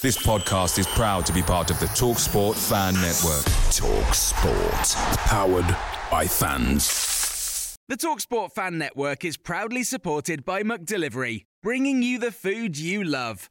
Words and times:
This 0.00 0.16
podcast 0.24 0.78
is 0.78 0.86
proud 0.86 1.26
to 1.26 1.32
be 1.32 1.42
part 1.42 1.72
of 1.72 1.80
the 1.80 1.86
TalkSport 1.86 2.54
Fan 2.54 2.94
Network. 2.94 3.44
TalkSport. 3.74 4.94
Powered 5.26 5.76
by 6.08 6.24
fans. 6.24 7.76
The 7.88 7.96
TalkSport 7.96 8.52
Fan 8.52 8.78
Network 8.78 9.24
is 9.24 9.36
proudly 9.36 9.82
supported 9.82 10.44
by 10.44 10.62
McDelivery, 10.62 11.46
bringing 11.64 12.04
you 12.04 12.20
the 12.20 12.30
food 12.30 12.78
you 12.78 13.02
love. 13.02 13.50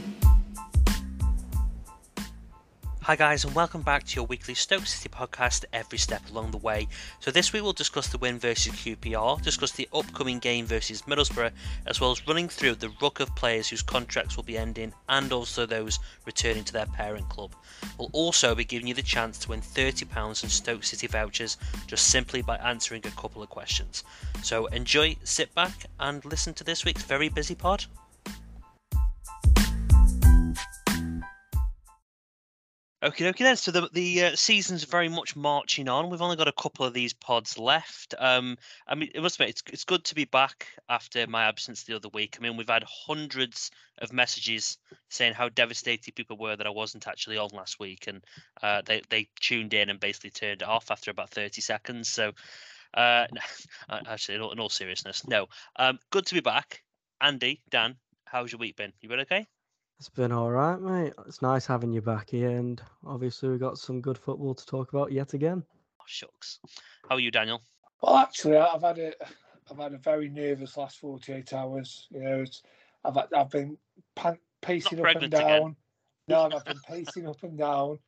Hi, 3.05 3.15
guys, 3.15 3.43
and 3.43 3.55
welcome 3.55 3.81
back 3.81 4.03
to 4.03 4.15
your 4.15 4.27
weekly 4.27 4.53
Stoke 4.53 4.85
City 4.85 5.09
podcast, 5.09 5.65
Every 5.73 5.97
Step 5.97 6.21
Along 6.29 6.51
the 6.51 6.57
Way. 6.57 6.87
So, 7.19 7.31
this 7.31 7.51
week 7.51 7.63
we'll 7.63 7.73
discuss 7.73 8.07
the 8.07 8.19
win 8.19 8.37
versus 8.37 8.73
QPR, 8.73 9.41
discuss 9.41 9.71
the 9.71 9.89
upcoming 9.91 10.37
game 10.37 10.67
versus 10.67 11.01
Middlesbrough, 11.01 11.49
as 11.87 11.99
well 11.99 12.11
as 12.11 12.27
running 12.27 12.47
through 12.47 12.75
the 12.75 12.93
ruck 13.01 13.19
of 13.19 13.35
players 13.35 13.67
whose 13.67 13.81
contracts 13.81 14.35
will 14.35 14.43
be 14.43 14.55
ending 14.55 14.93
and 15.09 15.33
also 15.33 15.65
those 15.65 15.97
returning 16.27 16.63
to 16.63 16.73
their 16.73 16.85
parent 16.85 17.27
club. 17.27 17.55
We'll 17.97 18.11
also 18.13 18.53
be 18.53 18.65
giving 18.65 18.85
you 18.85 18.93
the 18.93 19.01
chance 19.01 19.39
to 19.39 19.49
win 19.49 19.61
£30 19.61 20.43
in 20.43 20.49
Stoke 20.51 20.83
City 20.83 21.07
vouchers 21.07 21.57
just 21.87 22.09
simply 22.09 22.43
by 22.43 22.57
answering 22.57 23.01
a 23.07 23.19
couple 23.19 23.41
of 23.41 23.49
questions. 23.49 24.03
So, 24.43 24.67
enjoy, 24.67 25.15
sit 25.23 25.55
back, 25.55 25.87
and 25.99 26.23
listen 26.23 26.53
to 26.53 26.63
this 26.63 26.85
week's 26.85 27.01
very 27.01 27.29
busy 27.29 27.55
pod. 27.55 27.83
Okay, 33.03 33.29
okay 33.29 33.43
then. 33.43 33.57
So 33.57 33.71
the 33.71 33.89
the 33.93 34.25
uh, 34.25 34.35
season's 34.35 34.83
very 34.83 35.09
much 35.09 35.35
marching 35.35 35.89
on. 35.89 36.11
We've 36.11 36.21
only 36.21 36.35
got 36.35 36.47
a 36.47 36.53
couple 36.53 36.85
of 36.85 36.93
these 36.93 37.13
pods 37.13 37.57
left. 37.57 38.13
Um, 38.19 38.59
I 38.87 38.93
mean, 38.93 39.09
it 39.15 39.23
must 39.23 39.39
be 39.39 39.45
it's 39.45 39.63
it's 39.73 39.85
good 39.85 40.03
to 40.05 40.13
be 40.15 40.25
back 40.25 40.67
after 40.87 41.25
my 41.25 41.45
absence 41.45 41.83
the 41.83 41.95
other 41.95 42.09
week. 42.09 42.37
I 42.37 42.43
mean, 42.43 42.57
we've 42.57 42.69
had 42.69 42.83
hundreds 42.83 43.71
of 43.97 44.13
messages 44.13 44.77
saying 45.09 45.33
how 45.33 45.49
devastated 45.49 46.13
people 46.13 46.37
were 46.37 46.55
that 46.55 46.67
I 46.67 46.71
wasn't 46.71 47.07
actually 47.07 47.37
on 47.37 47.49
last 47.53 47.79
week, 47.79 48.05
and 48.05 48.23
uh, 48.61 48.83
they 48.85 49.01
they 49.09 49.29
tuned 49.39 49.73
in 49.73 49.89
and 49.89 49.99
basically 49.99 50.29
turned 50.29 50.61
it 50.61 50.67
off 50.67 50.91
after 50.91 51.09
about 51.09 51.31
thirty 51.31 51.61
seconds. 51.61 52.07
So, 52.07 52.33
uh, 52.93 53.25
actually, 53.89 54.35
in 54.35 54.41
all, 54.41 54.51
in 54.51 54.59
all 54.59 54.69
seriousness, 54.69 55.27
no. 55.27 55.47
Um, 55.75 55.97
good 56.11 56.27
to 56.27 56.35
be 56.35 56.41
back. 56.41 56.83
Andy, 57.19 57.61
Dan, 57.71 57.95
how's 58.25 58.51
your 58.51 58.59
week 58.59 58.75
been? 58.75 58.93
You 59.01 59.09
been 59.09 59.21
okay? 59.21 59.47
It's 60.01 60.09
been 60.09 60.31
all 60.31 60.49
right, 60.49 60.81
mate. 60.81 61.13
It's 61.27 61.43
nice 61.43 61.67
having 61.67 61.91
you 61.91 62.01
back 62.01 62.31
here, 62.31 62.49
and 62.49 62.81
obviously 63.05 63.49
we 63.49 63.59
got 63.59 63.77
some 63.77 64.01
good 64.01 64.17
football 64.17 64.55
to 64.55 64.65
talk 64.65 64.91
about 64.91 65.11
yet 65.11 65.35
again. 65.35 65.63
Oh, 65.99 66.03
shucks. 66.07 66.59
How 67.07 67.17
are 67.17 67.19
you, 67.19 67.29
Daniel? 67.29 67.61
Well, 68.01 68.15
actually, 68.15 68.57
I've 68.57 68.81
had 68.81 68.97
a, 68.97 69.13
I've 69.69 69.77
had 69.77 69.93
a 69.93 69.99
very 69.99 70.27
nervous 70.27 70.75
last 70.75 70.97
forty-eight 70.97 71.53
hours. 71.53 72.07
You 72.09 72.23
know, 72.23 72.39
it's, 72.39 72.63
I've 73.05 73.15
I've 73.15 73.51
been 73.51 73.77
pan, 74.15 74.39
pacing 74.63 75.05
up 75.05 75.15
and 75.21 75.29
down. 75.29 75.43
Again. 75.43 75.75
No, 76.27 76.49
I've 76.51 76.65
been 76.65 76.81
pacing 76.87 77.27
up 77.27 77.43
and 77.43 77.55
down, 77.55 77.99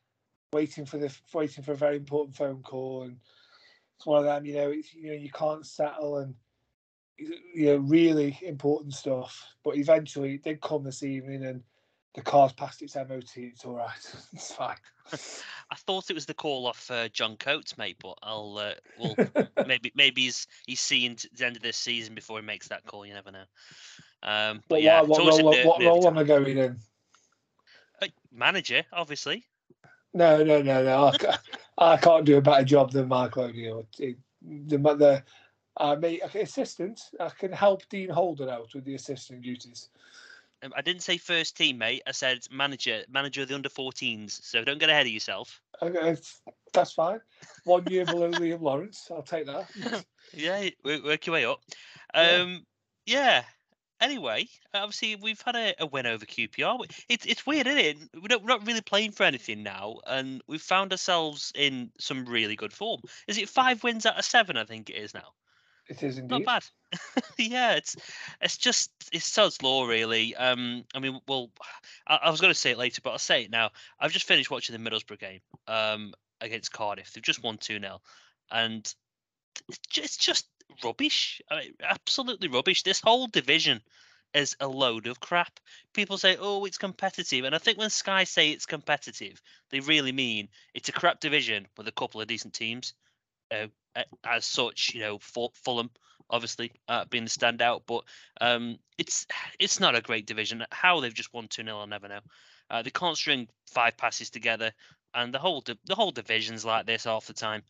waiting 0.52 0.88
for 0.88 0.98
the 0.98 1.16
waiting 1.32 1.64
for 1.64 1.74
a 1.74 1.78
very 1.78 1.98
important 1.98 2.36
phone 2.36 2.64
call, 2.64 3.04
and 3.04 3.18
it's 3.98 4.08
one 4.08 4.18
of 4.18 4.26
them. 4.26 4.48
You 4.48 4.56
know, 4.56 4.72
it's 4.72 4.96
you 4.96 5.10
know 5.10 5.14
you 5.14 5.30
can't 5.30 5.64
settle 5.64 6.18
and 6.18 6.34
you 7.20 7.68
know 7.68 7.76
really 7.76 8.40
important 8.42 8.96
stuff. 8.96 9.46
But 9.64 9.78
eventually, 9.78 10.34
it 10.34 10.44
did 10.44 10.60
come 10.60 10.84
this 10.84 11.04
evening, 11.04 11.46
and 11.46 11.62
the 12.14 12.22
car's 12.22 12.54
passed 12.54 12.82
its 12.82 12.96
MOT. 12.96 13.38
It's 13.38 13.66
all 13.66 13.76
right. 13.76 14.14
It's 14.34 14.54
fine. 14.54 14.76
I 15.72 15.76
thought 15.76 16.10
it 16.10 16.14
was 16.14 16.26
the 16.26 16.34
call 16.34 16.68
off 16.68 16.90
uh, 16.92 17.10
John 17.10 17.36
Coates, 17.38 17.78
mate, 17.78 17.98
but 18.02 18.18
I'll 18.24 18.58
uh, 18.58 18.74
well 19.00 19.16
maybe 19.68 19.92
maybe 19.96 20.24
he's 20.24 20.48
he's 20.66 20.80
seeing 20.80 21.18
the 21.36 21.46
end 21.46 21.56
of 21.56 21.62
this 21.62 21.78
season 21.78 22.16
before 22.16 22.40
he 22.40 22.46
makes 22.46 22.68
that 22.68 22.86
call. 22.86 23.06
You 23.06 23.14
never 23.14 23.32
know. 23.32 23.46
Um, 24.24 24.58
but, 24.68 24.76
but 24.76 24.82
yeah, 24.84 25.02
what, 25.02 25.24
what 25.24 25.42
role, 25.42 25.68
what 25.68 25.84
role 25.84 26.08
am 26.08 26.18
I 26.18 26.24
going 26.24 26.58
in? 26.58 26.78
Uh, 28.02 28.08
manager, 28.32 28.84
obviously. 28.94 29.44
No, 30.14 30.44
no, 30.44 30.62
no, 30.62 30.84
no. 30.84 31.08
I, 31.08 31.18
can't, 31.18 31.40
I 31.78 31.98
can't 31.98 32.26
do 32.26 32.38
a 32.38 32.42
better 32.42 32.64
job 32.64 32.92
than 32.92 33.08
Mark 33.08 33.36
O'Neill. 33.38 33.88
The 33.98 34.16
the 34.44 35.24
uh, 35.78 35.96
me 35.96 36.22
assistant. 36.22 37.02
I 37.20 37.30
can 37.30 37.52
help 37.52 37.88
Dean 37.90 38.10
Holden 38.10 38.50
out 38.50 38.70
with 38.74 38.86
the 38.86 38.96
assistant 38.96 39.42
duties. 39.42 39.90
Um, 40.64 40.74
I 40.76 40.82
didn't 40.82 41.02
say 41.02 41.18
first 41.18 41.58
team, 41.58 41.78
mate. 41.78 42.04
I 42.08 42.12
said 42.12 42.40
manager, 42.52 43.04
manager 43.10 43.42
of 43.42 43.50
the 43.50 43.56
under 43.56 43.70
14s. 43.70 44.44
So 44.44 44.64
don't 44.64 44.80
get 44.80 44.90
ahead 44.90 45.06
of 45.06 45.12
yourself. 45.12 45.62
Okay, 45.82 46.16
that's 46.74 46.94
fine. 46.94 47.20
One 47.66 47.86
year 47.88 48.06
below 48.06 48.32
Liam 48.32 48.62
Lawrence. 48.62 49.10
I'll 49.12 49.24
take 49.24 49.46
that. 49.48 50.06
yeah, 50.34 50.70
work 50.84 51.26
your 51.26 51.34
way 51.34 51.46
up. 51.46 51.60
Um, 52.14 52.66
yeah. 53.06 53.42
yeah. 53.42 53.44
Anyway, 54.02 54.48
obviously 54.74 55.16
we've 55.16 55.42
had 55.42 55.56
a, 55.56 55.74
a, 55.80 55.86
win 55.86 56.06
over 56.06 56.26
QPR. 56.26 56.80
It's 57.08 57.26
it's 57.26 57.46
weird, 57.46 57.68
isn't 57.68 57.80
it? 57.80 57.98
We 58.22 58.28
don't, 58.28 58.44
we're 58.44 58.50
not 58.50 58.68
really 58.68 58.82
playing 58.82 59.12
for 59.12 59.24
anything 59.24 59.64
now, 59.64 60.00
and 60.06 60.42
we've 60.46 60.62
found 60.62 60.92
ourselves 60.92 61.54
in 61.56 61.90
some 62.00 62.26
really 62.26 62.58
good 62.58 62.74
form. 62.74 63.00
Is 63.28 63.38
it 63.38 63.48
five 63.48 63.82
wins 63.82 64.06
out 64.06 64.20
of 64.20 64.26
seven? 64.26 64.58
I 64.58 64.66
think 64.66 64.90
it 64.90 64.98
is 64.98 65.14
now. 65.14 65.32
It 65.90 66.02
is 66.02 66.18
indeed. 66.18 66.46
Not 66.46 66.64
bad. 66.94 67.24
yeah, 67.38 67.74
it's 67.74 67.96
it's 68.42 68.58
just 68.58 68.92
it's 69.12 69.26
Sod's 69.26 69.62
law, 69.62 69.86
really. 69.86 70.36
Um, 70.36 70.86
I 70.96 71.00
mean, 71.00 71.20
well, 71.28 71.50
I, 72.08 72.16
I 72.24 72.30
was 72.30 72.40
going 72.40 72.54
to 72.54 72.60
say 72.60 72.72
it 72.72 72.78
later, 72.78 73.02
but 73.04 73.12
I'll 73.12 73.20
say 73.20 73.44
it 73.44 73.52
now. 73.52 73.72
I've 74.00 74.14
just 74.14 74.28
finished 74.28 74.50
watching 74.50 74.82
the 74.82 74.90
Middlesbrough 74.90 75.20
game 75.20 75.42
um, 75.68 76.14
against 76.40 76.72
Cardiff. 76.72 77.12
They've 77.12 77.24
just 77.24 77.44
won 77.44 77.58
two 77.58 77.80
0 77.80 78.02
and 78.52 78.94
it's 79.68 79.80
just, 79.90 80.06
it's 80.06 80.18
just 80.18 80.48
rubbish. 80.84 81.42
I 81.50 81.62
mean, 81.62 81.74
absolutely 81.82 82.48
rubbish. 82.48 82.84
This 82.84 83.02
whole 83.02 83.28
division 83.28 83.82
is 84.34 84.56
a 84.60 84.68
load 84.68 85.08
of 85.08 85.20
crap. 85.20 85.60
People 85.94 86.18
say, 86.18 86.38
"Oh, 86.40 86.66
it's 86.66 86.78
competitive," 86.78 87.46
and 87.46 87.54
I 87.54 87.58
think 87.58 87.78
when 87.78 87.90
Sky 87.90 88.24
say 88.24 88.52
it's 88.52 88.66
competitive, 88.66 89.42
they 89.70 89.80
really 89.80 90.12
mean 90.12 90.48
it's 90.74 90.90
a 90.90 90.94
crap 90.94 91.20
division 91.20 91.68
with 91.78 91.88
a 91.88 91.92
couple 91.92 92.22
of 92.22 92.28
decent 92.28 92.54
teams. 92.54 92.94
Uh, 93.52 93.68
as 94.24 94.46
such, 94.46 94.92
you 94.94 95.02
know, 95.02 95.20
Fulham 95.20 95.90
obviously 96.30 96.72
uh, 96.88 97.06
being 97.10 97.26
the 97.26 97.30
standout, 97.30 97.82
but 97.86 98.04
um, 98.42 98.78
it's 98.98 99.26
it's 99.60 99.80
not 99.80 99.96
a 99.96 100.02
great 100.02 100.26
division. 100.26 100.66
How 100.72 101.00
they've 101.00 101.14
just 101.14 101.34
won 101.34 101.48
two 101.48 101.64
0 101.64 101.78
I'll 101.78 101.88
never 101.88 102.08
know. 102.08 102.20
Uh, 102.70 102.82
they 102.82 102.90
can't 102.90 103.18
string 103.18 103.48
five 103.68 103.96
passes 103.98 104.30
together, 104.30 104.72
and 105.14 105.34
the 105.34 105.40
whole 105.40 105.62
di- 105.62 105.80
the 105.86 105.96
whole 105.96 106.12
division's 106.12 106.66
like 106.66 106.86
this 106.86 107.06
half 107.06 107.28
the 107.28 107.34
time. 107.34 107.64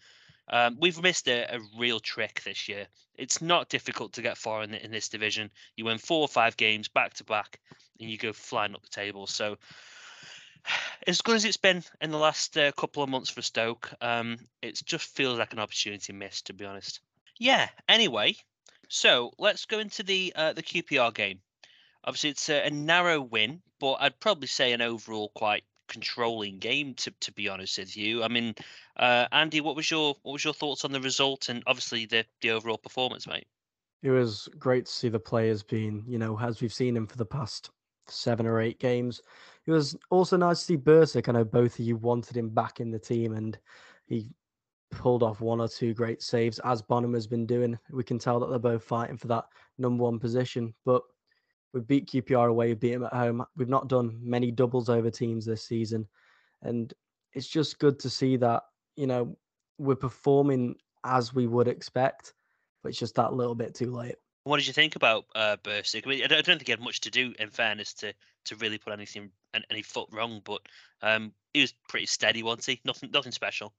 Um, 0.49 0.77
we've 0.79 1.01
missed 1.01 1.29
a, 1.29 1.55
a, 1.55 1.59
real 1.77 2.01
trick 2.01 2.41
this 2.43 2.67
year. 2.67 2.87
It's 3.15 3.41
not 3.41 3.69
difficult 3.69 4.11
to 4.13 4.21
get 4.21 4.37
far 4.37 4.61
in, 4.63 4.71
the, 4.71 4.83
in 4.83 4.91
this 4.91 5.07
division. 5.07 5.49
You 5.77 5.85
win 5.85 5.99
four 5.99 6.19
or 6.19 6.27
five 6.27 6.57
games 6.57 6.89
back 6.89 7.13
to 7.15 7.23
back, 7.23 7.59
and 7.99 8.09
you 8.09 8.17
go 8.17 8.33
flying 8.33 8.73
up 8.73 8.81
the 8.81 8.89
table. 8.89 9.25
So 9.25 9.57
as 11.07 11.21
good 11.21 11.35
as 11.35 11.45
it's 11.45 11.57
been 11.57 11.83
in 12.01 12.11
the 12.11 12.17
last 12.17 12.57
uh, 12.57 12.71
couple 12.73 13.03
of 13.03 13.09
months 13.09 13.29
for 13.29 13.41
Stoke, 13.41 13.91
um, 14.01 14.37
it 14.61 14.81
just 14.85 15.15
feels 15.15 15.37
like 15.37 15.53
an 15.53 15.59
opportunity 15.59 16.13
missed, 16.13 16.47
to 16.47 16.53
be 16.53 16.65
honest. 16.65 17.01
Yeah. 17.39 17.69
Anyway, 17.87 18.35
so 18.89 19.31
let's 19.37 19.65
go 19.65 19.79
into 19.79 20.03
the 20.03 20.33
uh, 20.35 20.53
the 20.53 20.63
QPR 20.63 21.13
game. 21.13 21.39
Obviously, 22.05 22.31
it's 22.31 22.49
a, 22.49 22.67
a, 22.67 22.69
narrow 22.69 23.21
win, 23.21 23.61
but 23.79 23.93
I'd 23.93 24.19
probably 24.19 24.47
say 24.47 24.73
an 24.73 24.81
overall 24.81 25.31
quite 25.35 25.63
controlling 25.87 26.59
game. 26.59 26.93
To 26.95 27.11
to 27.21 27.31
be 27.31 27.49
honest 27.49 27.77
with 27.77 27.97
you, 27.97 28.23
I 28.23 28.27
mean, 28.27 28.55
uh, 28.97 29.27
Andy, 29.31 29.61
what 29.61 29.75
was 29.75 29.89
your 29.89 30.15
what 30.23 30.33
was 30.33 30.43
your 30.43 30.53
thoughts 30.53 30.85
on 30.85 30.91
the 30.91 31.01
result 31.01 31.49
and 31.49 31.63
obviously 31.65 32.05
the 32.05 32.25
the 32.41 32.51
overall 32.51 32.77
performance, 32.77 33.27
mate? 33.27 33.47
It 34.01 34.11
was 34.11 34.49
great 34.59 34.85
to 34.85 34.91
see 34.91 35.07
the 35.07 35.19
players 35.19 35.63
being, 35.63 36.03
you 36.05 36.17
know, 36.17 36.37
as 36.37 36.61
we've 36.61 36.73
seen 36.73 36.97
him 36.97 37.07
for 37.07 37.15
the 37.15 37.25
past 37.25 37.69
seven 38.07 38.45
or 38.45 38.61
eight 38.61 38.79
games, 38.79 39.21
it 39.65 39.71
was 39.71 39.95
also 40.09 40.37
nice 40.37 40.59
to 40.59 40.65
see 40.65 40.77
Bursik. 40.77 41.29
I 41.29 41.31
know 41.31 41.45
both 41.45 41.79
of 41.79 41.85
you 41.85 41.95
wanted 41.95 42.35
him 42.35 42.49
back 42.49 42.79
in 42.79 42.91
the 42.91 42.99
team, 42.99 43.33
and 43.33 43.57
he 44.05 44.27
pulled 44.91 45.23
off 45.23 45.41
one 45.41 45.61
or 45.61 45.67
two 45.67 45.93
great 45.93 46.21
saves, 46.21 46.59
as 46.59 46.81
Bonham 46.81 47.13
has 47.13 47.27
been 47.27 47.45
doing. 47.45 47.77
We 47.91 48.03
can 48.03 48.19
tell 48.19 48.39
that 48.39 48.49
they're 48.49 48.59
both 48.59 48.83
fighting 48.83 49.17
for 49.17 49.27
that 49.27 49.45
number 49.77 50.03
one 50.03 50.19
position. 50.19 50.73
But 50.85 51.03
we 51.73 51.81
beat 51.81 52.09
QPR 52.09 52.49
away, 52.49 52.67
we 52.69 52.73
beat 52.75 52.93
them 52.93 53.05
at 53.05 53.13
home. 53.13 53.43
We've 53.55 53.69
not 53.69 53.87
done 53.87 54.19
many 54.21 54.51
doubles 54.51 54.89
over 54.89 55.09
teams 55.09 55.45
this 55.45 55.65
season, 55.65 56.07
and 56.61 56.93
it's 57.33 57.47
just 57.47 57.79
good 57.79 57.99
to 57.99 58.09
see 58.09 58.37
that 58.37 58.63
you 58.95 59.07
know 59.07 59.35
we're 59.77 59.95
performing 59.95 60.75
as 61.03 61.33
we 61.33 61.47
would 61.47 61.67
expect, 61.67 62.33
but 62.81 62.89
it's 62.89 62.99
just 62.99 63.15
that 63.15 63.33
little 63.33 63.55
bit 63.55 63.73
too 63.73 63.91
late. 63.91 64.15
What 64.45 64.57
did 64.57 64.67
you 64.67 64.73
think 64.73 64.95
about 64.95 65.25
uh, 65.35 65.57
Bursik? 65.63 66.05
I 66.05 66.09
mean, 66.09 66.23
I 66.23 66.27
don't, 66.27 66.39
I 66.39 66.41
don't 66.41 66.57
think 66.57 66.67
he 66.67 66.73
had 66.73 66.81
much 66.81 67.01
to 67.01 67.11
do, 67.11 67.33
in 67.39 67.49
fairness, 67.49 67.93
to 67.95 68.13
to 68.45 68.55
really 68.57 68.77
put 68.77 68.91
anything 68.91 69.29
any 69.69 69.81
foot 69.81 70.09
wrong. 70.11 70.41
But 70.43 70.61
um, 71.01 71.31
he 71.53 71.61
was 71.61 71.73
pretty 71.87 72.07
steady, 72.07 72.43
wasn't 72.43 72.65
he? 72.65 72.81
Nothing, 72.83 73.11
nothing 73.11 73.31
special. 73.31 73.73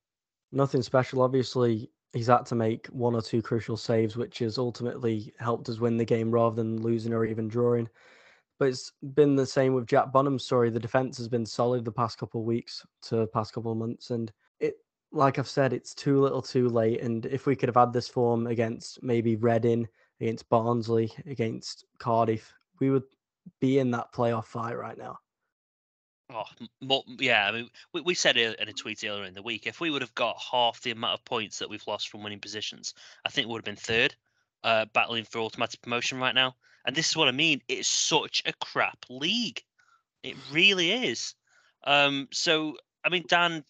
Nothing 0.52 0.82
special. 0.82 1.20
Obviously, 1.20 1.90
he's 2.14 2.28
had 2.28 2.46
to 2.46 2.54
make 2.54 2.86
one 2.86 3.14
or 3.14 3.20
two 3.20 3.42
crucial 3.42 3.76
saves, 3.76 4.16
which 4.16 4.38
has 4.38 4.56
ultimately 4.56 5.34
helped 5.38 5.68
us 5.68 5.80
win 5.80 5.98
the 5.98 6.04
game 6.04 6.30
rather 6.30 6.56
than 6.56 6.80
losing 6.80 7.12
or 7.12 7.26
even 7.26 7.48
drawing. 7.48 7.88
But 8.58 8.68
it's 8.68 8.92
been 9.14 9.34
the 9.34 9.46
same 9.46 9.74
with 9.74 9.86
Jack 9.86 10.12
Bonham's 10.12 10.44
story. 10.44 10.70
The 10.70 10.80
defense 10.80 11.18
has 11.18 11.28
been 11.28 11.44
solid 11.44 11.84
the 11.84 11.92
past 11.92 12.18
couple 12.18 12.40
of 12.40 12.46
weeks 12.46 12.86
to 13.02 13.26
past 13.26 13.52
couple 13.52 13.72
of 13.72 13.78
months, 13.78 14.10
and 14.10 14.32
it, 14.60 14.76
like 15.12 15.38
I've 15.38 15.48
said, 15.48 15.72
it's 15.72 15.92
too 15.92 16.20
little, 16.20 16.40
too 16.40 16.68
late. 16.68 17.02
And 17.02 17.26
if 17.26 17.46
we 17.46 17.56
could 17.56 17.68
have 17.68 17.76
had 17.76 17.92
this 17.92 18.08
form 18.08 18.46
against 18.46 19.02
maybe 19.02 19.36
Reading, 19.36 19.88
against 20.20 20.48
Barnsley, 20.48 21.12
against 21.26 21.84
Cardiff, 21.98 22.52
we 22.80 22.90
would 22.90 23.04
be 23.60 23.78
in 23.78 23.90
that 23.92 24.12
playoff 24.12 24.46
fight 24.46 24.78
right 24.78 24.96
now. 24.96 25.18
Oh, 26.32 26.44
yeah. 27.18 27.46
I 27.46 27.52
mean, 27.52 27.68
we, 27.92 28.00
we 28.00 28.14
said 28.14 28.36
in 28.36 28.54
a 28.58 28.72
tweet 28.72 29.04
earlier 29.04 29.24
in 29.24 29.34
the 29.34 29.42
week. 29.42 29.66
If 29.66 29.80
we 29.80 29.90
would 29.90 30.02
have 30.02 30.14
got 30.14 30.36
half 30.38 30.80
the 30.80 30.90
amount 30.90 31.20
of 31.20 31.24
points 31.24 31.58
that 31.58 31.68
we've 31.68 31.86
lost 31.86 32.08
from 32.08 32.22
winning 32.22 32.40
positions, 32.40 32.94
I 33.24 33.28
think 33.28 33.46
we 33.46 33.52
would 33.52 33.60
have 33.60 33.64
been 33.64 33.76
third, 33.76 34.16
uh, 34.62 34.86
battling 34.94 35.24
for 35.24 35.40
automatic 35.40 35.82
promotion 35.82 36.18
right 36.18 36.34
now. 36.34 36.56
And 36.86 36.96
this 36.96 37.10
is 37.10 37.16
what 37.16 37.28
I 37.28 37.32
mean. 37.32 37.60
It's 37.68 37.88
such 37.88 38.42
a 38.46 38.52
crap 38.54 38.98
league. 39.10 39.62
It 40.22 40.36
really 40.50 40.92
is. 40.92 41.34
Um, 41.84 42.28
so, 42.32 42.76
I 43.04 43.10
mean, 43.10 43.24
Dan, 43.28 43.64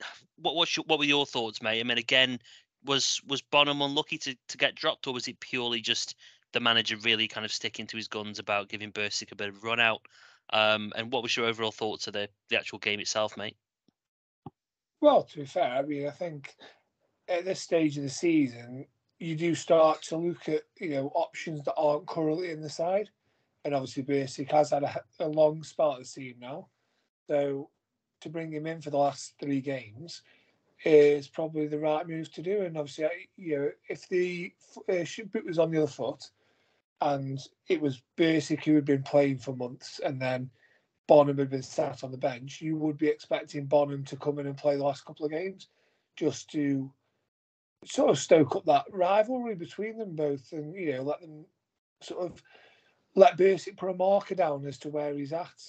what 0.36 0.54
what's 0.54 0.76
your, 0.76 0.84
what 0.86 0.98
were 0.98 1.06
your 1.06 1.26
thoughts, 1.26 1.62
mate? 1.62 1.80
I 1.80 1.82
mean, 1.82 1.98
again, 1.98 2.38
was 2.86 3.20
was 3.26 3.42
Bonham 3.42 3.82
unlucky 3.82 4.18
to, 4.18 4.36
to 4.48 4.56
get 4.56 4.74
dropped, 4.74 5.06
or 5.06 5.14
was 5.14 5.28
it 5.28 5.40
purely 5.40 5.80
just 5.80 6.16
the 6.52 6.60
manager 6.60 6.96
really 6.98 7.28
kind 7.28 7.44
of 7.44 7.52
sticking 7.52 7.86
to 7.88 7.96
his 7.96 8.08
guns 8.08 8.38
about 8.38 8.68
giving 8.68 8.92
Bursik 8.92 9.32
a 9.32 9.36
bit 9.36 9.48
of 9.48 9.62
run 9.62 9.80
out? 9.80 10.00
Um, 10.50 10.92
and 10.96 11.12
what 11.12 11.22
was 11.22 11.36
your 11.36 11.46
overall 11.46 11.72
thoughts 11.72 12.06
of 12.06 12.12
the, 12.12 12.28
the 12.48 12.56
actual 12.56 12.78
game 12.78 13.00
itself, 13.00 13.36
mate? 13.36 13.56
Well, 15.00 15.24
to 15.24 15.38
be 15.40 15.44
fair, 15.44 15.72
I 15.72 15.82
mean, 15.82 16.06
I 16.06 16.12
think 16.12 16.54
at 17.28 17.44
this 17.44 17.60
stage 17.60 17.96
of 17.96 18.04
the 18.04 18.08
season, 18.08 18.86
you 19.18 19.34
do 19.34 19.54
start 19.54 20.02
to 20.02 20.16
look 20.16 20.48
at 20.48 20.62
you 20.80 20.90
know 20.90 21.12
options 21.14 21.64
that 21.64 21.74
aren't 21.74 22.06
currently 22.06 22.50
in 22.50 22.60
the 22.60 22.70
side, 22.70 23.10
and 23.64 23.74
obviously 23.74 24.04
Bursik 24.04 24.50
has 24.52 24.70
had 24.70 24.84
a, 24.84 25.00
a 25.20 25.28
long 25.28 25.62
spell 25.62 25.94
at 25.94 26.00
the 26.00 26.04
team 26.04 26.36
now, 26.40 26.68
so 27.26 27.70
to 28.20 28.28
bring 28.28 28.52
him 28.52 28.66
in 28.66 28.80
for 28.80 28.90
the 28.90 28.96
last 28.96 29.34
three 29.38 29.60
games 29.60 30.22
is 30.84 31.28
probably 31.28 31.66
the 31.66 31.78
right 31.78 32.06
move 32.06 32.32
to 32.32 32.42
do. 32.42 32.62
And 32.62 32.76
obviously, 32.76 33.06
you 33.36 33.58
know, 33.58 33.70
if 33.88 34.08
the 34.08 34.52
uh, 34.88 35.04
boot 35.32 35.46
was 35.46 35.58
on 35.58 35.70
the 35.70 35.78
other 35.78 35.90
foot, 35.90 36.22
and 37.00 37.38
it 37.68 37.80
was 37.80 38.02
who 38.18 38.74
had 38.74 38.84
been 38.84 39.02
playing 39.02 39.38
for 39.38 39.54
months, 39.54 40.00
and 40.04 40.20
then 40.20 40.50
Bonham 41.06 41.38
had 41.38 41.50
been 41.50 41.62
sat 41.62 42.02
on 42.02 42.10
the 42.10 42.16
bench, 42.16 42.60
you 42.60 42.76
would 42.76 42.96
be 42.96 43.08
expecting 43.08 43.66
Bonham 43.66 44.04
to 44.04 44.16
come 44.16 44.38
in 44.38 44.46
and 44.46 44.56
play 44.56 44.76
the 44.76 44.84
last 44.84 45.04
couple 45.04 45.24
of 45.24 45.32
games 45.32 45.68
just 46.16 46.50
to 46.50 46.90
sort 47.84 48.10
of 48.10 48.18
stoke 48.18 48.56
up 48.56 48.64
that 48.64 48.84
rivalry 48.90 49.54
between 49.54 49.98
them 49.98 50.16
both 50.16 50.52
and, 50.52 50.74
you 50.74 50.92
know, 50.92 51.02
let 51.02 51.20
them 51.20 51.44
sort 52.02 52.24
of 52.24 52.42
let 53.14 53.38
Bursik 53.38 53.76
put 53.76 53.90
a 53.90 53.94
marker 53.94 54.34
down 54.34 54.66
as 54.66 54.78
to 54.78 54.88
where 54.88 55.14
he's 55.14 55.32
at. 55.32 55.62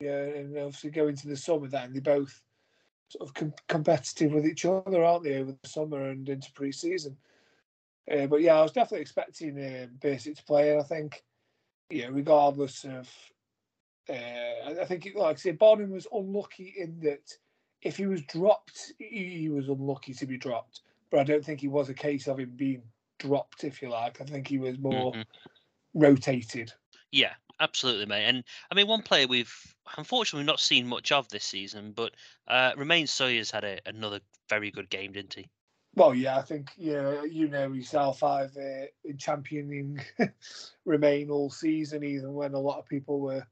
Yeah, 0.00 0.22
and 0.22 0.56
obviously 0.56 0.90
go 0.90 1.08
into 1.08 1.28
the 1.28 1.36
summer 1.36 1.68
then, 1.68 1.92
they 1.92 2.00
both 2.00 2.42
sort 3.12 3.28
of 3.28 3.34
com- 3.34 3.54
competitive 3.68 4.32
with 4.32 4.46
each 4.46 4.64
other, 4.64 5.04
aren't 5.04 5.24
they, 5.24 5.36
over 5.36 5.52
the 5.52 5.68
summer 5.68 6.10
and 6.10 6.28
into 6.28 6.50
pre 6.52 6.72
season. 6.72 7.16
Uh, 8.10 8.26
but 8.26 8.40
yeah, 8.40 8.58
I 8.58 8.62
was 8.62 8.72
definitely 8.72 9.02
expecting 9.02 9.58
uh, 9.58 9.86
Bursik 10.00 10.36
to 10.36 10.44
play, 10.44 10.72
and 10.72 10.80
I 10.80 10.84
think, 10.84 11.22
yeah, 11.90 12.08
regardless 12.10 12.84
of, 12.84 13.08
uh, 14.08 14.80
I 14.80 14.84
think, 14.86 15.08
like 15.14 15.36
I 15.36 15.38
said, 15.38 15.58
Bonham 15.58 15.90
was 15.90 16.08
unlucky 16.12 16.74
in 16.76 16.98
that 17.00 17.36
if 17.82 17.96
he 17.96 18.06
was 18.06 18.22
dropped, 18.22 18.92
he 18.98 19.48
was 19.48 19.68
unlucky 19.68 20.14
to 20.14 20.26
be 20.26 20.36
dropped. 20.36 20.80
But 21.10 21.20
I 21.20 21.24
don't 21.24 21.44
think 21.44 21.60
he 21.60 21.68
was 21.68 21.90
a 21.90 21.94
case 21.94 22.26
of 22.26 22.40
him 22.40 22.52
being 22.56 22.82
dropped, 23.18 23.64
if 23.64 23.82
you 23.82 23.90
like. 23.90 24.20
I 24.20 24.24
think 24.24 24.48
he 24.48 24.58
was 24.58 24.78
more 24.78 25.12
mm-hmm. 25.12 26.00
rotated. 26.00 26.72
Yeah, 27.10 27.34
absolutely, 27.62 28.06
mate. 28.06 28.24
And 28.24 28.44
I 28.70 28.74
mean, 28.74 28.86
one 28.86 29.02
player 29.02 29.26
we've 29.26 29.54
unfortunately 29.96 30.44
not 30.44 30.60
seen 30.60 30.86
much 30.86 31.12
of 31.12 31.28
this 31.28 31.44
season, 31.44 31.92
but 31.92 32.12
uh, 32.48 32.72
Romaine 32.76 33.06
Sawyers 33.06 33.50
had 33.50 33.64
a, 33.64 33.78
another 33.86 34.20
very 34.48 34.70
good 34.70 34.90
game, 34.90 35.12
didn't 35.12 35.34
he? 35.34 35.48
Well, 35.94 36.14
yeah, 36.14 36.38
I 36.38 36.42
think 36.42 36.70
yeah, 36.76 37.22
you 37.24 37.48
know 37.48 37.72
yourself. 37.72 38.22
I've 38.22 38.56
uh, 38.56 38.86
championing 39.18 40.00
Romaine 40.84 41.30
all 41.30 41.50
season, 41.50 42.02
even 42.02 42.32
when 42.34 42.54
a 42.54 42.58
lot 42.58 42.78
of 42.78 42.88
people 42.88 43.20
were, 43.20 43.46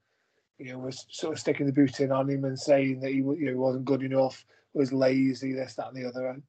you 0.59 0.73
know, 0.73 0.79
was 0.79 1.07
sort 1.11 1.35
of 1.35 1.41
sticking 1.41 1.67
the 1.67 1.73
boot 1.73 2.01
in 2.01 2.11
on 2.11 2.31
him 2.31 2.45
and 2.45 2.59
saying 2.59 3.01
that 3.01 3.11
he 3.11 3.19
you 3.19 3.53
know 3.53 3.59
wasn't 3.59 3.85
good 3.85 4.03
enough, 4.03 4.45
was 4.73 4.93
lazy, 4.93 5.53
this, 5.53 5.75
that, 5.75 5.89
and 5.89 5.97
the 5.97 6.09
other. 6.09 6.41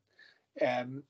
Um, 0.66 1.04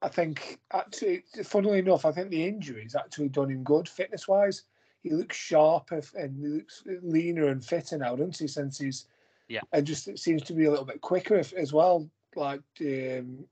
I 0.00 0.08
think 0.08 0.60
actually, 0.72 1.24
funnily 1.42 1.80
enough, 1.80 2.04
I 2.04 2.12
think 2.12 2.30
the 2.30 2.46
injuries 2.46 2.94
actually 2.94 3.30
done 3.30 3.50
him 3.50 3.64
good 3.64 3.88
fitness 3.88 4.28
wise. 4.28 4.62
He 5.08 5.14
looks 5.14 5.36
sharper 5.36 6.02
and 6.14 6.36
he 6.36 6.46
looks 6.46 6.82
leaner 7.02 7.48
and 7.48 7.64
fitter 7.64 7.96
now, 7.96 8.14
doesn't 8.14 8.36
he? 8.36 8.46
Since 8.46 8.78
he's 8.78 9.06
yeah, 9.48 9.62
and 9.72 9.86
just 9.86 10.06
it 10.06 10.18
seems 10.18 10.42
to 10.42 10.52
be 10.52 10.66
a 10.66 10.70
little 10.70 10.84
bit 10.84 11.00
quicker 11.00 11.42
as 11.56 11.72
well. 11.72 12.10
Like 12.36 12.60
um, 12.82 13.46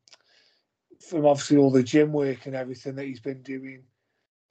from 1.00 1.25
obviously 1.25 1.56
all 1.56 1.70
the 1.70 1.82
gym 1.82 2.12
work 2.12 2.44
and 2.44 2.55
everything 2.55 2.94
that 2.97 3.06
he's 3.06 3.20
been 3.20 3.43
doing, 3.43 3.85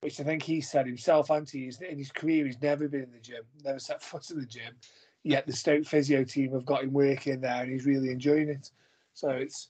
which 0.01 0.19
I 0.19 0.23
think 0.23 0.41
he 0.41 0.61
said 0.61 0.87
himself, 0.87 1.29
Andy, 1.29 1.71
in 1.87 1.97
his 1.99 2.11
career, 2.11 2.47
he's 2.47 2.61
never 2.61 2.87
been 2.87 3.03
in 3.03 3.11
the 3.11 3.19
gym, 3.19 3.43
never 3.63 3.79
set 3.79 4.01
foot 4.01 4.31
in 4.31 4.39
the 4.39 4.45
gym. 4.47 4.73
Yet 5.21 5.45
the 5.45 5.53
Stoke 5.53 5.85
physio 5.85 6.23
team 6.23 6.53
have 6.53 6.65
got 6.65 6.83
him 6.83 6.93
working 6.93 7.41
there, 7.41 7.61
and 7.61 7.71
he's 7.71 7.85
really 7.85 8.09
enjoying 8.09 8.49
it. 8.49 8.71
So 9.13 9.29
it's 9.29 9.69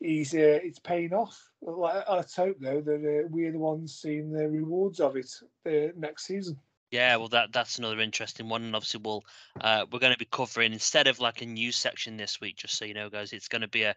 he's 0.00 0.34
uh, 0.34 0.60
it's 0.62 0.78
paying 0.78 1.12
off. 1.12 1.38
Let's 1.60 2.36
hope 2.36 2.56
though 2.60 2.80
that 2.80 3.24
uh, 3.24 3.28
we're 3.30 3.52
the 3.52 3.58
ones 3.58 3.98
seeing 4.00 4.30
the 4.30 4.48
rewards 4.48 5.00
of 5.00 5.16
it 5.16 5.30
uh, 5.66 5.92
next 5.96 6.26
season. 6.26 6.58
Yeah, 6.90 7.16
well, 7.16 7.28
that 7.28 7.52
that's 7.52 7.78
another 7.78 8.00
interesting 8.00 8.48
one, 8.48 8.62
and 8.62 8.74
obviously 8.74 9.00
we'll 9.04 9.24
uh, 9.60 9.84
we're 9.90 9.98
going 9.98 10.12
to 10.12 10.18
be 10.18 10.28
covering 10.30 10.72
instead 10.72 11.06
of 11.06 11.20
like 11.20 11.42
a 11.42 11.46
news 11.46 11.76
section 11.76 12.16
this 12.16 12.40
week. 12.40 12.56
Just 12.56 12.78
so 12.78 12.86
you 12.86 12.94
know, 12.94 13.10
guys, 13.10 13.32
it's 13.32 13.48
going 13.48 13.62
to 13.62 13.68
be 13.68 13.82
a 13.82 13.94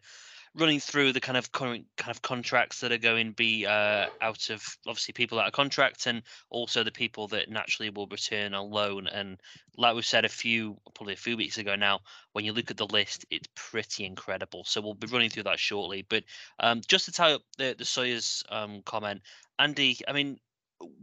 running 0.56 0.80
through 0.80 1.14
the 1.14 1.22
kind 1.22 1.38
of 1.38 1.52
current 1.52 1.86
kind 1.98 2.12
of 2.12 2.22
contracts 2.22 2.82
that 2.82 2.92
are 2.92 2.98
going 2.98 3.28
to 3.28 3.34
be 3.34 3.66
uh, 3.66 4.08
out 4.22 4.50
of 4.50 4.62
obviously 4.86 5.14
people 5.14 5.40
out 5.40 5.48
of 5.48 5.54
contract 5.54 6.06
and 6.08 6.22
also 6.50 6.84
the 6.84 6.92
people 6.92 7.28
that 7.28 7.50
naturally 7.50 7.90
will 7.90 8.08
return 8.08 8.54
on 8.54 8.70
loan. 8.70 9.08
And 9.08 9.40
like 9.78 9.96
we 9.96 10.02
said 10.02 10.26
a 10.26 10.30
few 10.30 10.78
probably 10.94 11.14
a 11.14 11.18
few 11.18 11.38
weeks 11.38 11.58
ago 11.58 11.76
now, 11.76 12.02
when 12.34 12.44
you 12.44 12.52
look 12.52 12.70
at 12.70 12.78
the 12.78 12.86
list, 12.88 13.26
it's 13.30 13.48
pretty 13.56 14.04
incredible. 14.06 14.64
So 14.66 14.82
we'll 14.82 14.94
be 14.94 15.08
running 15.08 15.30
through 15.30 15.44
that 15.44 15.60
shortly. 15.60 16.06
But 16.10 16.24
um, 16.60 16.82
just 16.86 17.06
to 17.06 17.12
tie 17.12 17.34
up 17.34 17.42
the 17.58 17.76
the 17.78 17.86
Sawyers 17.86 18.44
um, 18.50 18.82
comment, 18.86 19.22
Andy, 19.58 20.00
I 20.08 20.12
mean, 20.12 20.38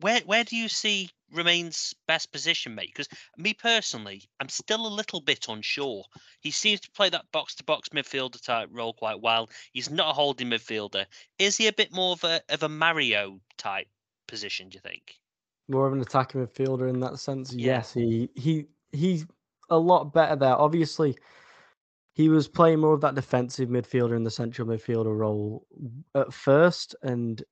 where 0.00 0.20
where 0.20 0.44
do 0.44 0.56
you 0.56 0.68
see 0.68 1.10
Romaine's 1.32 1.94
best 2.06 2.32
position, 2.32 2.74
mate? 2.74 2.90
Because 2.94 3.08
me 3.36 3.54
personally, 3.54 4.22
I'm 4.40 4.48
still 4.48 4.86
a 4.86 4.88
little 4.88 5.20
bit 5.20 5.46
unsure. 5.48 6.04
He 6.40 6.50
seems 6.50 6.80
to 6.80 6.90
play 6.90 7.10
that 7.10 7.30
box 7.32 7.54
to 7.56 7.64
box 7.64 7.90
midfielder 7.90 8.42
type 8.42 8.68
role 8.72 8.92
quite 8.92 9.20
well. 9.20 9.50
He's 9.72 9.90
not 9.90 10.10
a 10.10 10.14
holding 10.14 10.50
midfielder. 10.50 11.06
Is 11.38 11.56
he 11.56 11.66
a 11.66 11.72
bit 11.72 11.92
more 11.92 12.12
of 12.12 12.24
a 12.24 12.40
of 12.48 12.62
a 12.62 12.68
Mario 12.68 13.40
type 13.56 13.88
position? 14.26 14.68
Do 14.68 14.76
you 14.76 14.80
think? 14.80 15.14
More 15.68 15.86
of 15.86 15.92
an 15.92 16.00
attacking 16.00 16.44
midfielder 16.46 16.88
in 16.88 17.00
that 17.00 17.18
sense. 17.18 17.52
Yeah. 17.52 17.76
Yes, 17.76 17.92
he 17.92 18.30
he 18.34 18.66
he's 18.92 19.26
a 19.70 19.78
lot 19.78 20.12
better 20.14 20.36
there. 20.36 20.56
Obviously, 20.56 21.16
he 22.14 22.28
was 22.28 22.48
playing 22.48 22.80
more 22.80 22.94
of 22.94 23.00
that 23.02 23.14
defensive 23.14 23.68
midfielder 23.68 24.16
in 24.16 24.24
the 24.24 24.30
central 24.30 24.66
midfielder 24.66 25.16
role 25.16 25.66
at 26.14 26.32
first, 26.32 26.96
and 27.02 27.42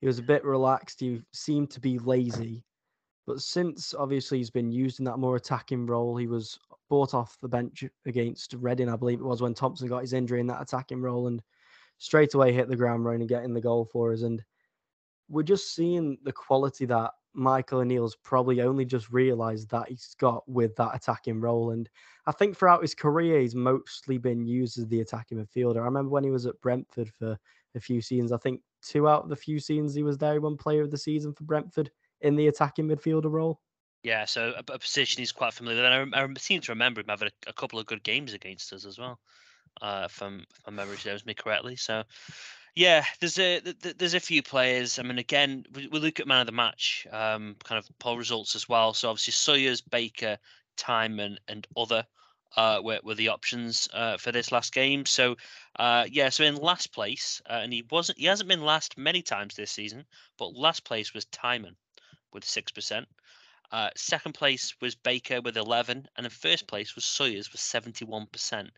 he 0.00 0.06
was 0.06 0.18
a 0.18 0.22
bit 0.22 0.44
relaxed. 0.44 1.00
He 1.00 1.22
seemed 1.32 1.70
to 1.72 1.80
be 1.80 1.98
lazy. 1.98 2.64
But 3.26 3.40
since 3.40 3.94
obviously 3.94 4.38
he's 4.38 4.50
been 4.50 4.72
used 4.72 5.00
in 5.00 5.04
that 5.04 5.18
more 5.18 5.36
attacking 5.36 5.86
role, 5.86 6.16
he 6.16 6.26
was 6.26 6.58
brought 6.88 7.12
off 7.12 7.36
the 7.42 7.48
bench 7.48 7.84
against 8.06 8.54
Reading, 8.54 8.88
I 8.88 8.96
believe 8.96 9.20
it 9.20 9.24
was 9.24 9.42
when 9.42 9.54
Thompson 9.54 9.88
got 9.88 10.00
his 10.00 10.14
injury 10.14 10.40
in 10.40 10.46
that 10.46 10.62
attacking 10.62 11.02
role 11.02 11.26
and 11.26 11.42
straight 11.98 12.34
away 12.34 12.52
hit 12.52 12.68
the 12.68 12.76
ground 12.76 13.04
running 13.04 13.26
getting 13.26 13.52
the 13.52 13.60
goal 13.60 13.84
for 13.92 14.12
us. 14.12 14.22
And 14.22 14.42
we're 15.28 15.42
just 15.42 15.74
seeing 15.74 16.16
the 16.22 16.32
quality 16.32 16.86
that 16.86 17.10
Michael 17.34 17.80
O'Neill's 17.80 18.16
probably 18.16 18.62
only 18.62 18.84
just 18.84 19.10
realised 19.10 19.70
that 19.70 19.88
he's 19.88 20.16
got 20.18 20.48
with 20.48 20.74
that 20.76 20.94
attacking 20.94 21.40
role. 21.40 21.70
And 21.72 21.88
I 22.26 22.32
think 22.32 22.56
throughout 22.56 22.82
his 22.82 22.94
career, 22.94 23.40
he's 23.40 23.54
mostly 23.54 24.16
been 24.16 24.46
used 24.46 24.78
as 24.78 24.86
the 24.88 25.00
attacking 25.00 25.38
midfielder. 25.38 25.82
I 25.82 25.84
remember 25.84 26.10
when 26.10 26.24
he 26.24 26.30
was 26.30 26.46
at 26.46 26.60
Brentford 26.62 27.10
for 27.18 27.38
a 27.74 27.80
few 27.80 28.00
seasons, 28.00 28.32
I 28.32 28.38
think 28.38 28.60
two 28.82 29.08
out 29.08 29.24
of 29.24 29.28
the 29.28 29.36
few 29.36 29.58
seasons 29.58 29.94
he 29.94 30.02
was 30.02 30.18
there, 30.18 30.40
one 30.40 30.56
player 30.56 30.82
of 30.82 30.90
the 30.90 30.98
season 30.98 31.32
for 31.32 31.44
Brentford 31.44 31.90
in 32.20 32.36
the 32.36 32.48
attacking 32.48 32.88
midfielder 32.88 33.30
role. 33.30 33.60
Yeah, 34.02 34.24
so 34.24 34.54
a, 34.56 34.72
a 34.72 34.78
position 34.78 35.20
he's 35.20 35.32
quite 35.32 35.52
familiar 35.52 35.82
with. 35.82 35.92
And 35.92 36.14
I, 36.14 36.22
I 36.22 36.28
seem 36.38 36.60
to 36.62 36.72
remember 36.72 37.00
him 37.00 37.08
having 37.08 37.28
a, 37.28 37.50
a, 37.50 37.52
couple 37.52 37.78
of 37.78 37.86
good 37.86 38.02
games 38.02 38.32
against 38.32 38.72
us 38.72 38.84
as 38.84 38.98
well, 38.98 39.18
uh, 39.82 40.08
if 40.08 40.20
my 40.20 40.72
memory 40.72 40.96
serves 40.96 41.26
me 41.26 41.34
correctly. 41.34 41.76
So, 41.76 42.04
yeah, 42.74 43.04
there's 43.18 43.38
a 43.38 43.60
there's 43.98 44.14
a 44.14 44.20
few 44.20 44.42
players. 44.42 44.98
I 44.98 45.02
mean, 45.02 45.18
again, 45.18 45.64
we, 45.74 45.88
we 45.88 45.98
look 45.98 46.20
at 46.20 46.28
man 46.28 46.42
of 46.42 46.46
the 46.46 46.52
match, 46.52 47.06
um, 47.10 47.56
kind 47.64 47.78
of 47.78 47.88
poll 47.98 48.16
results 48.16 48.54
as 48.54 48.68
well. 48.68 48.94
So 48.94 49.10
obviously 49.10 49.32
Sawyers, 49.32 49.80
Baker, 49.80 50.38
Tymon, 50.76 51.36
and 51.48 51.66
other 51.76 52.06
uh, 52.56 52.80
were, 52.82 53.00
were 53.02 53.14
the 53.14 53.28
options 53.28 53.88
uh, 53.92 54.16
for 54.16 54.32
this 54.32 54.52
last 54.52 54.72
game. 54.72 55.06
So, 55.06 55.36
uh, 55.78 56.06
yeah, 56.10 56.28
so 56.28 56.44
in 56.44 56.56
last 56.56 56.92
place, 56.92 57.42
uh, 57.48 57.60
and 57.62 57.72
he 57.72 57.84
wasn't, 57.90 58.18
he 58.18 58.26
hasn't 58.26 58.48
been 58.48 58.62
last 58.62 58.96
many 58.96 59.22
times 59.22 59.54
this 59.54 59.70
season, 59.70 60.04
but 60.38 60.54
last 60.54 60.84
place 60.84 61.14
was 61.14 61.26
Tymon 61.26 61.76
with 62.32 62.44
six 62.44 62.72
percent. 62.72 63.06
Uh, 63.70 63.90
second 63.96 64.32
place 64.32 64.74
was 64.80 64.94
Baker 64.94 65.42
with 65.42 65.58
11, 65.58 66.08
and 66.16 66.24
in 66.24 66.30
first 66.30 66.66
place 66.66 66.94
was 66.94 67.04
Sawyers 67.04 67.52
with 67.52 67.60
71%. 67.60 68.70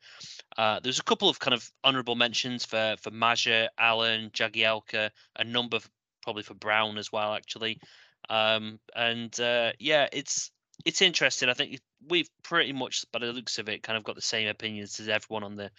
Uh, 0.58 0.80
there's 0.80 0.98
a 0.98 1.04
couple 1.04 1.28
of 1.28 1.38
kind 1.38 1.54
of 1.54 1.70
honourable 1.84 2.16
mentions 2.16 2.66
for 2.66 2.96
for 3.00 3.12
Maja, 3.12 3.68
Allen, 3.78 4.30
Jagielka, 4.30 5.10
a 5.36 5.44
number 5.44 5.76
of, 5.76 5.88
probably 6.22 6.42
for 6.42 6.54
Brown 6.54 6.98
as 6.98 7.12
well, 7.12 7.34
actually. 7.34 7.78
Um, 8.28 8.80
and 8.96 9.32
yeah, 9.78 10.08
it's 10.12 10.50
it's 10.84 11.02
interesting. 11.02 11.48
I 11.48 11.54
think 11.54 11.80
we've 12.08 12.28
pretty 12.42 12.72
much, 12.72 13.04
by 13.12 13.18
the 13.18 13.32
looks 13.32 13.58
of 13.58 13.68
it, 13.68 13.82
kind 13.82 13.96
of 13.96 14.04
got 14.04 14.14
the 14.14 14.22
same 14.22 14.48
opinions 14.48 15.00
as 15.00 15.08
everyone 15.08 15.44
on 15.44 15.56
the 15.56 15.70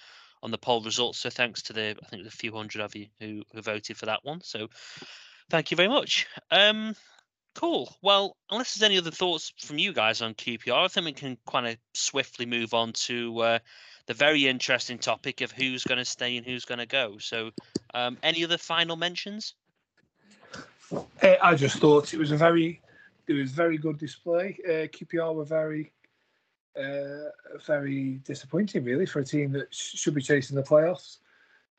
on 0.44 0.52
the 0.52 0.58
poll 0.58 0.82
results. 0.82 1.20
So 1.20 1.30
thanks 1.30 1.62
to 1.64 1.74
the 1.74 1.96
I 2.02 2.08
think 2.08 2.24
the 2.24 2.32
few 2.32 2.52
hundred 2.54 2.82
of 2.82 2.96
you 2.96 3.08
who 3.20 3.44
who 3.54 3.62
voted 3.62 3.98
for 3.98 4.08
that 4.08 4.24
one. 4.24 4.42
So 4.42 4.68
thank 5.50 5.72
you 5.72 5.78
very 5.78 5.90
much. 5.90 6.28
Um, 6.50 6.96
cool. 7.56 7.96
Well, 8.02 8.36
unless 8.50 8.76
there's 8.76 8.90
any 8.90 8.98
other 8.98 9.12
thoughts 9.12 9.54
from 9.58 9.78
you 9.78 9.94
guys 9.94 10.22
on 10.22 10.34
QPR, 10.34 10.86
I 10.86 10.88
think 10.88 11.06
we 11.06 11.14
can 11.14 11.38
kind 11.48 11.68
of 11.68 11.78
swiftly 11.94 12.46
move 12.46 12.74
on 12.74 12.94
to 12.94 13.40
uh, 13.40 13.60
the 14.08 14.14
very 14.14 14.48
interesting 14.48 14.98
topic 14.98 15.42
of 15.42 15.52
who's 15.52 15.84
going 15.84 16.00
to 16.00 16.06
stay 16.06 16.38
and 16.38 16.46
who's 16.46 16.66
going 16.66 16.80
to 16.80 16.86
go. 16.86 17.18
So, 17.20 17.52
um, 17.94 18.18
any 18.24 18.44
other 18.44 18.58
final 18.58 18.96
mentions? 18.96 19.54
Uh, 20.92 21.36
I 21.42 21.56
just 21.56 21.78
thought 21.78 22.14
it 22.14 22.18
was 22.18 22.32
a 22.32 22.38
very 22.38 22.82
it 23.38 23.42
was 23.42 23.52
very 23.52 23.78
good 23.78 23.98
display. 23.98 24.58
Uh, 24.66 24.88
QPR 24.88 25.34
were 25.34 25.46
very, 25.46 25.92
uh, 26.78 27.30
very 27.66 28.22
disappointing, 28.24 28.84
really, 28.84 29.06
for 29.06 29.20
a 29.20 29.26
team 29.26 29.52
that 29.54 29.74
sh- 29.74 29.98
should 29.98 30.16
be 30.16 30.22
chasing 30.22 30.56
the 30.56 30.64
playoffs. 30.64 31.18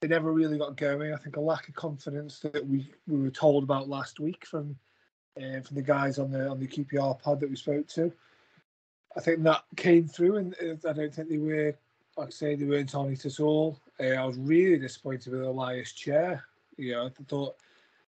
They 0.00 0.08
never 0.08 0.32
really 0.32 0.58
got 0.58 0.76
going. 0.76 1.12
I 1.12 1.16
think 1.16 1.36
a 1.36 1.40
lack 1.40 1.68
of 1.68 1.74
confidence 1.74 2.40
that 2.40 2.66
we, 2.66 2.92
we 3.06 3.20
were 3.20 3.30
told 3.30 3.62
about 3.62 3.88
last 3.88 4.18
week 4.18 4.44
from 4.44 4.76
uh, 5.36 5.60
from 5.60 5.76
the 5.76 5.82
guys 5.82 6.18
on 6.18 6.30
the 6.30 6.48
on 6.48 6.58
the 6.58 6.66
QPR 6.66 7.18
pod 7.20 7.40
that 7.40 7.48
we 7.48 7.56
spoke 7.56 7.86
to. 7.88 8.12
I 9.16 9.20
think 9.20 9.42
that 9.42 9.64
came 9.76 10.08
through, 10.08 10.36
and 10.36 10.54
uh, 10.54 10.88
I 10.88 10.92
don't 10.92 11.14
think 11.14 11.28
they 11.28 11.38
were, 11.38 11.74
like 12.16 12.28
I 12.28 12.30
say, 12.30 12.54
they 12.54 12.64
weren't 12.64 12.94
on 12.94 13.12
it 13.12 13.24
at 13.24 13.40
all. 13.40 13.78
Uh, 14.00 14.08
I 14.08 14.24
was 14.24 14.38
really 14.38 14.78
disappointed 14.78 15.32
with 15.32 15.42
Ilias 15.42 15.92
Chair. 15.92 16.44
You 16.76 16.92
know, 16.92 17.06
I 17.06 17.10
thought 17.28 17.56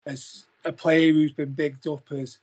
as 0.06 0.44
a 0.64 0.72
player 0.72 1.12
who's 1.12 1.32
been 1.32 1.52
bigged 1.52 1.86
up 1.86 2.10
as 2.12 2.38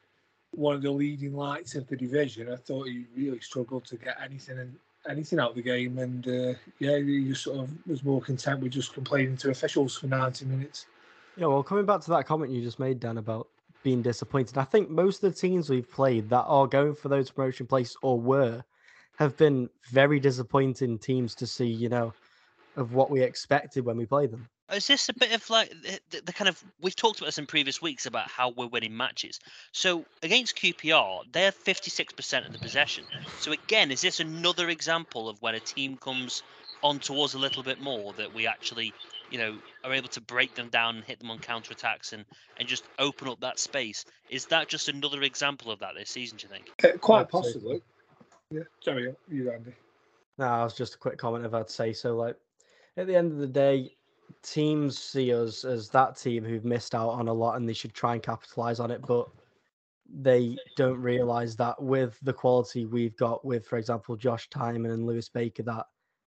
one 0.55 0.75
of 0.75 0.81
the 0.81 0.91
leading 0.91 1.35
lights 1.35 1.75
of 1.75 1.87
the 1.87 1.95
division. 1.95 2.51
I 2.51 2.55
thought 2.55 2.87
he 2.87 3.05
really 3.15 3.39
struggled 3.39 3.85
to 3.85 3.97
get 3.97 4.17
anything 4.23 4.59
and 4.59 4.75
anything 5.09 5.39
out 5.39 5.51
of 5.51 5.55
the 5.55 5.61
game, 5.61 5.99
and 5.99 6.27
uh, 6.27 6.53
yeah, 6.79 6.97
he 6.97 7.25
just 7.27 7.43
sort 7.43 7.59
of 7.59 7.69
was 7.87 8.03
more 8.03 8.21
content 8.21 8.61
with 8.61 8.71
just 8.71 8.93
complaining 8.93 9.37
to 9.37 9.51
officials 9.51 9.97
for 9.97 10.07
90 10.07 10.45
minutes. 10.45 10.85
Yeah, 11.37 11.47
well, 11.47 11.63
coming 11.63 11.85
back 11.85 12.01
to 12.01 12.11
that 12.11 12.25
comment 12.25 12.51
you 12.51 12.61
just 12.61 12.79
made, 12.79 12.99
Dan, 12.99 13.17
about 13.17 13.47
being 13.83 14.01
disappointed, 14.01 14.57
I 14.57 14.63
think 14.63 14.89
most 14.89 15.23
of 15.23 15.33
the 15.33 15.39
teams 15.39 15.69
we've 15.69 15.89
played 15.89 16.29
that 16.29 16.43
are 16.43 16.67
going 16.67 16.95
for 16.95 17.09
those 17.09 17.29
promotion 17.29 17.67
places 17.67 17.95
or 18.01 18.19
were 18.19 18.63
have 19.17 19.37
been 19.37 19.69
very 19.91 20.19
disappointing 20.19 20.97
teams 20.97 21.35
to 21.35 21.47
see, 21.47 21.67
you 21.67 21.89
know, 21.89 22.13
of 22.75 22.93
what 22.93 23.09
we 23.09 23.21
expected 23.21 23.85
when 23.85 23.97
we 23.97 24.05
played 24.05 24.31
them. 24.31 24.49
Is 24.73 24.87
this 24.87 25.09
a 25.09 25.13
bit 25.13 25.31
of 25.31 25.47
like 25.49 25.69
the, 26.09 26.21
the, 26.21 26.33
kind 26.33 26.49
of 26.49 26.63
we've 26.81 26.95
talked 26.95 27.19
about 27.19 27.27
this 27.27 27.37
in 27.37 27.45
previous 27.45 27.81
weeks 27.81 28.07
about 28.07 28.29
how 28.29 28.49
we're 28.49 28.67
winning 28.67 28.97
matches. 28.97 29.39
So 29.71 30.05
against 30.23 30.57
QPR, 30.57 31.23
they're 31.31 31.51
56% 31.51 32.47
of 32.47 32.51
the 32.51 32.57
possession. 32.57 33.05
So 33.39 33.51
again, 33.51 33.91
is 33.91 34.01
this 34.01 34.19
another 34.19 34.69
example 34.69 35.29
of 35.29 35.39
when 35.41 35.53
a 35.53 35.59
team 35.59 35.97
comes 35.97 36.41
on 36.81 36.99
towards 36.99 37.35
a 37.35 37.39
little 37.39 37.63
bit 37.63 37.79
more 37.79 38.13
that 38.13 38.33
we 38.33 38.47
actually, 38.47 38.93
you 39.29 39.37
know, 39.37 39.57
are 39.83 39.93
able 39.93 40.07
to 40.09 40.21
break 40.21 40.55
them 40.55 40.69
down 40.69 40.95
and 40.95 41.05
hit 41.05 41.19
them 41.19 41.29
on 41.29 41.39
counter 41.39 41.71
attacks 41.71 42.13
and 42.13 42.25
and 42.57 42.67
just 42.67 42.83
open 42.97 43.27
up 43.27 43.39
that 43.41 43.59
space? 43.59 44.05
Is 44.29 44.47
that 44.47 44.67
just 44.67 44.89
another 44.89 45.21
example 45.21 45.71
of 45.71 45.79
that 45.79 45.93
this 45.95 46.09
season? 46.09 46.37
Do 46.37 46.47
you 46.47 46.53
think? 46.53 46.71
Uh, 46.83 46.97
quite 46.97 47.29
possibly. 47.29 47.81
Yeah, 48.49 48.61
sorry, 48.81 49.13
you, 49.29 49.51
Andy. 49.51 49.73
No, 50.37 50.45
I 50.45 50.63
was 50.63 50.75
just 50.75 50.95
a 50.95 50.97
quick 50.97 51.17
comment 51.17 51.45
if 51.45 51.53
I'd 51.53 51.69
say 51.69 51.93
so. 51.93 52.15
Like 52.15 52.35
at 52.97 53.07
the 53.07 53.15
end 53.15 53.31
of 53.31 53.37
the 53.37 53.47
day, 53.47 53.91
teams 54.41 54.97
see 54.97 55.33
us 55.33 55.63
as 55.63 55.89
that 55.89 56.17
team 56.17 56.43
who've 56.43 56.65
missed 56.65 56.95
out 56.95 57.09
on 57.09 57.27
a 57.27 57.33
lot 57.33 57.55
and 57.55 57.67
they 57.67 57.73
should 57.73 57.93
try 57.93 58.13
and 58.13 58.23
capitalize 58.23 58.79
on 58.79 58.91
it, 58.91 59.01
but 59.07 59.27
they 60.07 60.55
don't 60.77 61.01
realize 61.01 61.55
that 61.55 61.81
with 61.81 62.17
the 62.21 62.33
quality 62.33 62.85
we've 62.85 63.17
got 63.17 63.43
with, 63.43 63.65
for 63.65 63.77
example, 63.77 64.15
Josh 64.15 64.47
Tymon 64.49 64.93
and 64.93 65.05
Lewis 65.05 65.29
Baker, 65.29 65.63
that 65.63 65.85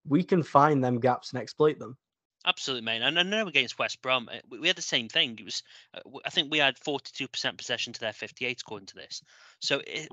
we 0.06 0.24
can 0.24 0.44
find 0.44 0.84
them 0.84 1.00
gaps 1.00 1.32
and 1.32 1.42
exploit 1.42 1.80
them. 1.80 1.98
Absolutely, 2.46 2.84
man. 2.84 3.04
And 3.04 3.20
I 3.20 3.24
know 3.24 3.48
against 3.48 3.78
West 3.78 4.02
Brom, 4.02 4.28
eh, 4.32 4.42
we 4.50 4.68
had 4.68 4.76
the 4.76 4.82
same 4.82 5.08
thing. 5.08 5.38
It 5.40 5.46
was, 5.46 5.62
uh, 5.94 6.00
I 6.26 6.32
think 6.32 6.52
we 6.52 6.58
had 6.58 6.76
42% 6.76 7.58
possession 7.58 7.94
to 7.94 8.00
their 8.00 8.14
58 8.14 8.62
according 8.62 8.88
to 8.88 8.96
this. 8.96 9.22
So 9.60 9.82
it, 9.86 10.10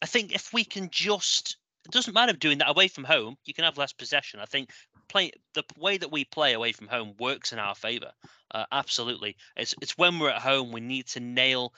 I 0.00 0.06
think 0.06 0.32
if 0.32 0.52
we 0.52 0.64
can 0.64 0.88
just 0.90 1.56
it 1.86 1.92
doesn't 1.92 2.14
matter 2.14 2.32
doing 2.32 2.58
that 2.58 2.68
away 2.68 2.88
from 2.88 3.04
home. 3.04 3.36
You 3.44 3.54
can 3.54 3.64
have 3.64 3.78
less 3.78 3.92
possession. 3.92 4.40
I 4.40 4.44
think 4.44 4.70
play 5.08 5.32
the 5.54 5.64
way 5.78 5.96
that 5.98 6.12
we 6.12 6.24
play 6.24 6.52
away 6.52 6.72
from 6.72 6.88
home 6.88 7.14
works 7.18 7.52
in 7.52 7.58
our 7.58 7.74
favor. 7.74 8.12
Uh, 8.50 8.64
absolutely, 8.72 9.36
it's 9.56 9.74
it's 9.80 9.98
when 9.98 10.18
we're 10.18 10.30
at 10.30 10.42
home 10.42 10.72
we 10.72 10.80
need 10.80 11.06
to 11.06 11.20
nail 11.20 11.72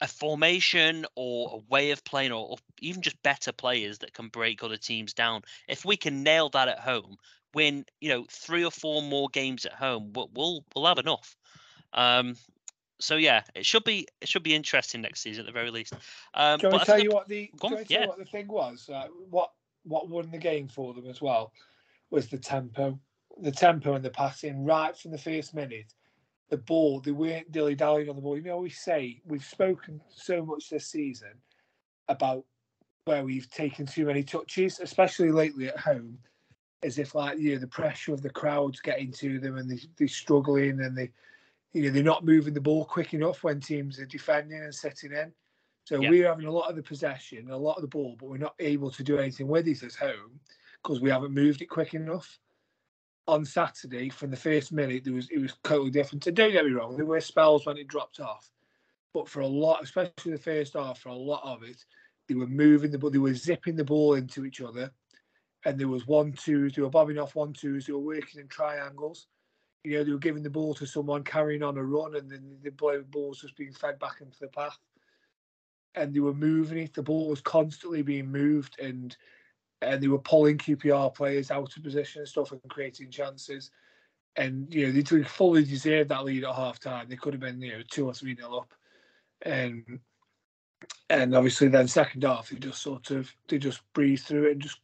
a 0.00 0.06
formation 0.06 1.06
or 1.14 1.54
a 1.54 1.72
way 1.72 1.90
of 1.90 2.04
playing, 2.04 2.32
or, 2.32 2.50
or 2.50 2.56
even 2.80 3.02
just 3.02 3.22
better 3.22 3.52
players 3.52 3.98
that 3.98 4.12
can 4.12 4.28
break 4.28 4.62
other 4.62 4.76
teams 4.76 5.14
down. 5.14 5.42
If 5.68 5.84
we 5.84 5.96
can 5.96 6.22
nail 6.22 6.50
that 6.50 6.68
at 6.68 6.80
home, 6.80 7.16
win 7.54 7.84
you 8.00 8.10
know 8.10 8.26
three 8.30 8.64
or 8.64 8.70
four 8.70 9.02
more 9.02 9.28
games 9.28 9.64
at 9.64 9.72
home, 9.72 10.12
we'll 10.14 10.30
we'll, 10.34 10.64
we'll 10.74 10.86
have 10.86 10.98
enough. 10.98 11.36
Um, 11.92 12.36
so 13.00 13.16
yeah, 13.16 13.42
it 13.54 13.64
should 13.64 13.84
be 13.84 14.06
it 14.20 14.28
should 14.28 14.42
be 14.42 14.54
interesting 14.54 15.00
next 15.00 15.20
season 15.20 15.40
at 15.42 15.46
the 15.46 15.52
very 15.52 15.70
least. 15.70 15.94
Um, 16.34 16.60
can 16.60 16.74
I 16.74 16.84
tell 16.84 16.98
you 16.98 17.10
what 17.10 17.28
the 17.28 17.50
on, 17.62 17.84
yeah. 17.88 18.06
what 18.06 18.18
the 18.18 18.24
thing 18.24 18.48
was? 18.48 18.88
Uh, 18.92 19.08
what 19.30 19.50
what 19.84 20.08
won 20.08 20.30
the 20.30 20.38
game 20.38 20.68
for 20.68 20.92
them 20.94 21.06
as 21.06 21.20
well 21.20 21.52
was 22.10 22.28
the 22.28 22.38
tempo, 22.38 22.98
the 23.40 23.52
tempo 23.52 23.94
and 23.94 24.04
the 24.04 24.10
passing 24.10 24.64
right 24.64 24.96
from 24.96 25.10
the 25.10 25.18
first 25.18 25.54
minute. 25.54 25.92
The 26.48 26.58
ball, 26.58 27.00
they 27.00 27.10
weren't 27.10 27.50
dilly 27.50 27.74
dallying 27.74 28.08
on 28.08 28.14
the 28.14 28.22
ball. 28.22 28.36
You 28.36 28.44
know, 28.44 28.58
we 28.58 28.70
say 28.70 29.20
we've 29.24 29.44
spoken 29.44 30.00
so 30.08 30.44
much 30.44 30.70
this 30.70 30.86
season 30.86 31.32
about 32.08 32.44
where 33.04 33.24
we've 33.24 33.50
taken 33.50 33.84
too 33.84 34.06
many 34.06 34.22
touches, 34.22 34.78
especially 34.78 35.32
lately 35.32 35.68
at 35.68 35.78
home, 35.78 36.18
as 36.84 36.98
if 36.98 37.16
like 37.16 37.38
you 37.38 37.54
know 37.54 37.60
the 37.60 37.66
pressure 37.66 38.14
of 38.14 38.22
the 38.22 38.30
crowds 38.30 38.80
getting 38.80 39.10
to 39.12 39.40
them 39.40 39.56
and 39.56 39.68
they, 39.68 39.80
they're 39.98 40.06
struggling 40.06 40.80
and 40.80 40.96
they 40.96 41.10
you 41.72 41.82
know 41.82 41.90
they're 41.90 42.02
not 42.02 42.24
moving 42.24 42.54
the 42.54 42.60
ball 42.60 42.84
quick 42.84 43.12
enough 43.12 43.42
when 43.42 43.60
teams 43.60 43.98
are 43.98 44.06
defending 44.06 44.62
and 44.62 44.74
setting 44.74 45.12
in. 45.12 45.32
So 45.84 46.00
yep. 46.00 46.10
we're 46.10 46.28
having 46.28 46.46
a 46.46 46.52
lot 46.52 46.68
of 46.70 46.76
the 46.76 46.82
possession, 46.82 47.50
a 47.50 47.56
lot 47.56 47.76
of 47.76 47.82
the 47.82 47.88
ball, 47.88 48.16
but 48.18 48.28
we're 48.28 48.38
not 48.38 48.54
able 48.60 48.90
to 48.90 49.02
do 49.02 49.18
anything 49.18 49.46
with 49.46 49.68
it 49.68 49.82
at 49.82 49.94
home 49.94 50.40
because 50.86 51.00
we 51.00 51.10
haven't 51.10 51.34
moved 51.34 51.62
it 51.62 51.66
quick 51.66 51.94
enough. 51.94 52.38
On 53.26 53.44
Saturday, 53.44 54.08
from 54.08 54.30
the 54.30 54.36
first 54.36 54.70
minute, 54.70 55.02
there 55.02 55.14
was 55.14 55.28
it 55.30 55.40
was 55.40 55.54
totally 55.64 55.90
different. 55.90 56.24
And 56.28 56.36
don't 56.36 56.52
get 56.52 56.64
me 56.64 56.70
wrong, 56.70 56.96
there 56.96 57.04
were 57.04 57.20
spells 57.20 57.66
when 57.66 57.76
it 57.76 57.88
dropped 57.88 58.20
off, 58.20 58.48
but 59.12 59.28
for 59.28 59.40
a 59.40 59.46
lot, 59.46 59.82
especially 59.82 60.30
the 60.32 60.38
first 60.38 60.74
half, 60.74 61.00
for 61.00 61.08
a 61.08 61.14
lot 61.14 61.42
of 61.42 61.64
it, 61.64 61.84
they 62.28 62.36
were 62.36 62.46
moving 62.46 62.92
the 62.92 62.98
ball, 62.98 63.10
they 63.10 63.18
were 63.18 63.34
zipping 63.34 63.74
the 63.74 63.84
ball 63.84 64.14
into 64.14 64.44
each 64.44 64.60
other, 64.60 64.92
and 65.64 65.76
there 65.76 65.88
was 65.88 66.06
one 66.06 66.32
twos, 66.32 66.74
they 66.74 66.82
were 66.82 66.88
bobbing 66.88 67.18
off 67.18 67.34
one 67.34 67.52
twos, 67.52 67.86
they 67.86 67.92
were 67.92 67.98
working 67.98 68.40
in 68.40 68.46
triangles 68.46 69.26
you 69.86 69.96
know, 69.96 70.02
they 70.02 70.10
were 70.10 70.18
giving 70.18 70.42
the 70.42 70.50
ball 70.50 70.74
to 70.74 70.84
someone 70.84 71.22
carrying 71.22 71.62
on 71.62 71.78
a 71.78 71.84
run, 71.84 72.16
and 72.16 72.28
then 72.28 72.56
the 72.64 72.70
ball 72.70 73.28
was 73.28 73.38
just 73.38 73.56
being 73.56 73.72
fed 73.72 74.00
back 74.00 74.16
into 74.20 74.36
the 74.40 74.48
path. 74.48 74.76
And 75.94 76.12
they 76.12 76.18
were 76.18 76.34
moving 76.34 76.78
it. 76.78 76.92
The 76.92 77.04
ball 77.04 77.28
was 77.28 77.40
constantly 77.40 78.02
being 78.02 78.32
moved, 78.32 78.80
and 78.80 79.16
and 79.86 80.02
they 80.02 80.08
were 80.08 80.18
pulling 80.18 80.58
QPR 80.58 81.14
players 81.14 81.50
out 81.50 81.76
of 81.76 81.82
position 81.82 82.20
and 82.20 82.28
stuff, 82.28 82.52
and 82.52 82.60
creating 82.68 83.10
chances. 83.10 83.70
And 84.36 84.72
you 84.72 84.86
know, 84.86 85.00
they 85.00 85.22
fully 85.24 85.64
deserved 85.64 86.10
that 86.10 86.24
lead 86.24 86.44
at 86.44 86.54
half 86.54 86.78
time. 86.78 87.06
They 87.08 87.16
could 87.16 87.32
have 87.32 87.40
been, 87.40 87.60
you 87.60 87.72
know, 87.72 87.82
two 87.90 88.06
or 88.06 88.12
three 88.12 88.34
nil 88.34 88.58
up, 88.58 88.74
and 89.42 90.00
and 91.08 91.34
obviously 91.34 91.68
then 91.68 91.88
second 91.88 92.24
half 92.24 92.50
they 92.50 92.56
just 92.58 92.82
sort 92.82 93.10
of 93.10 93.32
they 93.48 93.58
just 93.58 93.80
breathed 93.94 94.24
through 94.24 94.48
it 94.48 94.52
and 94.52 94.60
just 94.60 94.80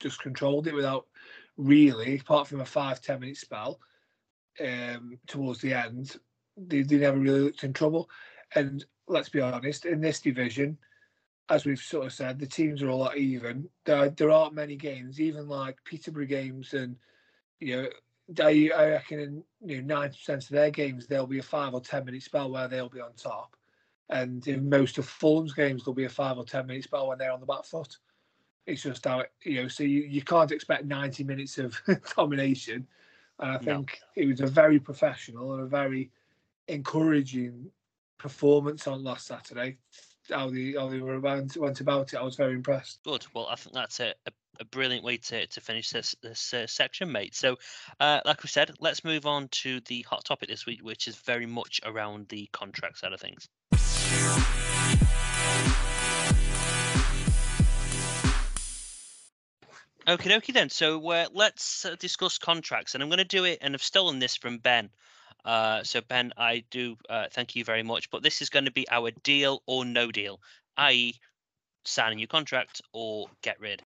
just 0.00 0.20
controlled 0.20 0.66
it 0.66 0.74
without 0.74 1.06
really, 1.56 2.18
apart 2.18 2.48
from 2.48 2.60
a 2.60 2.64
five 2.64 3.00
ten 3.00 3.20
minute 3.20 3.36
spell 3.36 3.80
um, 4.60 5.18
towards 5.26 5.60
the 5.60 5.74
end, 5.74 6.16
they, 6.56 6.82
they 6.82 6.98
never 6.98 7.18
really 7.18 7.40
looked 7.40 7.64
in 7.64 7.72
trouble. 7.72 8.08
And 8.54 8.84
let's 9.08 9.28
be 9.28 9.40
honest, 9.40 9.86
in 9.86 10.00
this 10.00 10.20
division, 10.20 10.78
as 11.48 11.64
we've 11.66 11.78
sort 11.78 12.06
of 12.06 12.12
said, 12.12 12.38
the 12.38 12.46
teams 12.46 12.82
are 12.82 12.88
a 12.88 12.96
lot 12.96 13.18
even. 13.18 13.68
There, 13.84 14.10
there 14.10 14.30
aren't 14.30 14.54
many 14.54 14.76
games, 14.76 15.20
even 15.20 15.48
like 15.48 15.76
Peterborough 15.84 16.26
games, 16.26 16.72
and 16.72 16.96
you 17.60 17.76
know, 17.76 17.88
I, 18.44 18.70
I 18.74 18.88
reckon 18.88 19.20
in 19.20 19.44
you 19.64 19.82
know 19.82 19.94
ninety 20.00 20.16
percent 20.16 20.44
of 20.44 20.50
their 20.50 20.70
games 20.70 21.06
there'll 21.06 21.26
be 21.26 21.38
a 21.38 21.42
five 21.42 21.74
or 21.74 21.80
ten 21.80 22.04
minute 22.04 22.22
spell 22.22 22.50
where 22.50 22.68
they'll 22.68 22.88
be 22.88 23.00
on 23.00 23.12
top, 23.14 23.56
and 24.08 24.46
in 24.46 24.68
most 24.68 24.96
of 24.96 25.06
Fulham's 25.06 25.52
games 25.52 25.84
there'll 25.84 25.94
be 25.94 26.04
a 26.04 26.10
five 26.10 26.38
or 26.38 26.44
ten 26.44 26.66
minute 26.66 26.84
spell 26.84 27.08
when 27.08 27.18
they're 27.18 27.32
on 27.32 27.40
the 27.40 27.46
back 27.46 27.64
foot. 27.64 27.96
It's 28.66 28.82
just 28.82 29.04
how 29.04 29.20
it, 29.20 29.32
you 29.42 29.62
know. 29.62 29.68
So 29.68 29.84
you, 29.84 30.02
you 30.02 30.22
can't 30.22 30.50
expect 30.50 30.86
90 30.86 31.24
minutes 31.24 31.58
of 31.58 31.78
domination. 32.16 32.86
And 33.38 33.50
I 33.50 33.58
think 33.58 34.00
no. 34.16 34.22
it 34.22 34.26
was 34.26 34.40
a 34.40 34.46
very 34.46 34.78
professional 34.78 35.52
and 35.52 35.62
a 35.62 35.66
very 35.66 36.10
encouraging 36.68 37.70
performance 38.16 38.86
on 38.86 39.04
last 39.04 39.26
Saturday. 39.26 39.76
How 40.30 40.48
they 40.50 40.72
how 40.72 40.88
they 40.88 41.00
were 41.00 41.16
about, 41.16 41.54
went 41.56 41.80
about 41.80 42.12
it, 42.12 42.16
I 42.16 42.22
was 42.22 42.36
very 42.36 42.54
impressed. 42.54 43.00
Good. 43.04 43.26
Well, 43.34 43.46
I 43.50 43.56
think 43.56 43.74
that's 43.74 44.00
a, 44.00 44.14
a, 44.26 44.32
a 44.60 44.64
brilliant 44.64 45.04
way 45.04 45.18
to, 45.18 45.46
to 45.46 45.60
finish 45.60 45.90
this 45.90 46.16
this 46.22 46.54
uh, 46.54 46.66
section, 46.66 47.12
mate. 47.12 47.34
So, 47.34 47.56
uh, 48.00 48.20
like 48.24 48.42
we 48.42 48.48
said, 48.48 48.70
let's 48.80 49.04
move 49.04 49.26
on 49.26 49.48
to 49.48 49.80
the 49.80 50.02
hot 50.02 50.24
topic 50.24 50.48
this 50.48 50.64
week, 50.64 50.80
which 50.82 51.08
is 51.08 51.16
very 51.16 51.46
much 51.46 51.80
around 51.84 52.28
the 52.28 52.48
contract 52.52 52.98
side 52.98 53.12
of 53.12 53.20
things. 53.20 53.48
Okie 60.06 60.30
dokie 60.30 60.52
then. 60.52 60.68
So 60.68 61.06
uh, 61.10 61.26
let's 61.32 61.84
uh, 61.86 61.96
discuss 61.98 62.38
contracts, 62.38 62.94
and 62.94 63.02
I'm 63.02 63.08
going 63.08 63.18
to 63.18 63.24
do 63.24 63.44
it, 63.44 63.58
and 63.62 63.74
I've 63.74 63.82
stolen 63.82 64.18
this 64.18 64.36
from 64.36 64.58
Ben. 64.58 64.90
Uh, 65.44 65.82
so 65.82 66.00
Ben, 66.00 66.32
I 66.36 66.64
do 66.70 66.96
uh, 67.08 67.26
thank 67.30 67.54
you 67.54 67.64
very 67.64 67.82
much, 67.82 68.10
but 68.10 68.22
this 68.22 68.40
is 68.40 68.48
going 68.50 68.64
to 68.64 68.70
be 68.70 68.88
our 68.90 69.10
deal 69.22 69.62
or 69.66 69.84
no 69.84 70.10
deal, 70.10 70.40
i.e., 70.76 71.14
sign 71.84 72.12
a 72.12 72.14
new 72.14 72.26
contract 72.26 72.80
or 72.92 73.28
get 73.42 73.60
rid. 73.60 73.82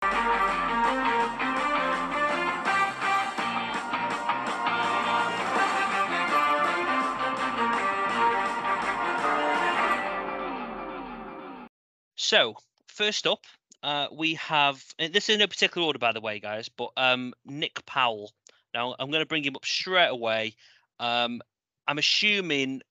So 12.16 12.56
first 12.88 13.26
up, 13.26 13.44
uh, 13.82 14.08
we 14.12 14.34
have 14.34 14.82
this 14.98 15.28
is 15.28 15.34
in 15.34 15.38
no 15.38 15.46
particular 15.46 15.86
order, 15.86 15.98
by 15.98 16.12
the 16.12 16.20
way, 16.20 16.40
guys. 16.40 16.68
But 16.68 16.90
um, 16.96 17.34
Nick 17.44 17.86
Powell. 17.86 18.32
Now 18.74 18.96
I'm 18.98 19.10
going 19.10 19.22
to 19.22 19.26
bring 19.26 19.44
him 19.44 19.54
up 19.54 19.64
straight 19.64 20.08
away. 20.08 20.54
Um, 20.98 21.40
I'm 21.86 21.98
assuming. 21.98 22.82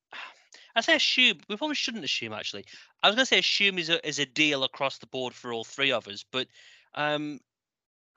I 0.77 0.81
say 0.81 0.95
assume. 0.95 1.39
We 1.47 1.55
probably 1.55 1.75
shouldn't 1.75 2.03
assume. 2.03 2.33
Actually, 2.33 2.65
I 3.01 3.07
was 3.07 3.15
going 3.15 3.23
to 3.23 3.29
say 3.29 3.39
assume 3.39 3.79
is 3.79 3.89
a 3.89 4.05
is 4.07 4.19
a 4.19 4.25
deal 4.25 4.63
across 4.63 4.97
the 4.97 5.07
board 5.07 5.33
for 5.33 5.53
all 5.53 5.63
three 5.63 5.91
of 5.91 6.07
us, 6.07 6.25
but 6.31 6.47
um, 6.95 7.39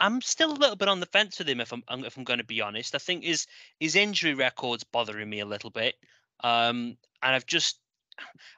I'm 0.01 0.21
still 0.21 0.53
a 0.53 0.55
little 0.55 0.77
bit 0.77 0.89
on 0.89 1.01
the 1.01 1.07
fence 1.07 1.39
with 1.39 1.49
him. 1.49 1.61
If 1.61 1.73
I'm 1.73 1.83
if 2.05 2.17
I'm 2.17 2.25
going 2.25 2.39
to 2.39 2.45
be 2.45 2.61
honest, 2.61 2.95
I 2.95 2.99
think 2.99 3.25
his 3.25 3.47
his 3.81 3.97
injury 3.97 4.35
record's 4.35 4.85
bothering 4.85 5.29
me 5.29 5.41
a 5.41 5.47
little 5.47 5.71
bit, 5.71 5.97
um, 6.43 6.97
and 7.23 7.35
I've 7.35 7.47
just 7.47 7.81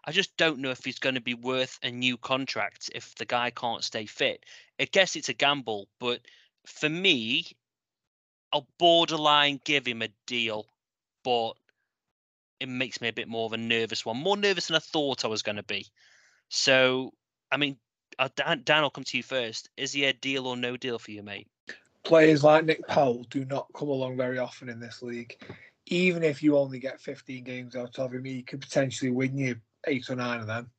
I 0.05 0.13
just 0.13 0.37
don't 0.37 0.61
know 0.61 0.71
if 0.71 0.85
he's 0.85 0.99
going 0.99 1.15
to 1.15 1.21
be 1.21 1.35
worth 1.35 1.79
a 1.83 1.91
new 1.91 2.17
contract 2.17 2.91
if 2.95 3.15
the 3.17 3.25
guy 3.25 3.51
can't 3.51 3.85
stay 3.85 4.07
fit. 4.07 4.45
I 4.79 4.85
guess 4.87 5.17
it's 5.17 5.29
a 5.29 5.35
gamble, 5.35 5.89
but 5.99 6.21
for 6.67 6.89
me, 6.89 7.47
I'll 8.53 8.69
borderline 8.79 9.61
give 9.65 9.87
him 9.87 10.03
a 10.03 10.09
deal, 10.27 10.67
but 11.25 11.53
it 12.59 12.69
makes 12.69 13.01
me 13.01 13.09
a 13.09 13.13
bit 13.13 13.29
more 13.29 13.47
of 13.47 13.53
a 13.53 13.57
nervous 13.57 14.05
one, 14.05 14.17
more 14.17 14.37
nervous 14.37 14.67
than 14.67 14.77
I 14.77 14.81
thought 14.81 15.25
I 15.25 15.29
was 15.29 15.43
going 15.43 15.57
to 15.57 15.63
be. 15.63 15.87
So, 16.49 17.13
I 17.51 17.57
mean, 17.57 17.77
uh, 18.19 18.29
Dan, 18.37 18.63
Dan, 18.65 18.83
I'll 18.83 18.91
come 18.91 19.05
to 19.05 19.17
you 19.17 19.23
first. 19.23 19.71
Is 19.77 19.93
he 19.93 20.05
a 20.05 20.13
deal 20.13 20.47
or 20.47 20.57
no 20.57 20.77
deal 20.77 20.99
for 20.99 21.11
you, 21.11 21.23
mate? 21.23 21.49
Players 22.03 22.45
like 22.45 22.65
Nick 22.65 22.87
Powell 22.87 23.25
do 23.31 23.45
not 23.45 23.67
come 23.75 23.89
along 23.89 24.17
very 24.17 24.39
often 24.39 24.69
in 24.69 24.81
this 24.81 25.03
league 25.03 25.37
even 25.91 26.23
if 26.23 26.43
you 26.43 26.57
only 26.57 26.79
get 26.79 27.01
15 27.01 27.45
games 27.45 27.77
out 27.77 27.99
of 27.99 28.15
him, 28.15 28.25
he 28.25 28.43
could 28.43 28.61
potentially 28.61 29.11
win 29.11 29.37
you 29.37 29.57
eight 29.87 30.09
or 30.09 30.17
nine 30.17 30.41
of 30.41 30.47
them, 30.47 30.71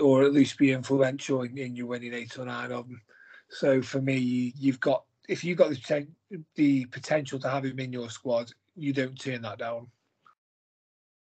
or 0.00 0.24
at 0.24 0.32
least 0.32 0.58
be 0.58 0.72
influential 0.72 1.42
in, 1.42 1.56
in 1.56 1.76
you 1.76 1.86
winning 1.86 2.12
eight 2.12 2.36
or 2.36 2.44
nine 2.44 2.72
of 2.72 2.88
them. 2.88 3.00
So 3.48 3.80
for 3.80 4.02
me, 4.02 4.52
you've 4.58 4.80
got 4.80 5.04
if 5.28 5.44
you've 5.44 5.58
got 5.58 5.70
the, 5.70 6.06
the 6.56 6.84
potential 6.86 7.38
to 7.40 7.48
have 7.48 7.64
him 7.64 7.78
in 7.78 7.92
your 7.92 8.10
squad, 8.10 8.50
you 8.76 8.92
don't 8.92 9.18
turn 9.18 9.42
that 9.42 9.58
down. 9.58 9.88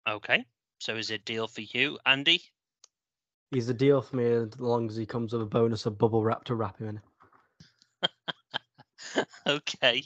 Okay, 0.07 0.45
so 0.79 0.95
is 0.95 1.11
it 1.11 1.21
a 1.21 1.23
deal 1.23 1.47
for 1.47 1.61
you, 1.61 1.97
Andy? 2.05 2.41
He's 3.51 3.69
a 3.69 3.73
deal 3.73 4.01
for 4.01 4.15
me 4.15 4.25
as 4.25 4.59
long 4.59 4.89
as 4.89 4.95
he 4.95 5.05
comes 5.05 5.33
with 5.33 5.41
a 5.41 5.45
bonus 5.45 5.85
of 5.85 5.97
bubble 5.97 6.23
wrap 6.23 6.43
to 6.45 6.55
wrap 6.55 6.79
him 6.79 6.89
in. 6.89 7.01
okay, 9.47 10.03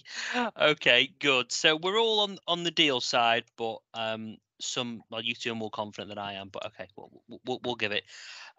okay, 0.60 1.10
good. 1.20 1.52
So 1.52 1.76
we're 1.76 2.00
all 2.00 2.22
on 2.22 2.38
on 2.48 2.64
the 2.64 2.72
deal 2.72 3.02
side, 3.02 3.44
but 3.58 3.80
um, 3.94 4.38
some 4.62 5.04
well, 5.10 5.22
you 5.22 5.36
two 5.36 5.52
are 5.52 5.56
more 5.56 5.72
confident 5.72 6.10
than 6.10 6.18
I 6.18 6.34
am. 6.34 6.50
But 6.50 6.68
okay, 6.68 6.88
we'll 6.96 7.12
we'll, 7.46 7.60
we'll 7.64 7.76
give 7.76 7.92
it. 7.92 8.04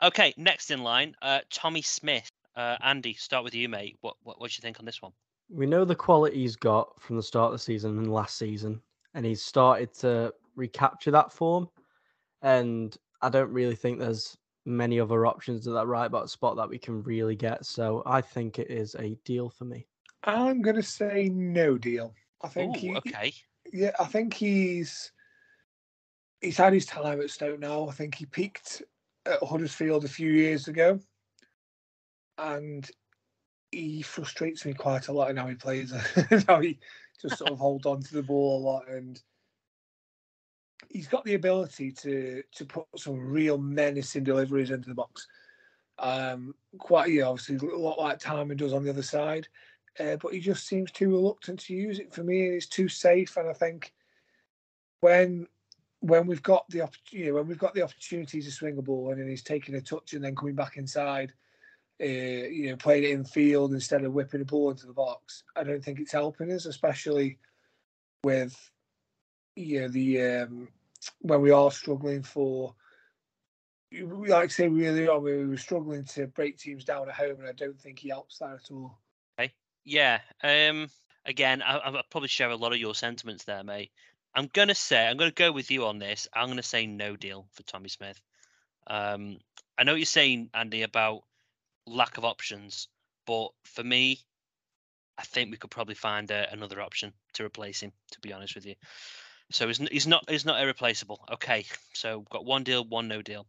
Okay, 0.02 0.34
next 0.36 0.70
in 0.70 0.82
line, 0.82 1.14
uh, 1.22 1.40
Tommy 1.50 1.82
Smith. 1.82 2.30
Uh, 2.56 2.76
Andy, 2.82 3.14
start 3.14 3.42
with 3.42 3.54
you, 3.54 3.68
mate. 3.68 3.96
What 4.00 4.16
what 4.22 4.40
what 4.40 4.50
do 4.50 4.56
you 4.56 4.62
think 4.62 4.78
on 4.80 4.86
this 4.86 5.00
one? 5.00 5.12
We 5.48 5.66
know 5.66 5.84
the 5.84 5.94
quality 5.94 6.38
he's 6.38 6.56
got 6.56 7.00
from 7.00 7.16
the 7.16 7.22
start 7.22 7.46
of 7.46 7.52
the 7.52 7.58
season 7.58 7.98
and 7.98 8.12
last 8.12 8.38
season, 8.38 8.80
and 9.14 9.24
he's 9.24 9.42
started 9.42 9.92
to 9.94 10.32
recapture 10.56 11.10
that 11.10 11.32
form. 11.32 11.68
And 12.42 12.96
I 13.22 13.28
don't 13.28 13.52
really 13.52 13.76
think 13.76 13.98
there's 13.98 14.36
many 14.66 14.98
other 14.98 15.26
options 15.26 15.66
at 15.66 15.74
that 15.74 15.86
right 15.86 16.10
back 16.10 16.28
spot 16.28 16.56
that 16.56 16.68
we 16.68 16.78
can 16.78 17.02
really 17.02 17.36
get. 17.36 17.64
So 17.64 18.02
I 18.06 18.20
think 18.20 18.58
it 18.58 18.70
is 18.70 18.94
a 18.96 19.16
deal 19.24 19.48
for 19.48 19.64
me. 19.64 19.86
I'm 20.24 20.62
going 20.62 20.76
to 20.76 20.82
say 20.82 21.28
no 21.28 21.76
deal. 21.76 22.14
I 22.42 22.48
think 22.48 22.76
Ooh, 22.76 22.80
he. 22.80 22.96
Okay. 22.96 23.32
Yeah, 23.72 23.92
I 23.98 24.04
think 24.04 24.34
he's 24.34 25.12
he's 26.40 26.56
had 26.56 26.72
his 26.72 26.86
time 26.86 27.20
at 27.20 27.30
Stoke 27.30 27.58
now. 27.58 27.88
I 27.88 27.92
think 27.92 28.14
he 28.14 28.26
peaked 28.26 28.82
at 29.26 29.42
Huddersfield 29.42 30.04
a 30.04 30.08
few 30.08 30.30
years 30.30 30.68
ago, 30.68 31.00
and 32.38 32.88
he 33.74 34.02
frustrates 34.02 34.64
me 34.64 34.72
quite 34.72 35.08
a 35.08 35.12
lot 35.12 35.30
in 35.30 35.36
how 35.36 35.46
he 35.46 35.54
plays. 35.54 35.92
how 36.46 36.60
he 36.60 36.78
just 37.20 37.38
sort 37.38 37.50
of 37.50 37.58
hold 37.66 37.86
on 37.86 38.02
to 38.02 38.14
the 38.14 38.22
ball 38.22 38.58
a 38.58 38.64
lot, 38.64 38.88
and 38.88 39.20
he's 40.88 41.08
got 41.08 41.24
the 41.24 41.34
ability 41.34 41.92
to 41.92 42.42
to 42.52 42.64
put 42.64 42.86
some 42.96 43.18
real 43.18 43.58
menacing 43.58 44.24
deliveries 44.24 44.70
into 44.70 44.88
the 44.88 44.94
box. 44.94 45.26
Um, 45.98 46.54
quite, 46.78 47.12
yeah, 47.12 47.24
obviously 47.24 47.56
a 47.68 47.76
lot 47.76 48.00
like 48.00 48.18
Tymon 48.18 48.56
does 48.56 48.72
on 48.72 48.82
the 48.82 48.90
other 48.90 49.02
side 49.02 49.46
uh, 50.00 50.16
but 50.16 50.32
he 50.32 50.40
just 50.40 50.66
seems 50.66 50.90
too 50.90 51.10
reluctant 51.10 51.60
to 51.60 51.74
use 51.74 51.98
it 51.98 52.12
for 52.12 52.24
me. 52.24 52.48
It's 52.48 52.66
too 52.66 52.88
safe, 52.88 53.36
and 53.36 53.48
I 53.48 53.52
think 53.52 53.92
when 55.00 55.46
when 56.00 56.26
we've 56.26 56.42
got 56.42 56.68
the 56.68 56.82
opportunity, 56.82 57.30
when 57.30 57.46
we've 57.46 57.58
got 57.58 57.74
the 57.74 57.82
opportunity 57.82 58.42
to 58.42 58.50
swing 58.50 58.76
a 58.76 58.82
ball 58.82 59.10
and 59.10 59.28
he's 59.28 59.42
taking 59.42 59.74
a 59.76 59.80
touch 59.80 60.12
and 60.12 60.22
then 60.22 60.36
coming 60.36 60.54
back 60.54 60.76
inside, 60.76 61.32
uh, 62.00 62.06
you 62.06 62.70
know, 62.70 62.76
playing 62.76 63.04
it 63.04 63.10
in 63.10 63.24
field 63.24 63.72
instead 63.72 64.04
of 64.04 64.12
whipping 64.12 64.40
the 64.40 64.46
ball 64.46 64.70
into 64.70 64.86
the 64.86 64.92
box, 64.92 65.44
I 65.56 65.62
don't 65.62 65.84
think 65.84 66.00
it's 66.00 66.12
helping 66.12 66.50
us, 66.52 66.66
especially 66.66 67.38
with 68.24 68.70
you 69.56 69.82
know 69.82 69.88
the 69.88 70.22
um, 70.22 70.68
when 71.20 71.40
we 71.40 71.50
are 71.50 71.70
struggling 71.70 72.22
for. 72.22 72.74
Like 73.92 74.44
I 74.44 74.46
say, 74.48 74.66
we 74.66 74.88
really 74.88 75.06
on, 75.06 75.22
we 75.22 75.46
were 75.46 75.56
struggling 75.56 76.04
to 76.06 76.26
break 76.26 76.58
teams 76.58 76.84
down 76.84 77.08
at 77.08 77.14
home, 77.14 77.36
and 77.38 77.48
I 77.48 77.52
don't 77.52 77.80
think 77.80 78.00
he 78.00 78.08
helps 78.08 78.38
that 78.38 78.54
at 78.54 78.70
all. 78.72 78.98
Okay. 79.38 79.52
Yeah. 79.84 80.18
Um. 80.42 80.88
Again, 81.26 81.62
I, 81.62 81.78
I 81.78 82.02
probably 82.10 82.28
share 82.28 82.50
a 82.50 82.56
lot 82.56 82.72
of 82.72 82.78
your 82.78 82.94
sentiments 82.94 83.44
there, 83.44 83.62
mate. 83.62 83.92
I'm 84.34 84.50
gonna 84.52 84.74
say 84.74 85.06
I'm 85.06 85.16
gonna 85.16 85.30
go 85.30 85.52
with 85.52 85.70
you 85.70 85.86
on 85.86 86.00
this. 86.00 86.26
I'm 86.34 86.48
gonna 86.48 86.62
say 86.62 86.86
no 86.86 87.14
deal 87.14 87.46
for 87.52 87.62
Tommy 87.62 87.88
Smith. 87.88 88.20
Um, 88.88 89.38
I 89.78 89.84
know 89.84 89.92
what 89.92 89.98
you're 89.98 90.06
saying, 90.06 90.50
Andy, 90.52 90.82
about 90.82 91.22
lack 91.86 92.18
of 92.18 92.24
options, 92.24 92.88
but 93.26 93.48
for 93.64 93.84
me, 93.84 94.20
I 95.18 95.22
think 95.22 95.50
we 95.50 95.56
could 95.56 95.70
probably 95.70 95.94
find 95.94 96.30
a, 96.30 96.52
another 96.52 96.80
option 96.80 97.12
to 97.34 97.44
replace 97.44 97.80
him. 97.80 97.92
To 98.12 98.20
be 98.20 98.32
honest 98.32 98.54
with 98.54 98.66
you, 98.66 98.74
so 99.50 99.66
he's 99.66 99.78
he's 99.78 100.06
not 100.06 100.28
he's 100.28 100.44
not 100.44 100.60
irreplaceable. 100.62 101.24
Okay, 101.32 101.64
so 101.92 102.18
we've 102.18 102.28
got 102.30 102.44
one 102.44 102.64
deal, 102.64 102.84
one 102.84 103.08
no 103.08 103.22
deal. 103.22 103.46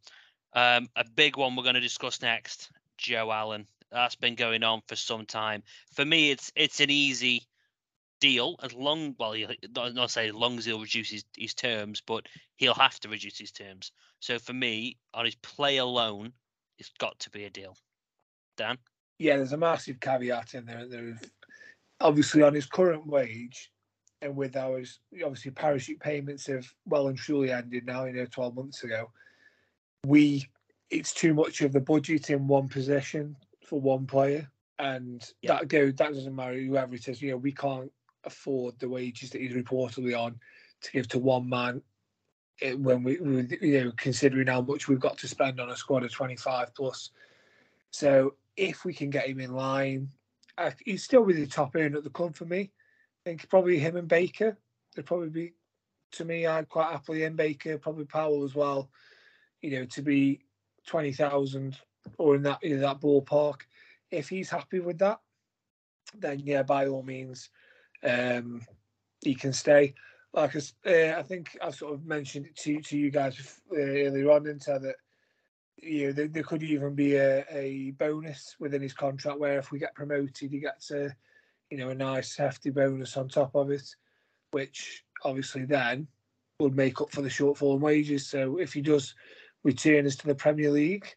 Um, 0.54 0.90
a 0.96 1.04
big 1.04 1.38
one 1.38 1.56
we're 1.56 1.64
going 1.64 1.76
to 1.76 1.82
discuss 1.82 2.22
next. 2.22 2.70
Joe 2.98 3.30
Allen 3.32 3.68
that's 3.92 4.16
been 4.16 4.36
going 4.36 4.64
on 4.64 4.82
for 4.88 4.96
some 4.96 5.26
time. 5.26 5.64
For 5.94 6.06
me, 6.06 6.32
it's 6.32 6.52
it's 6.56 6.80
an 6.80 6.90
easy 6.90 7.48
deal 8.20 8.56
as 8.64 8.74
long 8.74 9.16
well 9.20 9.36
not, 9.76 9.94
not 9.94 10.12
say 10.12 10.30
as 10.30 10.34
long 10.34 10.58
as 10.58 10.66
he'll 10.66 10.82
reduce 10.82 11.10
his, 11.10 11.24
his 11.38 11.54
terms, 11.54 12.02
but 12.02 12.26
he'll 12.56 12.74
have 12.74 13.00
to 13.02 13.10
reduce 13.10 13.38
his 13.38 13.52
terms. 13.52 13.92
So 14.20 14.40
for 14.40 14.54
me, 14.54 14.98
on 15.14 15.26
his 15.26 15.36
play 15.36 15.78
alone, 15.78 16.34
it's 16.78 16.92
got 16.98 17.20
to 17.20 17.30
be 17.30 17.44
a 17.46 17.50
deal. 17.50 17.78
Dan? 18.56 18.78
Yeah, 19.20 19.38
there's 19.38 19.54
a 19.54 19.58
massive 19.58 20.00
caveat 20.00 20.54
in 20.54 20.66
there. 20.66 20.88
There's 20.88 21.20
obviously 22.02 22.42
on 22.42 22.54
his 22.54 22.66
current 22.66 23.08
wage 23.08 23.72
and 24.22 24.36
with 24.36 24.56
ours 24.56 25.00
obviously 25.24 25.52
parachute 25.52 26.00
payments 26.00 26.48
have 26.48 26.68
well 26.86 27.08
and 27.08 27.18
truly 27.18 27.52
ended 27.52 27.86
now, 27.86 28.06
you 28.06 28.14
know, 28.14 28.26
12 28.26 28.56
months 28.56 28.84
ago. 28.84 29.12
We 30.06 30.46
it's 30.90 31.14
too 31.14 31.34
much 31.34 31.62
of 31.62 31.74
the 31.74 31.80
budget 31.80 32.30
in 32.30 32.48
one 32.48 32.68
position 32.68 33.36
for 33.66 33.80
one 33.80 34.06
player, 34.06 34.50
and 34.80 35.28
yeah. 35.42 35.54
that 35.54 35.68
go 35.68 35.88
that 35.88 36.14
doesn't 36.14 36.36
matter 36.36 36.60
whoever 36.60 36.96
it 36.96 37.08
is. 37.08 37.22
You 37.22 37.32
know, 37.32 37.38
we 37.38 37.52
can't 37.52 37.92
afford 38.24 38.78
the 38.80 38.90
wages 38.90 39.30
that 39.32 39.42
he's 39.42 39.54
reportedly 39.54 40.18
on 40.18 40.40
to 40.82 40.92
give 40.92 41.08
to 41.08 41.20
one 41.20 41.48
man 41.48 41.82
eh, 42.62 42.74
when 42.74 43.04
we, 43.04 43.18
we 43.20 43.48
you 43.62 43.86
know 43.86 43.92
considering 43.98 44.48
how 44.48 44.62
much 44.62 44.88
we've 44.88 45.00
got 45.00 45.18
to 45.20 45.28
spend 45.28 45.60
on 45.60 45.70
a 45.70 45.78
squad 45.78 46.04
of 46.04 46.12
25 46.12 46.74
plus. 46.76 47.12
So 47.92 48.36
if 48.58 48.86
we 48.86 48.94
can 48.94 49.10
get 49.10 49.28
him 49.28 49.40
in 49.40 49.54
line, 49.54 50.10
uh, 50.58 50.72
he's 50.86 51.04
still 51.04 51.22
really 51.22 51.42
the 51.42 51.48
top 51.48 51.76
earner 51.76 51.98
at 51.98 52.04
the 52.04 52.10
club 52.10 52.36
for 52.36 52.46
me. 52.46 52.72
I 53.26 53.30
think 53.30 53.50
probably 53.50 53.80
him 53.80 53.98
and 53.98 54.08
Baker. 54.08 54.58
They'd 54.96 55.06
probably 55.06 55.30
be, 55.30 55.54
to 56.14 56.26
me, 56.26 56.46
I'd 56.46 56.70
quite 56.70 56.92
happily 56.92 57.24
in 57.24 57.36
Baker, 57.36 57.78
probably 57.78 58.06
Powell 58.06 58.44
as 58.44 58.56
well. 58.56 58.90
You 59.62 59.72
know, 59.72 59.86
to 59.86 60.02
be 60.02 60.42
twenty 60.86 61.12
thousand 61.12 61.78
or 62.18 62.36
in 62.36 62.44
that 62.44 62.64
in 62.64 62.80
that 62.82 63.02
ballpark. 63.02 63.62
If 64.12 64.30
he's 64.30 64.50
happy 64.50 64.80
with 64.80 65.00
that, 65.00 65.20
then 66.18 66.40
yeah, 66.40 66.64
by 66.64 66.88
all 66.88 67.04
means, 67.04 67.50
um, 68.04 68.62
he 69.22 69.36
can 69.36 69.52
stay. 69.52 69.96
Like 70.34 70.56
uh, 70.56 70.60
I 71.18 71.24
think 71.24 71.58
I 71.62 71.72
sort 71.72 71.94
of 71.94 72.06
mentioned 72.06 72.46
it 72.46 72.56
to 72.58 72.82
to 72.82 72.98
you 72.98 73.10
guys 73.10 73.60
uh, 73.72 73.78
earlier 73.78 74.32
on, 74.32 74.48
into 74.48 74.78
that 74.80 74.96
you 75.86 76.08
know, 76.08 76.12
there, 76.14 76.28
there 76.28 76.44
could 76.44 76.64
even 76.64 76.96
be 76.96 77.16
a, 77.16 77.46
a 77.50 77.92
bonus 77.92 78.56
within 78.60 78.82
his 78.82 78.94
contract 78.94 79.40
where 79.40 79.60
if 79.60 79.72
we 79.72 79.80
get 79.80 79.96
promoted, 79.96 80.52
he 80.52 80.60
gets 80.60 80.92
a, 80.92 81.16
you 81.70 81.78
know, 81.78 81.90
a 81.90 81.96
nice 81.96 82.36
hefty 82.36 82.72
bonus 82.72 83.16
on 83.18 83.30
top 83.30 83.56
of 83.56 83.70
it, 83.70 83.96
which 84.52 85.04
obviously 85.24 85.66
then 85.66 86.08
would 86.60 86.76
make 86.76 87.02
up 87.02 87.12
for 87.12 87.22
the 87.22 87.30
shortfall 87.30 87.76
in 87.76 87.82
wages. 87.82 88.28
So 88.28 88.58
if 88.58 88.74
he 88.74 88.82
does 88.82 89.14
return 89.64 90.06
us 90.06 90.16
to 90.18 90.28
the 90.28 90.36
Premier 90.36 90.72
League 90.72 91.08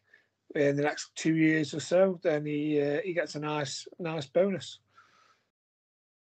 in 0.55 0.75
the 0.75 0.83
next 0.83 1.15
two 1.15 1.35
years 1.35 1.73
or 1.73 1.79
so, 1.79 2.19
then 2.23 2.45
he 2.45 2.81
uh, 2.81 2.99
he 3.03 3.13
gets 3.13 3.35
a 3.35 3.39
nice 3.39 3.87
nice 3.99 4.25
bonus. 4.25 4.79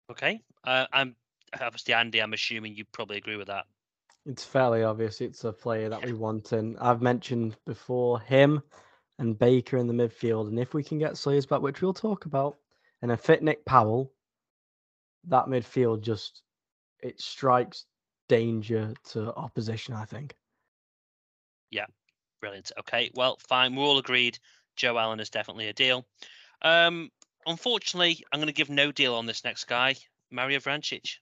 Okay, 0.09 0.41
uh, 0.63 0.85
I'm 0.91 1.15
obviously 1.59 1.93
Andy. 1.93 2.21
I'm 2.21 2.33
assuming 2.33 2.75
you 2.75 2.85
probably 2.91 3.17
agree 3.17 3.37
with 3.37 3.47
that. 3.47 3.65
It's 4.25 4.43
fairly 4.43 4.83
obvious 4.83 5.19
it's 5.19 5.43
a 5.43 5.51
player 5.51 5.89
that 5.89 6.05
we 6.05 6.13
want, 6.13 6.51
and 6.51 6.77
I've 6.79 7.01
mentioned 7.01 7.57
before 7.65 8.19
him 8.19 8.61
and 9.17 9.37
Baker 9.37 9.77
in 9.77 9.87
the 9.87 9.93
midfield. 9.93 10.47
And 10.47 10.59
if 10.59 10.73
we 10.73 10.83
can 10.83 10.99
get 10.99 11.17
Sawyers 11.17 11.45
back, 11.45 11.61
which 11.61 11.81
we'll 11.81 11.93
talk 11.93 12.25
about, 12.25 12.57
and 13.01 13.11
a 13.11 13.17
fit 13.17 13.41
Nick 13.41 13.65
Powell, 13.65 14.13
that 15.27 15.45
midfield 15.45 16.01
just 16.01 16.43
it 17.01 17.19
strikes 17.19 17.85
danger 18.29 18.93
to 19.09 19.33
opposition. 19.33 19.95
I 19.95 20.05
think. 20.05 20.35
Yeah, 21.71 21.85
brilliant. 22.41 22.71
Okay, 22.79 23.09
well, 23.15 23.37
fine. 23.47 23.75
We're 23.75 23.83
all 23.83 23.97
agreed. 23.97 24.37
Joe 24.75 24.97
Allen 24.97 25.19
is 25.19 25.29
definitely 25.29 25.67
a 25.67 25.73
deal. 25.73 26.05
Um, 26.61 27.09
unfortunately, 27.45 28.23
I'm 28.31 28.39
going 28.39 28.47
to 28.47 28.53
give 28.53 28.69
no 28.69 28.91
deal 28.91 29.15
on 29.15 29.25
this 29.25 29.43
next 29.43 29.65
guy, 29.65 29.95
Mario 30.29 30.59
Vrancic. 30.59 31.15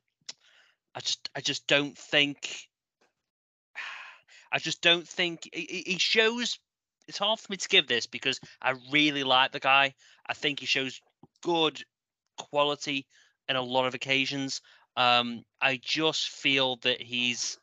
I 0.95 0.99
just, 0.99 1.29
I 1.35 1.41
just 1.41 1.67
don't 1.67 1.97
think 1.97 2.68
I 4.51 4.59
just 4.59 4.81
don't 4.81 5.07
think 5.07 5.49
he 5.53 5.97
shows. 5.99 6.59
It's 7.07 7.17
hard 7.17 7.39
for 7.39 7.51
me 7.51 7.57
to 7.57 7.67
give 7.69 7.87
this 7.87 8.07
because 8.07 8.39
I 8.61 8.75
really 8.91 9.23
like 9.23 9.51
the 9.51 9.59
guy. 9.59 9.93
I 10.25 10.33
think 10.33 10.59
he 10.59 10.65
shows 10.65 11.01
good 11.41 11.83
quality 12.37 13.05
in 13.47 13.55
a 13.55 13.61
lot 13.61 13.85
of 13.85 13.95
occasions. 13.95 14.61
Um, 14.95 15.43
I 15.61 15.79
just 15.81 16.29
feel 16.29 16.77
that 16.77 17.01
he's 17.01 17.57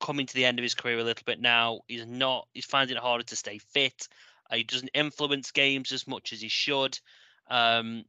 coming 0.00 0.26
to 0.26 0.34
the 0.34 0.44
end 0.44 0.58
of 0.58 0.62
his 0.62 0.74
career 0.74 0.98
a 0.98 1.04
little 1.04 1.24
bit 1.24 1.40
now. 1.40 1.80
He's 1.88 2.06
not. 2.06 2.48
He's 2.52 2.64
finding 2.64 2.96
it 2.96 3.02
harder 3.02 3.24
to 3.24 3.36
stay 3.36 3.58
fit. 3.58 4.08
Uh, 4.50 4.56
he 4.56 4.64
doesn't 4.64 4.90
influence 4.94 5.52
games 5.52 5.92
as 5.92 6.06
much 6.06 6.32
as 6.32 6.40
he 6.40 6.48
should. 6.48 6.98
Um, 7.48 8.04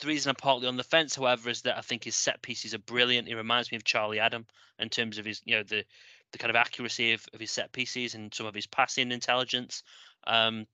the 0.00 0.06
reason 0.06 0.30
I'm 0.30 0.36
partly 0.36 0.68
on 0.68 0.76
the 0.76 0.84
fence, 0.84 1.16
however, 1.16 1.50
is 1.50 1.62
that 1.62 1.76
I 1.76 1.80
think 1.80 2.04
his 2.04 2.14
set 2.14 2.42
pieces 2.42 2.74
are 2.74 2.78
brilliant. 2.78 3.28
He 3.28 3.34
reminds 3.34 3.70
me 3.70 3.76
of 3.76 3.84
Charlie 3.84 4.20
Adam 4.20 4.46
in 4.78 4.88
terms 4.88 5.18
of 5.18 5.24
his, 5.24 5.42
you 5.44 5.56
know, 5.56 5.62
the 5.62 5.84
the 6.32 6.38
kind 6.38 6.50
of 6.50 6.56
accuracy 6.56 7.12
of, 7.12 7.24
of 7.32 7.40
his 7.40 7.50
set 7.50 7.72
pieces 7.72 8.14
and 8.14 8.32
some 8.32 8.46
of 8.46 8.54
his 8.54 8.66
passing 8.66 9.12
intelligence. 9.12 9.82
Um, 10.26 10.66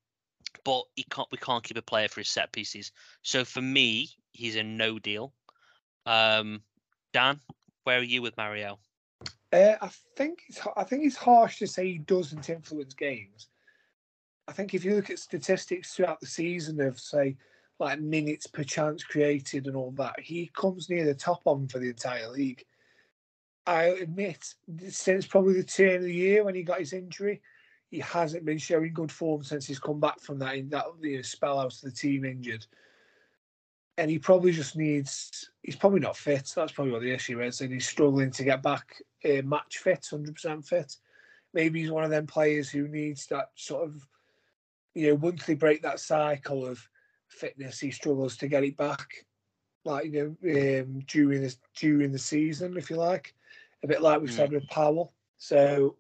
but 0.65 0.85
he 0.95 1.05
can't 1.05 1.29
we 1.33 1.39
can't 1.39 1.65
keep 1.65 1.77
a 1.77 1.83
player 1.83 2.09
for 2.09 2.21
his 2.21 2.29
set 2.29 2.53
pieces. 2.53 2.93
So 3.23 3.45
for 3.45 3.63
me, 3.63 4.11
he's 4.33 4.57
a 4.57 4.63
no 4.63 4.99
deal. 4.99 5.33
Um, 6.07 6.63
Dan, 7.13 7.41
where 7.85 7.99
are 7.99 8.03
you 8.03 8.23
with 8.23 8.37
Mario? 8.37 8.79
Uh, 9.53 9.77
I 9.81 9.91
think 10.17 10.43
it's 10.49 10.61
I 10.77 10.85
think 10.85 11.05
it's 11.05 11.17
harsh 11.17 11.59
to 11.59 11.67
say 11.67 11.87
he 11.87 11.99
doesn't 11.99 12.51
influence 12.51 12.95
games. 12.95 13.49
I 14.47 14.53
think 14.53 14.75
if 14.75 14.85
you 14.85 14.95
look 14.95 15.11
at 15.11 15.19
statistics 15.19 15.95
throughout 15.95 16.21
the 16.21 16.27
season 16.27 16.81
of 16.81 17.01
say 17.01 17.37
like 17.81 18.01
minutes 18.01 18.47
per 18.47 18.63
chance 18.63 19.03
created 19.03 19.67
and 19.67 19.77
all 19.77 19.93
that, 19.93 20.21
he 20.21 20.51
comes 20.55 20.89
near 20.89 21.05
the 21.05 21.15
top 21.15 21.43
of 21.47 21.59
them 21.59 21.69
for 21.69 21.79
the 21.79 21.89
entire 21.89 22.29
league. 22.29 22.65
I 23.67 23.85
admit, 23.85 24.55
since 24.91 25.27
probably 25.27 25.55
the 25.55 25.65
turn 25.65 25.97
of 25.97 26.03
the 26.03 26.13
year 26.13 26.45
when 26.45 26.55
he 26.55 26.63
got 26.63 26.81
his 26.81 26.93
injury, 26.93 27.41
he 27.91 27.99
hasn't 28.01 28.45
been 28.45 28.59
showing 28.59 28.93
good 28.93 29.11
form 29.11 29.43
since 29.43 29.67
he's 29.67 29.79
come 29.79 30.01
back 30.01 30.21
from 30.21 30.39
that 30.41 30.71
that 30.71 30.85
you 31.01 31.17
know, 31.17 31.23
spell 31.23 31.59
out 31.59 31.73
of 31.73 31.81
the 31.81 31.91
team 31.91 32.25
injured. 32.25 32.67
And 33.97 34.11
he 34.11 34.19
probably 34.19 34.53
just 34.53 34.77
needs. 34.77 35.51
He's 35.63 35.77
probably 35.77 36.01
not 36.01 36.17
fit. 36.17 36.53
That's 36.55 36.73
probably 36.73 36.93
what 36.93 37.03
the 37.03 37.13
issue 37.13 37.41
is, 37.41 37.61
and 37.61 37.73
he's 37.73 37.89
struggling 37.89 38.33
to 38.33 38.45
get 38.45 38.63
back 38.63 39.01
uh, 39.25 39.43
match 39.45 39.79
fit, 39.79 40.07
hundred 40.11 40.35
percent 40.35 40.67
fit. 40.67 40.97
Maybe 41.55 41.81
he's 41.81 41.93
one 41.93 42.05
of 42.05 42.11
them 42.11 42.27
players 42.27 42.69
who 42.69 42.89
needs 42.89 43.27
that 43.29 43.51
sort 43.55 43.85
of, 43.85 44.07
you 44.95 45.09
know, 45.09 45.15
once 45.15 45.47
they 45.47 45.55
break 45.55 45.83
that 45.83 46.01
cycle 46.01 46.67
of 46.67 46.87
fitness, 47.29 47.79
he 47.79 47.93
struggles 47.93 48.37
to 48.39 48.49
get 48.49 48.65
it 48.65 48.77
back, 48.77 49.25
like 49.85 50.07
you 50.07 50.37
know, 50.43 50.81
um, 50.83 50.99
during 51.07 51.43
the 51.43 51.55
during 51.77 52.11
the 52.11 52.19
season, 52.19 52.77
if 52.77 52.91
you 52.91 52.97
like 52.97 53.33
a 53.85 53.87
bit 53.87 54.03
like 54.03 54.21
we 54.21 54.29
said 54.29 54.51
mm. 54.51 54.55
with 54.55 54.69
Powell. 54.69 55.13
So 55.37 55.97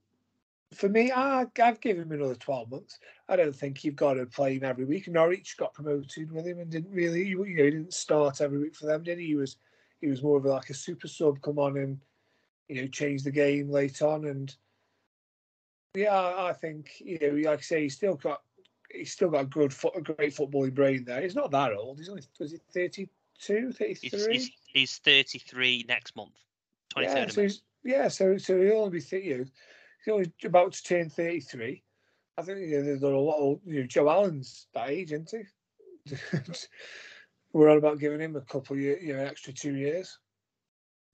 for 0.75 0.89
me, 0.89 1.13
I, 1.13 1.47
I'd 1.63 1.81
give 1.81 1.99
him 1.99 2.11
another 2.11 2.35
12 2.35 2.71
months. 2.71 2.99
I 3.29 3.37
don't 3.37 3.55
think 3.55 3.85
you've 3.85 3.95
got 3.95 4.15
to 4.15 4.27
play 4.27 4.57
him 4.57 4.65
every 4.65 4.87
week. 4.87 5.07
Norwich 5.07 5.57
got 5.59 5.75
promoted 5.75 6.33
with 6.33 6.47
him 6.47 6.59
and 6.59 6.71
didn't 6.71 6.93
really, 6.93 7.27
you 7.27 7.39
know, 7.39 7.45
he 7.45 7.55
didn't 7.55 7.95
start 7.95 8.41
every 8.41 8.59
week 8.59 8.75
for 8.75 8.87
them, 8.87 9.03
did 9.03 9.19
he? 9.19 9.27
He 9.27 9.35
was, 9.37 9.57
he 10.01 10.09
was 10.09 10.23
more 10.23 10.39
of 10.39 10.47
like 10.47 10.71
a 10.71 10.75
super 10.75 11.07
sub, 11.07 11.41
come 11.43 11.59
on 11.59 11.77
and, 11.77 12.01
you 12.69 12.81
know, 12.81 12.89
change 12.89 13.23
the 13.23 13.31
game 13.31 13.71
late 13.71 14.01
on. 14.01 14.25
And 14.25 14.55
yeah, 15.95 16.17
I 16.17 16.55
think, 16.55 16.93
you 17.01 17.19
know, 17.21 17.51
like 17.51 17.59
I 17.59 17.63
say, 17.63 17.83
he's 17.83 17.95
still 17.95 18.15
got, 18.15 18.43
he's 18.91 19.13
still 19.13 19.29
got 19.29 19.43
a 19.43 19.47
good, 19.47 19.75
a 19.95 20.01
great 20.01 20.35
footballing 20.35 20.75
brain 20.75 21.05
there. 21.05 21.21
He's 21.21 21.37
not 21.37 21.51
that 21.51 21.75
old. 21.75 21.99
He's 21.99 22.09
only, 22.09 22.23
was 22.41 22.53
he 22.53 22.59
32, 22.73 23.73
33? 23.73 24.11
He's, 24.11 24.27
he's, 24.27 24.51
he's 24.73 24.99
33 24.99 25.85
next 25.87 26.17
month. 26.17 26.33
23rd 26.97 27.03
yeah, 27.03 27.29
so 27.29 27.43
he's, 27.43 27.63
yeah, 27.85 28.09
so 28.09 28.37
so 28.39 28.61
he'll 28.61 28.79
only 28.79 28.99
be 28.99 29.19
you 29.19 29.39
know, 29.39 29.45
he's 30.05 30.13
only 30.13 30.33
about 30.45 30.73
to 30.73 30.83
turn 30.83 31.11
thirty 31.11 31.41
three. 31.41 31.83
I 32.37 32.43
think 32.43 32.61
you 32.61 32.83
know, 32.83 33.09
a 33.09 33.19
lot 33.19 33.39
of 33.39 33.61
you 33.65 33.81
know, 33.81 33.87
Joe 33.87 34.09
Allen's 34.09 34.67
that 34.75 34.91
age, 34.91 35.13
isn't 35.13 35.33
he? 36.07 36.17
We're 37.53 37.71
on 37.71 37.79
about 37.79 38.01
giving 38.01 38.21
him 38.21 38.35
a 38.35 38.41
couple 38.41 38.75
of 38.75 38.83
years, 38.83 39.03
you 39.03 39.17
know, 39.17 39.23
extra 39.23 39.53
two 39.53 39.77
years, 39.77 40.19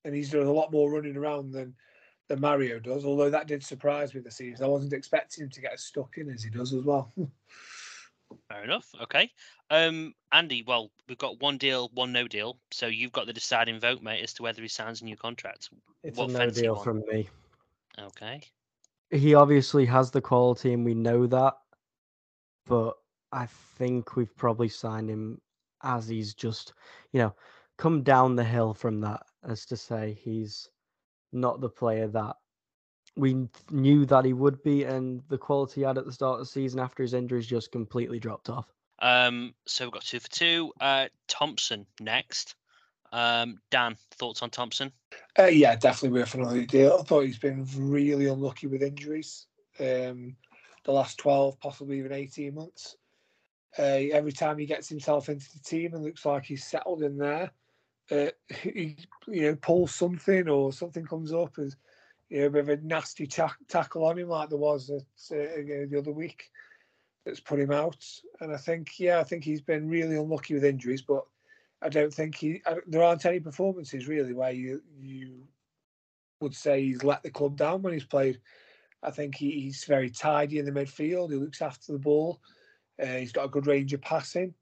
and 0.05 0.15
he's 0.15 0.31
doing 0.31 0.47
a 0.47 0.53
lot 0.53 0.73
more 0.73 0.91
running 0.91 1.17
around 1.17 1.53
than 1.53 1.75
than 2.29 2.41
Mario 2.41 2.79
does. 2.79 3.05
Although 3.05 3.31
that 3.31 3.49
did 3.49 3.63
surprise 3.63 4.15
me 4.15 4.21
this 4.21 4.37
season, 4.37 4.65
I 4.65 4.69
wasn't 4.69 4.93
expecting 4.93 5.45
him 5.45 5.51
to 5.51 5.61
get 5.61 5.75
as 5.75 5.83
stuck 5.83 6.17
in 6.17 6.31
as 6.31 6.45
he 6.45 6.51
does 6.51 6.73
as 6.73 6.85
well. 6.85 7.13
Fair 8.49 8.65
enough. 8.65 8.89
Okay. 9.03 9.31
Um, 9.71 10.15
Andy, 10.33 10.65
well, 10.67 10.91
we've 11.09 11.19
got 11.19 11.41
one 11.41 11.59
deal, 11.59 11.91
one 11.95 12.13
no 12.13 12.29
deal. 12.29 12.59
So 12.71 12.87
you've 12.87 13.13
got 13.13 13.27
the 13.27 13.33
deciding 13.33 13.81
vote, 13.81 14.03
mate, 14.03 14.23
as 14.23 14.33
to 14.35 14.43
whether 14.43 14.63
he 14.63 14.69
signs 14.69 15.03
a 15.03 15.05
new 15.05 15.17
contract. 15.17 15.71
It's 16.03 16.19
what 16.19 16.31
a 16.31 16.33
no 16.33 16.51
deal 16.51 16.77
from 16.77 17.03
me. 17.09 17.29
Okay. 17.99 18.41
He 19.11 19.35
obviously 19.35 19.87
has 19.87 20.11
the 20.11 20.21
quality, 20.21 20.73
and 20.73 20.85
we 20.85 20.95
know 20.95 21.27
that. 21.27 21.55
But 22.67 22.97
I 23.33 23.47
think 23.47 24.17
we've 24.17 24.37
probably 24.37 24.69
signed 24.69 25.11
him 25.11 25.41
as 25.83 26.09
he's 26.09 26.35
just, 26.35 26.75
you 27.13 27.21
know, 27.21 27.35
come 27.79 28.03
down 28.03 28.37
the 28.37 28.45
hill 28.45 28.75
from 28.75 29.01
that, 29.01 29.23
as 29.49 29.65
to 29.67 29.77
say 29.77 30.19
he's 30.21 30.69
not 31.33 31.61
the 31.61 31.69
player 31.69 32.09
that 32.09 32.37
we 33.17 33.49
knew 33.71 34.07
that 34.07 34.25
he 34.25 34.33
would 34.33 34.63
be, 34.63 34.85
and 34.85 35.23
the 35.29 35.39
quality 35.39 35.81
he 35.81 35.87
had 35.87 35.99
at 35.99 36.07
the 36.07 36.13
start 36.13 36.35
of 36.35 36.41
the 36.41 36.47
season 36.47 36.81
after 36.81 37.03
his 37.03 37.15
injuries 37.15 37.47
just 37.47 37.73
completely 37.73 38.19
dropped 38.19 38.49
off. 38.49 38.67
Um, 39.01 39.55
so 39.67 39.85
we've 39.85 39.93
got 39.93 40.03
two 40.03 40.21
for 40.21 40.31
two. 40.31 40.73
Uh, 40.81 41.09
Thompson 41.29 41.87
next. 42.01 42.55
Um, 43.13 43.61
Dan, 43.71 43.97
thoughts 44.13 44.43
on 44.43 44.51
Thompson? 44.51 44.93
Uh, 45.39 45.47
yeah, 45.47 45.75
definitely 45.75 46.21
worth 46.21 46.35
another 46.35 46.65
deal. 46.65 46.99
I 47.01 47.03
thought 47.03 47.25
he's 47.25 47.39
been 47.39 47.67
really 47.77 48.27
unlucky 48.27 48.69
with 48.69 48.83
injuries. 48.83 49.47
Um, 49.81 50.37
the 50.85 50.93
last 50.93 51.19
12, 51.19 51.59
possibly 51.61 51.99
even 51.99 52.13
18 52.13 52.55
months. 52.55 52.97
Uh, 53.79 54.11
every 54.13 54.33
time 54.33 54.59
he 54.59 54.67
gets 54.67 54.89
himself 54.89 55.29
into 55.29 55.47
the 55.53 55.61
team 55.61 55.95
and 55.95 56.05
looks 56.05 56.25
like 56.25 56.45
he's 56.45 56.65
settled 56.65 57.03
in 57.03 57.17
there, 57.17 57.51
uh, 58.11 58.27
he 58.63 58.97
you 59.29 59.43
know 59.43 59.57
pulls 59.57 59.95
something 59.95 60.49
or 60.49 60.73
something 60.73 61.05
comes 61.05 61.33
up 61.33 61.59
as 61.59 61.77
you 62.31 62.49
know, 62.49 62.59
of 62.59 62.69
a 62.69 62.77
nasty 62.79 63.27
tackle 63.27 64.05
on 64.05 64.19
him 64.19 64.29
like 64.29 64.49
there 64.49 64.59
was 64.59 64.89
at, 64.89 65.03
uh, 65.37 65.61
the 65.91 65.97
other 65.99 66.13
week 66.13 66.51
that's 67.27 67.41
put 67.41 67.61
him 67.61 67.73
out. 67.73 68.07
And 68.41 68.55
I 68.55 68.57
think, 68.57 68.99
yeah, 68.99 69.19
I 69.19 69.25
think 69.25 69.45
he's 69.45 69.61
been 69.61 69.89
really 69.89 70.17
unlucky 70.17 70.55
with 70.55 70.65
injuries, 70.65 71.03
but 71.03 71.25
I 71.83 71.89
don't 71.89 72.15
think 72.15 72.37
he. 72.37 72.63
I, 72.67 72.77
there 72.87 73.03
aren't 73.03 73.27
any 73.27 73.41
performances 73.41 74.07
really 74.07 74.33
where 74.33 74.53
you 74.53 74.83
you 74.99 75.43
would 76.41 76.55
say 76.55 76.83
he's 76.83 77.03
let 77.03 77.23
the 77.23 77.31
club 77.31 77.57
down 77.57 77.83
when 77.83 77.93
he's 77.93 78.05
played. 78.05 78.41
I 79.03 79.11
think 79.11 79.35
he, 79.35 79.51
he's 79.51 79.85
very 79.85 80.11
tidy 80.11 80.59
in 80.59 80.67
the 80.67 80.73
midfield. 80.73 81.31
He 81.31 81.37
looks 81.37 81.63
after 81.63 81.93
the 81.93 81.99
ball. 81.99 82.41
Uh, 83.03 83.07
he's 83.07 83.33
got 83.33 83.47
a 83.47 83.51
good 83.51 83.67
range 83.67 83.95
of 83.95 84.03
passing. 84.03 84.55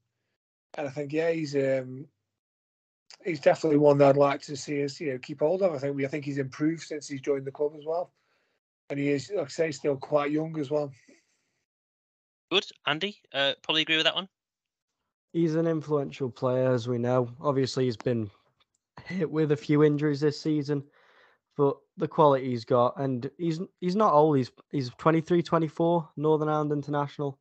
and 0.74 0.86
I 0.86 0.90
think 0.90 1.12
yeah, 1.12 1.30
he's 1.30 1.56
um, 1.56 2.06
he's 3.24 3.40
definitely 3.40 3.78
one 3.78 3.98
that 3.98 4.08
I'd 4.10 4.16
like 4.16 4.42
to 4.42 4.56
see 4.56 4.84
us 4.84 5.00
you 5.00 5.12
know 5.12 5.18
keep 5.18 5.40
hold 5.40 5.62
of. 5.62 5.74
I 5.74 5.78
think 5.78 5.96
we 5.96 6.04
I 6.04 6.08
think 6.08 6.24
he's 6.24 6.38
improved 6.38 6.82
since 6.82 7.08
he's 7.08 7.20
joined 7.20 7.44
the 7.44 7.52
club 7.52 7.72
as 7.76 7.84
well, 7.86 8.12
and 8.90 8.98
he 8.98 9.10
is 9.10 9.30
like 9.34 9.46
I 9.46 9.48
say 9.48 9.70
still 9.70 9.96
quite 9.96 10.30
young 10.30 10.58
as 10.58 10.70
well. 10.70 10.92
Good, 12.50 12.66
Andy. 12.86 13.18
Uh, 13.32 13.52
probably 13.62 13.82
agree 13.82 13.96
with 13.96 14.06
that 14.06 14.14
one. 14.14 14.28
He's 15.32 15.54
an 15.54 15.66
influential 15.66 16.30
player, 16.30 16.72
as 16.72 16.88
we 16.88 16.96
know. 16.96 17.30
Obviously, 17.40 17.84
he's 17.84 17.98
been 17.98 18.30
hit 19.06 19.30
with 19.30 19.52
a 19.52 19.56
few 19.56 19.84
injuries 19.84 20.20
this 20.20 20.40
season, 20.40 20.82
but 21.56 21.76
the 21.98 22.08
quality 22.08 22.50
he's 22.50 22.64
got, 22.64 22.98
and 22.98 23.30
he's 23.38 23.60
he's 23.80 23.96
not 23.96 24.14
old. 24.14 24.38
He's 24.38 24.50
he's 24.70 24.90
23, 24.98 25.42
24, 25.42 26.08
Northern 26.16 26.48
Ireland 26.48 26.72
international. 26.72 27.38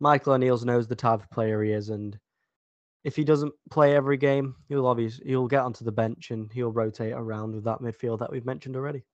Michael 0.00 0.34
O'Neill's 0.34 0.64
knows 0.64 0.86
the 0.86 0.96
type 0.96 1.22
of 1.22 1.30
player 1.30 1.62
he 1.62 1.72
is, 1.72 1.90
and 1.90 2.18
if 3.04 3.16
he 3.16 3.24
doesn't 3.24 3.54
play 3.70 3.94
every 3.94 4.16
game, 4.16 4.56
he'll 4.68 4.86
obviously 4.86 5.26
he'll 5.26 5.46
get 5.46 5.62
onto 5.62 5.84
the 5.84 5.92
bench 5.92 6.30
and 6.30 6.52
he'll 6.52 6.72
rotate 6.72 7.12
around 7.12 7.54
with 7.54 7.64
that 7.64 7.80
midfield 7.80 8.18
that 8.20 8.30
we've 8.30 8.46
mentioned 8.46 8.76
already. 8.76 9.04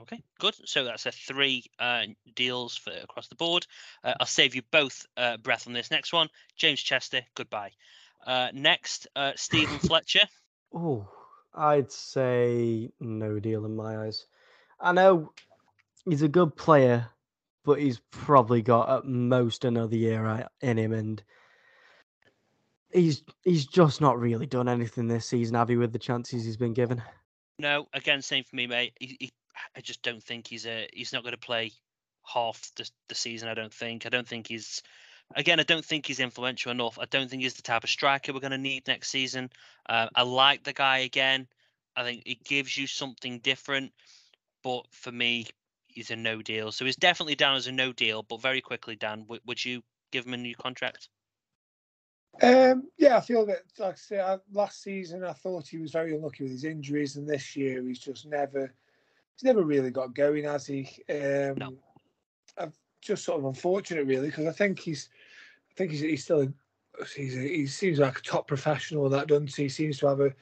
Okay, 0.00 0.22
good. 0.38 0.54
So 0.64 0.84
that's 0.84 1.04
a 1.04 1.12
three 1.12 1.64
uh, 1.78 2.04
deals 2.34 2.76
for 2.76 2.90
across 2.90 3.28
the 3.28 3.34
board. 3.34 3.66
Uh, 4.02 4.14
I'll 4.18 4.26
save 4.26 4.54
you 4.54 4.62
both 4.70 5.04
uh, 5.16 5.36
breath 5.36 5.66
on 5.66 5.74
this 5.74 5.90
next 5.90 6.12
one. 6.12 6.28
James 6.56 6.80
Chester, 6.80 7.20
goodbye. 7.34 7.72
Uh, 8.26 8.48
next, 8.54 9.08
uh, 9.14 9.32
Steven 9.36 9.78
Fletcher. 9.80 10.26
Oh, 10.74 11.06
I'd 11.54 11.92
say 11.92 12.90
no 12.98 13.38
deal 13.38 13.66
in 13.66 13.76
my 13.76 14.06
eyes. 14.06 14.26
I 14.80 14.92
know 14.92 15.32
he's 16.06 16.22
a 16.22 16.28
good 16.28 16.56
player, 16.56 17.06
but 17.64 17.78
he's 17.78 18.00
probably 18.10 18.62
got 18.62 18.88
at 18.88 19.04
most 19.04 19.64
another 19.64 19.96
year 19.96 20.48
in 20.62 20.78
him, 20.78 20.92
and 20.92 21.22
he's 22.92 23.22
he's 23.44 23.66
just 23.66 24.00
not 24.00 24.18
really 24.18 24.46
done 24.46 24.68
anything 24.68 25.08
this 25.08 25.26
season, 25.26 25.56
have 25.56 25.70
you, 25.70 25.78
with 25.78 25.92
the 25.92 25.98
chances 25.98 26.44
he's 26.44 26.56
been 26.56 26.74
given? 26.74 27.02
No, 27.58 27.86
again, 27.92 28.22
same 28.22 28.44
for 28.44 28.56
me, 28.56 28.66
mate. 28.66 28.94
He, 28.98 29.16
he, 29.20 29.30
I 29.76 29.80
just 29.80 30.02
don't 30.02 30.22
think 30.22 30.46
he's 30.46 30.66
a 30.66 30.88
he's 30.92 31.12
not 31.12 31.22
going 31.22 31.32
to 31.32 31.38
play 31.38 31.72
half 32.24 32.70
the, 32.76 32.88
the 33.08 33.14
season. 33.14 33.48
I 33.48 33.54
don't 33.54 33.72
think. 33.72 34.06
I 34.06 34.08
don't 34.08 34.26
think 34.26 34.46
he's 34.46 34.82
again. 35.34 35.60
I 35.60 35.64
don't 35.64 35.84
think 35.84 36.06
he's 36.06 36.20
influential 36.20 36.72
enough. 36.72 36.98
I 36.98 37.04
don't 37.06 37.28
think 37.28 37.42
he's 37.42 37.54
the 37.54 37.62
type 37.62 37.84
of 37.84 37.90
striker 37.90 38.32
we're 38.32 38.40
going 38.40 38.52
to 38.52 38.58
need 38.58 38.86
next 38.86 39.10
season. 39.10 39.50
Uh, 39.88 40.08
I 40.14 40.22
like 40.22 40.64
the 40.64 40.72
guy 40.72 40.98
again. 40.98 41.46
I 41.96 42.04
think 42.04 42.22
it 42.24 42.44
gives 42.44 42.76
you 42.76 42.86
something 42.86 43.40
different, 43.40 43.92
but 44.62 44.86
for 44.90 45.10
me, 45.10 45.46
he's 45.88 46.10
a 46.10 46.16
no 46.16 46.40
deal. 46.40 46.72
So 46.72 46.84
he's 46.84 46.96
definitely 46.96 47.34
down 47.34 47.56
as 47.56 47.66
a 47.66 47.72
no 47.72 47.92
deal. 47.92 48.22
But 48.22 48.40
very 48.40 48.60
quickly, 48.60 48.96
Dan, 48.96 49.22
w- 49.22 49.40
would 49.44 49.62
you 49.62 49.82
give 50.12 50.26
him 50.26 50.34
a 50.34 50.38
new 50.38 50.54
contract? 50.54 51.08
Um, 52.42 52.88
yeah, 52.96 53.16
I 53.16 53.20
feel 53.20 53.44
that, 53.46 53.62
like 53.78 53.94
I 53.94 53.96
say, 53.96 54.36
last 54.52 54.82
season 54.82 55.24
I 55.24 55.32
thought 55.32 55.66
he 55.66 55.78
was 55.78 55.92
very 55.92 56.14
unlucky 56.14 56.44
with 56.44 56.52
his 56.52 56.64
injuries, 56.64 57.16
and 57.16 57.28
this 57.28 57.54
year 57.56 57.82
he's 57.82 57.98
just 57.98 58.26
never 58.26 58.72
he's 59.36 59.44
never 59.44 59.62
really 59.62 59.90
got 59.90 60.14
going, 60.14 60.44
has 60.44 60.66
he? 60.66 60.88
Um, 61.08 61.56
no. 61.58 61.74
I've 62.58 62.76
just 63.00 63.24
sort 63.24 63.40
of 63.40 63.46
unfortunate, 63.46 64.06
really, 64.06 64.28
because 64.28 64.46
I 64.46 64.52
think 64.52 64.78
he's, 64.78 65.08
I 65.70 65.74
think 65.76 65.90
he's, 65.90 66.00
he's 66.00 66.24
still, 66.24 66.48
he's 67.14 67.36
a, 67.36 67.40
he 67.40 67.66
seems 67.66 67.98
like 67.98 68.18
a 68.18 68.22
top 68.22 68.46
professional. 68.48 69.08
That 69.08 69.28
doesn't 69.28 69.54
he? 69.54 69.64
he 69.64 69.68
seems 69.68 69.98
to 69.98 70.08
have 70.08 70.20
a, 70.20 70.32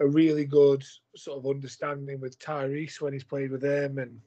a 0.00 0.06
really 0.06 0.44
good 0.44 0.84
sort 1.14 1.38
of 1.38 1.46
understanding 1.46 2.20
with 2.20 2.38
Tyrese 2.38 3.00
when 3.00 3.12
he's 3.12 3.24
played 3.24 3.50
with 3.50 3.64
him, 3.64 3.98
and 3.98 4.20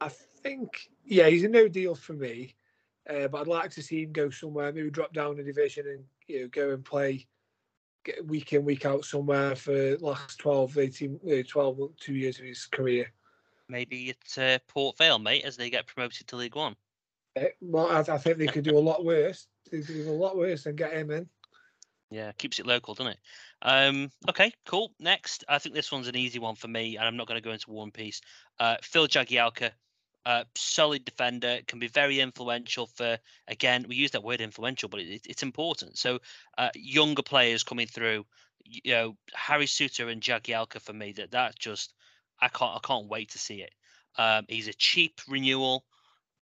I 0.00 0.08
think, 0.08 0.90
yeah, 1.04 1.28
he's 1.28 1.44
a 1.44 1.48
no 1.48 1.68
deal 1.68 1.94
for 1.94 2.12
me. 2.12 2.54
Uh, 3.08 3.28
but 3.28 3.42
I'd 3.42 3.46
like 3.46 3.70
to 3.72 3.82
see 3.82 4.02
him 4.02 4.12
go 4.12 4.30
somewhere, 4.30 4.72
maybe 4.72 4.90
drop 4.90 5.12
down 5.12 5.38
a 5.38 5.42
division 5.42 5.86
and 5.86 6.04
you 6.26 6.42
know 6.42 6.48
go 6.48 6.70
and 6.70 6.84
play 6.84 7.26
get 8.04 8.26
week 8.26 8.52
in, 8.52 8.64
week 8.64 8.86
out 8.86 9.04
somewhere 9.04 9.56
for 9.56 9.96
last 9.98 10.38
12, 10.38 10.78
18, 10.78 11.20
uh, 11.26 11.42
12, 11.48 11.78
two 11.98 12.14
years 12.14 12.38
of 12.38 12.44
his 12.44 12.66
career. 12.66 13.10
Maybe 13.68 14.10
it's 14.10 14.38
uh, 14.38 14.58
Port 14.68 14.98
Vale, 14.98 15.18
mate, 15.18 15.44
as 15.44 15.56
they 15.56 15.70
get 15.70 15.86
promoted 15.86 16.26
to 16.28 16.36
League 16.36 16.54
One. 16.54 16.76
Uh, 17.36 17.44
well, 17.60 17.88
I, 17.88 18.00
I, 18.12 18.18
think 18.18 18.38
they 18.38 18.46
could 18.46 18.64
do 18.64 18.76
a 18.76 18.78
lot 18.78 19.04
worse. 19.04 19.46
They 19.70 19.80
do 19.80 20.08
a 20.08 20.12
lot 20.12 20.36
worse 20.36 20.64
than 20.64 20.76
get 20.76 20.92
him 20.92 21.10
in. 21.10 21.28
Yeah, 22.10 22.30
keeps 22.32 22.60
it 22.60 22.66
local, 22.66 22.94
doesn't 22.94 23.12
it? 23.12 23.18
Um, 23.62 24.10
okay, 24.28 24.52
cool. 24.66 24.92
Next, 25.00 25.42
I 25.48 25.58
think 25.58 25.74
this 25.74 25.90
one's 25.90 26.06
an 26.06 26.16
easy 26.16 26.38
one 26.38 26.54
for 26.54 26.68
me, 26.68 26.96
and 26.96 27.06
I'm 27.06 27.16
not 27.16 27.26
going 27.26 27.40
to 27.40 27.44
go 27.44 27.52
into 27.52 27.70
One 27.70 27.90
Piece. 27.90 28.20
Uh, 28.60 28.76
Phil 28.82 29.08
Jagielka, 29.08 29.70
uh, 30.26 30.44
solid 30.54 31.04
defender, 31.04 31.60
can 31.66 31.78
be 31.78 31.88
very 31.88 32.20
influential 32.20 32.86
for, 32.86 33.18
again, 33.48 33.86
we 33.88 33.96
use 33.96 34.10
that 34.12 34.24
word 34.24 34.40
influential, 34.40 34.88
but 34.88 35.00
it, 35.00 35.26
it's 35.26 35.42
important. 35.42 35.98
So, 35.98 36.18
uh, 36.58 36.70
younger 36.74 37.22
players 37.22 37.62
coming 37.62 37.86
through, 37.86 38.24
you 38.64 38.92
know, 38.92 39.16
Harry 39.34 39.66
Souttar 39.66 40.10
and 40.10 40.22
Jagielka 40.22 40.80
for 40.80 40.92
me, 40.92 41.12
that 41.12 41.32
that 41.32 41.58
just, 41.58 41.92
I 42.40 42.48
can't, 42.48 42.76
I 42.76 42.80
can't 42.86 43.08
wait 43.08 43.30
to 43.30 43.38
see 43.38 43.62
it. 43.62 43.72
Um, 44.16 44.44
he's 44.48 44.68
a 44.68 44.74
cheap 44.74 45.20
renewal. 45.28 45.84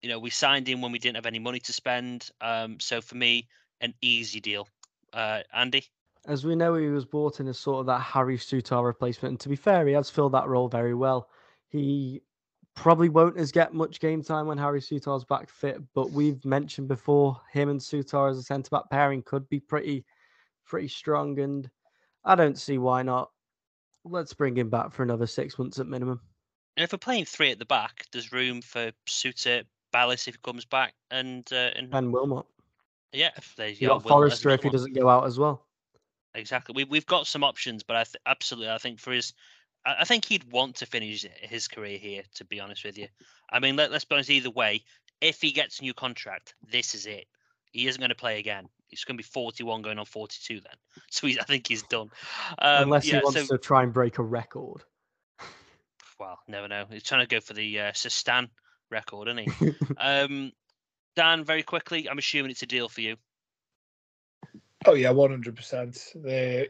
You 0.03 0.09
know, 0.09 0.19
we 0.19 0.31
signed 0.31 0.69
him 0.69 0.83
when 0.83 0.93
we 0.93 0.99
didn't 0.99 1.17
have 1.17 1.27
any 1.27 1.39
money 1.39 1.61
to 1.61 1.73
spend. 1.73 2.31
Um, 2.41 2.81
so 2.81 3.01
for 3.01 3.15
me, 3.15 3.49
an 3.81 3.95
easy 4.03 4.41
deal. 4.41 4.69
Uh, 5.13 5.41
Andy? 5.55 5.85
As 6.27 6.45
we 6.45 6.55
know, 6.55 6.75
he 6.75 6.89
was 6.89 7.05
bought 7.05 7.41
in 7.41 7.49
as 7.49 7.59
sort 7.59 7.81
of 7.81 7.87
that 7.87 8.01
Harry 8.01 8.37
Souttar 8.37 8.85
replacement. 8.85 9.33
And 9.33 9.41
to 9.41 9.49
be 9.49 9.57
fair, 9.57 9.87
he 9.87 9.93
has 9.95 10.11
filled 10.11 10.33
that 10.33 10.49
role 10.49 10.69
very 10.69 10.95
well. 10.95 11.29
He 11.69 12.23
probably 12.75 13.09
won't 13.09 13.37
as 13.37 13.53
get 13.53 13.75
much 13.75 14.01
game 14.01 14.23
time 14.23 14.47
when 14.47 14.59
Harry 14.59 14.81
Souttar's 14.81 15.25
back 15.25 15.49
fit, 15.49 15.81
but 15.95 16.11
we've 16.11 16.45
mentioned 16.45 16.89
before 16.89 17.41
him 17.53 17.69
and 17.69 17.81
Sutar 17.81 18.31
as 18.31 18.39
a 18.39 18.43
centre 18.43 18.71
back 18.71 18.91
pairing 18.91 19.23
could 19.23 19.49
be 19.49 19.61
pretty 19.61 20.05
pretty 20.65 20.89
strong 20.89 21.39
and 21.39 21.69
I 22.25 22.35
don't 22.35 22.59
see 22.59 22.79
why 22.79 23.03
not. 23.03 23.31
Let's 24.05 24.33
bring 24.33 24.57
him 24.57 24.71
back 24.71 24.93
for 24.93 25.03
another 25.03 25.27
six 25.27 25.59
months 25.59 25.79
at 25.79 25.87
minimum. 25.87 26.21
And 26.77 26.85
if 26.85 26.93
we're 26.93 26.99
playing 26.99 27.27
three 27.27 27.51
at 27.51 27.59
the 27.59 27.67
back, 27.67 28.07
there's 28.13 28.33
room 28.33 28.63
for 28.63 28.93
Souttar, 29.07 29.65
Bayliss 29.93 30.27
if 30.29 30.35
he 30.35 30.41
comes 30.43 30.65
back, 30.65 30.95
and 31.11 31.47
uh, 31.53 31.71
and, 31.77 31.95
and 31.95 32.13
Wilmot. 32.13 32.47
Yeah, 33.13 33.31
if 33.37 33.55
there's 33.57 33.81
you 33.81 33.89
got 33.89 34.03
Forrester 34.03 34.51
if 34.51 34.63
he 34.63 34.71
doesn't 34.71 34.95
go 34.95 35.09
out 35.09 35.27
as 35.27 35.39
well. 35.39 35.67
Exactly. 36.35 36.73
We 36.75 36.85
we've 36.85 37.07
got 37.07 37.27
some 37.27 37.45
options, 37.45 37.83
but 37.83 37.97
I 37.97 38.05
th- 38.05 38.17
absolutely 38.27 38.71
I 38.71 38.79
think 38.79 38.99
for 38.99 39.13
his 39.13 39.35
I 39.85 40.05
think 40.05 40.25
he'd 40.25 40.51
want 40.53 40.77
to 40.77 40.87
finish 40.87 41.27
his 41.41 41.69
career 41.69 41.99
here. 41.99 42.23
To 42.37 42.45
be 42.45 42.61
honest 42.61 42.85
with 42.85 42.99
you, 42.99 43.09
I 43.51 43.59
mean, 43.59 43.77
let, 43.77 43.93
us 43.93 44.05
be 44.05 44.15
honest. 44.15 44.31
Either 44.31 44.51
way, 44.51 44.85
if 45.21 45.41
he 45.41 45.53
gets 45.53 45.81
a 45.81 45.83
new 45.83 45.95
contract, 45.95 46.55
this 46.71 46.95
is 46.95 47.07
it. 47.07 47.27
He 47.73 47.87
isn't 47.87 48.01
going 48.01 48.11
to 48.11 48.15
play 48.15 48.39
again. 48.39 48.69
He's 48.89 49.05
going 49.05 49.17
to 49.17 49.23
be 49.23 49.27
41, 49.27 49.83
going 49.83 49.99
on 49.99 50.05
42 50.05 50.61
then. 50.61 50.73
So 51.11 51.27
I 51.27 51.45
think 51.45 51.67
he's 51.67 51.83
done. 51.85 52.11
Um, 52.59 52.85
Unless 52.85 53.07
yeah, 53.07 53.19
he 53.19 53.25
wants 53.25 53.49
so, 53.49 53.57
to 53.57 53.59
try 53.59 53.83
and 53.83 53.93
break 53.93 54.19
a 54.19 54.23
record. 54.23 54.83
Well, 56.21 56.39
never 56.47 56.69
know. 56.69 56.85
He's 56.89 57.03
trying 57.03 57.23
to 57.23 57.27
go 57.27 57.41
for 57.41 57.53
the 57.53 57.81
uh, 57.81 57.93
Sistan 57.93 58.49
record, 58.93 59.27
isn't 59.27 59.51
he? 59.51 59.75
um, 59.99 60.53
Dan, 61.17 61.43
very 61.43 61.65
quickly, 61.65 62.09
I'm 62.09 62.19
assuming 62.19 62.53
it's 62.53 62.63
a 62.63 62.67
deal 62.67 62.89
for 62.89 63.01
you. 63.01 63.17
Oh 64.87 64.95
yeah, 64.95 65.11
one 65.11 65.31
hundred 65.31 65.57
percent. 65.57 66.13
The 66.15 66.69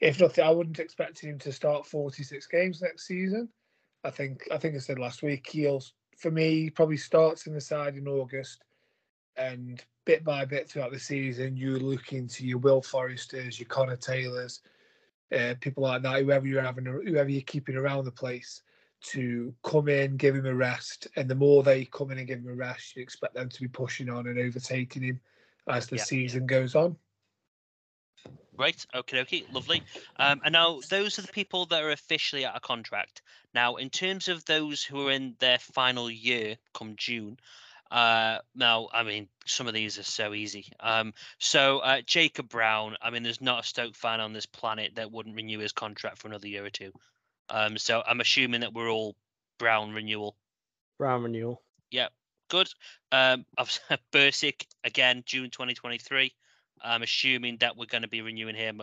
if 0.00 0.20
nothing, 0.20 0.44
I 0.44 0.50
wouldn't 0.50 0.80
expect 0.80 1.20
him 1.20 1.38
to 1.40 1.52
start 1.52 1.86
46 1.86 2.46
games 2.46 2.82
next 2.82 3.06
season. 3.06 3.48
I 4.02 4.10
think 4.10 4.46
I 4.52 4.58
think 4.58 4.74
I 4.74 4.78
said 4.78 4.98
last 4.98 5.22
week 5.22 5.48
he'll 5.50 5.82
for 6.18 6.30
me 6.30 6.70
probably 6.70 6.96
starts 6.96 7.46
in 7.46 7.54
the 7.54 7.60
side 7.60 7.96
in 7.96 8.06
August, 8.06 8.64
and 9.36 9.82
bit 10.04 10.24
by 10.24 10.44
bit 10.44 10.68
throughout 10.68 10.92
the 10.92 10.98
season 10.98 11.56
you 11.56 11.78
look 11.78 12.12
into 12.12 12.46
your 12.46 12.58
Will 12.58 12.82
Forresters, 12.82 13.58
your 13.58 13.68
Connor 13.68 13.96
Taylors, 13.96 14.60
uh, 15.34 15.54
people 15.60 15.82
like 15.82 16.02
that, 16.02 16.22
whoever 16.22 16.46
you're 16.46 16.62
having, 16.62 16.84
whoever 16.84 17.30
you're 17.30 17.42
keeping 17.42 17.76
around 17.76 18.04
the 18.04 18.12
place 18.12 18.62
to 19.04 19.54
come 19.62 19.88
in, 19.88 20.16
give 20.16 20.34
him 20.34 20.46
a 20.46 20.54
rest, 20.54 21.08
and 21.16 21.28
the 21.28 21.34
more 21.34 21.62
they 21.62 21.84
come 21.86 22.10
in 22.10 22.18
and 22.18 22.26
give 22.26 22.38
him 22.38 22.48
a 22.48 22.54
rest, 22.54 22.96
you 22.96 23.02
expect 23.02 23.34
them 23.34 23.48
to 23.48 23.60
be 23.60 23.68
pushing 23.68 24.08
on 24.08 24.26
and 24.26 24.38
overtaking 24.38 25.02
him 25.02 25.20
as 25.68 25.86
the 25.86 25.96
yeah, 25.96 26.04
season 26.04 26.46
goes 26.46 26.74
on. 26.74 26.96
Right. 28.56 28.86
Okay. 28.94 29.20
Okay. 29.20 29.44
Lovely. 29.52 29.82
Um, 30.16 30.40
and 30.44 30.52
now 30.52 30.80
those 30.88 31.18
are 31.18 31.22
the 31.22 31.32
people 31.32 31.66
that 31.66 31.82
are 31.82 31.90
officially 31.90 32.44
out 32.44 32.54
of 32.54 32.62
contract. 32.62 33.22
Now, 33.54 33.76
in 33.76 33.90
terms 33.90 34.28
of 34.28 34.44
those 34.44 34.82
who 34.82 35.08
are 35.08 35.12
in 35.12 35.34
their 35.38 35.58
final 35.58 36.10
year, 36.10 36.56
come 36.72 36.94
June. 36.96 37.38
Uh, 37.90 38.38
now, 38.54 38.88
I 38.92 39.02
mean, 39.02 39.28
some 39.46 39.68
of 39.68 39.74
these 39.74 39.98
are 39.98 40.04
so 40.04 40.34
easy. 40.34 40.66
Um, 40.80 41.14
so 41.38 41.78
uh, 41.80 42.00
Jacob 42.06 42.48
Brown. 42.48 42.96
I 43.02 43.10
mean, 43.10 43.22
there's 43.22 43.40
not 43.40 43.64
a 43.64 43.66
Stoke 43.66 43.94
fan 43.94 44.20
on 44.20 44.32
this 44.32 44.46
planet 44.46 44.96
that 44.96 45.12
wouldn't 45.12 45.36
renew 45.36 45.58
his 45.58 45.72
contract 45.72 46.18
for 46.18 46.28
another 46.28 46.48
year 46.48 46.64
or 46.64 46.70
two. 46.70 46.92
Um, 47.50 47.76
so 47.78 48.02
I'm 48.06 48.20
assuming 48.20 48.62
that 48.62 48.72
we're 48.72 48.90
all 48.90 49.16
Brown 49.58 49.92
renewal. 49.92 50.36
Brown 50.98 51.22
renewal. 51.22 51.62
Yep. 51.90 52.12
Good. 52.48 52.68
Um, 53.12 53.44
Bursik 54.12 54.66
again, 54.82 55.22
June 55.26 55.50
2023. 55.50 56.32
I'm 56.84 57.02
assuming 57.02 57.56
that 57.58 57.76
we're 57.76 57.86
going 57.86 58.02
to 58.02 58.08
be 58.08 58.22
renewing 58.22 58.54
him. 58.54 58.80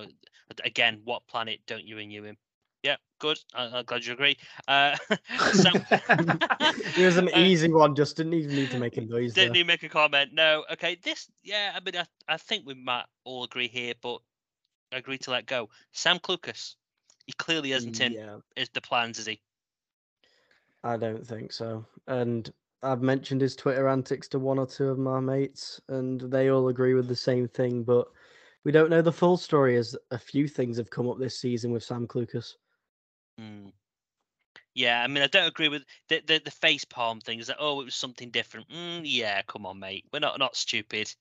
Again, 0.64 1.02
what 1.04 1.28
planet 1.28 1.60
don't 1.68 1.86
you 1.86 1.96
renew 1.96 2.24
him? 2.24 2.38
Yeah, 2.84 2.96
good. 3.20 3.38
I, 3.54 3.80
am 3.80 3.86
glad 3.86 4.06
you 4.06 4.14
agree. 4.14 4.38
Uh, 4.68 4.96
Sam... 5.54 5.74
it 5.92 7.06
was 7.06 7.18
an 7.18 7.30
uh, 7.34 7.38
easy 7.38 7.72
one. 7.72 7.96
Just 7.96 8.18
didn't 8.18 8.34
even 8.34 8.56
need 8.56 8.72
to 8.72 8.80
make 8.80 8.98
a 8.98 9.02
noise. 9.02 9.34
Didn't 9.34 9.56
even 9.56 9.68
make 9.68 9.84
a 9.84 9.90
comment. 9.90 10.34
No. 10.34 10.66
Okay. 10.72 10.98
This. 11.04 11.30
Yeah. 11.44 11.74
I 11.76 11.80
mean, 11.80 11.96
I, 11.96 12.06
I 12.28 12.38
think 12.38 12.66
we 12.66 12.74
might 12.74 13.06
all 13.24 13.44
agree 13.44 13.68
here, 13.68 13.94
but 14.02 14.20
I 14.92 14.98
agree 14.98 15.20
to 15.20 15.32
let 15.32 15.46
go. 15.46 15.70
Sam 15.92 16.18
Clucas. 16.20 16.76
He 17.28 17.34
clearly 17.34 17.72
isn't 17.74 18.02
in 18.02 18.14
yeah. 18.14 18.38
is 18.56 18.70
the 18.70 18.82
plans, 18.82 19.20
is 19.20 19.28
he? 19.28 19.40
I 20.84 20.98
don't 20.98 21.26
think 21.26 21.54
so. 21.54 21.86
And 22.08 22.52
I've 22.84 23.02
mentioned 23.02 23.42
his 23.42 23.56
Twitter 23.56 23.88
antics 23.88 24.28
to 24.30 24.40
one 24.40 24.58
or 24.58 24.66
two 24.66 24.90
of 24.90 24.98
my 24.98 25.20
mates, 25.20 25.80
and 25.88 26.20
they 26.22 26.50
all 26.50 26.70
agree 26.70 26.94
with 26.94 27.08
the 27.08 27.16
same 27.16 27.48
thing. 27.48 27.84
But 27.84 28.08
we 28.64 28.72
don't 28.72 28.90
know 28.90 29.02
the 29.02 29.12
full 29.12 29.38
story, 29.38 29.78
as 29.78 29.96
a 30.10 30.18
few 30.18 30.48
things 30.48 30.78
have 30.78 30.90
come 30.90 31.10
up 31.10 31.20
this 31.20 31.40
season 31.40 31.72
with 31.72 31.84
Sam 31.84 32.08
Clucas. 32.08 32.56
Mm. 33.40 33.72
Yeah, 34.74 35.04
I 35.04 35.08
mean, 35.08 35.24
I 35.24 35.28
don't 35.28 35.48
agree 35.48 35.68
with 35.68 35.84
the 36.08 36.22
the, 36.26 36.42
the 36.44 36.52
face 36.52 36.86
palm 36.86 37.20
thing. 37.20 37.40
Is 37.40 37.48
that 37.48 37.58
oh, 37.60 37.82
it 37.82 37.86
was 37.86 37.96
something 37.96 38.32
different? 38.32 38.70
Mm, 38.70 39.02
yeah, 39.04 39.42
come 39.44 39.66
on, 39.66 39.80
mate. 39.80 40.06
We're 40.12 40.20
not 40.20 40.40
not 40.40 40.56
stupid. 40.56 41.14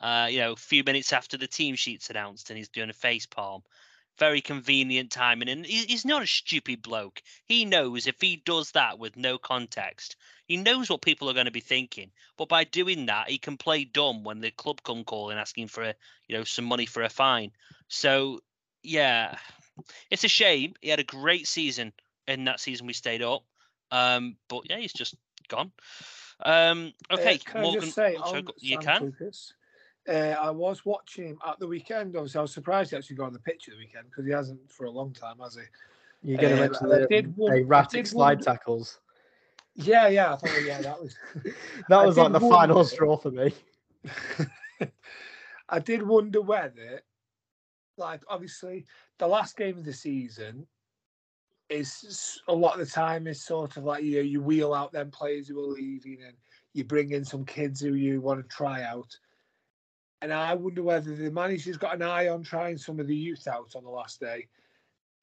Uh, 0.00 0.28
you 0.30 0.38
know, 0.38 0.52
a 0.52 0.56
few 0.56 0.84
minutes 0.84 1.12
after 1.12 1.36
the 1.36 1.48
team 1.48 1.74
sheet's 1.74 2.10
announced, 2.10 2.50
and 2.50 2.56
he's 2.56 2.68
doing 2.68 2.90
a 2.90 2.94
face 2.94 3.26
palm. 3.26 3.62
Very 4.18 4.40
convenient 4.40 5.10
timing, 5.12 5.48
and 5.48 5.64
he's 5.64 6.04
not 6.04 6.22
a 6.22 6.26
stupid 6.26 6.82
bloke. 6.82 7.22
He 7.44 7.64
knows 7.64 8.06
if 8.06 8.20
he 8.20 8.42
does 8.44 8.72
that 8.72 8.98
with 8.98 9.16
no 9.16 9.38
context, 9.38 10.16
he 10.46 10.56
knows 10.56 10.90
what 10.90 11.02
people 11.02 11.30
are 11.30 11.34
going 11.34 11.46
to 11.46 11.52
be 11.52 11.60
thinking. 11.60 12.10
But 12.36 12.48
by 12.48 12.64
doing 12.64 13.06
that, 13.06 13.28
he 13.28 13.38
can 13.38 13.56
play 13.56 13.84
dumb 13.84 14.24
when 14.24 14.40
the 14.40 14.50
club 14.50 14.82
come 14.82 15.04
calling 15.04 15.38
asking 15.38 15.68
for 15.68 15.84
a, 15.84 15.94
you 16.26 16.36
know, 16.36 16.44
some 16.44 16.64
money 16.64 16.86
for 16.86 17.02
a 17.02 17.08
fine. 17.08 17.52
So, 17.86 18.40
yeah, 18.82 19.38
it's 20.10 20.24
a 20.24 20.28
shame. 20.28 20.74
He 20.80 20.88
had 20.88 21.00
a 21.00 21.04
great 21.04 21.46
season 21.46 21.92
in 22.26 22.44
that 22.44 22.60
season 22.60 22.86
we 22.86 22.94
stayed 22.94 23.22
up. 23.22 23.44
Um, 23.90 24.36
but 24.48 24.68
yeah, 24.68 24.78
he's 24.78 24.92
just 24.92 25.14
gone. 25.48 25.72
Um, 26.40 26.92
okay, 27.10 27.34
uh, 27.34 27.38
can 27.44 27.62
Morgan, 27.62 27.82
I 27.82 27.84
just 27.86 27.94
say, 27.94 28.16
oh, 28.22 28.42
you 28.58 28.78
can. 28.78 29.02
Lucas, 29.02 29.52
uh, 30.08 30.36
I 30.40 30.50
was 30.50 30.84
watching 30.84 31.28
him 31.28 31.38
at 31.46 31.58
the 31.58 31.66
weekend. 31.66 32.16
Obviously, 32.16 32.38
I 32.38 32.42
was 32.42 32.52
surprised 32.52 32.90
he 32.90 32.96
actually 32.96 33.16
got 33.16 33.26
on 33.26 33.32
the 33.32 33.38
pitch 33.38 33.68
at 33.68 33.74
the 33.74 33.78
weekend 33.78 34.06
because 34.10 34.24
he 34.26 34.32
hasn't 34.32 34.70
for 34.70 34.86
a 34.86 34.90
long 34.90 35.12
time, 35.12 35.36
has 35.42 35.56
he? 35.56 35.62
You're 36.22 36.38
going 36.38 36.56
to 36.56 36.62
uh, 36.62 36.66
mention 36.66 36.88
the 36.88 37.06
did 37.08 37.36
one, 37.36 37.56
erratic 37.56 38.06
slide 38.06 38.42
tackles. 38.42 39.00
Yeah, 39.74 40.08
yeah, 40.08 40.32
I 40.32 40.36
thought, 40.36 40.64
yeah, 40.64 40.80
that 40.80 41.00
was 41.00 41.16
that 41.88 42.04
was 42.04 42.16
like 42.16 42.32
the 42.32 42.40
final 42.40 42.84
straw 42.84 43.16
for 43.16 43.30
me. 43.30 43.52
I 45.68 45.78
did 45.78 46.02
wonder 46.02 46.40
whether, 46.40 47.02
like, 47.98 48.22
obviously, 48.28 48.86
the 49.18 49.26
last 49.26 49.56
game 49.56 49.76
of 49.76 49.84
the 49.84 49.92
season 49.92 50.66
is 51.68 52.40
a 52.48 52.54
lot 52.54 52.80
of 52.80 52.86
the 52.86 52.92
time 52.92 53.26
is 53.26 53.44
sort 53.44 53.76
of 53.76 53.84
like 53.84 54.02
you 54.02 54.16
know, 54.16 54.22
you 54.22 54.40
wheel 54.40 54.72
out 54.72 54.90
them 54.90 55.10
players 55.10 55.48
who 55.48 55.60
are 55.60 55.74
leaving 55.74 56.18
and 56.26 56.34
you 56.72 56.82
bring 56.82 57.10
in 57.10 57.24
some 57.24 57.44
kids 57.44 57.80
who 57.80 57.94
you 57.94 58.20
want 58.20 58.40
to 58.40 58.48
try 58.48 58.82
out. 58.82 59.14
And 60.20 60.32
I 60.32 60.54
wonder 60.54 60.82
whether 60.82 61.14
the 61.14 61.30
manager's 61.30 61.76
got 61.76 61.94
an 61.94 62.02
eye 62.02 62.28
on 62.28 62.42
trying 62.42 62.76
some 62.76 62.98
of 62.98 63.06
the 63.06 63.16
youth 63.16 63.46
out 63.46 63.74
on 63.76 63.84
the 63.84 63.90
last 63.90 64.20
day 64.20 64.48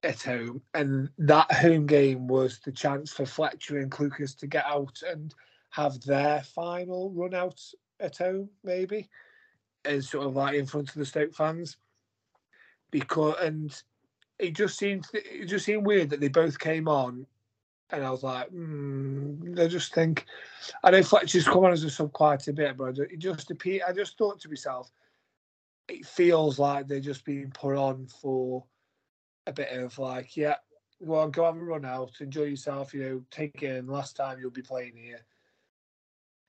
at 0.04 0.22
home. 0.22 0.62
And 0.74 1.10
that 1.18 1.52
home 1.52 1.86
game 1.86 2.28
was 2.28 2.60
the 2.60 2.72
chance 2.72 3.12
for 3.12 3.26
Fletcher 3.26 3.80
and 3.80 3.92
Clucas 3.92 4.38
to 4.40 4.48
get 4.48 4.66
out 4.66 5.02
and 5.06 5.34
have 5.72 6.00
their 6.02 6.42
final 6.44 7.12
run 7.12 7.34
out 7.34 7.60
at 8.00 8.18
home, 8.18 8.50
maybe, 8.64 9.10
and 9.84 10.04
sort 10.04 10.28
of 10.28 10.36
like 10.36 10.56
in 10.56 10.66
front 10.66 10.90
of 10.90 10.96
the 10.96 11.06
Stoke 11.06 11.34
fans 11.34 11.78
because 12.92 13.36
and 13.42 13.84
it 14.40 14.56
just 14.56 14.78
seemed 14.78 15.06
it 15.14 15.48
just 15.48 15.66
seemed 15.66 15.86
weird 15.86 16.10
that 16.10 16.20
they 16.20 16.28
both 16.28 16.58
came 16.60 16.88
on, 16.88 17.26
and 17.92 18.04
I 18.04 18.10
was 18.10 18.24
like, 18.24 18.52
mm, 18.52 19.60
I 19.60 19.68
just 19.68 19.94
think 19.94 20.26
I 20.84 20.92
know 20.92 21.04
Fletcher's 21.04 21.46
come 21.46 21.66
on 21.66 21.72
as 21.72 21.84
a 21.84 21.90
sub 21.90 22.12
quite 22.14 22.48
a 22.48 22.54
bit, 22.54 22.78
but 22.78 22.98
it 22.98 23.20
just 23.20 23.52
appeared. 23.52 23.84
I 23.88 23.94
just 23.94 24.18
thought 24.18 24.40
to 24.42 24.50
myself, 24.50 24.92
it 25.88 26.06
feels 26.06 26.58
like 26.58 26.88
they're 26.88 27.00
just 27.00 27.26
being 27.26 27.52
put 27.52 27.76
on 27.76 28.08
for 28.08 28.64
a 29.46 29.54
bit 29.54 29.72
of 29.72 29.98
like, 30.00 30.36
yeah, 30.36 30.56
go 31.06 31.28
go 31.28 31.46
have 31.46 31.56
a 31.56 31.60
run 31.60 31.86
out, 31.86 32.12
enjoy 32.20 32.44
yourself, 32.44 32.94
you 32.94 33.04
know, 33.04 33.24
take 33.30 33.62
it 33.62 33.76
in. 33.76 33.88
Last 33.88 34.16
time 34.16 34.40
you'll 34.40 34.50
be 34.50 34.62
playing 34.62 34.96
here, 34.96 35.20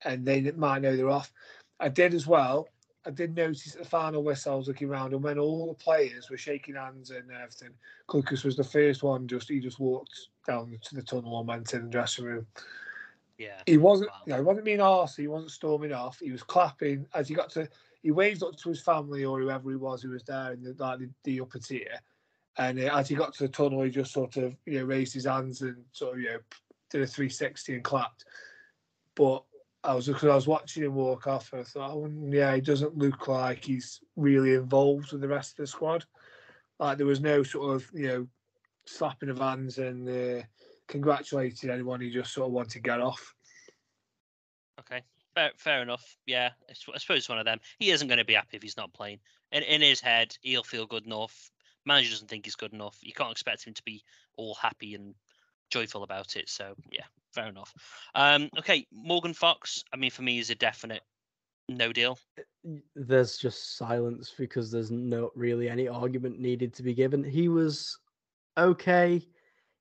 and 0.05 0.25
they 0.25 0.41
might 0.53 0.83
know 0.83 0.97
they're 0.97 1.11
off. 1.11 1.33
I 1.79 1.91
did 1.91 2.15
as 2.15 2.27
well. 2.27 2.69
I 3.07 3.11
did 3.11 3.37
notice 3.37 3.75
at 3.75 3.83
the 3.83 3.89
final 3.89 4.25
whistle, 4.25 4.53
I 4.53 4.57
was 4.57 4.67
looking 4.67 4.89
around, 4.89 5.13
and 5.13 5.23
when 5.23 5.39
all 5.39 5.69
the 5.69 5.75
players 5.75 6.29
were 6.29 6.37
shaking 6.37 6.75
hands 6.75 7.11
and 7.11 7.31
everything, 7.31 7.71
Clucas 8.09 8.45
was 8.45 8.57
the 8.57 8.65
first 8.65 9.05
one. 9.05 9.29
Just 9.29 9.49
he 9.49 9.61
just 9.61 9.79
walked 9.79 10.29
down 10.47 10.77
to 10.83 10.95
the 10.95 11.03
tunnel 11.03 11.39
and 11.39 11.49
went 11.49 11.73
in 11.73 11.85
the 11.85 11.91
dressing 11.91 12.25
room. 12.25 12.47
Yeah, 13.39 13.61
he 13.65 13.77
wasn't. 13.77 14.11
Wow. 14.11 14.17
You 14.27 14.31
know, 14.33 14.37
he 14.39 14.43
wasn't 14.43 14.65
being 14.65 14.79
arsy. 14.81 15.19
He 15.19 15.29
wasn't 15.29 15.53
storming 15.53 15.93
off. 15.93 16.19
He 16.19 16.33
was 16.33 16.43
clapping 16.43 17.07
as 17.15 17.29
he 17.29 17.35
got 17.35 17.51
to. 17.51 17.69
He 18.03 18.11
waved 18.11 18.43
up 18.43 18.57
to 18.57 18.69
his 18.69 18.81
family 18.81 19.25
or 19.25 19.41
whoever 19.41 19.71
he 19.71 19.77
was 19.77 20.03
who 20.03 20.11
was 20.11 20.25
there 20.25 20.53
in 20.53 20.63
the 20.63 20.75
like 20.79 20.99
the, 20.99 21.11
the 21.23 21.41
upper 21.41 21.61
tier, 21.61 22.01
and 22.59 22.81
uh, 22.81 22.97
as 22.97 23.09
he 23.09 23.15
got 23.15 23.35
to 23.35 23.45
the 23.45 23.49
tunnel, 23.49 23.83
he 23.83 23.91
just 23.91 24.13
sort 24.13 24.37
of 24.37 24.57
you 24.67 24.81
know 24.81 24.85
raised 24.85 25.15
his 25.15 25.27
hands 25.27 25.63
and 25.63 25.77
sort 25.93 26.15
of 26.15 26.21
you 26.21 26.31
know 26.31 26.39
did 26.91 27.03
a 27.03 27.07
360 27.07 27.75
and 27.75 27.85
clapped. 27.85 28.25
But 29.15 29.45
I 29.87 29.95
was 29.95 30.07
because 30.09 30.25
I 30.25 30.35
was 30.35 30.49
watching 30.49 30.83
him 30.83 30.95
walk 30.95 31.27
off, 31.27 31.53
and 31.53 31.61
I 31.61 31.65
thought, 31.65 31.93
oh, 31.93 32.11
yeah, 32.29 32.55
he 32.55 32.61
doesn't 32.61 32.99
look 32.99 33.29
like 33.29 33.65
he's 33.65 34.01
really 34.17 34.55
involved 34.55 35.13
with 35.13 35.21
the 35.21 35.29
rest 35.29 35.53
of 35.53 35.57
the 35.59 35.67
squad. 35.67 36.05
Like 36.79 36.99
there 36.99 37.07
was 37.07 37.21
no 37.21 37.43
sort 37.43 37.77
of 37.77 37.89
you 37.95 38.09
know 38.09 38.27
slapping 38.85 39.29
of 39.29 39.39
hands 39.39 39.79
and 39.79 40.09
uh, 40.09 40.43
congratulating 40.89 41.71
anyone. 41.71 42.01
He 42.01 42.11
just 42.11 42.33
sort 42.33 42.49
of 42.49 42.53
wanted 42.53 42.73
to 42.73 42.81
get 42.81 43.01
off. 43.01 43.35
Okay, 44.81 45.03
fair, 45.35 45.53
fair 45.57 45.83
enough. 45.83 46.17
Yeah, 46.27 46.51
I 46.69 46.99
suppose 46.99 47.19
it's 47.19 47.29
one 47.29 47.39
of 47.39 47.45
them. 47.45 47.61
He 47.79 47.91
isn't 47.91 48.09
going 48.09 48.19
to 48.19 48.25
be 48.25 48.35
happy 48.35 48.57
if 48.57 48.63
he's 48.63 48.77
not 48.77 48.93
playing. 48.93 49.21
In, 49.53 49.63
in 49.63 49.81
his 49.81 50.01
head, 50.01 50.37
he'll 50.43 50.65
feel 50.65 50.87
good 50.87 51.07
enough. 51.07 51.51
Manager 51.85 52.11
doesn't 52.11 52.29
think 52.29 52.45
he's 52.45 52.57
good 52.57 52.73
enough. 52.73 52.99
You 53.01 53.13
can't 53.13 53.31
expect 53.31 53.65
him 53.65 53.75
to 53.75 53.83
be 53.85 54.03
all 54.37 54.55
happy 54.55 54.95
and 54.95 55.15
joyful 55.71 56.03
about 56.03 56.37
it. 56.37 56.49
So 56.49 56.75
yeah, 56.91 57.05
fair 57.35 57.47
enough. 57.47 57.73
Um, 58.15 58.49
okay, 58.59 58.87
Morgan 58.93 59.35
Fox. 59.35 59.83
I 59.93 59.97
mean, 59.97 60.11
for 60.11 60.23
me, 60.23 60.39
is 60.39 60.51
a 60.51 60.55
definite 60.55 61.03
no 61.69 61.93
deal. 61.93 62.19
There's 62.95 63.37
just 63.37 63.77
silence 63.77 64.33
because 64.37 64.71
there's 64.71 64.91
not 64.91 65.37
really 65.37 65.69
any 65.69 65.89
argument 65.89 66.39
needed 66.39 66.73
to 66.75 66.83
be 66.83 66.95
given. 66.95 67.25
He 67.25 67.49
was 67.49 67.99
okay. 68.57 69.23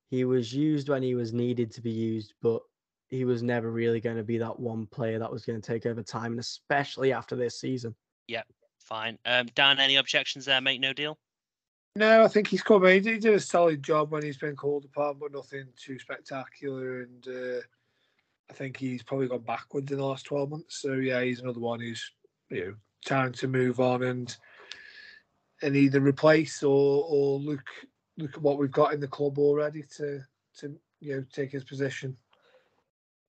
He 0.10 0.26
was 0.26 0.54
used 0.54 0.90
when 0.90 1.04
he 1.04 1.16
was 1.16 1.34
needed 1.34 1.72
to 1.74 1.82
be 1.82 1.92
used, 1.92 2.34
but 2.42 2.62
he 3.08 3.26
was 3.26 3.44
never 3.44 3.72
really 3.72 4.00
going 4.00 4.18
to 4.18 4.24
be 4.24 4.38
that 4.40 4.60
one 4.60 4.88
player 4.88 5.20
that 5.20 5.32
was 5.32 5.46
going 5.46 5.62
to 5.62 5.68
take 5.68 5.86
over 5.86 6.02
time, 6.02 6.32
and 6.32 6.40
especially 6.40 7.14
after 7.14 7.36
this 7.36 7.60
season. 7.60 7.96
Yep, 8.28 8.48
fine. 8.80 9.18
Um, 9.26 9.48
Dan, 9.54 9.80
any 9.80 9.98
objections 9.98 10.46
there, 10.46 10.62
mate? 10.62 10.82
No 10.82 10.94
deal. 10.94 11.18
No, 11.98 12.24
I 12.24 12.28
think 12.28 12.48
he's 12.48 12.62
come. 12.62 12.86
He 12.86 13.00
did 13.00 13.24
a 13.26 13.40
solid 13.40 13.82
job 13.82 14.12
when 14.12 14.24
he's 14.24 14.38
been 14.38 14.56
called 14.56 14.84
upon, 14.84 15.18
but 15.18 15.32
nothing 15.32 15.68
too 15.78 15.98
spectacular. 15.98 17.02
And 17.04 17.28
uh, 17.28 17.62
I 18.50 18.54
think 18.54 18.76
he's 18.76 19.02
probably 19.02 19.28
gone 19.28 19.44
backwards 19.44 19.92
in 19.92 19.98
the 19.98 20.06
last 20.06 20.26
twelve 20.26 20.50
months. 20.50 20.82
So 20.82 20.94
yeah, 20.94 21.22
he's 21.22 21.40
another 21.40 21.62
one 21.62 21.80
who's 21.80 22.12
you 22.50 22.66
know 22.66 22.76
time 23.06 23.32
to 23.34 23.48
move 23.48 23.80
on 23.80 24.04
and 24.04 24.36
and 25.62 25.76
either 25.76 26.02
replace 26.02 26.64
or 26.64 27.06
or 27.08 27.40
look 27.40 27.64
look 28.18 28.36
at 28.36 28.42
what 28.42 28.58
we've 28.58 28.72
got 28.72 28.94
in 28.94 29.00
the 29.00 29.08
club 29.08 29.40
already 29.40 29.84
to 29.98 30.22
to 30.58 30.76
you 31.00 31.16
know 31.16 31.26
take 31.32 31.52
his 31.52 31.64
position. 31.64 32.18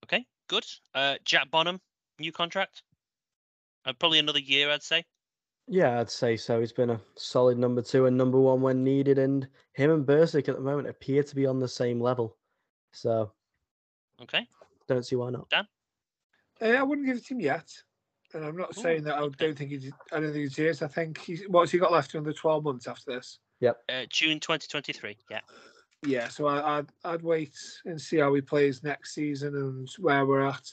Okay, 0.03 0.25
good. 0.49 0.65
Uh, 0.93 1.15
Jack 1.23 1.49
Bonham, 1.51 1.79
new 2.19 2.33
contract. 2.33 2.83
Uh, 3.85 3.93
probably 3.93 4.19
another 4.19 4.39
year, 4.39 4.69
I'd 4.69 4.83
say. 4.83 5.05
Yeah, 5.67 5.99
I'd 5.99 6.09
say 6.09 6.37
so. 6.37 6.59
He's 6.59 6.71
been 6.71 6.91
a 6.91 7.01
solid 7.15 7.57
number 7.57 7.81
two 7.81 8.05
and 8.05 8.17
number 8.17 8.39
one 8.39 8.61
when 8.61 8.83
needed, 8.83 9.17
and 9.17 9.47
him 9.73 9.91
and 9.91 10.05
Bursik 10.05 10.47
at 10.47 10.55
the 10.55 10.61
moment 10.61 10.87
appear 10.87 11.23
to 11.23 11.35
be 11.35 11.45
on 11.45 11.59
the 11.59 11.67
same 11.67 11.99
level. 11.99 12.37
So, 12.93 13.33
okay, 14.21 14.47
don't 14.87 15.05
see 15.05 15.17
why 15.17 15.29
not. 15.29 15.49
Dan, 15.49 15.67
uh, 16.61 16.65
I 16.67 16.83
wouldn't 16.83 17.05
give 17.05 17.17
it 17.17 17.25
to 17.25 17.33
him 17.33 17.41
yet, 17.41 17.69
and 18.33 18.45
I'm 18.45 18.55
not 18.55 18.77
Ooh, 18.77 18.81
saying 18.81 19.03
that 19.03 19.15
I 19.15 19.21
okay. 19.23 19.47
don't 19.47 19.57
think 19.57 19.71
he's. 19.71 19.91
I 20.13 20.21
don't 20.21 20.31
think 20.31 20.43
he's 20.43 20.57
years. 20.57 20.81
I 20.81 20.87
think 20.87 21.19
he's. 21.19 21.43
What's 21.49 21.71
he 21.71 21.79
got 21.79 21.91
left 21.91 22.15
under 22.15 22.31
twelve 22.31 22.63
months 22.63 22.87
after 22.87 23.15
this? 23.15 23.39
Yep. 23.59 23.77
Uh, 23.89 24.05
June 24.09 24.39
2023. 24.39 25.17
Yeah. 25.31 25.39
Yeah, 26.05 26.27
so 26.27 26.45
I, 26.45 26.77
I'd 26.77 26.89
I'd 27.03 27.23
wait 27.23 27.57
and 27.85 27.99
see 27.99 28.17
how 28.17 28.33
he 28.35 28.41
plays 28.41 28.83
next 28.83 29.15
season 29.15 29.55
and 29.55 29.89
where 29.99 30.25
we're 30.25 30.47
at. 30.47 30.71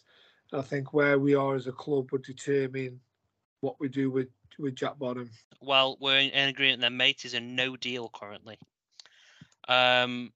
I 0.52 0.62
think 0.62 0.92
where 0.92 1.18
we 1.18 1.34
are 1.34 1.54
as 1.54 1.66
a 1.66 1.72
club 1.72 2.12
would 2.12 2.22
determine 2.22 3.00
what 3.60 3.80
we 3.80 3.88
do 3.88 4.10
with 4.10 4.28
with 4.58 4.74
Jack 4.74 4.98
Bonham. 4.98 5.30
Well, 5.60 5.96
we're 6.00 6.18
in, 6.18 6.48
agreement 6.48 6.80
then, 6.80 6.96
mate. 6.96 7.24
Is 7.24 7.34
a 7.34 7.40
no 7.40 7.76
deal 7.76 8.10
currently. 8.12 8.58
Um, 9.68 10.32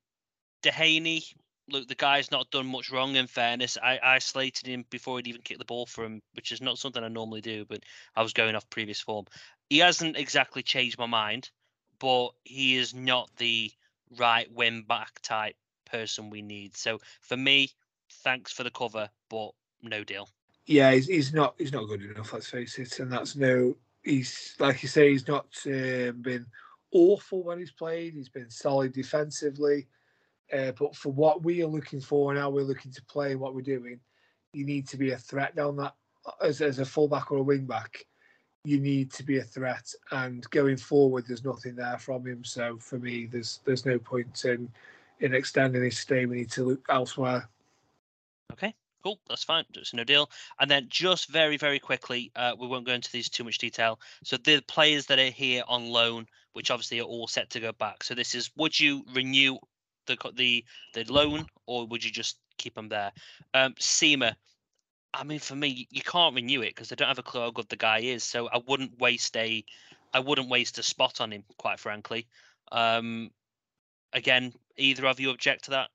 Duhaney, 0.62 1.34
look, 1.68 1.88
the 1.88 1.94
guy's 1.94 2.30
not 2.30 2.50
done 2.50 2.66
much 2.66 2.90
wrong. 2.90 3.16
In 3.16 3.26
fairness, 3.26 3.76
I 3.82 3.98
isolated 4.02 4.66
him 4.66 4.84
before 4.90 5.18
he'd 5.18 5.28
even 5.28 5.42
kicked 5.42 5.58
the 5.58 5.64
ball 5.64 5.86
for 5.86 6.04
him, 6.04 6.22
which 6.34 6.52
is 6.52 6.60
not 6.60 6.78
something 6.78 7.02
I 7.02 7.08
normally 7.08 7.40
do. 7.40 7.64
But 7.64 7.84
I 8.16 8.22
was 8.22 8.32
going 8.32 8.54
off 8.54 8.68
previous 8.70 9.00
form. 9.00 9.26
He 9.68 9.78
hasn't 9.78 10.16
exactly 10.16 10.62
changed 10.62 10.98
my 10.98 11.06
mind, 11.06 11.50
but 11.98 12.30
he 12.44 12.76
is 12.76 12.94
not 12.94 13.30
the 13.36 13.70
right 14.16 14.50
win 14.52 14.82
back 14.82 15.20
type 15.22 15.56
person 15.90 16.30
we 16.30 16.42
need. 16.42 16.76
So 16.76 17.00
for 17.20 17.36
me, 17.36 17.70
thanks 18.24 18.52
for 18.52 18.62
the 18.62 18.70
cover, 18.70 19.08
but 19.28 19.50
no 19.82 20.04
deal. 20.04 20.28
Yeah, 20.66 20.92
he's, 20.92 21.06
he's 21.06 21.32
not 21.32 21.54
he's 21.58 21.72
not 21.72 21.88
good 21.88 22.02
enough. 22.02 22.32
Let's 22.32 22.48
face 22.48 22.78
it, 22.78 22.98
and 23.00 23.10
that's 23.10 23.36
no. 23.36 23.74
He's 24.08 24.56
like 24.58 24.82
you 24.82 24.88
say, 24.88 25.10
he's 25.10 25.28
not 25.28 25.46
um, 25.66 26.22
been 26.22 26.46
awful 26.92 27.42
when 27.42 27.58
he's 27.58 27.70
played. 27.70 28.14
He's 28.14 28.30
been 28.30 28.48
solid 28.48 28.92
defensively, 28.92 29.86
uh, 30.50 30.72
but 30.78 30.96
for 30.96 31.12
what 31.12 31.44
we 31.44 31.62
are 31.62 31.66
looking 31.66 32.00
for 32.00 32.30
and 32.30 32.40
how 32.40 32.48
we're 32.48 32.62
looking 32.62 32.92
to 32.92 33.04
play, 33.04 33.32
and 33.32 33.40
what 33.40 33.54
we're 33.54 33.60
doing, 33.60 34.00
you 34.54 34.64
need 34.64 34.88
to 34.88 34.96
be 34.96 35.10
a 35.10 35.18
threat 35.18 35.54
down 35.54 35.76
that 35.76 35.94
as 36.42 36.62
as 36.62 36.78
a 36.78 36.86
fullback 36.86 37.30
or 37.30 37.38
a 37.38 37.42
wing 37.42 37.66
back. 37.66 38.04
You 38.64 38.80
need 38.80 39.12
to 39.12 39.22
be 39.22 39.38
a 39.38 39.44
threat, 39.44 39.92
and 40.10 40.48
going 40.50 40.78
forward, 40.78 41.24
there's 41.26 41.44
nothing 41.44 41.76
there 41.76 41.98
from 41.98 42.26
him. 42.26 42.44
So 42.44 42.78
for 42.78 42.98
me, 42.98 43.26
there's 43.26 43.60
there's 43.66 43.84
no 43.84 43.98
point 43.98 44.44
in 44.46 44.70
in 45.20 45.34
extending 45.34 45.82
his 45.82 45.98
stay. 45.98 46.24
We 46.24 46.36
need 46.36 46.50
to 46.52 46.64
look 46.64 46.86
elsewhere. 46.88 47.46
Okay, 48.52 48.74
cool. 49.08 49.20
That's 49.28 49.44
fine. 49.44 49.64
It's 49.74 49.94
no 49.94 50.04
deal. 50.04 50.30
And 50.60 50.70
then 50.70 50.86
just 50.88 51.30
very, 51.30 51.56
very 51.56 51.78
quickly, 51.78 52.30
uh, 52.36 52.54
we 52.58 52.66
won't 52.66 52.86
go 52.86 52.92
into 52.92 53.10
these 53.10 53.28
too 53.28 53.44
much 53.44 53.58
detail. 53.58 54.00
So 54.24 54.36
the 54.36 54.60
players 54.62 55.06
that 55.06 55.18
are 55.18 55.30
here 55.30 55.62
on 55.68 55.88
loan, 55.88 56.26
which 56.52 56.70
obviously 56.70 57.00
are 57.00 57.04
all 57.04 57.26
set 57.26 57.50
to 57.50 57.60
go 57.60 57.72
back. 57.72 58.04
So 58.04 58.14
this 58.14 58.34
is: 58.34 58.50
would 58.56 58.78
you 58.78 59.04
renew 59.14 59.58
the 60.06 60.16
the 60.34 60.64
the 60.94 61.04
loan, 61.12 61.46
or 61.66 61.86
would 61.86 62.04
you 62.04 62.10
just 62.10 62.38
keep 62.58 62.74
them 62.74 62.88
there? 62.88 63.12
Um, 63.54 63.74
Sima, 63.74 64.34
I 65.14 65.24
mean, 65.24 65.38
for 65.38 65.56
me, 65.56 65.88
you 65.90 66.02
can't 66.02 66.34
renew 66.34 66.62
it 66.62 66.74
because 66.74 66.88
they 66.88 66.96
don't 66.96 67.08
have 67.08 67.18
a 67.18 67.22
clue 67.22 67.40
how 67.40 67.50
good 67.50 67.68
the 67.68 67.76
guy 67.76 68.00
is. 68.00 68.24
So 68.24 68.48
I 68.48 68.60
wouldn't 68.66 68.98
waste 68.98 69.36
a, 69.36 69.64
I 70.12 70.20
wouldn't 70.20 70.50
waste 70.50 70.78
a 70.78 70.82
spot 70.82 71.20
on 71.20 71.32
him, 71.32 71.44
quite 71.56 71.80
frankly. 71.80 72.26
Um, 72.72 73.30
again, 74.12 74.52
either 74.76 75.06
of 75.06 75.20
you 75.20 75.30
object 75.30 75.64
to 75.64 75.70
that? 75.72 75.90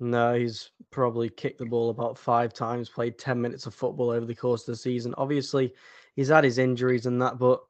No, 0.00 0.34
he's 0.34 0.70
probably 0.90 1.28
kicked 1.28 1.58
the 1.58 1.66
ball 1.66 1.90
about 1.90 2.18
five 2.18 2.54
times, 2.54 2.88
played 2.88 3.18
10 3.18 3.40
minutes 3.40 3.66
of 3.66 3.74
football 3.74 4.10
over 4.10 4.24
the 4.24 4.34
course 4.34 4.62
of 4.62 4.72
the 4.72 4.76
season. 4.76 5.14
Obviously, 5.18 5.74
he's 6.16 6.28
had 6.28 6.44
his 6.44 6.58
injuries 6.58 7.06
and 7.06 7.20
that, 7.20 7.38
but 7.38 7.60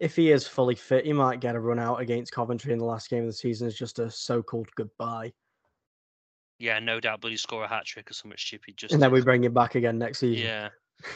if 0.00 0.16
he 0.16 0.32
is 0.32 0.46
fully 0.46 0.74
fit, 0.74 1.06
he 1.06 1.12
might 1.12 1.40
get 1.40 1.54
a 1.54 1.60
run 1.60 1.78
out 1.78 2.00
against 2.00 2.32
Coventry 2.32 2.72
in 2.72 2.78
the 2.78 2.84
last 2.84 3.08
game 3.08 3.22
of 3.22 3.28
the 3.28 3.32
season 3.32 3.66
as 3.66 3.76
just 3.76 3.98
a 3.98 4.10
so 4.10 4.42
called 4.42 4.68
goodbye. 4.74 5.32
Yeah, 6.58 6.78
no 6.80 7.00
doubt, 7.00 7.20
but 7.20 7.30
he 7.30 7.36
score 7.36 7.64
a 7.64 7.68
hat 7.68 7.84
trick 7.84 8.10
or 8.10 8.14
something 8.14 8.36
stupid. 8.36 8.76
Just 8.76 8.92
and 8.92 9.02
then 9.02 9.12
we 9.12 9.22
bring 9.22 9.44
him 9.44 9.54
back 9.54 9.74
again 9.74 9.98
next 9.98 10.18
season. 10.20 10.44
Yeah, 10.44 10.68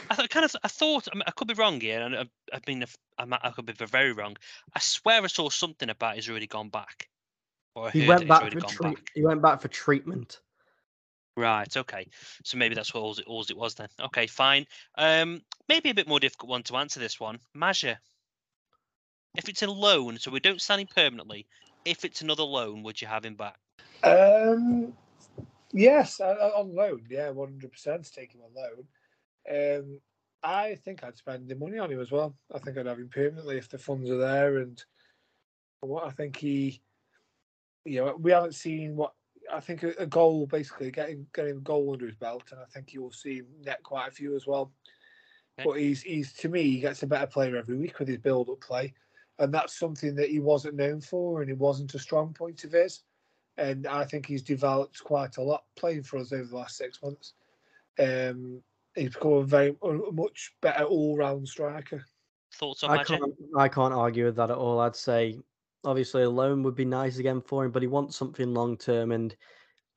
I 0.09 0.27
kind 0.27 0.45
of 0.45 0.55
I 0.63 0.67
thought 0.67 1.07
I, 1.11 1.15
mean, 1.15 1.23
I 1.27 1.31
could 1.31 1.47
be 1.47 1.53
wrong 1.55 1.81
here, 1.81 2.01
and 2.01 2.15
I, 2.15 2.25
I 2.53 2.59
mean 2.67 2.85
I, 3.17 3.25
I 3.41 3.49
could 3.49 3.65
be 3.65 3.73
very 3.73 4.13
wrong. 4.13 4.37
I 4.75 4.79
swear 4.79 5.23
I 5.23 5.27
saw 5.27 5.49
something 5.49 5.89
about 5.89 6.15
he's 6.15 6.29
already 6.29 6.47
gone 6.47 6.69
back. 6.69 7.07
Or 7.75 7.89
he 7.89 8.07
went 8.07 8.27
back 8.27 8.51
for 8.51 8.59
tre- 8.59 8.91
back. 8.91 9.11
he 9.15 9.23
went 9.23 9.41
back 9.41 9.61
for 9.61 9.67
treatment. 9.69 10.41
Right. 11.37 11.75
Okay. 11.75 12.07
So 12.43 12.57
maybe 12.57 12.75
that's 12.75 12.93
what 12.93 13.01
all 13.01 13.13
it, 13.13 13.25
all 13.25 13.45
it 13.49 13.57
was 13.57 13.75
then. 13.75 13.87
Okay. 13.99 14.27
Fine. 14.27 14.65
Um, 14.97 15.41
maybe 15.69 15.89
a 15.89 15.93
bit 15.93 16.07
more 16.07 16.19
difficult 16.19 16.49
one 16.49 16.63
to 16.63 16.77
answer 16.77 16.99
this 16.99 17.19
one. 17.19 17.39
Maja. 17.53 17.95
If 19.37 19.47
it's 19.47 19.63
a 19.63 19.67
loan, 19.67 20.17
so 20.19 20.29
we 20.29 20.41
don't 20.41 20.61
sign 20.61 20.81
him 20.81 20.87
permanently. 20.93 21.47
If 21.85 22.03
it's 22.03 22.21
another 22.21 22.43
loan, 22.43 22.83
would 22.83 23.01
you 23.01 23.07
have 23.07 23.23
him 23.23 23.35
back? 23.35 23.57
Um, 24.03 24.93
yes, 25.71 26.19
on 26.19 26.75
loan. 26.75 27.05
Yeah, 27.09 27.29
one 27.29 27.49
hundred 27.49 27.71
percent. 27.71 28.11
Take 28.13 28.33
him 28.33 28.41
on 28.41 28.51
loan. 28.53 29.79
Um, 29.79 30.01
I 30.43 30.75
think 30.75 31.03
I'd 31.03 31.15
spend 31.15 31.47
the 31.47 31.55
money 31.55 31.77
on 31.77 31.89
him 31.89 32.01
as 32.01 32.11
well. 32.11 32.35
I 32.53 32.59
think 32.59 32.77
I'd 32.77 32.87
have 32.87 32.99
him 32.99 33.09
permanently 33.09 33.57
if 33.57 33.69
the 33.69 33.77
funds 33.77 34.09
are 34.09 34.17
there, 34.17 34.57
and 34.57 34.83
what 35.79 36.05
I 36.05 36.09
think 36.09 36.35
he 36.35 36.81
you 37.85 38.03
know, 38.03 38.15
we 38.19 38.31
haven't 38.31 38.55
seen 38.55 38.95
what 38.95 39.13
I 39.53 39.59
think 39.59 39.83
a, 39.83 39.93
a, 39.99 40.05
goal 40.05 40.45
basically 40.45 40.91
getting 40.91 41.25
getting 41.33 41.57
a 41.57 41.61
goal 41.61 41.93
under 41.93 42.05
his 42.05 42.15
belt, 42.15 42.43
and 42.51 42.59
I 42.59 42.65
think 42.65 42.93
you 42.93 43.01
will 43.01 43.11
see 43.11 43.41
net 43.65 43.83
quite 43.83 44.07
a 44.07 44.11
few 44.11 44.35
as 44.35 44.47
well. 44.47 44.71
Okay. 45.59 45.67
But 45.67 45.79
he's 45.79 46.01
he's 46.01 46.33
to 46.33 46.49
me 46.49 46.63
he 46.63 46.79
gets 46.79 47.03
a 47.03 47.07
better 47.07 47.27
player 47.27 47.57
every 47.57 47.77
week 47.77 47.99
with 47.99 48.07
his 48.07 48.17
build 48.17 48.49
up 48.49 48.61
play, 48.61 48.93
and 49.39 49.53
that's 49.53 49.77
something 49.77 50.15
that 50.15 50.29
he 50.29 50.39
wasn't 50.39 50.75
known 50.75 51.01
for, 51.01 51.41
and 51.41 51.51
it 51.51 51.57
wasn't 51.57 51.93
a 51.93 51.99
strong 51.99 52.33
point 52.33 52.63
of 52.63 52.71
his. 52.71 53.01
And 53.57 53.85
I 53.85 54.05
think 54.05 54.25
he's 54.25 54.41
developed 54.41 55.03
quite 55.03 55.37
a 55.37 55.43
lot 55.43 55.65
playing 55.75 56.03
for 56.03 56.17
us 56.17 56.31
over 56.31 56.45
the 56.45 56.55
last 56.55 56.77
six 56.77 57.01
months. 57.03 57.33
Um, 57.99 58.63
he's 58.95 59.13
become 59.13 59.33
a 59.33 59.43
very 59.43 59.75
a 59.83 60.11
much 60.11 60.53
better 60.61 60.85
all 60.85 61.17
round 61.17 61.47
striker. 61.47 62.05
Thoughts 62.53 62.83
on 62.83 62.91
I 62.91 63.03
can't 63.03 63.33
I 63.57 63.67
can't 63.67 63.93
argue 63.93 64.25
with 64.25 64.35
that 64.37 64.51
at 64.51 64.57
all. 64.57 64.79
I'd 64.79 64.95
say 64.95 65.37
obviously 65.83 66.23
a 66.23 66.29
loan 66.29 66.63
would 66.63 66.75
be 66.75 66.85
nice 66.85 67.17
again 67.17 67.41
for 67.41 67.65
him, 67.65 67.71
but 67.71 67.81
he 67.81 67.87
wants 67.87 68.15
something 68.15 68.53
long 68.53 68.77
term. 68.77 69.11
And 69.11 69.35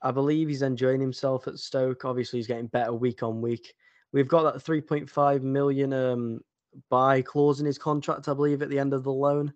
I 0.03 0.11
believe 0.11 0.49
he's 0.49 0.63
enjoying 0.63 1.01
himself 1.01 1.47
at 1.47 1.59
Stoke. 1.59 2.05
Obviously, 2.05 2.39
he's 2.39 2.47
getting 2.47 2.67
better 2.67 2.93
week 2.93 3.23
on 3.23 3.41
week. 3.41 3.75
We've 4.13 4.29
got 4.29 4.53
that 4.53 4.65
3.5 4.65 5.43
million 5.43 5.93
um, 5.93 6.41
buy 6.89 7.23
clause 7.23 7.61
in 7.61 7.67
his 7.67 7.79
contract, 7.79 8.29
I 8.29 8.35
believe, 8.35 8.63
at 8.63 8.71
the 8.71 8.79
end 8.79 8.93
of 8.93 9.05
the 9.05 9.13
loan. 9.13 9.53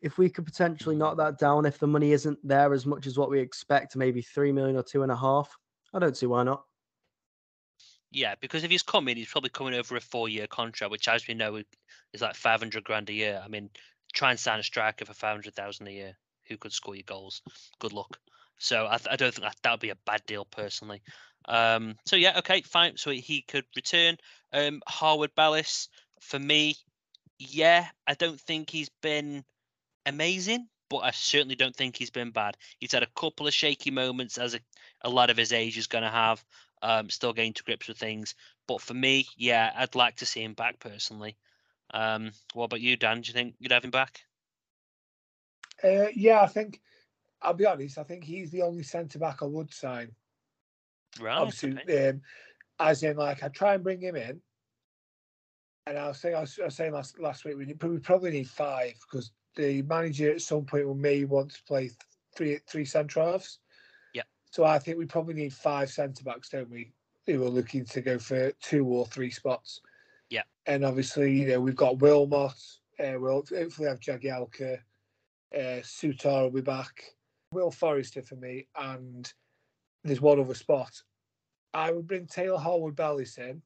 If 0.00 0.18
we 0.18 0.28
could 0.28 0.46
potentially 0.46 0.96
knock 0.96 1.16
that 1.16 1.38
down, 1.38 1.66
if 1.66 1.78
the 1.78 1.86
money 1.86 2.12
isn't 2.12 2.38
there 2.46 2.72
as 2.72 2.86
much 2.86 3.06
as 3.06 3.18
what 3.18 3.30
we 3.30 3.40
expect, 3.40 3.96
maybe 3.96 4.22
three 4.22 4.52
million 4.52 4.76
or 4.76 4.82
two 4.82 5.02
and 5.02 5.12
a 5.12 5.16
half, 5.16 5.54
I 5.92 5.98
don't 5.98 6.16
see 6.16 6.26
why 6.26 6.42
not. 6.42 6.64
Yeah, 8.12 8.34
because 8.40 8.62
if 8.62 8.70
he's 8.70 8.82
coming, 8.82 9.16
he's 9.16 9.28
probably 9.28 9.50
coming 9.50 9.74
over 9.74 9.96
a 9.96 10.00
four-year 10.00 10.46
contract, 10.46 10.90
which, 10.90 11.08
as 11.08 11.26
we 11.26 11.34
know, 11.34 11.60
is 12.12 12.22
like 12.22 12.34
five 12.34 12.60
hundred 12.60 12.84
grand 12.84 13.10
a 13.10 13.12
year. 13.12 13.42
I 13.44 13.48
mean, 13.48 13.68
try 14.16 14.30
and 14.30 14.40
sign 14.40 14.58
a 14.58 14.62
striker 14.62 15.04
for 15.04 15.14
five 15.14 15.32
hundred 15.32 15.54
thousand 15.54 15.86
a 15.86 15.92
year 15.92 16.18
who 16.48 16.56
could 16.56 16.72
score 16.72 16.96
your 16.96 17.04
goals. 17.06 17.42
Good 17.78 17.92
luck. 17.92 18.18
So 18.58 18.86
I, 18.86 18.96
th- 18.96 19.08
I 19.10 19.16
don't 19.16 19.34
think 19.34 19.44
that 19.44 19.56
that 19.62 19.70
would 19.70 19.80
be 19.80 19.90
a 19.90 20.04
bad 20.06 20.22
deal 20.26 20.46
personally. 20.46 21.02
Um, 21.46 21.96
so 22.06 22.16
yeah, 22.16 22.38
okay, 22.38 22.62
fine. 22.62 22.96
So 22.96 23.10
he 23.10 23.44
could 23.46 23.64
return. 23.76 24.16
Um, 24.52 24.80
Harwood 24.88 25.34
Bellis 25.36 25.88
for 26.20 26.38
me, 26.38 26.74
yeah, 27.38 27.86
I 28.06 28.14
don't 28.14 28.40
think 28.40 28.70
he's 28.70 28.88
been 29.02 29.44
amazing, 30.06 30.68
but 30.88 30.98
I 30.98 31.10
certainly 31.10 31.56
don't 31.56 31.76
think 31.76 31.96
he's 31.96 32.10
been 32.10 32.30
bad. 32.30 32.56
He's 32.78 32.92
had 32.92 33.02
a 33.02 33.20
couple 33.20 33.46
of 33.46 33.54
shaky 33.54 33.90
moments, 33.90 34.38
as 34.38 34.54
a, 34.54 34.60
a 35.02 35.10
lot 35.10 35.30
of 35.30 35.36
his 35.36 35.52
age 35.52 35.76
is 35.76 35.86
going 35.86 36.04
to 36.04 36.10
have. 36.10 36.42
Um, 36.82 37.08
still 37.08 37.32
getting 37.32 37.54
to 37.54 37.64
grips 37.64 37.88
with 37.88 37.96
things, 37.96 38.34
but 38.68 38.82
for 38.82 38.92
me, 38.92 39.26
yeah, 39.36 39.72
I'd 39.74 39.94
like 39.94 40.16
to 40.16 40.26
see 40.26 40.42
him 40.42 40.52
back 40.52 40.78
personally. 40.78 41.36
Um, 41.92 42.32
what 42.54 42.64
about 42.64 42.80
you, 42.80 42.96
Dan? 42.96 43.20
Do 43.20 43.28
you 43.28 43.34
think 43.34 43.54
you'd 43.58 43.72
have 43.72 43.84
him 43.84 43.90
back? 43.90 44.20
Uh, 45.82 46.08
yeah, 46.14 46.40
I 46.40 46.46
think. 46.46 46.80
I'll 47.42 47.54
be 47.54 47.66
honest. 47.66 47.98
I 47.98 48.02
think 48.02 48.24
he's 48.24 48.50
the 48.50 48.62
only 48.62 48.82
centre 48.82 49.18
back 49.18 49.42
I 49.42 49.46
would 49.46 49.72
sign. 49.72 50.10
Right. 51.20 51.36
Obviously, 51.36 51.78
okay. 51.78 52.08
um, 52.08 52.22
as 52.80 53.02
in, 53.02 53.16
like, 53.16 53.42
I'd 53.42 53.52
try 53.52 53.74
and 53.74 53.84
bring 53.84 54.00
him 54.00 54.16
in, 54.16 54.40
and 55.86 55.98
I 55.98 56.08
was 56.08 56.18
saying, 56.18 56.34
I 56.34 56.40
was, 56.40 56.58
I 56.60 56.64
was 56.64 56.74
saying 56.74 56.92
last 56.92 57.18
last 57.20 57.44
week, 57.44 57.56
we, 57.56 57.66
we 57.88 57.98
probably 57.98 58.30
need 58.32 58.48
five 58.48 58.94
because 59.02 59.32
the 59.54 59.82
manager 59.82 60.32
at 60.32 60.42
some 60.42 60.64
point 60.64 60.86
will 60.86 60.94
may 60.94 61.24
want 61.24 61.52
to 61.52 61.62
play 61.64 61.90
three 62.34 62.58
three 62.66 62.84
centre 62.84 63.20
halves. 63.20 63.58
Yeah. 64.14 64.22
So 64.50 64.64
I 64.64 64.78
think 64.78 64.98
we 64.98 65.06
probably 65.06 65.34
need 65.34 65.52
five 65.52 65.90
centre 65.90 66.24
backs, 66.24 66.48
don't 66.48 66.70
we? 66.70 66.92
Who 67.26 67.44
are 67.44 67.50
looking 67.50 67.84
to 67.86 68.00
go 68.00 68.18
for 68.18 68.50
two 68.62 68.86
or 68.86 69.06
three 69.06 69.30
spots. 69.30 69.80
Yeah. 70.30 70.42
And 70.66 70.84
obviously, 70.84 71.32
you 71.32 71.48
know, 71.48 71.60
we've 71.60 71.76
got 71.76 71.98
Wilmot. 71.98 72.52
Uh, 72.98 73.18
we'll 73.18 73.44
hopefully 73.48 73.88
have 73.88 74.00
Jagielka. 74.00 74.78
Uh, 75.54 75.80
Souttar 75.82 76.42
will 76.42 76.50
be 76.50 76.60
back. 76.60 77.04
Will 77.52 77.70
Forrester 77.70 78.22
for 78.22 78.36
me. 78.36 78.66
And 78.76 79.32
there's 80.04 80.20
one 80.20 80.40
other 80.40 80.54
spot. 80.54 80.92
I 81.74 81.92
would 81.92 82.06
bring 82.06 82.26
Taylor 82.26 82.58
Harwood 82.58 82.96
Bellis 82.96 83.38
in, 83.38 83.62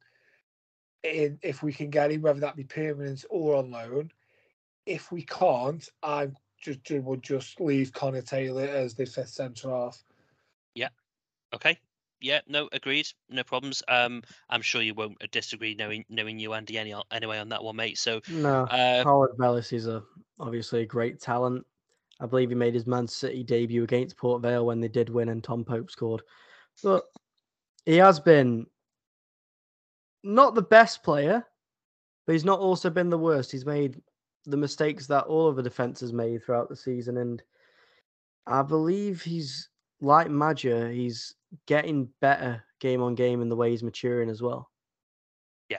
in 1.05 1.39
if 1.43 1.63
we 1.63 1.73
can 1.73 1.91
get 1.91 2.11
him, 2.11 2.23
whether 2.23 2.41
that 2.41 2.57
be 2.57 2.65
permanent 2.65 3.25
or 3.31 3.57
on 3.57 3.71
loan. 3.71 4.11
If 4.87 5.13
we 5.13 5.23
can't, 5.23 5.89
I 6.03 6.29
just 6.61 6.91
would 6.91 7.23
just 7.23 7.61
leave 7.61 7.93
Connor 7.93 8.23
Taylor 8.23 8.65
as 8.65 8.95
the 8.95 9.07
fifth 9.07 9.31
centre 9.31 9.71
half. 9.71 10.03
Yeah. 10.75 10.89
Okay 11.55 11.79
yeah, 12.21 12.41
no, 12.47 12.69
agreed, 12.73 13.09
no 13.29 13.43
problems. 13.43 13.83
Um, 13.89 14.23
I'm 14.49 14.63
sure 14.63 14.83
you 14.83 14.95
won't 14.95 15.19
disagree, 15.31 15.75
knowing 15.75 16.05
knowing 16.09 16.39
you, 16.39 16.53
Andy, 16.55 16.79
any, 16.79 16.95
anyway 17.11 17.39
on 17.39 17.49
that 17.51 17.63
one, 17.63 17.77
mate. 17.77 17.99
So 17.99 18.21
no, 18.31 18.65
uh, 18.65 19.03
Harwood 19.03 19.37
Bellis 19.39 19.73
is 19.73 19.87
a 19.87 20.03
obviously 20.39 20.83
a 20.83 20.87
great 20.87 21.21
talent. 21.21 21.65
I 22.21 22.27
believe 22.27 22.51
he 22.51 22.55
made 22.55 22.75
his 22.75 22.87
Man 22.87 23.09
City 23.09 23.43
debut 23.43 23.83
against 23.83 24.19
Port 24.19 24.43
Vale 24.43 24.67
when 24.67 24.81
they 24.81 24.89
did 24.89 25.09
win, 25.09 25.31
and 25.31 25.43
Tom 25.43 25.65
Pope 25.65 25.91
scored. 25.91 26.23
But 26.83 27.05
he 27.87 27.97
has 27.97 28.21
been 28.21 28.67
not 30.23 30.55
the 30.55 30.63
best 30.63 31.03
player, 31.03 31.45
but 32.27 32.33
he's 32.35 32.45
not 32.45 32.61
also 32.61 32.91
been 32.91 33.09
the 33.09 33.19
worst. 33.19 33.51
He's 33.51 33.65
made 33.65 34.01
the 34.45 34.57
mistakes 34.57 35.07
that 35.07 35.25
all 35.25 35.49
of 35.49 35.57
the 35.57 35.63
defenses 35.63 36.13
made 36.13 36.45
throughout 36.45 36.69
the 36.69 36.77
season, 36.77 37.17
and 37.17 37.43
I 38.47 38.63
believe 38.63 39.23
he's 39.23 39.70
like 40.01 40.31
Maja. 40.31 40.89
He's 40.89 41.35
getting 41.67 42.09
better 42.21 42.65
game 42.81 43.03
on 43.03 43.15
game 43.15 43.43
in 43.43 43.49
the 43.49 43.57
way 43.57 43.71
he's 43.71 43.83
maturing 43.83 44.31
as 44.31 44.43
well. 44.43 44.71
Yeah, 45.69 45.79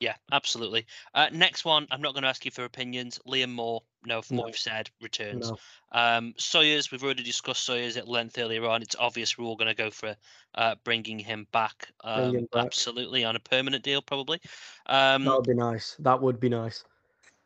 Yeah, 0.00 0.14
absolutely. 0.30 0.86
Uh, 1.14 1.28
next 1.32 1.64
one, 1.64 1.86
I'm 1.90 2.00
not 2.00 2.14
going 2.14 2.22
to 2.22 2.28
ask 2.28 2.44
you 2.44 2.50
for 2.50 2.64
opinions. 2.64 3.18
Liam 3.26 3.50
Moore, 3.50 3.82
no, 4.04 4.22
from 4.22 4.36
no. 4.36 4.42
what 4.42 4.46
we've 4.46 4.56
said, 4.56 4.90
returns. 5.00 5.50
No. 5.50 5.58
Um, 5.92 6.34
Sawyers, 6.38 6.90
we've 6.90 7.02
already 7.02 7.22
discussed 7.22 7.64
Sawyers 7.64 7.96
at 7.96 8.08
length 8.08 8.38
earlier 8.38 8.64
on. 8.66 8.82
It's 8.82 8.96
obvious 8.98 9.36
we're 9.36 9.44
all 9.44 9.56
going 9.56 9.68
to 9.68 9.74
go 9.74 9.90
for 9.90 10.16
uh, 10.54 10.76
bringing 10.84 11.18
him 11.18 11.46
back. 11.52 11.88
Um, 12.02 12.30
Bring 12.30 12.42
him 12.42 12.48
back. 12.52 12.66
Absolutely, 12.66 13.24
on 13.24 13.36
a 13.36 13.40
permanent 13.40 13.82
deal, 13.82 14.02
probably. 14.02 14.40
Um, 14.86 15.24
that 15.24 15.36
would 15.36 15.46
be 15.46 15.54
nice. 15.54 15.96
That 15.98 16.20
would 16.20 16.40
be 16.40 16.48
nice. 16.48 16.84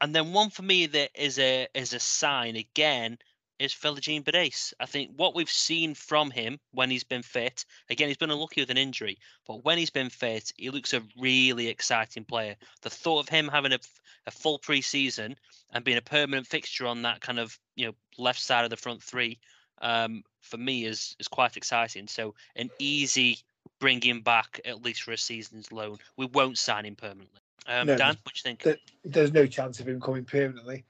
And 0.01 0.15
then 0.15 0.33
one 0.33 0.51
for 0.51 0.63
me 0.63 0.87
that 0.87 1.11
is 1.15 1.39
a 1.39 1.69
is 1.75 1.95
a 1.95 2.01
sign 2.01 2.57
again 2.57 3.19
is 3.59 3.73
Philogene 3.73 4.25
Bidace. 4.25 4.73
I 4.81 4.87
think 4.87 5.11
what 5.17 5.35
we've 5.35 5.51
seen 5.51 5.95
from 5.95 6.31
him 6.31 6.59
when 6.73 6.91
he's 6.91 7.05
been 7.05 7.23
fit, 7.23 7.65
again, 7.91 8.09
he's 8.09 8.17
been 8.17 8.31
unlucky 8.31 8.61
with 8.61 8.71
an 8.71 8.77
injury, 8.77 9.19
but 9.47 9.65
when 9.65 9.79
he's 9.79 9.91
been 9.91 10.11
fit, 10.11 10.53
he 10.57 10.71
looks 10.71 10.93
a 10.93 11.03
really 11.19 11.69
exciting 11.69 12.25
player. 12.25 12.57
The 12.83 12.91
thought 12.91 13.21
of 13.21 13.29
him 13.29 13.49
having 13.49 13.73
a, 13.73 13.79
a 14.27 14.31
full 14.31 14.59
preseason 14.59 15.37
and 15.73 15.85
being 15.85 15.97
a 15.97 16.03
permanent 16.03 16.47
fixture 16.47 16.87
on 16.87 17.03
that 17.03 17.21
kind 17.21 17.39
of 17.39 17.59
you 17.75 17.87
know 17.87 17.95
left 18.19 18.41
side 18.41 18.65
of 18.65 18.71
the 18.71 18.77
front 18.77 19.03
three, 19.03 19.39
um, 19.81 20.23
for 20.41 20.59
me 20.59 20.85
is 20.85 21.17
is 21.19 21.29
quite 21.29 21.57
exciting. 21.57 22.09
So 22.09 22.35
an 22.57 22.71
easy 22.79 23.39
bringing 23.81 24.23
back 24.23 24.61
at 24.65 24.83
least 24.83 25.03
for 25.03 25.13
a 25.13 25.19
season's 25.19 25.73
loan. 25.73 25.99
We 26.17 26.27
won't 26.27 26.59
sign 26.59 26.85
him 26.85 26.97
permanently. 26.97 27.41
Um, 27.67 27.89
no, 27.89 27.97
Dan, 27.97 28.17
what 28.23 28.35
do 28.35 28.39
you 28.39 28.55
think? 28.55 28.81
There's 29.05 29.33
no 29.33 29.47
chance 29.47 29.81
of 29.81 29.89
him 29.89 30.01
coming 30.01 30.25
permanently, 30.25 30.85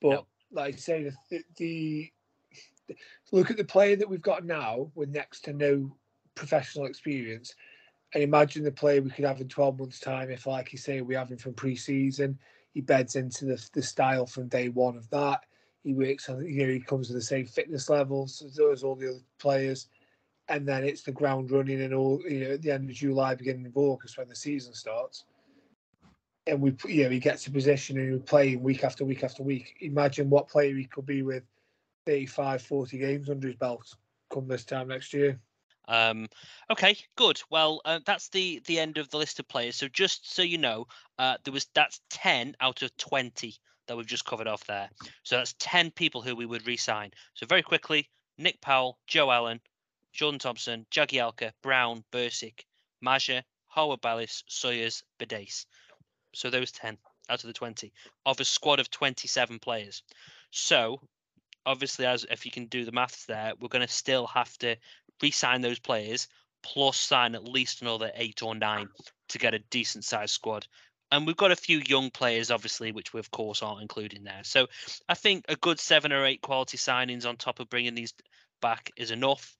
but. 0.00 0.10
No 0.10 0.26
like 0.52 0.74
I 0.74 0.78
say, 0.78 1.12
the, 1.30 1.42
the, 1.56 2.10
look 3.32 3.50
at 3.50 3.56
the 3.56 3.64
player 3.64 3.96
that 3.96 4.08
we've 4.08 4.22
got 4.22 4.44
now 4.44 4.90
with 4.94 5.10
next 5.10 5.42
to 5.42 5.52
no 5.52 5.94
professional 6.34 6.86
experience, 6.86 7.54
and 8.14 8.22
imagine 8.22 8.64
the 8.64 8.72
player 8.72 9.00
we 9.00 9.10
could 9.10 9.24
have 9.24 9.40
in 9.40 9.48
12 9.48 9.78
months' 9.78 10.00
time 10.00 10.30
if, 10.30 10.46
like 10.46 10.72
you 10.72 10.78
say, 10.78 11.00
we 11.00 11.14
have 11.14 11.30
him 11.30 11.38
from 11.38 11.54
pre-season. 11.54 12.38
He 12.74 12.80
beds 12.80 13.16
into 13.16 13.44
the, 13.44 13.68
the 13.72 13.82
style 13.82 14.26
from 14.26 14.48
day 14.48 14.68
one 14.68 14.96
of 14.96 15.08
that. 15.10 15.44
He 15.84 15.94
works 15.94 16.28
on, 16.28 16.44
you 16.44 16.66
know, 16.66 16.72
he 16.72 16.80
comes 16.80 17.06
to 17.06 17.12
the 17.12 17.22
same 17.22 17.46
fitness 17.46 17.88
levels 17.88 18.42
as 18.42 18.82
all 18.82 18.96
the 18.96 19.10
other 19.10 19.18
players. 19.38 19.88
And 20.48 20.66
then 20.66 20.82
it's 20.82 21.02
the 21.02 21.12
ground 21.12 21.52
running 21.52 21.82
and 21.82 21.94
all, 21.94 22.20
you 22.28 22.40
know, 22.40 22.54
at 22.54 22.62
the 22.62 22.72
end 22.72 22.90
of 22.90 22.96
July, 22.96 23.36
beginning 23.36 23.66
of 23.66 23.76
August 23.76 24.18
when 24.18 24.28
the 24.28 24.34
season 24.34 24.74
starts 24.74 25.24
and 26.50 26.60
we 26.60 26.74
you 26.86 27.04
know 27.04 27.10
he 27.10 27.18
gets 27.18 27.46
a 27.46 27.50
position 27.50 27.98
and 27.98 28.12
he's 28.12 28.22
playing 28.22 28.62
week 28.62 28.84
after 28.84 29.04
week 29.04 29.24
after 29.24 29.42
week. 29.42 29.76
Imagine 29.80 30.28
what 30.28 30.48
player 30.48 30.74
he 30.74 30.84
could 30.84 31.06
be 31.06 31.22
with 31.22 31.44
35, 32.06 32.62
40 32.62 32.98
games 32.98 33.30
under 33.30 33.46
his 33.46 33.56
belt 33.56 33.94
come 34.32 34.48
this 34.48 34.64
time 34.64 34.88
next 34.88 35.12
year. 35.12 35.38
Um, 35.88 36.28
okay, 36.70 36.96
good. 37.16 37.40
Well, 37.50 37.80
uh, 37.84 38.00
that's 38.04 38.28
the 38.28 38.62
the 38.66 38.78
end 38.78 38.98
of 38.98 39.10
the 39.10 39.16
list 39.16 39.40
of 39.40 39.48
players. 39.48 39.76
So 39.76 39.88
just 39.88 40.32
so 40.32 40.42
you 40.42 40.58
know, 40.58 40.86
uh, 41.18 41.36
there 41.44 41.52
was 41.52 41.66
that's 41.74 42.00
ten 42.10 42.54
out 42.60 42.82
of 42.82 42.96
twenty 42.96 43.56
that 43.86 43.96
we've 43.96 44.06
just 44.06 44.24
covered 44.24 44.46
off 44.46 44.64
there. 44.66 44.88
So 45.24 45.36
that's 45.36 45.54
ten 45.58 45.90
people 45.90 46.22
who 46.22 46.36
we 46.36 46.46
would 46.46 46.66
re-sign. 46.66 47.10
So 47.34 47.46
very 47.46 47.62
quickly, 47.62 48.08
Nick 48.38 48.60
Powell, 48.60 48.98
Joe 49.08 49.30
Allen, 49.30 49.60
Jordan 50.12 50.38
Thompson, 50.38 50.86
Jagielka, 50.90 51.52
Brown, 51.62 52.04
Bursik, 52.12 52.66
Maja, 53.00 53.42
Harwood 53.66 54.00
Bellis, 54.00 54.44
Sawyers, 54.48 55.02
Bidace. 55.18 55.66
So 56.32 56.50
those 56.50 56.72
10 56.72 56.96
out 57.28 57.42
of 57.42 57.46
the 57.46 57.52
20 57.52 57.92
of 58.26 58.40
a 58.40 58.44
squad 58.44 58.80
of 58.80 58.90
27 58.90 59.58
players. 59.58 60.02
So 60.50 61.00
obviously, 61.66 62.06
as 62.06 62.26
if 62.30 62.44
you 62.44 62.50
can 62.50 62.66
do 62.66 62.84
the 62.84 62.92
maths 62.92 63.26
there, 63.26 63.52
we're 63.60 63.68
going 63.68 63.86
to 63.86 63.92
still 63.92 64.26
have 64.26 64.56
to 64.58 64.76
re-sign 65.22 65.60
those 65.60 65.78
players 65.78 66.28
plus 66.62 66.98
sign 66.98 67.34
at 67.34 67.44
least 67.44 67.82
another 67.82 68.10
eight 68.14 68.42
or 68.42 68.54
nine 68.54 68.88
to 69.28 69.38
get 69.38 69.54
a 69.54 69.58
decent 69.70 70.04
sized 70.04 70.34
squad. 70.34 70.66
And 71.12 71.26
we've 71.26 71.36
got 71.36 71.50
a 71.50 71.56
few 71.56 71.82
young 71.86 72.10
players, 72.10 72.50
obviously, 72.50 72.92
which 72.92 73.12
we 73.12 73.20
of 73.20 73.30
course 73.30 73.62
aren't 73.62 73.82
including 73.82 74.24
there. 74.24 74.42
So 74.44 74.68
I 75.08 75.14
think 75.14 75.44
a 75.48 75.56
good 75.56 75.80
seven 75.80 76.12
or 76.12 76.24
eight 76.24 76.42
quality 76.42 76.76
signings 76.76 77.26
on 77.26 77.36
top 77.36 77.58
of 77.60 77.70
bringing 77.70 77.94
these 77.94 78.14
back 78.60 78.90
is 78.96 79.10
enough. 79.10 79.56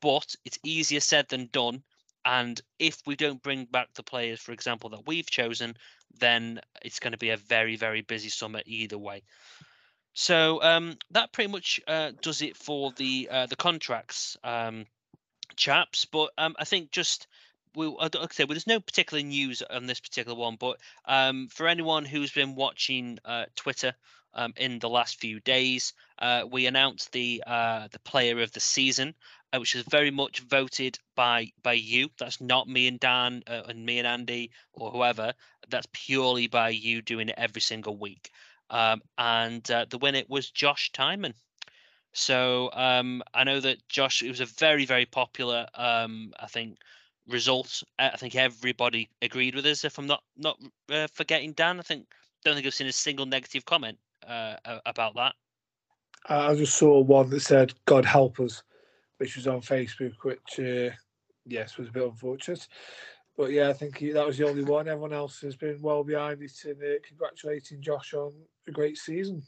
But 0.00 0.34
it's 0.44 0.58
easier 0.64 1.00
said 1.00 1.28
than 1.28 1.48
done 1.52 1.82
and 2.24 2.60
if 2.78 3.02
we 3.06 3.16
don't 3.16 3.42
bring 3.42 3.66
back 3.66 3.88
the 3.94 4.02
players, 4.02 4.40
for 4.40 4.52
example, 4.52 4.90
that 4.90 5.06
we've 5.06 5.28
chosen, 5.28 5.76
then 6.18 6.60
it's 6.82 7.00
going 7.00 7.12
to 7.12 7.18
be 7.18 7.30
a 7.30 7.36
very, 7.36 7.76
very 7.76 8.00
busy 8.00 8.28
summer 8.28 8.62
either 8.66 8.98
way. 8.98 9.22
So 10.14 10.62
um, 10.62 10.96
that 11.10 11.32
pretty 11.32 11.50
much 11.50 11.80
uh, 11.86 12.12
does 12.22 12.40
it 12.40 12.56
for 12.56 12.92
the 12.96 13.28
uh, 13.30 13.46
the 13.46 13.56
contracts, 13.56 14.36
um, 14.44 14.86
chaps. 15.56 16.04
But 16.04 16.30
um, 16.38 16.54
I 16.58 16.64
think 16.64 16.92
just 16.92 17.26
we, 17.74 17.86
like 17.86 18.14
I 18.14 18.26
said, 18.30 18.48
well, 18.48 18.54
there's 18.54 18.66
no 18.66 18.80
particular 18.80 19.22
news 19.22 19.62
on 19.62 19.86
this 19.86 20.00
particular 20.00 20.38
one. 20.38 20.56
But 20.58 20.78
um, 21.06 21.48
for 21.48 21.66
anyone 21.66 22.04
who's 22.04 22.30
been 22.30 22.54
watching 22.54 23.18
uh, 23.24 23.46
Twitter 23.56 23.92
um, 24.34 24.54
in 24.56 24.78
the 24.78 24.88
last 24.88 25.20
few 25.20 25.40
days, 25.40 25.92
uh, 26.20 26.44
we 26.50 26.66
announced 26.66 27.10
the 27.10 27.42
uh, 27.44 27.88
the 27.90 27.98
player 27.98 28.40
of 28.40 28.52
the 28.52 28.60
season 28.60 29.14
which 29.58 29.74
is 29.74 29.84
very 29.84 30.10
much 30.10 30.40
voted 30.40 30.98
by 31.14 31.52
by 31.62 31.74
you. 31.74 32.08
That's 32.18 32.40
not 32.40 32.68
me 32.68 32.86
and 32.88 33.00
Dan 33.00 33.42
uh, 33.46 33.62
and 33.68 33.84
me 33.84 33.98
and 33.98 34.06
Andy 34.06 34.50
or 34.72 34.90
whoever. 34.90 35.32
That's 35.68 35.86
purely 35.92 36.46
by 36.46 36.70
you 36.70 37.02
doing 37.02 37.28
it 37.28 37.34
every 37.38 37.60
single 37.60 37.96
week. 37.96 38.30
Um, 38.70 39.02
and 39.18 39.68
uh, 39.70 39.86
the 39.88 39.98
winner 39.98 40.22
was 40.28 40.50
Josh 40.50 40.90
Tymon. 40.92 41.34
So 42.12 42.70
um, 42.72 43.22
I 43.34 43.44
know 43.44 43.60
that 43.60 43.86
Josh. 43.88 44.22
It 44.22 44.30
was 44.30 44.40
a 44.40 44.46
very 44.46 44.86
very 44.86 45.06
popular. 45.06 45.66
Um, 45.74 46.32
I 46.40 46.46
think 46.46 46.78
result. 47.28 47.82
Uh, 47.98 48.10
I 48.12 48.16
think 48.16 48.34
everybody 48.36 49.10
agreed 49.22 49.54
with 49.54 49.66
us. 49.66 49.84
If 49.84 49.98
I'm 49.98 50.06
not 50.06 50.22
not 50.36 50.58
uh, 50.90 51.08
forgetting 51.12 51.52
Dan, 51.52 51.78
I 51.78 51.82
think 51.82 52.06
don't 52.44 52.54
think 52.54 52.66
I've 52.66 52.74
seen 52.74 52.86
a 52.86 52.92
single 52.92 53.26
negative 53.26 53.64
comment 53.64 53.98
uh, 54.26 54.56
about 54.86 55.14
that. 55.16 55.34
I 56.26 56.54
just 56.54 56.76
saw 56.76 57.00
one 57.00 57.30
that 57.30 57.40
said, 57.40 57.74
"God 57.84 58.04
help 58.04 58.40
us." 58.40 58.62
Which 59.18 59.36
was 59.36 59.46
on 59.46 59.60
Facebook, 59.60 60.14
which 60.22 60.58
uh, 60.58 60.94
yes 61.46 61.78
was 61.78 61.88
a 61.88 61.92
bit 61.92 62.02
unfortunate. 62.02 62.66
But 63.36 63.50
yeah, 63.50 63.68
I 63.68 63.72
think 63.72 63.98
he, 63.98 64.12
that 64.12 64.26
was 64.26 64.38
the 64.38 64.48
only 64.48 64.62
one. 64.62 64.88
Everyone 64.88 65.12
else 65.12 65.40
has 65.40 65.56
been 65.56 65.80
well 65.82 66.04
behind 66.04 66.42
it 66.42 66.52
and 66.64 66.80
uh, 66.82 66.98
congratulating 67.06 67.82
Josh 67.82 68.14
on 68.14 68.32
a 68.68 68.70
great 68.70 68.96
season. 68.96 69.42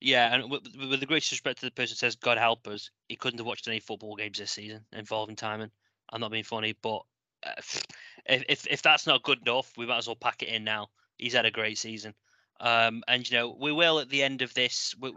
Yeah, 0.00 0.34
and 0.34 0.50
with, 0.50 0.62
with 0.78 1.00
the 1.00 1.06
greatest 1.06 1.32
respect 1.32 1.60
to 1.60 1.66
the 1.66 1.72
person 1.72 1.96
says 1.96 2.14
God 2.14 2.38
help 2.38 2.68
us, 2.68 2.90
he 3.08 3.16
couldn't 3.16 3.38
have 3.38 3.46
watched 3.46 3.66
any 3.66 3.80
football 3.80 4.14
games 4.14 4.38
this 4.38 4.52
season 4.52 4.84
involving 4.92 5.34
Tymon. 5.34 5.70
I'm 6.10 6.20
not 6.20 6.30
being 6.30 6.44
funny, 6.44 6.76
but 6.82 7.02
uh, 7.44 7.52
if, 8.26 8.44
if 8.48 8.66
if 8.66 8.82
that's 8.82 9.06
not 9.06 9.22
good 9.22 9.40
enough, 9.46 9.72
we 9.76 9.86
might 9.86 9.98
as 9.98 10.06
well 10.06 10.16
pack 10.16 10.42
it 10.42 10.48
in 10.48 10.62
now. 10.62 10.88
He's 11.16 11.34
had 11.34 11.46
a 11.46 11.50
great 11.50 11.78
season. 11.78 12.14
Um, 12.60 13.02
and 13.06 13.28
you 13.28 13.36
know, 13.36 13.56
we 13.58 13.72
will 13.72 14.00
at 14.00 14.08
the 14.08 14.22
end 14.22 14.42
of 14.42 14.52
this. 14.54 14.94
We, 15.00 15.12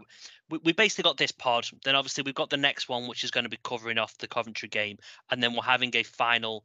we, 0.48 0.58
we 0.64 0.72
basically 0.72 1.08
got 1.08 1.16
this 1.16 1.32
pod. 1.32 1.66
Then 1.84 1.96
obviously 1.96 2.22
we've 2.22 2.34
got 2.34 2.50
the 2.50 2.56
next 2.56 2.88
one, 2.88 3.08
which 3.08 3.24
is 3.24 3.30
going 3.30 3.44
to 3.44 3.50
be 3.50 3.58
covering 3.62 3.98
off 3.98 4.16
the 4.18 4.28
Coventry 4.28 4.68
game, 4.68 4.98
and 5.30 5.42
then 5.42 5.54
we're 5.54 5.62
having 5.62 5.94
a 5.94 6.02
final 6.02 6.64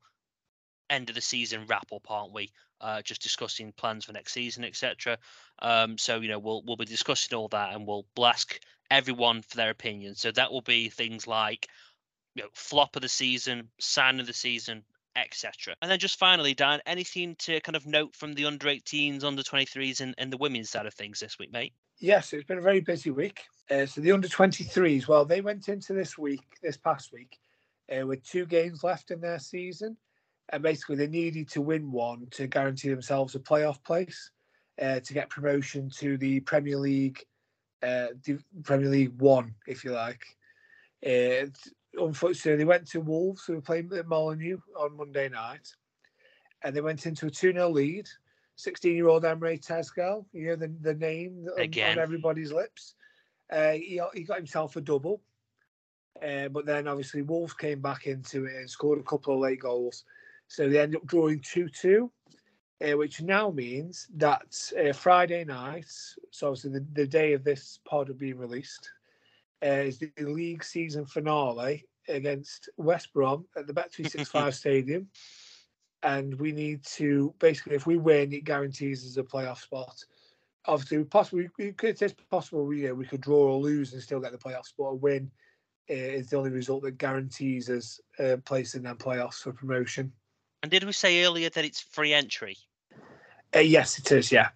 end 0.89 1.09
of 1.09 1.15
the 1.15 1.21
season 1.21 1.65
wrap 1.67 1.87
up, 1.93 2.09
aren't 2.09 2.33
we? 2.33 2.51
Uh, 2.79 3.01
just 3.01 3.21
discussing 3.21 3.71
plans 3.71 4.05
for 4.05 4.13
next 4.13 4.33
season, 4.33 4.63
etc. 4.63 5.17
Um, 5.59 5.97
so 5.97 6.19
you 6.19 6.29
know, 6.29 6.39
we'll 6.39 6.63
we'll 6.65 6.77
be 6.77 6.85
discussing 6.85 7.35
all 7.35 7.47
that, 7.49 7.73
and 7.73 7.87
we'll 7.87 8.05
ask 8.23 8.59
everyone 8.91 9.41
for 9.41 9.57
their 9.57 9.71
opinion. 9.71 10.15
So 10.15 10.31
that 10.31 10.51
will 10.51 10.61
be 10.61 10.89
things 10.89 11.25
like 11.27 11.67
you 12.35 12.43
know, 12.43 12.49
flop 12.53 12.95
of 12.95 13.01
the 13.01 13.09
season, 13.09 13.69
sign 13.79 14.19
of 14.19 14.27
the 14.27 14.33
season, 14.33 14.83
etc. 15.17 15.75
And 15.81 15.89
then 15.89 15.99
just 15.99 16.19
finally, 16.19 16.53
Dan, 16.53 16.79
anything 16.85 17.35
to 17.39 17.59
kind 17.61 17.75
of 17.75 17.85
note 17.85 18.15
from 18.15 18.33
the 18.33 18.45
under 18.45 18.67
18s, 18.67 19.23
under 19.23 19.41
23s, 19.41 20.01
and, 20.01 20.13
and 20.17 20.31
the 20.31 20.37
women's 20.37 20.69
side 20.69 20.85
of 20.85 20.93
things 20.93 21.19
this 21.19 21.39
week, 21.39 21.51
mate? 21.51 21.73
Yes, 21.99 22.33
it's 22.33 22.45
been 22.45 22.59
a 22.59 22.61
very 22.61 22.81
busy 22.81 23.09
week. 23.09 23.43
Uh, 23.69 23.85
so 23.85 24.01
the 24.01 24.11
under 24.11 24.27
23s, 24.27 25.07
well, 25.07 25.25
they 25.25 25.41
went 25.41 25.67
into 25.67 25.93
this 25.93 26.17
week, 26.17 26.45
this 26.61 26.77
past 26.77 27.11
week, 27.11 27.37
uh, 27.91 28.05
with 28.05 28.23
two 28.23 28.45
games 28.45 28.83
left 28.83 29.11
in 29.11 29.19
their 29.19 29.39
season. 29.39 29.97
And 30.49 30.63
basically, 30.63 30.95
they 30.95 31.07
needed 31.07 31.49
to 31.49 31.61
win 31.61 31.91
one 31.91 32.27
to 32.31 32.47
guarantee 32.47 32.89
themselves 32.89 33.35
a 33.35 33.39
playoff 33.39 33.83
place 33.83 34.31
uh, 34.81 34.99
to 35.01 35.13
get 35.13 35.29
promotion 35.29 35.89
to 35.97 36.17
the 36.17 36.39
Premier 36.41 36.77
League, 36.77 37.21
uh, 37.83 38.07
Premier 38.63 38.89
League 38.89 39.19
One, 39.19 39.55
if 39.67 39.83
you 39.83 39.91
like. 39.91 40.23
Uh, 41.05 41.47
unfortunately, 41.97 42.57
they 42.57 42.65
went 42.65 42.87
to 42.89 43.01
Wolves, 43.01 43.45
who 43.45 43.55
were 43.55 43.61
playing 43.61 43.91
at 43.95 44.07
Molineux 44.07 44.59
on 44.79 44.97
Monday 44.97 45.29
night, 45.29 45.67
and 46.63 46.75
they 46.75 46.81
went 46.81 47.05
into 47.05 47.27
a 47.27 47.31
2 47.31 47.53
0 47.53 47.69
lead. 47.69 48.07
16 48.57 48.95
year 48.95 49.07
old 49.07 49.23
Emre 49.23 49.63
Tezgel, 49.63 50.25
you 50.33 50.47
know, 50.47 50.55
the, 50.55 50.73
the 50.81 50.95
name 50.95 51.45
on, 51.55 51.59
on 51.91 51.99
everybody's 51.99 52.51
lips. 52.51 52.95
Uh, 53.51 53.73
he, 53.73 54.01
he 54.15 54.23
got 54.23 54.37
himself 54.37 54.75
a 54.75 54.81
double. 54.81 55.21
Uh, 56.25 56.47
but 56.49 56.65
then 56.65 56.87
obviously 56.87 57.21
Wolves 57.21 57.53
came 57.53 57.79
back 57.81 58.07
into 58.07 58.45
it 58.45 58.55
and 58.55 58.69
scored 58.69 58.99
a 58.99 59.03
couple 59.03 59.35
of 59.35 59.39
late 59.39 59.59
goals. 59.59 60.03
So 60.47 60.67
they 60.67 60.79
ended 60.79 61.01
up 61.01 61.05
drawing 61.05 61.39
2 61.41 61.69
2, 61.69 62.11
uh, 62.83 62.97
which 62.97 63.21
now 63.21 63.51
means 63.51 64.07
that 64.15 64.71
uh, 64.79 64.93
Friday 64.93 65.43
night, 65.43 65.85
so 66.31 66.47
obviously 66.47 66.71
the, 66.71 66.85
the 66.93 67.07
day 67.07 67.33
of 67.33 67.43
this 67.43 67.79
pod 67.85 68.07
will 68.07 68.15
be 68.15 68.33
released, 68.33 68.89
is 69.61 69.99
the 69.99 70.11
league 70.19 70.63
season 70.63 71.05
finale 71.05 71.85
against 72.07 72.69
West 72.77 73.13
Brom 73.13 73.45
at 73.55 73.67
the 73.67 73.73
Bet365 73.73 74.53
Stadium. 74.53 75.07
and 76.03 76.39
we 76.39 76.51
need 76.51 76.83
to 76.85 77.33
basically, 77.39 77.75
if 77.75 77.87
we 77.87 77.97
win, 77.97 78.33
it 78.33 78.43
guarantees 78.43 79.05
us 79.05 79.17
a 79.17 79.23
playoff 79.23 79.59
spot. 79.59 79.95
Obviously, 80.65 81.03
possibly 81.05 81.49
we 81.57 81.71
could, 81.71 82.01
it's 82.01 82.15
possible 82.29 82.65
we 82.65 82.81
you 82.81 82.89
know, 82.89 82.93
we 82.93 83.05
could 83.05 83.21
draw 83.21 83.53
or 83.53 83.59
lose 83.59 83.93
and 83.93 84.01
still 84.01 84.19
get 84.19 84.31
the 84.31 84.37
playoff 84.37 84.65
spot. 84.65 84.93
A 84.93 84.95
win 84.95 85.31
uh, 85.89 85.93
is 85.93 86.27
the 86.27 86.37
only 86.37 86.49
result 86.49 86.83
that 86.83 86.97
guarantees 86.97 87.69
us 87.69 87.99
a 88.19 88.33
uh, 88.33 88.37
place 88.37 88.75
in 88.75 88.83
that 88.83 88.99
playoffs 88.99 89.41
for 89.41 89.53
promotion. 89.53 90.11
And 90.61 90.71
did 90.71 90.83
we 90.83 90.91
say 90.91 91.23
earlier 91.23 91.49
that 91.49 91.65
it's 91.65 91.79
free 91.79 92.13
entry? 92.13 92.57
Uh, 93.55 93.59
yes, 93.59 93.97
it 93.97 94.11
is. 94.11 94.31
Yeah. 94.31 94.49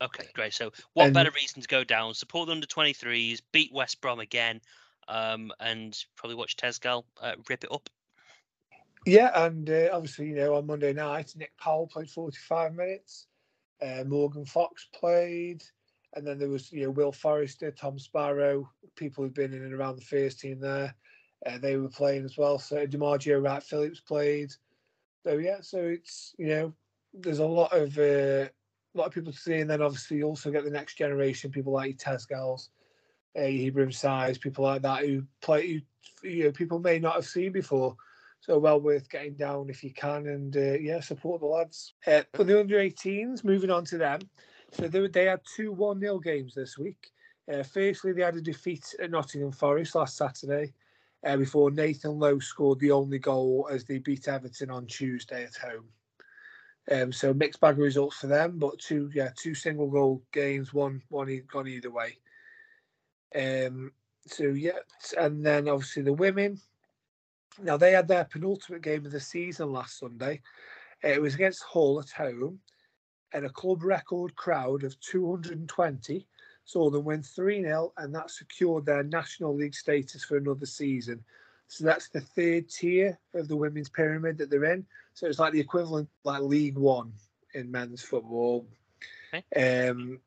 Okay, 0.00 0.26
great. 0.34 0.52
So, 0.52 0.72
what 0.92 1.06
and, 1.06 1.14
better 1.14 1.30
reason 1.34 1.62
to 1.62 1.68
go 1.68 1.84
down? 1.84 2.14
Support 2.14 2.46
the 2.46 2.52
under 2.52 2.66
23s, 2.66 3.40
beat 3.52 3.72
West 3.72 4.00
Brom 4.00 4.20
again, 4.20 4.60
um, 5.08 5.52
and 5.58 5.96
probably 6.16 6.36
watch 6.36 6.56
Tezgel 6.56 7.04
uh, 7.20 7.32
rip 7.48 7.64
it 7.64 7.72
up. 7.72 7.88
Yeah, 9.06 9.30
and 9.46 9.70
uh, 9.70 9.88
obviously, 9.92 10.28
you 10.28 10.34
know, 10.34 10.54
on 10.54 10.66
Monday 10.66 10.92
night, 10.92 11.32
Nick 11.36 11.52
Powell 11.58 11.86
played 11.86 12.10
45 12.10 12.74
minutes. 12.74 13.28
Uh, 13.80 14.04
Morgan 14.04 14.44
Fox 14.44 14.88
played, 14.92 15.62
and 16.14 16.26
then 16.26 16.38
there 16.38 16.48
was, 16.48 16.72
you 16.72 16.82
know, 16.82 16.90
Will 16.90 17.12
Forrester, 17.12 17.70
Tom 17.70 17.98
Sparrow, 17.98 18.68
people 18.96 19.22
who've 19.22 19.34
been 19.34 19.52
in 19.52 19.62
and 19.62 19.74
around 19.74 19.96
the 19.96 20.04
first 20.04 20.40
team 20.40 20.58
there. 20.58 20.94
Uh, 21.44 21.58
they 21.58 21.76
were 21.76 21.88
playing 21.88 22.24
as 22.24 22.36
well. 22.36 22.58
So 22.58 22.84
D'Margio 22.86 23.42
Wright 23.42 23.62
Phillips 23.62 24.00
played. 24.00 24.50
So 25.24 25.34
yeah, 25.34 25.60
so 25.60 25.78
it's 25.78 26.34
you 26.38 26.48
know, 26.48 26.72
there's 27.14 27.38
a 27.38 27.46
lot 27.46 27.72
of 27.72 27.96
uh, 27.98 28.48
a 28.96 28.98
lot 28.98 29.08
of 29.08 29.14
people 29.14 29.32
to 29.32 29.38
see, 29.38 29.60
and 29.60 29.70
then 29.70 29.82
obviously 29.82 30.18
you 30.18 30.24
also 30.24 30.50
get 30.50 30.64
the 30.64 30.70
next 30.70 30.96
generation, 30.96 31.50
people 31.50 31.72
like 31.72 31.98
Tezgels, 31.98 32.68
uh, 33.36 33.42
Ibrahim 33.42 33.92
Size, 33.92 34.38
people 34.38 34.64
like 34.64 34.82
that 34.82 35.04
who 35.04 35.24
play, 35.40 35.84
who, 36.22 36.28
you 36.28 36.44
know, 36.44 36.52
people 36.52 36.78
may 36.78 36.98
not 36.98 37.14
have 37.14 37.26
seen 37.26 37.52
before. 37.52 37.96
So 38.40 38.58
well 38.58 38.80
worth 38.80 39.08
getting 39.08 39.34
down 39.34 39.70
if 39.70 39.82
you 39.82 39.92
can, 39.92 40.26
and 40.28 40.56
uh, 40.56 40.78
yeah, 40.78 41.00
support 41.00 41.40
the 41.40 41.46
lads. 41.46 41.94
Uh, 42.06 42.22
for 42.34 42.44
the 42.44 42.60
under 42.60 42.78
18s, 42.78 43.42
moving 43.44 43.70
on 43.70 43.84
to 43.86 43.98
them. 43.98 44.20
So 44.72 44.88
they, 44.88 45.06
they 45.08 45.24
had 45.24 45.40
two 45.56 45.72
1 45.72 46.00
0 46.00 46.18
games 46.20 46.54
this 46.54 46.78
week. 46.78 47.10
Uh, 47.52 47.62
firstly, 47.62 48.12
they 48.12 48.22
had 48.22 48.36
a 48.36 48.40
defeat 48.40 48.94
at 49.00 49.10
Nottingham 49.10 49.52
Forest 49.52 49.94
last 49.94 50.16
Saturday 50.16 50.72
uh, 51.24 51.36
before 51.36 51.70
Nathan 51.70 52.18
Lowe 52.18 52.38
scored 52.38 52.78
the 52.78 52.90
only 52.90 53.18
goal 53.18 53.68
as 53.70 53.84
they 53.84 53.98
beat 53.98 54.28
Everton 54.28 54.70
on 54.70 54.86
Tuesday 54.86 55.44
at 55.44 55.56
home. 55.56 55.86
Um, 56.90 57.12
so 57.12 57.34
mixed 57.34 57.60
bag 57.60 57.74
of 57.74 57.78
results 57.78 58.18
for 58.18 58.28
them, 58.28 58.58
but 58.58 58.78
two 58.78 59.10
yeah 59.12 59.30
two 59.36 59.54
single 59.54 59.88
goal 59.88 60.22
games, 60.32 60.72
one 60.72 61.02
one 61.08 61.42
gone 61.50 61.68
either 61.68 61.90
way. 61.90 62.18
Um, 63.34 63.92
so 64.26 64.44
yeah, 64.44 64.78
and 65.18 65.44
then 65.44 65.68
obviously 65.68 66.02
the 66.02 66.12
women. 66.12 66.60
Now 67.60 67.76
they 67.76 67.92
had 67.92 68.06
their 68.06 68.24
penultimate 68.24 68.82
game 68.82 69.06
of 69.06 69.12
the 69.12 69.20
season 69.20 69.72
last 69.72 69.98
Sunday. 69.98 70.42
It 71.02 71.20
was 71.20 71.34
against 71.34 71.64
Hull 71.64 71.98
at 72.00 72.10
home, 72.10 72.60
and 73.32 73.46
a 73.46 73.50
club 73.50 73.82
record 73.82 74.34
crowd 74.36 74.84
of 74.84 74.98
220 75.00 76.26
saw 76.64 76.90
them 76.90 77.04
win 77.04 77.22
3 77.22 77.62
0, 77.62 77.92
and 77.96 78.14
that 78.14 78.30
secured 78.30 78.86
their 78.86 79.02
National 79.02 79.54
League 79.54 79.74
status 79.74 80.24
for 80.24 80.36
another 80.36 80.66
season. 80.66 81.24
So 81.68 81.84
that's 81.84 82.08
the 82.08 82.20
third 82.20 82.68
tier 82.68 83.18
of 83.34 83.48
the 83.48 83.56
women's 83.56 83.88
pyramid 83.88 84.38
that 84.38 84.50
they're 84.50 84.72
in. 84.72 84.86
So 85.14 85.26
it's 85.26 85.38
like 85.38 85.52
the 85.52 85.60
equivalent, 85.60 86.08
like 86.24 86.42
League 86.42 86.78
One 86.78 87.12
in 87.54 87.70
men's 87.70 88.02
football. 88.02 88.66
Okay. 89.34 89.88
Um, 89.88 90.20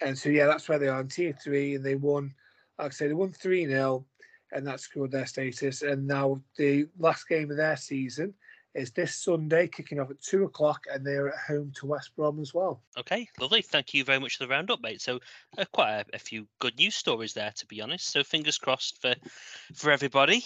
and 0.00 0.18
so 0.18 0.28
yeah, 0.28 0.46
that's 0.46 0.68
where 0.68 0.78
they 0.78 0.88
are 0.88 1.00
in 1.00 1.08
tier 1.08 1.32
three, 1.32 1.76
and 1.76 1.84
they 1.84 1.94
won. 1.94 2.34
Like 2.78 2.88
I 2.88 2.90
say, 2.90 3.06
they 3.08 3.14
won 3.14 3.32
three 3.32 3.66
0 3.66 4.04
and 4.52 4.66
that 4.66 4.80
scored 4.80 5.10
their 5.10 5.26
status. 5.26 5.82
And 5.82 6.06
now 6.06 6.40
the 6.56 6.86
last 6.98 7.28
game 7.28 7.50
of 7.50 7.56
their 7.56 7.76
season 7.76 8.34
is 8.74 8.90
this 8.92 9.14
Sunday, 9.14 9.68
kicking 9.68 10.00
off 10.00 10.10
at 10.10 10.20
two 10.20 10.44
o'clock, 10.44 10.84
and 10.92 11.06
they're 11.06 11.28
at 11.28 11.38
home 11.38 11.72
to 11.76 11.86
West 11.86 12.14
Brom 12.16 12.40
as 12.40 12.54
well. 12.54 12.82
Okay, 12.96 13.28
lovely. 13.40 13.62
Thank 13.62 13.94
you 13.94 14.04
very 14.04 14.18
much 14.18 14.36
for 14.36 14.44
the 14.44 14.48
roundup, 14.48 14.80
mate. 14.82 15.00
So, 15.00 15.20
uh, 15.58 15.64
quite 15.72 15.92
a, 15.92 16.04
a, 16.14 16.18
few 16.18 16.46
good 16.58 16.76
news 16.76 16.94
stories 16.94 17.34
there, 17.34 17.52
to 17.56 17.66
be 17.66 17.80
honest. 17.80 18.10
So, 18.10 18.24
fingers 18.24 18.58
crossed 18.58 19.00
for 19.00 19.14
for 19.74 19.90
everybody. 19.90 20.44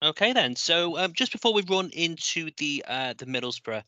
Okay 0.00 0.32
then. 0.32 0.54
So 0.54 0.96
um, 0.96 1.12
just 1.12 1.32
before 1.32 1.52
we 1.52 1.64
run 1.68 1.90
into 1.92 2.50
the 2.56 2.84
uh, 2.86 3.14
the 3.18 3.26
Middlesbrough 3.26 3.82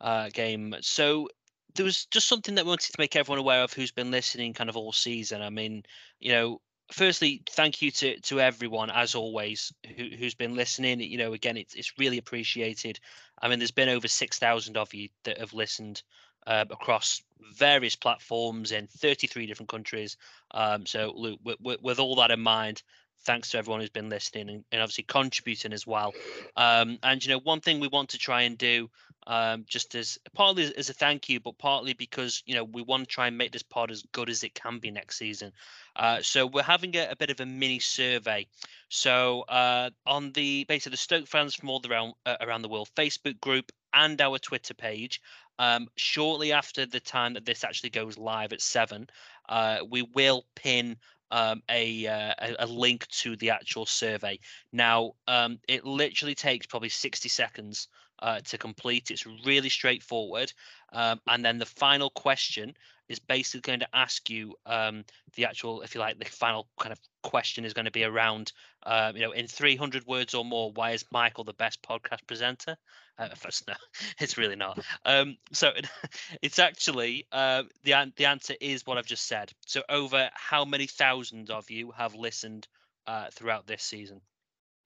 uh, 0.00 0.30
game, 0.32 0.74
so 0.80 1.28
there 1.74 1.84
was 1.84 2.06
just 2.06 2.28
something 2.28 2.54
that 2.54 2.64
we 2.64 2.70
wanted 2.70 2.92
to 2.92 2.98
make 2.98 3.14
everyone 3.14 3.38
aware 3.38 3.62
of 3.62 3.72
who's 3.72 3.92
been 3.92 4.10
listening 4.10 4.54
kind 4.54 4.70
of 4.70 4.76
all 4.76 4.92
season. 4.92 5.42
I 5.42 5.50
mean, 5.50 5.82
you 6.18 6.32
know, 6.32 6.60
firstly, 6.90 7.42
thank 7.50 7.82
you 7.82 7.90
to 7.90 8.20
to 8.20 8.40
everyone 8.40 8.90
as 8.90 9.14
always 9.14 9.72
who 9.96 10.08
who's 10.16 10.34
been 10.34 10.56
listening. 10.56 11.00
You 11.00 11.18
know, 11.18 11.32
again, 11.32 11.56
it's 11.56 11.74
it's 11.74 11.98
really 11.98 12.18
appreciated. 12.18 13.00
I 13.40 13.48
mean, 13.48 13.58
there's 13.58 13.70
been 13.70 13.88
over 13.88 14.08
six 14.08 14.38
thousand 14.38 14.76
of 14.76 14.92
you 14.94 15.08
that 15.24 15.38
have 15.38 15.52
listened 15.52 16.02
uh, 16.46 16.64
across 16.70 17.22
various 17.54 17.96
platforms 17.96 18.72
in 18.72 18.86
33 18.86 19.46
different 19.46 19.68
countries. 19.68 20.16
Um, 20.52 20.86
so, 20.86 21.12
Luke, 21.14 21.40
with, 21.44 21.80
with, 21.82 21.98
all 21.98 22.16
that 22.16 22.30
in 22.30 22.40
mind, 22.40 22.82
thanks 23.24 23.50
to 23.50 23.58
everyone 23.58 23.80
who's 23.80 23.90
been 23.90 24.08
listening 24.08 24.48
and, 24.48 24.64
and 24.72 24.82
obviously 24.82 25.04
contributing 25.04 25.72
as 25.72 25.86
well. 25.86 26.12
Um, 26.56 26.98
and 27.02 27.24
you 27.24 27.30
know, 27.30 27.40
one 27.40 27.60
thing 27.60 27.80
we 27.80 27.88
want 27.88 28.10
to 28.10 28.18
try 28.18 28.42
and 28.42 28.56
do, 28.56 28.90
um, 29.26 29.64
just 29.66 29.94
as 29.94 30.18
partly 30.34 30.72
as 30.76 30.90
a 30.90 30.94
thank 30.94 31.28
you, 31.28 31.40
but 31.40 31.58
partly 31.58 31.92
because 31.92 32.42
you 32.46 32.54
know 32.54 32.64
we 32.64 32.82
want 32.82 33.04
to 33.04 33.14
try 33.14 33.26
and 33.26 33.36
make 33.38 33.52
this 33.52 33.62
pod 33.62 33.90
as 33.90 34.02
good 34.12 34.30
as 34.30 34.42
it 34.42 34.54
can 34.54 34.78
be 34.78 34.90
next 34.90 35.18
season. 35.18 35.52
Uh, 35.96 36.20
so 36.22 36.46
we're 36.46 36.62
having 36.62 36.96
a, 36.96 37.08
a, 37.10 37.16
bit 37.16 37.30
of 37.30 37.40
a 37.40 37.46
mini 37.46 37.78
survey. 37.78 38.46
So 38.88 39.42
uh, 39.42 39.90
on 40.06 40.32
the 40.32 40.64
basically 40.64 40.92
the 40.92 40.96
Stoke 40.96 41.26
fans 41.26 41.54
from 41.54 41.70
all 41.70 41.82
around 41.88 42.14
uh, 42.26 42.36
around 42.40 42.62
the 42.62 42.68
world 42.68 42.88
Facebook 42.96 43.40
group 43.40 43.70
and 43.92 44.20
our 44.20 44.38
Twitter 44.38 44.74
page. 44.74 45.20
Um, 45.58 45.88
shortly 45.96 46.52
after 46.52 46.86
the 46.86 47.00
time 47.00 47.34
that 47.34 47.44
this 47.44 47.64
actually 47.64 47.90
goes 47.90 48.16
live 48.16 48.54
at 48.54 48.62
seven, 48.62 49.08
uh, 49.50 49.80
we 49.90 50.00
will 50.14 50.46
pin 50.56 50.96
um, 51.30 51.62
a, 51.70 52.06
uh, 52.06 52.54
a 52.58 52.66
link 52.66 53.06
to 53.08 53.36
the 53.36 53.50
actual 53.50 53.86
survey. 53.86 54.38
Now, 54.72 55.12
um, 55.26 55.58
it 55.68 55.84
literally 55.84 56.34
takes 56.34 56.66
probably 56.66 56.88
60 56.88 57.28
seconds 57.28 57.88
uh, 58.20 58.40
to 58.40 58.58
complete. 58.58 59.10
It's 59.10 59.26
really 59.26 59.68
straightforward. 59.68 60.52
Um, 60.92 61.20
and 61.26 61.44
then 61.44 61.58
the 61.58 61.66
final 61.66 62.10
question 62.10 62.74
is 63.08 63.18
basically 63.18 63.60
going 63.62 63.80
to 63.80 63.88
ask 63.92 64.30
you 64.30 64.54
um, 64.66 65.04
the 65.34 65.44
actual, 65.44 65.82
if 65.82 65.94
you 65.94 66.00
like, 66.00 66.18
the 66.18 66.24
final 66.26 66.68
kind 66.78 66.92
of 66.92 67.00
question 67.22 67.64
is 67.64 67.74
going 67.74 67.86
to 67.86 67.90
be 67.90 68.04
around, 68.04 68.52
uh, 68.84 69.12
you 69.14 69.22
know, 69.22 69.32
in 69.32 69.46
300 69.48 70.06
words 70.06 70.34
or 70.34 70.44
more, 70.44 70.70
why 70.72 70.92
is 70.92 71.04
Michael 71.10 71.44
the 71.44 71.52
best 71.54 71.82
podcast 71.82 72.26
presenter? 72.26 72.76
Uh, 73.18 73.28
first, 73.34 73.66
no, 73.66 73.74
it's 74.20 74.38
really 74.38 74.56
not. 74.56 74.78
Um, 75.04 75.36
so 75.52 75.72
it's 76.42 76.58
actually 76.58 77.26
uh, 77.32 77.64
the 77.82 78.12
the 78.16 78.26
answer 78.26 78.54
is 78.60 78.86
what 78.86 78.96
I've 78.96 79.06
just 79.06 79.26
said. 79.26 79.52
So 79.66 79.82
over 79.88 80.30
how 80.34 80.64
many 80.64 80.86
thousands 80.86 81.50
of 81.50 81.68
you 81.70 81.90
have 81.90 82.14
listened 82.14 82.68
uh, 83.06 83.26
throughout 83.32 83.66
this 83.66 83.82
season? 83.82 84.20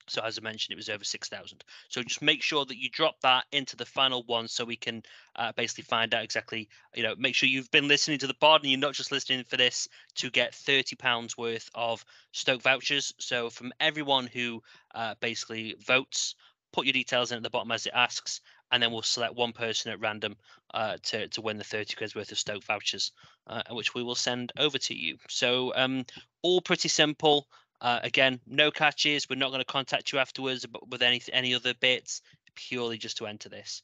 So 0.09 0.23
as 0.23 0.39
I 0.39 0.43
mentioned, 0.43 0.73
it 0.75 0.77
was 0.77 0.89
over 0.89 1.05
6,000. 1.05 1.65
So 1.89 2.03
just 2.03 2.23
make 2.23 2.43
sure 2.43 2.65
that 2.65 2.77
you 2.77 2.91
drop 2.91 3.21
that 3.23 3.45
into 3.53 3.77
the 3.77 3.87
final 3.87 4.23
one 4.25 4.49
so 4.49 4.65
we 4.65 4.77
can 4.77 5.03
uh, 5.37 5.53
basically 5.57 5.85
find 5.85 6.15
out 6.15 6.25
exactly, 6.25 6.69
you 6.95 7.03
know, 7.03 7.15
make 7.17 7.35
sure 7.35 7.49
you've 7.49 7.71
been 7.71 7.89
listening 7.89 8.19
to 8.19 8.27
the 8.27 8.35
pod 8.35 8.63
and 8.63 8.71
you're 8.71 8.81
not 8.81 8.95
just 8.95 9.13
listening 9.13 9.45
for 9.45 9.57
this 9.57 9.89
to 10.17 10.31
get 10.31 10.53
£30 10.53 11.39
worth 11.39 11.71
of 11.75 12.05
Stoke 12.33 12.63
vouchers. 12.63 13.15
So 13.19 13.51
from 13.51 13.73
everyone 13.81 14.27
who 14.27 14.63
uh, 14.95 15.15
basically 15.21 15.77
votes, 15.87 16.35
put 16.73 16.87
your 16.87 16.93
details 16.93 17.31
in 17.31 17.37
at 17.37 17.43
the 17.43 17.51
bottom 17.51 17.71
as 17.71 17.87
it 17.87 17.93
asks, 17.95 18.41
and 18.73 18.83
then 18.83 18.91
we'll 18.91 19.03
select 19.03 19.37
one 19.37 19.53
person 19.53 19.93
at 19.93 20.01
random 20.01 20.37
uh, 20.73 20.97
to, 21.03 21.29
to 21.29 21.41
win 21.41 21.57
the 21.57 21.65
30 21.65 21.95
quid 21.95 22.15
worth 22.15 22.33
of 22.33 22.39
Stoke 22.39 22.65
vouchers, 22.65 23.13
uh, 23.47 23.63
which 23.71 23.95
we 23.95 24.03
will 24.03 24.17
send 24.17 24.53
over 24.59 24.77
to 24.79 24.95
you. 24.95 25.17
So 25.29 25.73
um, 25.77 26.05
all 26.43 26.61
pretty 26.61 26.89
simple. 26.89 27.47
Uh, 27.85 28.01
again, 28.03 28.41
no 28.47 28.71
catches. 28.71 29.29
We're 29.29 29.37
not 29.37 29.51
going 29.51 29.61
to 29.61 29.67
contact 29.67 30.11
you 30.11 30.19
afterwards 30.19 30.65
with 30.89 31.03
any 31.03 31.21
any 31.31 31.55
other 31.55 31.75
bits. 31.75 32.23
Purely 32.55 32.97
just 32.97 33.19
to 33.19 33.27
enter 33.27 33.51
this. 33.51 33.83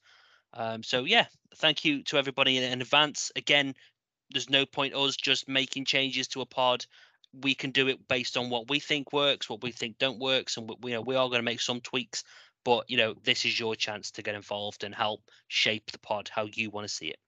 Um, 0.54 0.82
so 0.82 1.04
yeah, 1.04 1.26
thank 1.56 1.84
you 1.84 2.02
to 2.04 2.16
everybody 2.16 2.56
in, 2.56 2.64
in 2.64 2.80
advance. 2.80 3.30
Again, 3.36 3.74
there's 4.30 4.48
no 4.48 4.64
point 4.64 4.94
us 4.94 5.16
just 5.16 5.50
making 5.50 5.84
changes 5.84 6.28
to 6.28 6.40
a 6.40 6.46
pod. 6.46 6.86
We 7.42 7.54
can 7.54 7.72
do 7.72 7.88
it 7.88 8.08
based 8.08 8.38
on 8.38 8.48
what 8.48 8.70
we 8.70 8.80
think 8.80 9.12
works, 9.12 9.50
what 9.50 9.62
we 9.62 9.70
think 9.70 9.98
don't 9.98 10.18
works, 10.18 10.56
and 10.56 10.70
we, 10.82 10.92
you 10.92 10.96
know 10.96 11.02
we 11.02 11.16
are 11.16 11.28
going 11.28 11.40
to 11.40 11.50
make 11.50 11.60
some 11.60 11.82
tweaks. 11.82 12.24
But 12.64 12.88
you 12.88 12.96
know, 12.96 13.14
this 13.22 13.44
is 13.44 13.60
your 13.60 13.76
chance 13.76 14.12
to 14.12 14.22
get 14.22 14.34
involved 14.34 14.82
and 14.82 14.94
help 14.94 15.20
shape 15.48 15.90
the 15.92 15.98
pod 15.98 16.30
how 16.32 16.48
you 16.50 16.70
want 16.70 16.88
to 16.88 16.94
see 16.94 17.08
it. 17.08 17.18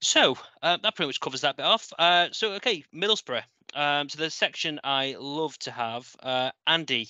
So 0.00 0.36
uh, 0.62 0.78
that 0.82 0.96
pretty 0.96 1.08
much 1.08 1.20
covers 1.20 1.42
that 1.42 1.56
bit 1.56 1.66
off. 1.66 1.92
Uh, 1.98 2.28
so 2.32 2.52
okay, 2.52 2.84
Middlesbrough. 2.94 3.42
Um, 3.74 4.08
so 4.08 4.18
the 4.18 4.30
section 4.30 4.80
I 4.82 5.16
love 5.18 5.58
to 5.60 5.70
have. 5.70 6.14
Uh, 6.22 6.50
Andy, 6.66 7.08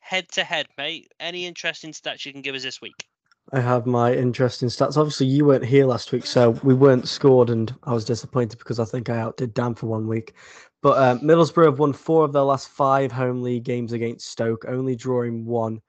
head 0.00 0.28
to 0.32 0.44
head, 0.44 0.66
mate. 0.76 1.10
Any 1.20 1.46
interesting 1.46 1.92
stats 1.92 2.26
you 2.26 2.32
can 2.32 2.42
give 2.42 2.54
us 2.54 2.62
this 2.62 2.80
week? 2.80 3.06
I 3.52 3.60
have 3.60 3.86
my 3.86 4.14
interesting 4.14 4.68
stats. 4.68 4.96
Obviously, 4.96 5.26
you 5.26 5.44
weren't 5.44 5.64
here 5.64 5.86
last 5.86 6.12
week, 6.12 6.26
so 6.26 6.50
we 6.62 6.74
weren't 6.74 7.08
scored, 7.08 7.50
and 7.50 7.74
I 7.84 7.92
was 7.92 8.04
disappointed 8.04 8.58
because 8.58 8.78
I 8.78 8.84
think 8.84 9.08
I 9.08 9.18
outdid 9.18 9.54
Dan 9.54 9.74
for 9.74 9.86
one 9.86 10.06
week. 10.06 10.34
But 10.80 10.98
uh, 10.98 11.18
Middlesbrough 11.18 11.66
have 11.66 11.78
won 11.78 11.92
four 11.92 12.24
of 12.24 12.32
their 12.32 12.42
last 12.42 12.68
five 12.68 13.12
home 13.12 13.42
league 13.42 13.64
games 13.64 13.92
against 13.92 14.30
Stoke, 14.30 14.64
only 14.66 14.96
drawing 14.96 15.44
one 15.44 15.80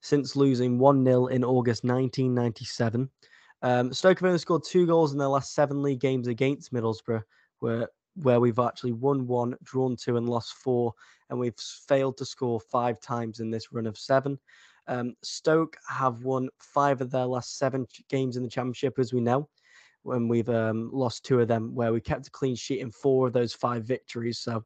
since 0.00 0.36
losing 0.36 0.78
1 0.78 1.04
0 1.04 1.26
in 1.26 1.44
August 1.44 1.84
1997. 1.84 3.10
Um, 3.62 3.92
Stoke 3.92 4.20
have 4.20 4.26
only 4.26 4.38
scored 4.38 4.64
two 4.64 4.86
goals 4.86 5.12
in 5.12 5.18
their 5.18 5.28
last 5.28 5.54
seven 5.54 5.82
league 5.82 6.00
games 6.00 6.28
against 6.28 6.72
Middlesbrough, 6.72 7.22
where, 7.60 7.88
where 8.14 8.40
we've 8.40 8.58
actually 8.58 8.92
won 8.92 9.26
one, 9.26 9.56
drawn 9.62 9.96
two, 9.96 10.16
and 10.16 10.28
lost 10.28 10.54
four. 10.54 10.92
And 11.30 11.38
we've 11.38 11.58
failed 11.88 12.16
to 12.18 12.24
score 12.24 12.60
five 12.60 13.00
times 13.00 13.40
in 13.40 13.50
this 13.50 13.72
run 13.72 13.86
of 13.86 13.98
seven. 13.98 14.38
Um, 14.88 15.14
Stoke 15.22 15.76
have 15.88 16.22
won 16.22 16.48
five 16.58 17.00
of 17.00 17.10
their 17.10 17.26
last 17.26 17.58
seven 17.58 17.86
games 18.08 18.36
in 18.36 18.42
the 18.42 18.48
Championship, 18.48 18.98
as 18.98 19.12
we 19.12 19.20
know 19.20 19.48
when 20.02 20.28
we've 20.28 20.48
um, 20.48 20.88
lost 20.92 21.24
two 21.24 21.40
of 21.40 21.48
them, 21.48 21.74
where 21.74 21.92
we 21.92 22.00
kept 22.00 22.28
a 22.28 22.30
clean 22.30 22.54
sheet 22.54 22.80
in 22.80 22.92
four 22.92 23.26
of 23.26 23.32
those 23.32 23.52
five 23.52 23.84
victories. 23.84 24.38
So 24.38 24.64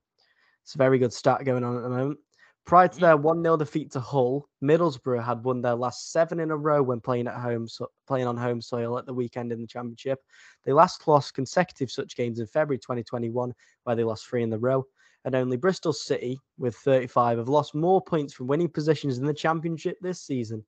it's 0.63 0.75
a 0.75 0.79
very 0.79 0.99
good 0.99 1.13
start 1.13 1.45
going 1.47 1.65
on 1.65 1.77
at 1.77 1.83
the 1.83 1.89
moment. 1.89 2.19
Prior 2.67 2.89
to 2.89 3.01
their 3.01 3.17
1 3.17 3.43
0 3.43 3.57
defeat 3.57 3.91
to 3.93 4.01
Hull, 4.01 4.49
Middlesbrough 4.63 5.25
had 5.25 5.43
won 5.43 5.61
their 5.61 5.75
last 5.75 6.13
seven 6.13 6.39
in 6.41 6.51
a 6.51 6.57
row 6.57 6.83
when 6.83 7.01
playing 7.01 7.27
at 7.27 7.35
home, 7.35 7.67
so 7.67 7.89
playing 8.07 8.27
on 8.27 8.37
home 8.37 8.61
soil 8.61 8.99
at 8.99 9.07
the 9.07 9.15
weekend 9.15 9.51
in 9.51 9.61
the 9.61 9.67
Championship. 9.67 10.21
They 10.65 10.73
last 10.73 11.09
lost 11.09 11.35
consecutive 11.35 11.91
such 11.91 12.17
games 12.17 12.39
in 12.39 12.47
February 12.47 12.79
2021, 12.79 13.53
where 13.85 13.97
they 13.97 14.05
lost 14.05 14.27
three 14.27 14.43
in 14.43 14.51
the 14.51 14.59
row. 14.59 14.85
And 15.25 15.35
only 15.35 15.57
Bristol 15.57 15.93
City, 15.93 16.39
with 16.59 16.77
35, 16.77 17.39
have 17.39 17.49
lost 17.49 17.75
more 17.75 18.01
points 18.01 18.33
from 18.33 18.47
winning 18.47 18.71
positions 18.71 19.19
in 19.19 19.27
the 19.27 19.35
Championship 19.35 19.99
this 20.01 20.23
season 20.23 20.65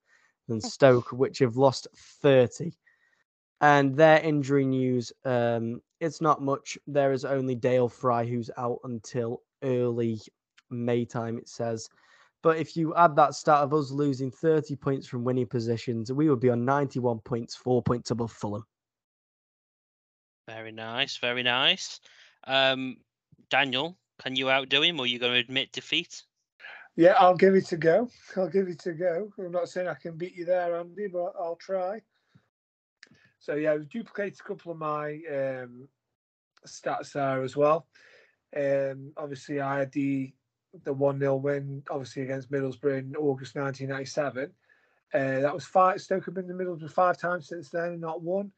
than 0.49 0.61
Stoke, 0.61 1.12
which 1.12 1.38
have 1.38 1.57
lost 1.57 1.86
30. 2.22 2.72
And 3.61 3.95
their 3.95 4.20
injury 4.20 4.64
news, 4.64 5.12
um, 5.24 5.80
it's 6.01 6.20
not 6.20 6.43
much. 6.43 6.76
There 6.86 7.12
is 7.12 7.24
only 7.24 7.55
Dale 7.55 7.88
Fry 7.88 8.26
who's 8.26 8.51
out 8.57 8.80
until 8.82 9.43
early 9.62 10.20
May 10.72 11.04
time, 11.04 11.38
it 11.38 11.48
says. 11.48 11.88
But 12.42 12.58
if 12.58 12.76
you 12.76 12.94
add 12.96 13.14
that 13.16 13.34
start 13.34 13.62
of 13.62 13.72
us 13.72 13.90
losing 13.90 14.30
30 14.30 14.74
points 14.76 15.06
from 15.06 15.24
winning 15.24 15.46
positions, 15.46 16.12
we 16.12 16.28
would 16.28 16.40
be 16.40 16.50
on 16.50 16.64
91 16.64 17.20
points, 17.20 17.54
four 17.54 17.82
points 17.82 18.10
above 18.10 18.32
Fulham. 18.32 18.64
Very 20.48 20.72
nice, 20.72 21.18
very 21.18 21.44
nice. 21.44 22.00
Um, 22.44 22.96
Daniel, 23.48 23.96
can 24.20 24.34
you 24.34 24.50
outdo 24.50 24.82
him 24.82 24.98
or 24.98 25.04
are 25.04 25.06
you 25.06 25.20
going 25.20 25.34
to 25.34 25.38
admit 25.38 25.70
defeat? 25.72 26.24
Yeah, 26.96 27.14
I'll 27.18 27.36
give 27.36 27.54
it 27.54 27.70
a 27.72 27.76
go. 27.76 28.08
I'll 28.36 28.48
give 28.48 28.68
it 28.68 28.84
a 28.86 28.92
go. 28.92 29.32
I'm 29.38 29.52
not 29.52 29.68
saying 29.68 29.88
I 29.88 29.94
can 29.94 30.16
beat 30.16 30.34
you 30.34 30.44
there, 30.44 30.76
Andy, 30.76 31.06
but 31.06 31.32
I'll 31.38 31.56
try. 31.56 32.02
So 33.38 33.54
yeah, 33.54 33.72
I've 33.72 33.88
duplicated 33.88 34.38
a 34.38 34.48
couple 34.48 34.72
of 34.72 34.78
my 34.78 35.20
um, 35.30 35.88
stats 36.66 37.12
there 37.12 37.42
as 37.42 37.56
well. 37.56 37.86
Um, 38.54 39.12
obviously, 39.16 39.60
I 39.60 39.80
had 39.80 39.92
the 39.92 40.32
the 40.84 40.92
one 40.92 41.18
0 41.18 41.36
win, 41.36 41.82
obviously 41.90 42.22
against 42.22 42.50
Middlesbrough 42.50 42.98
in 42.98 43.16
August 43.16 43.54
1997. 43.54 44.50
Uh, 45.14 45.40
that 45.40 45.54
was 45.54 45.64
five. 45.64 46.00
Stoke 46.00 46.24
have 46.24 46.34
been 46.34 46.48
in 46.48 46.56
the 46.56 46.64
Middlesbrough 46.64 46.90
five 46.90 47.18
times 47.18 47.48
since 47.48 47.68
then, 47.68 47.84
and 47.84 48.00
not 48.00 48.22
one. 48.22 48.50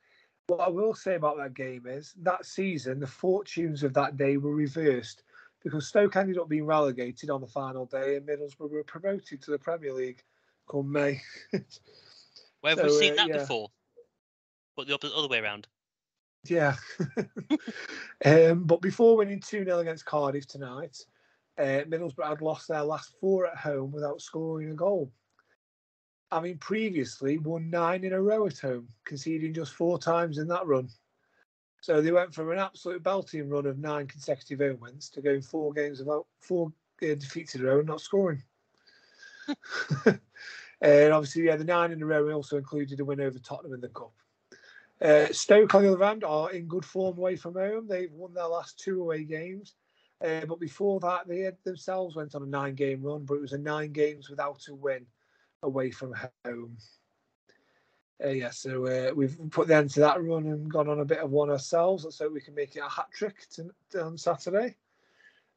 What 0.46 0.60
I 0.60 0.68
will 0.68 0.94
say 0.94 1.14
about 1.14 1.38
that 1.38 1.54
game 1.54 1.86
is 1.86 2.14
that 2.22 2.44
season, 2.44 3.00
the 3.00 3.06
fortunes 3.06 3.82
of 3.82 3.94
that 3.94 4.16
day 4.16 4.36
were 4.36 4.54
reversed 4.54 5.22
because 5.62 5.88
Stoke 5.88 6.16
ended 6.16 6.38
up 6.38 6.48
being 6.48 6.66
relegated 6.66 7.30
on 7.30 7.40
the 7.40 7.46
final 7.46 7.86
day, 7.86 8.16
and 8.16 8.28
Middlesbrough 8.28 8.70
were 8.70 8.84
promoted 8.84 9.42
to 9.42 9.50
the 9.50 9.58
Premier 9.58 9.92
League 9.92 10.22
come 10.70 10.92
May. 10.92 11.20
Where 12.60 12.76
have 12.76 12.78
so, 12.78 12.84
we 12.84 12.90
seen 12.90 13.12
uh, 13.14 13.16
that 13.16 13.28
yeah. 13.28 13.38
before? 13.38 13.70
but 14.76 14.86
the 14.86 14.94
other 14.94 15.28
way 15.28 15.38
around. 15.38 15.66
Yeah. 16.44 16.76
um, 18.24 18.64
but 18.64 18.80
before 18.82 19.16
winning 19.16 19.40
2 19.40 19.64
0 19.64 19.78
against 19.78 20.04
Cardiff 20.04 20.46
tonight, 20.46 20.98
uh, 21.58 21.84
Middlesbrough 21.86 22.28
had 22.28 22.42
lost 22.42 22.68
their 22.68 22.82
last 22.82 23.14
four 23.20 23.46
at 23.46 23.56
home 23.56 23.92
without 23.92 24.20
scoring 24.20 24.70
a 24.70 24.74
goal. 24.74 25.10
Mean, 26.42 26.58
previously 26.58 27.38
won 27.38 27.70
nine 27.70 28.02
in 28.02 28.12
a 28.12 28.20
row 28.20 28.46
at 28.46 28.58
home, 28.58 28.88
conceding 29.04 29.54
just 29.54 29.72
four 29.72 29.98
times 29.98 30.38
in 30.38 30.48
that 30.48 30.66
run. 30.66 30.88
So 31.80 32.00
they 32.00 32.10
went 32.10 32.34
from 32.34 32.50
an 32.50 32.58
absolute 32.58 33.02
belting 33.04 33.48
run 33.48 33.66
of 33.66 33.78
nine 33.78 34.08
consecutive 34.08 34.58
home 34.58 34.80
wins 34.80 35.10
to 35.10 35.20
going 35.20 35.42
four 35.42 35.72
games 35.72 36.00
without 36.00 36.26
four 36.40 36.72
uh, 37.02 37.14
defeats 37.14 37.54
in 37.54 37.60
a 37.60 37.66
row 37.66 37.78
and 37.78 37.86
not 37.86 38.00
scoring. 38.00 38.42
and 40.80 41.12
obviously, 41.12 41.44
yeah, 41.44 41.56
the 41.56 41.64
nine 41.64 41.92
in 41.92 42.02
a 42.02 42.06
row 42.06 42.32
also 42.32 42.56
included 42.56 42.98
a 42.98 43.04
win 43.04 43.20
over 43.20 43.38
Tottenham 43.38 43.74
in 43.74 43.80
the 43.80 43.88
Cup. 43.88 44.12
Uh, 45.00 45.26
Stoke, 45.30 45.74
on 45.74 45.82
the 45.82 45.92
other 45.92 46.04
hand, 46.04 46.24
are 46.24 46.50
in 46.50 46.66
good 46.66 46.84
form 46.84 47.18
away 47.18 47.36
from 47.36 47.54
home. 47.54 47.86
They've 47.86 48.12
won 48.12 48.32
their 48.34 48.46
last 48.46 48.80
two 48.80 49.00
away 49.02 49.24
games. 49.24 49.74
Uh, 50.24 50.46
but 50.46 50.58
before 50.58 51.00
that, 51.00 51.28
they 51.28 51.50
themselves 51.64 52.16
went 52.16 52.34
on 52.34 52.42
a 52.42 52.46
nine 52.46 52.74
game 52.74 53.02
run, 53.02 53.24
but 53.24 53.34
it 53.34 53.42
was 53.42 53.52
a 53.52 53.58
nine 53.58 53.92
games 53.92 54.30
without 54.30 54.66
a 54.68 54.74
win 54.74 55.04
away 55.62 55.90
from 55.90 56.14
home. 56.46 56.76
Uh, 58.24 58.28
yeah, 58.28 58.50
so 58.50 58.86
uh, 58.86 59.12
we've 59.14 59.38
put 59.50 59.68
the 59.68 59.74
end 59.74 59.90
to 59.90 60.00
that 60.00 60.22
run 60.22 60.46
and 60.46 60.70
gone 60.70 60.88
on 60.88 61.00
a 61.00 61.04
bit 61.04 61.18
of 61.18 61.30
one 61.30 61.50
ourselves. 61.50 62.04
Hope 62.18 62.32
we 62.32 62.40
can 62.40 62.54
make 62.54 62.74
it 62.76 62.80
a 62.80 62.88
hat 62.88 63.08
trick 63.12 63.46
on 64.00 64.16
Saturday. 64.16 64.76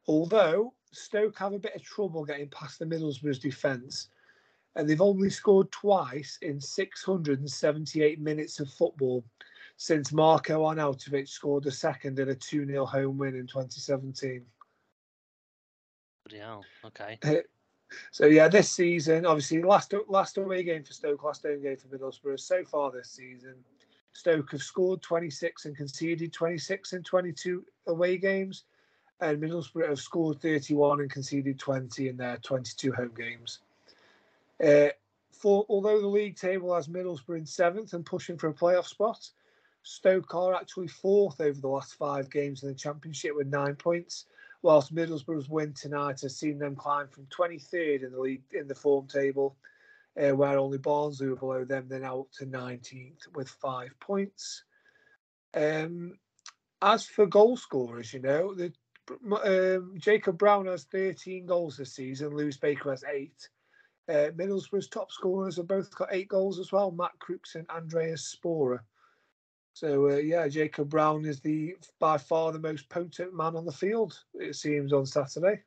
Although 0.08 0.74
Stoke 0.92 1.38
have 1.38 1.54
a 1.54 1.60
bit 1.60 1.76
of 1.76 1.84
trouble 1.84 2.26
getting 2.26 2.50
past 2.50 2.80
the 2.80 2.86
Middlesbrough's 2.86 3.40
defence 3.40 4.10
and 4.76 4.88
they've 4.88 5.02
only 5.02 5.30
scored 5.30 5.72
twice 5.72 6.38
in 6.42 6.60
678 6.60 8.20
minutes 8.20 8.60
of 8.60 8.70
football 8.70 9.24
since 9.78 10.12
Marko 10.12 10.64
Arnautovic 10.64 11.28
scored 11.28 11.66
a 11.66 11.72
second 11.72 12.20
in 12.20 12.30
a 12.30 12.36
2 12.36 12.66
0 12.66 12.86
home 12.86 13.18
win 13.18 13.36
in 13.36 13.48
2017. 13.48 14.46
Yeah, 16.34 16.62
okay. 16.86 17.20
So 18.12 18.26
yeah, 18.26 18.50
this 18.50 18.70
season, 18.70 19.26
obviously, 19.26 19.64
last 19.64 19.94
last 20.10 20.38
away 20.38 20.64
game 20.64 20.84
for 20.84 20.92
Stoke, 20.92 21.24
last 21.24 21.44
home 21.44 21.62
game 21.62 21.78
for 21.78 21.88
Middlesbrough. 21.88 22.40
So 22.40 22.66
far 22.66 22.92
this 22.92 23.10
season, 23.10 23.56
Stoke 24.12 24.52
have 24.52 24.62
scored 24.62 25.02
26 25.02 25.66
and 25.66 25.78
conceded 25.78 26.34
26 26.34 26.94
in 26.94 27.04
22 27.04 27.64
away 27.88 28.18
games, 28.18 28.66
and 29.22 29.42
Middlesbrough 29.42 29.88
have 29.88 30.00
scored 30.00 30.42
31 30.42 31.02
and 31.02 31.10
conceded 31.10 31.60
20 31.60 32.10
in 32.10 32.18
their 32.18 32.38
22 32.38 32.92
home 32.92 33.14
games. 33.16 33.60
Uh, 34.64 34.90
for 35.32 35.66
although 35.70 36.02
the 36.02 36.08
league 36.08 36.36
table 36.36 36.74
has 36.74 36.88
Middlesbrough 36.88 37.38
in 37.38 37.46
seventh 37.46 37.94
and 37.94 38.06
pushing 38.06 38.38
for 38.38 38.50
a 38.50 38.54
playoff 38.54 38.88
spot, 38.88 39.30
Stoke 39.84 40.34
are 40.36 40.56
actually 40.56 40.88
fourth 40.88 41.40
over 41.40 41.60
the 41.62 41.68
last 41.68 41.96
five 41.96 42.30
games 42.30 42.64
in 42.64 42.70
the 42.70 42.76
Championship 42.76 43.36
with 43.36 43.48
nine 43.48 43.76
points, 43.76 44.26
whilst 44.68 44.94
Middlesbrough's 44.94 45.48
win 45.48 45.72
tonight 45.72 46.20
has 46.20 46.36
seen 46.36 46.60
them 46.60 46.76
climb 46.76 47.08
from 47.08 47.26
23rd 47.28 48.04
in 48.04 48.12
the 48.12 48.20
league 48.20 48.44
in 48.52 48.68
the 48.68 48.76
form 48.76 49.08
table, 49.08 49.56
uh, 50.22 50.36
where 50.36 50.58
only 50.58 50.78
Barnsley 50.78 51.30
were 51.30 51.38
below 51.38 51.64
them. 51.64 51.86
They're 51.88 52.02
now 52.02 52.20
up 52.20 52.32
to 52.34 52.46
19th 52.46 53.34
with 53.34 53.48
five 53.48 53.98
points. 54.02 54.66
Um, 55.54 56.16
as 56.82 57.06
for 57.06 57.26
goal 57.26 57.56
scorers, 57.56 58.14
you 58.14 58.20
know, 58.20 58.54
the, 58.54 58.74
um, 59.42 59.94
Jacob 59.98 60.38
Brown 60.38 60.66
has 60.66 60.84
13 60.84 61.46
goals 61.46 61.78
this 61.78 61.96
season. 61.96 62.36
Lewis 62.36 62.58
Baker 62.58 62.92
has 62.92 63.06
eight. 63.10 63.48
Uh, 64.10 64.32
Middlesbrough's 64.36 64.90
top 64.90 65.14
scorers 65.14 65.56
have 65.56 65.68
both 65.70 65.96
got 65.96 66.10
eight 66.12 66.28
goals 66.28 66.60
as 66.60 66.74
well, 66.74 66.92
Matt 66.92 67.18
Crooks 67.20 67.56
and 67.56 67.70
Andraž 67.70 68.36
Šporar. 68.36 68.80
So 69.78 70.10
uh, 70.10 70.16
yeah, 70.16 70.48
Jacob 70.48 70.90
Brown 70.90 71.24
is 71.26 71.40
the 71.40 71.76
by 72.00 72.18
far 72.18 72.52
the 72.52 72.60
most 72.60 72.90
potent 72.90 73.36
man 73.36 73.56
on 73.56 73.66
the 73.66 73.72
field. 73.72 74.20
It 74.34 74.56
seems 74.56 74.92
on 74.92 75.06
Saturday. 75.06 75.62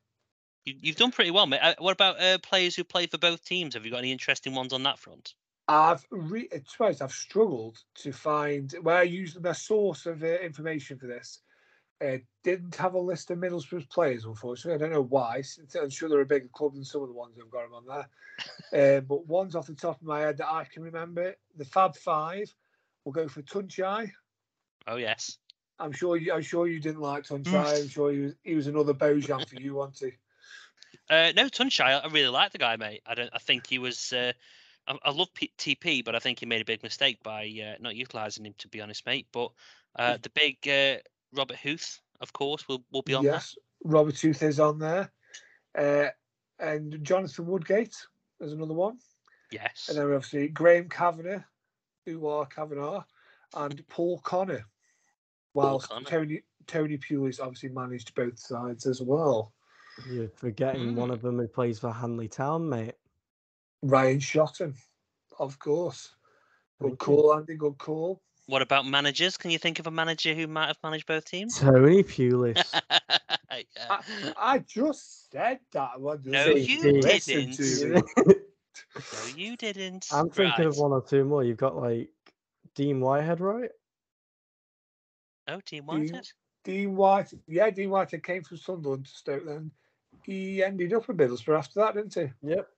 You've 0.65 0.97
done 0.97 1.13
pretty 1.13 1.31
well, 1.31 1.47
mate. 1.47 1.61
Uh, 1.63 1.75
what 1.79 1.93
about 1.93 2.21
uh, 2.21 2.39
players 2.39 2.75
who 2.75 2.85
play 2.85 3.07
for 3.07 3.19
both 3.19 3.45
teams? 3.45 3.75
Have 3.75 3.85
you 3.85 3.91
got 3.91 3.99
any 3.99 4.13
interesting 4.13 4.55
ones 4.55 4.73
on 4.73 4.83
that 4.83 4.99
front? 4.99 5.35
I've 5.69 6.05
re- 6.11 6.49
suppose 6.67 7.01
I've 7.01 7.13
struggled 7.13 7.79
to 7.97 8.13
find 8.13 8.73
where 8.83 8.99
I 8.99 9.05
use 9.05 9.39
my 9.41 9.53
source 9.53 10.07
of 10.07 10.25
uh, 10.25 10.27
information 10.27 10.99
for 10.99 11.07
this 11.07 11.41
uh, 12.05 12.17
didn't 12.43 12.75
have 12.77 12.95
a 12.95 12.99
list 12.99 13.31
of 13.31 13.39
Middlesbrough's 13.39 13.87
players, 13.87 14.25
unfortunately. 14.25 14.75
I 14.75 14.79
don't 14.79 14.95
know 14.95 15.07
why. 15.07 15.43
I'm 15.81 15.91
sure 15.91 16.09
they're 16.09 16.21
a 16.21 16.27
bigger 16.27 16.49
club 16.49 16.75
than 16.75 16.85
some 16.85 17.03
of 17.03 17.09
the 17.09 17.15
ones 17.15 17.37
I've 17.39 17.51
got 17.51 17.65
them 17.65 17.75
on 17.75 18.07
there. 18.73 18.97
uh, 18.97 19.01
but 19.03 19.27
ones 19.27 19.55
off 19.55 19.67
the 19.67 19.75
top 19.75 20.01
of 20.01 20.07
my 20.07 20.21
head 20.21 20.39
that 20.39 20.51
I 20.51 20.65
can 20.65 20.83
remember, 20.83 21.35
the 21.57 21.65
Fab 21.65 21.95
Five 21.97 22.53
will 23.05 23.12
go 23.12 23.28
for 23.28 23.42
Tuncay. 23.42 24.11
Oh 24.86 24.96
yes. 24.96 25.38
I'm 25.78 25.92
sure 25.92 26.16
you. 26.16 26.32
I'm 26.32 26.42
sure 26.42 26.66
you 26.66 26.80
didn't 26.80 27.01
like 27.01 27.24
Tuncay. 27.24 27.82
I'm 27.82 27.88
sure 27.88 28.12
he 28.12 28.20
was. 28.20 28.34
He 28.42 28.55
was 28.55 28.66
another 28.66 28.94
Bojan 28.94 29.48
for 29.48 29.57
you, 29.57 29.74
wasn't 29.74 29.98
he? 29.98 30.18
Uh, 31.09 31.32
no, 31.34 31.46
Tuncay. 31.46 32.05
I 32.05 32.07
really 32.09 32.28
like 32.28 32.53
the 32.53 32.59
guy, 32.59 32.76
mate. 32.76 33.03
I 33.05 33.14
don't. 33.14 33.30
I 33.32 33.38
think 33.38 33.66
he 33.66 33.78
was. 33.78 34.12
Uh, 34.12 34.32
I, 34.86 34.96
I 35.05 35.11
love 35.11 35.32
P- 35.34 35.53
TP, 35.59 36.05
but 36.05 36.14
I 36.14 36.20
think 36.20 36.38
he 36.38 36.46
made 36.46 36.61
a 36.61 36.64
big 36.64 36.84
mistake 36.84 37.20
by 37.22 37.46
uh, 37.64 37.76
not 37.80 37.96
utilising 37.96 38.46
him. 38.46 38.55
To 38.59 38.68
be 38.68 38.80
honest, 38.80 39.05
mate. 39.07 39.26
But 39.32 39.51
uh, 39.96 40.18
the 40.22 40.30
big 40.30 40.57
uh, 40.68 41.01
Robert 41.36 41.57
Huth, 41.57 42.01
of 42.20 42.32
course, 42.32 42.66
will 42.68 42.84
will 42.92 43.03
be 43.03 43.14
on 43.14 43.24
yes, 43.24 43.57
there. 43.82 43.92
Robert 43.92 44.20
Huth 44.20 44.42
is 44.42 44.61
on 44.61 44.78
there, 44.78 45.12
uh, 45.76 46.09
and 46.61 47.03
Jonathan 47.03 47.46
Woodgate 47.46 47.96
is 48.40 48.53
another 48.53 48.74
one. 48.74 48.98
Yes, 49.51 49.86
and 49.88 49.98
then 49.98 50.12
obviously 50.12 50.48
Graham 50.48 50.88
Kavanagh, 50.88 51.42
who 52.11 52.27
are 52.27 52.47
Kavanagh, 52.47 53.03
and 53.57 53.87
Paul 53.89 54.19
Connor. 54.21 54.65
Whilst 55.55 55.89
Paul 55.89 56.03
Connor. 56.03 56.11
Tony 56.11 56.43
Tony 56.67 56.99
Pulis 56.99 57.41
obviously 57.41 57.71
managed 57.71 58.15
both 58.15 58.39
sides 58.39 58.87
as 58.87 59.01
well. 59.03 59.53
You're 60.09 60.29
forgetting 60.29 60.93
mm. 60.93 60.95
one 60.95 61.11
of 61.11 61.21
them 61.21 61.39
who 61.39 61.49
plays 61.49 61.79
for 61.79 61.93
Hanley 61.93 62.29
Town, 62.29 62.69
mate. 62.69 62.95
Ryan 63.83 64.19
Shotton, 64.19 64.75
of 65.39 65.59
course. 65.59 66.15
Good 66.81 66.99
call, 66.99 67.35
Andy. 67.35 67.57
Good 67.57 67.79
call. 67.79 68.23
What 68.47 68.63
about 68.63 68.87
managers? 68.87 69.37
Can 69.37 69.51
you 69.51 69.59
think 69.59 69.79
of 69.79 69.87
a 69.87 69.91
manager 69.91 70.35
who 70.35 70.47
might 70.47 70.67
have 70.67 70.79
managed 70.83 71.07
both 71.07 71.25
teams? 71.25 71.59
Tony 71.59 72.03
Pulis. 72.03 72.63
I, 73.51 73.65
I, 74.37 74.59
just 74.61 75.31
said 75.31 75.59
that. 75.73 75.91
no, 76.25 76.47
you 76.47 76.83
didn't. 77.01 78.37
no, 78.97 79.36
you 79.36 79.57
didn't. 79.57 80.07
I'm 80.12 80.30
thinking 80.30 80.64
right. 80.64 80.66
of 80.66 80.76
one 80.76 80.93
or 80.93 81.03
two 81.03 81.24
more. 81.24 81.45
You've 81.45 81.57
got 81.57 81.76
like 81.76 82.11
Dean 82.74 83.01
Whitehead, 83.01 83.41
right? 83.41 83.70
Oh, 85.49 85.61
Dean 85.66 85.84
Whitehead. 85.84 86.28
Dean, 86.64 86.76
Dean 86.76 86.97
White, 86.97 87.32
yeah, 87.49 87.70
Dean 87.70 87.91
Whitehead 87.91 88.22
came 88.22 88.43
from 88.43 88.57
Sunderland 88.57 89.07
to 89.07 89.11
Stoke. 89.11 89.47
Then 89.47 89.70
he 90.22 90.62
ended 90.62 90.93
up 90.93 91.09
at 91.09 91.16
Middlesbrough 91.16 91.59
after 91.59 91.80
that, 91.80 91.95
didn't 91.95 92.14
he? 92.14 92.49
Yep. 92.49 92.68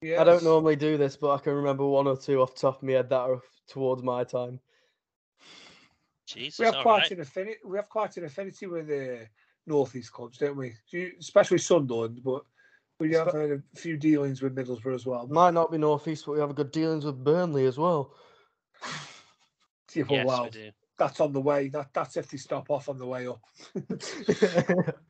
Yes. 0.00 0.20
I 0.20 0.24
don't 0.24 0.44
normally 0.44 0.76
do 0.76 0.96
this, 0.96 1.16
but 1.16 1.34
I 1.34 1.38
can 1.38 1.54
remember 1.54 1.84
one 1.84 2.06
or 2.06 2.16
two 2.16 2.40
off 2.40 2.54
the 2.54 2.60
top 2.60 2.76
of 2.76 2.82
my 2.84 2.92
head 2.92 3.10
that 3.10 3.16
are 3.16 3.40
towards 3.66 4.02
my 4.02 4.22
time. 4.22 4.60
Jesus, 6.26 6.58
we 6.58 6.66
have 6.66 6.76
quite 6.82 7.02
right. 7.02 7.10
an 7.12 7.20
affinity. 7.20 7.56
We 7.64 7.78
have 7.78 7.88
quite 7.88 8.16
an 8.16 8.24
affinity 8.24 8.66
with 8.66 8.86
the 8.86 9.26
northeast 9.66 10.12
clubs, 10.12 10.38
don't 10.38 10.56
we? 10.56 10.74
Especially 11.18 11.58
Sunderland, 11.58 12.22
but 12.22 12.42
we 12.98 13.12
have 13.14 13.32
had 13.32 13.50
a 13.50 13.62
few 13.74 13.96
dealings 13.96 14.42
with 14.42 14.56
Middlesbrough 14.56 14.94
as 14.94 15.06
well. 15.06 15.26
Might 15.28 15.54
not 15.54 15.70
be 15.70 15.78
northeast, 15.78 16.26
but 16.26 16.32
we 16.32 16.40
have 16.40 16.50
a 16.50 16.54
good 16.54 16.72
dealings 16.72 17.04
with 17.04 17.22
Burnley 17.22 17.66
as 17.66 17.78
well. 17.78 18.14
yeah, 19.94 20.04
well, 20.08 20.18
yes, 20.18 20.26
well, 20.26 20.44
we 20.44 20.50
do. 20.50 20.70
That's 20.98 21.20
on 21.20 21.32
the 21.32 21.40
way. 21.40 21.68
That 21.68 21.90
that's 21.94 22.16
if 22.16 22.28
they 22.28 22.38
stop 22.38 22.70
off 22.70 22.88
on 22.88 22.98
the 22.98 23.06
way 23.06 23.28
up. 23.28 23.40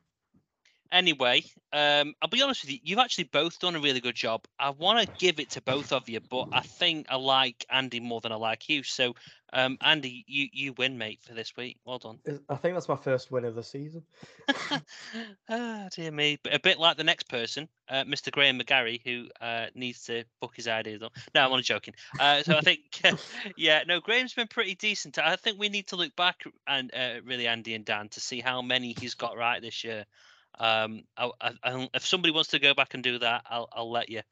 Anyway, 0.90 1.44
um, 1.72 2.14
I'll 2.22 2.30
be 2.30 2.40
honest 2.40 2.64
with 2.64 2.72
you. 2.72 2.78
You've 2.82 2.98
actually 2.98 3.24
both 3.24 3.58
done 3.58 3.76
a 3.76 3.80
really 3.80 4.00
good 4.00 4.14
job. 4.14 4.46
I 4.58 4.70
want 4.70 5.00
to 5.00 5.14
give 5.18 5.38
it 5.38 5.50
to 5.50 5.60
both 5.60 5.92
of 5.92 6.08
you, 6.08 6.20
but 6.20 6.46
I 6.50 6.60
think 6.60 7.06
I 7.10 7.16
like 7.16 7.66
Andy 7.70 8.00
more 8.00 8.22
than 8.22 8.32
I 8.32 8.36
like 8.36 8.68
you. 8.70 8.82
So, 8.82 9.14
um, 9.52 9.76
Andy, 9.82 10.24
you 10.26 10.48
you 10.52 10.72
win, 10.78 10.96
mate, 10.96 11.20
for 11.22 11.34
this 11.34 11.56
week. 11.56 11.76
Well 11.84 11.98
done. 11.98 12.18
I 12.48 12.56
think 12.56 12.74
that's 12.74 12.88
my 12.88 12.96
first 12.96 13.30
win 13.30 13.44
of 13.44 13.54
the 13.54 13.62
season. 13.62 14.02
ah, 15.50 15.88
dear 15.94 16.10
me. 16.10 16.38
But 16.42 16.54
a 16.54 16.60
bit 16.60 16.78
like 16.78 16.96
the 16.96 17.04
next 17.04 17.28
person, 17.28 17.68
uh, 17.88 18.04
Mr. 18.04 18.30
Graham 18.30 18.58
McGarry, 18.58 19.00
who 19.04 19.28
uh, 19.40 19.66
needs 19.74 20.04
to 20.04 20.24
book 20.40 20.52
his 20.56 20.68
ideas 20.68 21.02
on. 21.02 21.10
No, 21.34 21.44
I'm 21.44 21.50
only 21.50 21.62
joking. 21.64 21.94
Uh, 22.18 22.42
so 22.42 22.56
I 22.56 22.60
think, 22.60 22.80
yeah, 23.56 23.82
no, 23.86 24.00
Graham's 24.00 24.34
been 24.34 24.48
pretty 24.48 24.74
decent. 24.74 25.18
I 25.18 25.36
think 25.36 25.58
we 25.58 25.68
need 25.68 25.88
to 25.88 25.96
look 25.96 26.16
back 26.16 26.44
and 26.66 26.90
uh, 26.94 27.20
really 27.24 27.46
Andy 27.46 27.74
and 27.74 27.84
Dan 27.84 28.08
to 28.10 28.20
see 28.20 28.40
how 28.40 28.62
many 28.62 28.94
he's 28.98 29.14
got 29.14 29.36
right 29.36 29.60
this 29.60 29.84
year. 29.84 30.06
Um, 30.58 31.04
I, 31.16 31.30
I, 31.40 31.88
if 31.94 32.04
somebody 32.04 32.32
wants 32.32 32.50
to 32.50 32.58
go 32.58 32.74
back 32.74 32.94
and 32.94 33.02
do 33.02 33.18
that, 33.20 33.42
I'll, 33.48 33.68
I'll 33.72 33.90
let 33.90 34.08
you. 34.08 34.22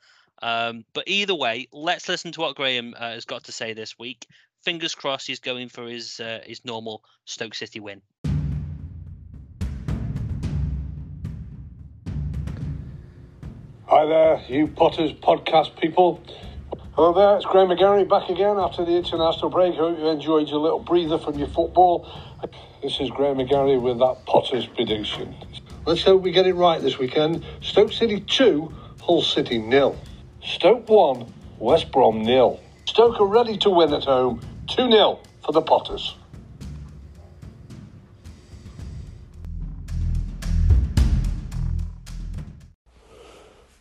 Um, 0.43 0.85
but 0.93 1.05
either 1.07 1.35
way, 1.35 1.69
let's 1.73 2.09
listen 2.09 2.33
to 2.33 2.41
what 2.41 2.57
Graham 2.57 2.95
uh, 2.97 3.13
has 3.13 3.25
got 3.25 3.45
to 3.45 3.53
say 3.53 3.73
this 3.73 3.99
week. 3.99 4.27
Fingers 4.63 4.95
crossed, 4.95 5.27
he's 5.27 5.39
going 5.39 5.69
for 5.69 5.87
his 5.87 6.19
uh, 6.21 6.41
his 6.45 6.65
normal 6.65 7.03
Stoke 7.25 7.55
City 7.55 7.81
win. 7.81 8.03
Hi 13.87 14.05
there, 14.05 14.43
you 14.49 14.67
Potters 14.67 15.13
podcast 15.13 15.81
people. 15.81 16.21
Hello 16.95 17.13
there, 17.13 17.37
it's 17.37 17.47
Graham 17.47 17.69
McGarry 17.69 18.09
back 18.09 18.29
again 18.29 18.59
after 18.59 18.85
the 18.85 18.93
international 18.93 19.49
break. 19.49 19.75
I 19.75 19.77
Hope 19.77 19.99
you 19.99 20.09
enjoyed 20.09 20.49
your 20.49 20.59
little 20.59 20.81
breather 20.81 21.19
from 21.19 21.39
your 21.39 21.49
football. 21.49 22.11
This 22.83 22.99
is 23.01 23.11
Graham 23.11 23.37
McGarry 23.37 23.81
with 23.81 23.99
that 24.01 24.27
Potters 24.27 24.67
prediction. 24.67 25.35
Let's 25.87 26.03
hope 26.03 26.23
we 26.23 26.33
get 26.33 26.49
it 26.49 26.55
right 26.55 26.83
this 26.83 26.99
weekend. 26.99 27.47
Stoke 27.61 27.93
City 27.93 28.19
2, 28.19 28.73
Hull 29.03 29.23
City 29.23 29.59
nil. 29.59 29.97
Stoke 30.43 30.89
1, 30.89 31.33
West 31.61 31.93
Brom 31.93 32.25
nil. 32.25 32.59
Stoke 32.87 33.21
are 33.21 33.27
ready 33.27 33.57
to 33.59 33.71
win 33.71 33.95
at 33.95 34.03
home 34.03 34.41
2 34.67 34.91
0 34.91 35.21
for 35.45 35.53
the 35.53 35.63
Potters. 35.63 36.17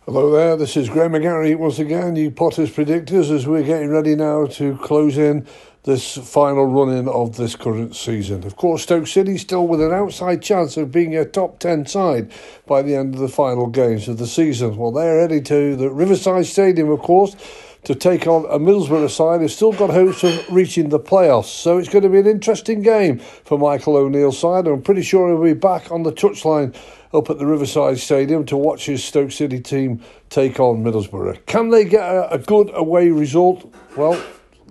Hello 0.05 0.31
there, 0.31 0.55
this 0.55 0.77
is 0.77 0.87
Graham 0.87 1.13
McGarry 1.13 1.57
once 1.57 1.79
again, 1.79 2.15
you 2.15 2.29
Potters 2.29 2.69
predictors, 2.69 3.31
as 3.31 3.47
we're 3.47 3.63
getting 3.63 3.89
ready 3.89 4.15
now 4.15 4.45
to 4.45 4.77
close 4.77 5.17
in 5.17 5.47
this 5.85 6.17
final 6.17 6.65
run-in 6.65 7.07
of 7.07 7.37
this 7.37 7.55
current 7.55 7.95
season. 7.95 8.43
Of 8.43 8.55
course, 8.55 8.83
Stoke 8.83 9.05
City 9.05 9.37
still 9.37 9.67
with 9.67 9.81
an 9.81 9.93
outside 9.93 10.41
chance 10.41 10.77
of 10.77 10.91
being 10.91 11.15
a 11.15 11.25
top 11.25 11.59
10 11.59 11.85
side 11.85 12.31
by 12.65 12.81
the 12.81 12.95
end 12.95 13.13
of 13.13 13.21
the 13.21 13.29
final 13.29 13.67
games 13.67 14.07
of 14.07 14.17
the 14.17 14.25
season. 14.25 14.77
Well, 14.77 14.91
they're 14.91 15.21
heading 15.21 15.43
to 15.43 15.75
the 15.75 15.91
Riverside 15.91 16.47
Stadium, 16.47 16.89
of 16.89 17.01
course, 17.01 17.35
to 17.83 17.93
take 17.93 18.25
on 18.25 18.45
a 18.45 18.57
Middlesbrough 18.57 19.11
side 19.11 19.41
who've 19.41 19.51
still 19.51 19.73
got 19.73 19.91
hopes 19.91 20.23
of 20.23 20.51
reaching 20.51 20.89
the 20.89 20.99
playoffs. 20.99 21.45
So 21.45 21.77
it's 21.77 21.87
going 21.87 22.01
to 22.01 22.09
be 22.09 22.19
an 22.19 22.25
interesting 22.25 22.81
game 22.81 23.19
for 23.19 23.59
Michael 23.59 23.95
O'Neill's 23.95 24.39
side. 24.39 24.65
I'm 24.65 24.81
pretty 24.81 25.03
sure 25.03 25.27
he'll 25.27 25.43
be 25.43 25.53
back 25.53 25.91
on 25.91 26.01
the 26.01 26.11
touchline 26.11 26.75
up 27.13 27.29
at 27.29 27.37
the 27.37 27.45
Riverside 27.45 27.99
Stadium 27.99 28.43
to 28.47 28.57
watch 28.57 28.87
his 28.87 29.03
Stoke 29.03 29.31
City 29.31 29.59
team 29.59 30.01
take 30.31 30.59
on 30.59 30.83
Middlesbrough. 30.83 31.45
Can 31.45 31.69
they 31.69 31.85
get 31.85 32.03
a, 32.03 32.33
a 32.33 32.39
good 32.39 32.71
away 32.73 33.11
result? 33.11 33.71
Well, 33.95 34.19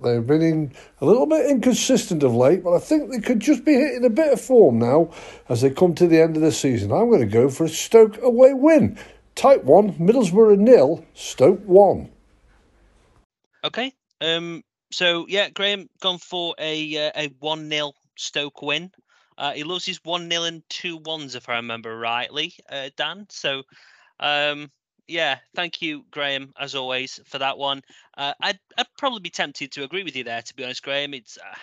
They've 0.05 0.25
been 0.25 0.41
in 0.41 0.71
a 1.01 1.05
little 1.05 1.25
bit 1.25 1.49
inconsistent 1.49 2.21
of 2.21 2.35
late, 2.35 2.63
but 2.63 2.75
I 2.75 2.79
think 2.79 3.09
they 3.09 3.19
could 3.19 3.39
just 3.39 3.65
be 3.65 3.73
hitting 3.73 4.05
a 4.05 4.09
bit 4.09 4.31
of 4.31 4.39
form 4.39 4.77
now 4.77 5.09
as 5.49 5.61
they 5.61 5.71
come 5.71 5.95
to 5.95 6.07
the 6.07 6.21
end 6.21 6.35
of 6.35 6.43
the 6.43 6.51
season. 6.51 6.91
I'm 6.91 7.09
going 7.09 7.21
to 7.21 7.25
go 7.25 7.49
for 7.49 7.63
a 7.63 7.69
Stoke 7.69 8.21
away 8.21 8.53
win. 8.53 8.99
Type 9.33 9.63
1, 9.63 9.93
Middlesbrough 9.93 10.53
a 10.53 10.57
nil, 10.57 11.03
Stoke 11.15 11.61
1. 11.65 12.09
Okay. 13.65 13.91
Um. 14.21 14.63
So, 14.91 15.25
yeah, 15.27 15.49
Graham 15.49 15.89
gone 15.99 16.19
for 16.19 16.55
a 16.59 17.07
uh, 17.07 17.11
a 17.15 17.27
1 17.39 17.69
0 17.69 17.91
Stoke 18.15 18.61
win. 18.61 18.91
Uh, 19.37 19.53
he 19.53 19.63
loves 19.63 19.85
his 19.85 19.99
1 20.03 20.29
0 20.29 20.43
and 20.43 20.63
two 20.69 20.97
ones, 20.97 21.35
if 21.35 21.49
I 21.49 21.55
remember 21.55 21.97
rightly, 21.97 22.53
uh, 22.69 22.89
Dan. 22.95 23.25
So, 23.29 23.63
um, 24.19 24.71
yeah, 25.07 25.37
thank 25.55 25.81
you, 25.81 26.03
Graham, 26.11 26.53
as 26.59 26.75
always, 26.75 27.19
for 27.25 27.37
that 27.39 27.57
one. 27.57 27.81
Uh, 28.17 28.33
I'd, 28.39 28.59
I'd 28.77 28.87
probably 28.97 29.19
be 29.19 29.29
tempted 29.29 29.71
to 29.73 29.83
agree 29.83 30.03
with 30.03 30.15
you 30.15 30.23
there, 30.23 30.41
to 30.41 30.55
be 30.55 30.63
honest, 30.63 30.83
Graham. 30.83 31.13
It's 31.13 31.37
uh, 31.37 31.57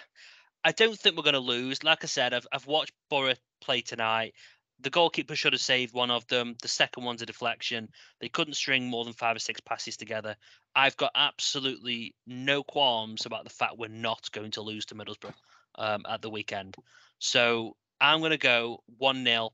I 0.64 0.72
don't 0.72 0.98
think 0.98 1.16
we're 1.16 1.24
going 1.24 1.34
to 1.34 1.40
lose. 1.40 1.82
Like 1.82 2.04
I 2.04 2.06
said, 2.06 2.34
I've, 2.34 2.46
I've 2.52 2.66
watched 2.66 2.92
Borough 3.10 3.34
play 3.60 3.80
tonight. 3.80 4.34
The 4.80 4.90
goalkeeper 4.90 5.36
should 5.36 5.52
have 5.52 5.62
saved 5.62 5.92
one 5.92 6.10
of 6.10 6.26
them. 6.28 6.56
The 6.60 6.68
second 6.68 7.04
one's 7.04 7.22
a 7.22 7.26
deflection. 7.26 7.88
They 8.20 8.28
couldn't 8.28 8.54
string 8.54 8.88
more 8.88 9.04
than 9.04 9.12
five 9.12 9.36
or 9.36 9.40
six 9.40 9.60
passes 9.60 9.96
together. 9.96 10.36
I've 10.74 10.96
got 10.96 11.12
absolutely 11.14 12.14
no 12.26 12.62
qualms 12.62 13.26
about 13.26 13.44
the 13.44 13.50
fact 13.50 13.78
we're 13.78 13.88
not 13.88 14.30
going 14.32 14.52
to 14.52 14.62
lose 14.62 14.86
to 14.86 14.94
Middlesbrough 14.94 15.34
um, 15.76 16.04
at 16.08 16.22
the 16.22 16.30
weekend. 16.30 16.76
So 17.18 17.76
I'm 18.00 18.20
going 18.20 18.32
to 18.32 18.38
go 18.38 18.82
1 18.98 19.24
0, 19.24 19.50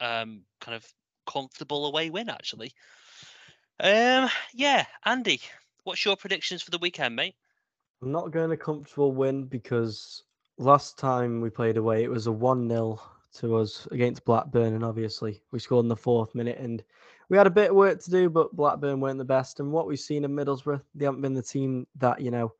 um, 0.00 0.42
kind 0.60 0.74
of 0.74 0.84
comfortable 1.26 1.86
away 1.86 2.10
win, 2.10 2.28
actually. 2.28 2.72
Um, 3.80 4.28
yeah, 4.52 4.86
Andy, 5.04 5.40
what's 5.84 6.04
your 6.04 6.16
predictions 6.16 6.62
for 6.62 6.70
the 6.70 6.78
weekend, 6.78 7.16
mate? 7.16 7.34
I'm 8.02 8.12
not 8.12 8.30
going 8.30 8.52
a 8.52 8.56
comfortable 8.56 9.12
win 9.12 9.46
because 9.46 10.24
last 10.58 10.98
time 10.98 11.40
we 11.40 11.50
played 11.50 11.76
away, 11.76 12.04
it 12.04 12.10
was 12.10 12.26
a 12.26 12.32
1 12.32 12.68
0 12.68 13.00
to 13.34 13.56
us 13.56 13.88
against 13.90 14.24
Blackburn, 14.24 14.74
and 14.74 14.84
obviously 14.84 15.42
we 15.50 15.58
scored 15.58 15.84
in 15.84 15.88
the 15.88 15.96
fourth 15.96 16.34
minute. 16.34 16.58
And 16.58 16.82
we 17.28 17.36
had 17.36 17.46
a 17.46 17.50
bit 17.50 17.70
of 17.70 17.76
work 17.76 18.02
to 18.02 18.10
do, 18.10 18.30
but 18.30 18.54
Blackburn 18.54 19.00
weren't 19.00 19.18
the 19.18 19.24
best. 19.24 19.60
And 19.60 19.72
what 19.72 19.86
we've 19.86 19.98
seen 19.98 20.24
in 20.24 20.30
Middlesbrough, 20.30 20.82
they 20.94 21.04
haven't 21.04 21.22
been 21.22 21.34
the 21.34 21.42
team 21.42 21.86
that, 21.96 22.20
you 22.20 22.30
know, 22.30 22.52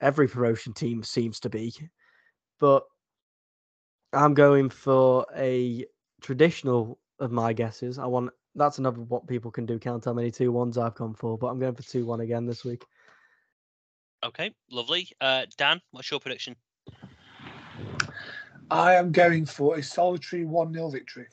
every 0.00 0.28
promotion 0.28 0.72
team 0.72 1.02
seems 1.02 1.40
to 1.40 1.48
be. 1.48 1.74
But 2.60 2.84
I'm 4.12 4.34
going 4.34 4.70
for 4.70 5.26
a 5.36 5.86
traditional 6.20 6.98
of 7.18 7.32
my 7.32 7.52
guesses. 7.52 7.98
I 7.98 8.06
want 8.06 8.30
that's 8.54 8.78
another 8.78 9.00
what 9.00 9.26
people 9.26 9.50
can 9.50 9.66
do. 9.66 9.78
Count 9.78 10.04
how 10.04 10.12
many 10.12 10.30
two 10.30 10.52
ones 10.52 10.78
I've 10.78 10.94
gone 10.94 11.14
for, 11.14 11.36
but 11.36 11.48
I'm 11.48 11.58
going 11.58 11.74
for 11.74 11.82
two 11.82 12.06
one 12.06 12.20
again 12.20 12.46
this 12.46 12.64
week. 12.64 12.84
Okay, 14.24 14.52
lovely. 14.70 15.08
Uh, 15.20 15.46
Dan, 15.56 15.80
what's 15.90 16.10
your 16.10 16.20
prediction? 16.20 16.56
I 18.70 18.94
am 18.94 19.12
going 19.12 19.46
for 19.46 19.76
a 19.76 19.82
solitary 19.82 20.44
one 20.44 20.72
0 20.72 20.90
victory. 20.90 21.26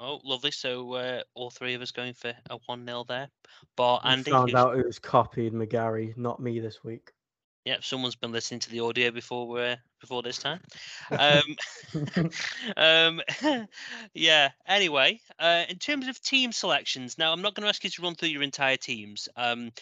Oh, 0.00 0.20
lovely. 0.22 0.52
So 0.52 0.92
uh, 0.94 1.22
all 1.34 1.50
three 1.50 1.74
of 1.74 1.82
us 1.82 1.90
going 1.90 2.14
for 2.14 2.32
a 2.50 2.58
one 2.66 2.86
0 2.86 3.04
there. 3.08 3.28
But 3.76 4.02
Andy 4.04 4.30
found 4.30 4.54
out 4.54 4.78
it 4.78 4.86
was 4.86 4.98
copied 4.98 5.52
McGarry, 5.52 6.16
not 6.16 6.40
me 6.40 6.60
this 6.60 6.84
week. 6.84 7.10
Yeah, 7.68 7.76
someone's 7.82 8.16
been 8.16 8.32
listening 8.32 8.60
to 8.60 8.70
the 8.70 8.80
audio 8.80 9.10
before 9.10 9.60
uh, 9.60 9.76
before 10.00 10.22
this 10.22 10.38
time. 10.38 10.60
Um, 11.10 12.30
um, 12.78 13.20
yeah. 14.14 14.48
Anyway, 14.66 15.20
uh, 15.38 15.64
in 15.68 15.76
terms 15.76 16.08
of 16.08 16.18
team 16.22 16.50
selections, 16.50 17.18
now 17.18 17.30
I'm 17.30 17.42
not 17.42 17.54
going 17.54 17.64
to 17.64 17.68
ask 17.68 17.84
you 17.84 17.90
to 17.90 18.02
run 18.02 18.14
through 18.14 18.30
your 18.30 18.42
entire 18.42 18.78
teams. 18.78 19.28
Um, 19.36 19.72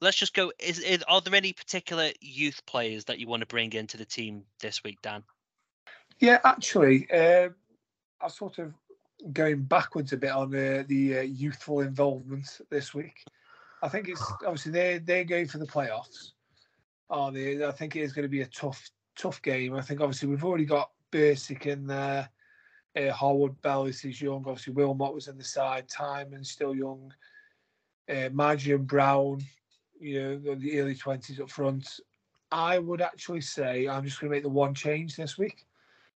let's 0.00 0.16
just 0.16 0.34
go. 0.34 0.50
Is, 0.58 0.80
is 0.80 1.04
are 1.06 1.20
there 1.20 1.36
any 1.36 1.52
particular 1.52 2.10
youth 2.20 2.66
players 2.66 3.04
that 3.04 3.20
you 3.20 3.28
want 3.28 3.42
to 3.42 3.46
bring 3.46 3.72
into 3.74 3.96
the 3.96 4.04
team 4.04 4.42
this 4.60 4.82
week, 4.82 5.00
Dan? 5.00 5.22
Yeah, 6.18 6.40
actually, 6.42 7.08
uh, 7.12 7.50
I 8.20 8.28
sort 8.28 8.58
of 8.58 8.74
going 9.32 9.62
backwards 9.62 10.12
a 10.12 10.16
bit 10.16 10.32
on 10.32 10.52
uh, 10.52 10.82
the 10.88 11.18
uh, 11.18 11.20
youthful 11.20 11.78
involvement 11.78 12.60
this 12.70 12.92
week. 12.92 13.22
I 13.82 13.88
think 13.88 14.08
it's 14.08 14.32
obviously 14.44 14.72
they 14.72 14.98
they're 14.98 15.24
going 15.24 15.46
for 15.46 15.58
the 15.58 15.66
playoffs. 15.66 16.32
Are 17.08 17.30
they? 17.30 17.64
I 17.64 17.70
think 17.70 17.96
it 17.96 18.00
is 18.00 18.12
going 18.12 18.24
to 18.24 18.28
be 18.28 18.42
a 18.42 18.46
tough 18.46 18.90
tough 19.16 19.40
game. 19.42 19.74
I 19.74 19.80
think 19.80 20.00
obviously 20.00 20.28
we've 20.28 20.44
already 20.44 20.64
got 20.64 20.90
Bursik 21.12 21.66
in 21.66 21.86
there. 21.86 22.28
Uh, 22.96 23.10
Harwood 23.12 23.60
Bellis 23.62 24.04
is 24.04 24.20
young. 24.20 24.44
Obviously 24.46 24.72
Wilmot 24.72 25.14
was 25.14 25.28
in 25.28 25.38
the 25.38 25.44
side. 25.44 25.88
Tymon 25.88 26.44
still 26.44 26.74
young. 26.74 27.12
Uh, 28.08 28.30
and 28.30 28.86
Brown, 28.86 29.40
you 30.00 30.22
know, 30.22 30.54
the 30.54 30.80
early 30.80 30.94
twenties 30.94 31.40
up 31.40 31.50
front. 31.50 32.00
I 32.52 32.78
would 32.78 33.00
actually 33.00 33.40
say 33.40 33.88
I'm 33.88 34.04
just 34.04 34.20
going 34.20 34.30
to 34.30 34.36
make 34.36 34.44
the 34.44 34.48
one 34.48 34.74
change 34.74 35.16
this 35.16 35.36
week. 35.36 35.66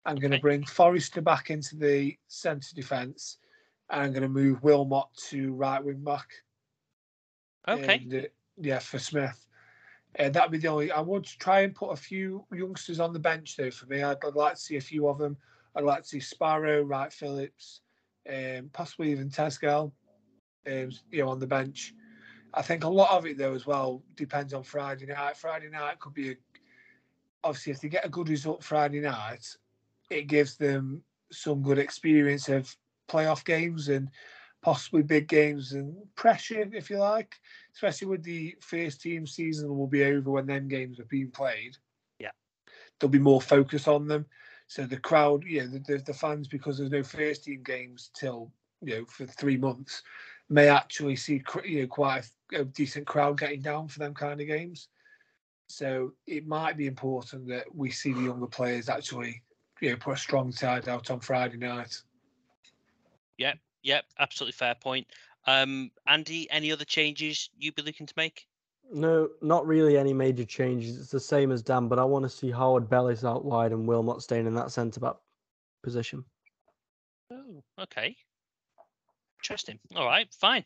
I'm 0.04 0.16
going 0.16 0.30
to 0.30 0.38
bring 0.38 0.64
Forrester 0.64 1.20
back 1.20 1.50
into 1.50 1.76
the 1.76 2.16
centre 2.28 2.74
defence, 2.74 3.38
and 3.90 4.02
I'm 4.02 4.12
going 4.12 4.22
to 4.22 4.28
move 4.28 4.62
Wilmot 4.62 5.06
to 5.28 5.52
right 5.52 5.84
wing 5.84 6.04
back. 6.04 6.28
Okay. 7.66 7.94
And, 7.94 8.14
uh, 8.14 8.28
yeah, 8.56 8.78
for 8.78 8.98
Smith. 8.98 9.46
That'd 10.18 10.50
be 10.50 10.58
the 10.58 10.68
only. 10.68 10.90
I 10.90 11.00
would 11.00 11.24
try 11.24 11.60
and 11.60 11.74
put 11.74 11.92
a 11.92 11.96
few 11.96 12.44
youngsters 12.52 12.98
on 12.98 13.12
the 13.12 13.20
bench 13.20 13.56
though. 13.56 13.70
For 13.70 13.86
me, 13.86 14.02
I'd, 14.02 14.16
I'd 14.24 14.34
like 14.34 14.54
to 14.54 14.60
see 14.60 14.76
a 14.76 14.80
few 14.80 15.08
of 15.08 15.18
them. 15.18 15.36
I'd 15.76 15.84
like 15.84 16.02
to 16.02 16.08
see 16.08 16.20
Sparrow, 16.20 16.82
Wright 16.82 17.12
Phillips, 17.12 17.82
um, 18.28 18.70
possibly 18.72 19.12
even 19.12 19.30
Tezgel, 19.30 19.92
um, 20.66 20.90
you 21.10 21.22
know, 21.22 21.28
on 21.28 21.38
the 21.38 21.46
bench. 21.46 21.94
I 22.52 22.62
think 22.62 22.82
a 22.82 22.88
lot 22.88 23.12
of 23.12 23.26
it 23.26 23.38
though 23.38 23.54
as 23.54 23.66
well 23.66 24.02
depends 24.16 24.54
on 24.54 24.64
Friday 24.64 25.06
night. 25.06 25.36
Friday 25.36 25.68
night 25.68 26.00
could 26.00 26.14
be 26.14 26.30
a, 26.30 26.36
obviously 27.44 27.72
if 27.72 27.80
they 27.80 27.88
get 27.88 28.06
a 28.06 28.10
good 28.10 28.28
result 28.28 28.64
Friday 28.64 29.00
night, 29.00 29.46
it 30.10 30.26
gives 30.26 30.56
them 30.56 31.02
some 31.30 31.62
good 31.62 31.78
experience 31.78 32.48
of 32.48 32.74
playoff 33.08 33.44
games 33.44 33.88
and 33.88 34.08
possibly 34.62 35.02
big 35.02 35.28
games 35.28 35.72
and 35.72 35.94
pressure, 36.14 36.68
if 36.72 36.90
you 36.90 36.98
like, 36.98 37.36
especially 37.78 38.08
with 38.08 38.24
the 38.24 38.56
first 38.60 39.00
team 39.00 39.24
season 39.24 39.76
will 39.76 39.86
be 39.86 40.02
over 40.02 40.32
when 40.32 40.46
them 40.46 40.66
games 40.66 40.98
are 40.98 41.04
being 41.04 41.30
played. 41.30 41.76
Yeah, 42.18 42.32
there'll 42.98 43.10
be 43.10 43.20
more 43.20 43.40
focus 43.40 43.86
on 43.86 44.08
them. 44.08 44.26
So 44.66 44.84
the 44.84 44.98
crowd, 44.98 45.44
yeah, 45.46 45.66
the, 45.66 45.78
the, 45.78 45.98
the 45.98 46.12
fans, 46.12 46.48
because 46.48 46.76
there's 46.76 46.90
no 46.90 47.04
first 47.04 47.44
team 47.44 47.62
games 47.62 48.10
till 48.14 48.50
you 48.82 48.96
know 48.96 49.04
for 49.06 49.26
three 49.26 49.56
months, 49.56 50.02
may 50.48 50.68
actually 50.68 51.14
see 51.14 51.40
you 51.64 51.82
know 51.82 51.86
quite 51.86 52.28
a, 52.52 52.62
a 52.62 52.64
decent 52.64 53.06
crowd 53.06 53.38
getting 53.38 53.62
down 53.62 53.86
for 53.86 54.00
them 54.00 54.12
kind 54.12 54.40
of 54.40 54.48
games. 54.48 54.88
So 55.68 56.14
it 56.26 56.48
might 56.48 56.76
be 56.76 56.88
important 56.88 57.46
that 57.48 57.72
we 57.72 57.90
see 57.90 58.12
the 58.12 58.22
younger 58.22 58.46
players 58.46 58.88
actually 58.88 59.42
you 59.80 59.90
know, 59.90 59.96
put 59.96 60.14
a 60.14 60.16
strong 60.16 60.50
side 60.50 60.88
out 60.88 61.10
on 61.10 61.20
Friday 61.20 61.58
night. 61.58 62.02
Yep, 63.36 63.58
yep, 63.84 64.04
absolutely 64.18 64.52
fair 64.52 64.74
point. 64.74 65.06
Um, 65.48 65.90
Andy, 66.06 66.46
any 66.50 66.72
other 66.72 66.84
changes 66.84 67.48
you'd 67.56 67.74
be 67.74 67.80
looking 67.80 68.06
to 68.06 68.12
make? 68.18 68.46
No, 68.92 69.30
not 69.40 69.66
really 69.66 69.96
any 69.96 70.12
major 70.12 70.44
changes. 70.44 70.98
It's 70.98 71.10
the 71.10 71.18
same 71.18 71.52
as 71.52 71.62
Dan, 71.62 71.88
but 71.88 71.98
I 71.98 72.04
want 72.04 72.26
to 72.26 72.28
see 72.28 72.50
Harwood 72.50 72.90
Bellis 72.90 73.24
out 73.24 73.46
wide 73.46 73.72
and 73.72 73.88
Wilmot 73.88 74.20
staying 74.20 74.46
in 74.46 74.54
that 74.56 74.72
centre 74.72 75.00
back 75.00 75.14
position. 75.82 76.22
Oh, 77.32 77.62
okay. 77.80 78.14
Interesting. 79.40 79.78
All 79.96 80.04
right, 80.04 80.28
fine. 80.38 80.64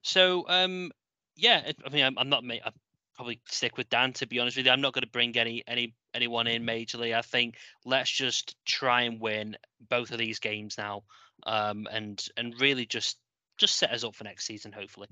So, 0.00 0.48
um, 0.48 0.90
yeah, 1.36 1.72
I 1.84 1.88
mean, 1.90 2.04
I'm, 2.04 2.18
I'm 2.18 2.30
not. 2.30 2.44
I'm 2.44 2.72
probably 3.14 3.40
stick 3.48 3.76
with 3.76 3.90
Dan 3.90 4.14
to 4.14 4.26
be 4.26 4.40
honest 4.40 4.56
with 4.56 4.64
you. 4.64 4.72
I'm 4.72 4.80
not 4.80 4.94
going 4.94 5.04
to 5.04 5.10
bring 5.10 5.36
any 5.36 5.62
any 5.66 5.94
anyone 6.14 6.46
in 6.46 6.64
majorly. 6.64 7.14
I 7.14 7.20
think 7.20 7.56
let's 7.84 8.10
just 8.10 8.56
try 8.64 9.02
and 9.02 9.20
win 9.20 9.58
both 9.90 10.12
of 10.12 10.18
these 10.18 10.38
games 10.38 10.78
now, 10.78 11.02
um, 11.44 11.86
and 11.90 12.26
and 12.38 12.58
really 12.58 12.86
just 12.86 13.18
just 13.56 13.76
set 13.76 13.92
us 13.92 14.04
up 14.04 14.14
for 14.14 14.24
next 14.24 14.46
season, 14.46 14.72
hopefully. 14.72 15.08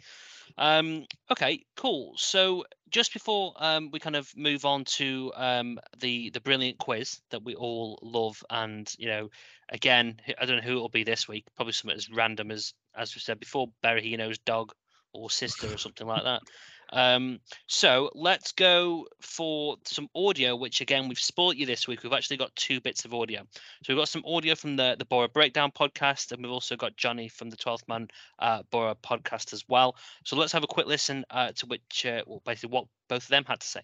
Um, 0.59 1.07
okay, 1.31 1.65
cool. 1.77 2.15
So 2.17 2.65
just 2.91 3.13
before 3.13 3.55
um, 3.57 3.91
we 3.93 3.99
kind 3.99 4.17
of 4.17 4.29
move 4.37 4.65
on 4.65 4.85
to 4.85 5.33
um, 5.37 5.79
the 6.01 6.31
the 6.31 6.41
brilliant 6.41 6.79
quiz 6.79 7.21
that 7.31 7.45
we 7.45 7.55
all 7.55 7.99
love, 8.03 8.43
and 8.51 8.93
you 8.99 9.07
know, 9.07 9.29
again, 9.69 10.21
I 10.41 10.45
don't 10.45 10.57
know 10.57 10.63
who 10.63 10.77
it'll 10.77 10.89
be 10.89 11.05
this 11.05 11.29
week. 11.29 11.45
Probably 11.57 11.73
something 11.73 11.97
as 11.97 12.11
random 12.11 12.51
as 12.51 12.75
as 12.97 13.15
we 13.15 13.21
said 13.21 13.41
before, 13.41 13.69
Berahino's 13.85 14.39
dog 14.39 14.73
or 15.13 15.31
sister 15.31 15.69
or 15.69 15.79
something 15.79 16.07
like 16.07 16.25
that. 16.25 16.43
Um, 16.93 17.41
so 17.67 18.11
let's 18.15 18.53
go 18.53 19.07
for 19.21 19.77
some 19.85 20.09
audio, 20.15 20.55
which 20.55 20.81
again 20.81 21.09
we've 21.09 21.19
spoiled 21.19 21.57
you 21.57 21.67
this 21.67 21.89
week. 21.89 22.03
We've 22.03 22.13
actually 22.13 22.37
got 22.37 22.55
two 22.55 22.81
bits 22.81 23.05
of 23.05 23.15
audio. 23.15 23.41
So 23.83 23.93
we've 23.93 23.99
got 23.99 24.09
some 24.09 24.25
audio 24.27 24.55
from 24.55 24.77
the 24.77 24.97
the 24.99 25.07
Boro 25.07 25.29
Breakdown 25.29 25.73
podcast, 25.73 26.33
and 26.33 26.43
we've 26.43 26.53
also 26.53 26.77
got 26.77 26.97
Johnny 26.97 27.29
from 27.29 27.51
the 27.51 27.57
12th 27.57 27.89
Man 27.89 28.09
uh, 28.39 28.63
Boro 28.71 28.95
podcast 28.95 29.53
as 29.53 29.65
well. 29.69 29.97
So 30.25 30.37
let's 30.37 30.53
have 30.53 30.65
a 30.65 30.69
quick 30.69 30.87
listen 30.87 31.25
uh, 31.31 31.53
to 31.53 31.67
which 31.67 32.07
uh, 32.07 32.23
well, 32.27 32.43
basically 32.45 32.75
what 32.75 32.87
both 33.09 33.25
of 33.25 33.29
them 33.29 33.45
had 33.47 33.61
to 33.61 33.67
say. 33.67 33.83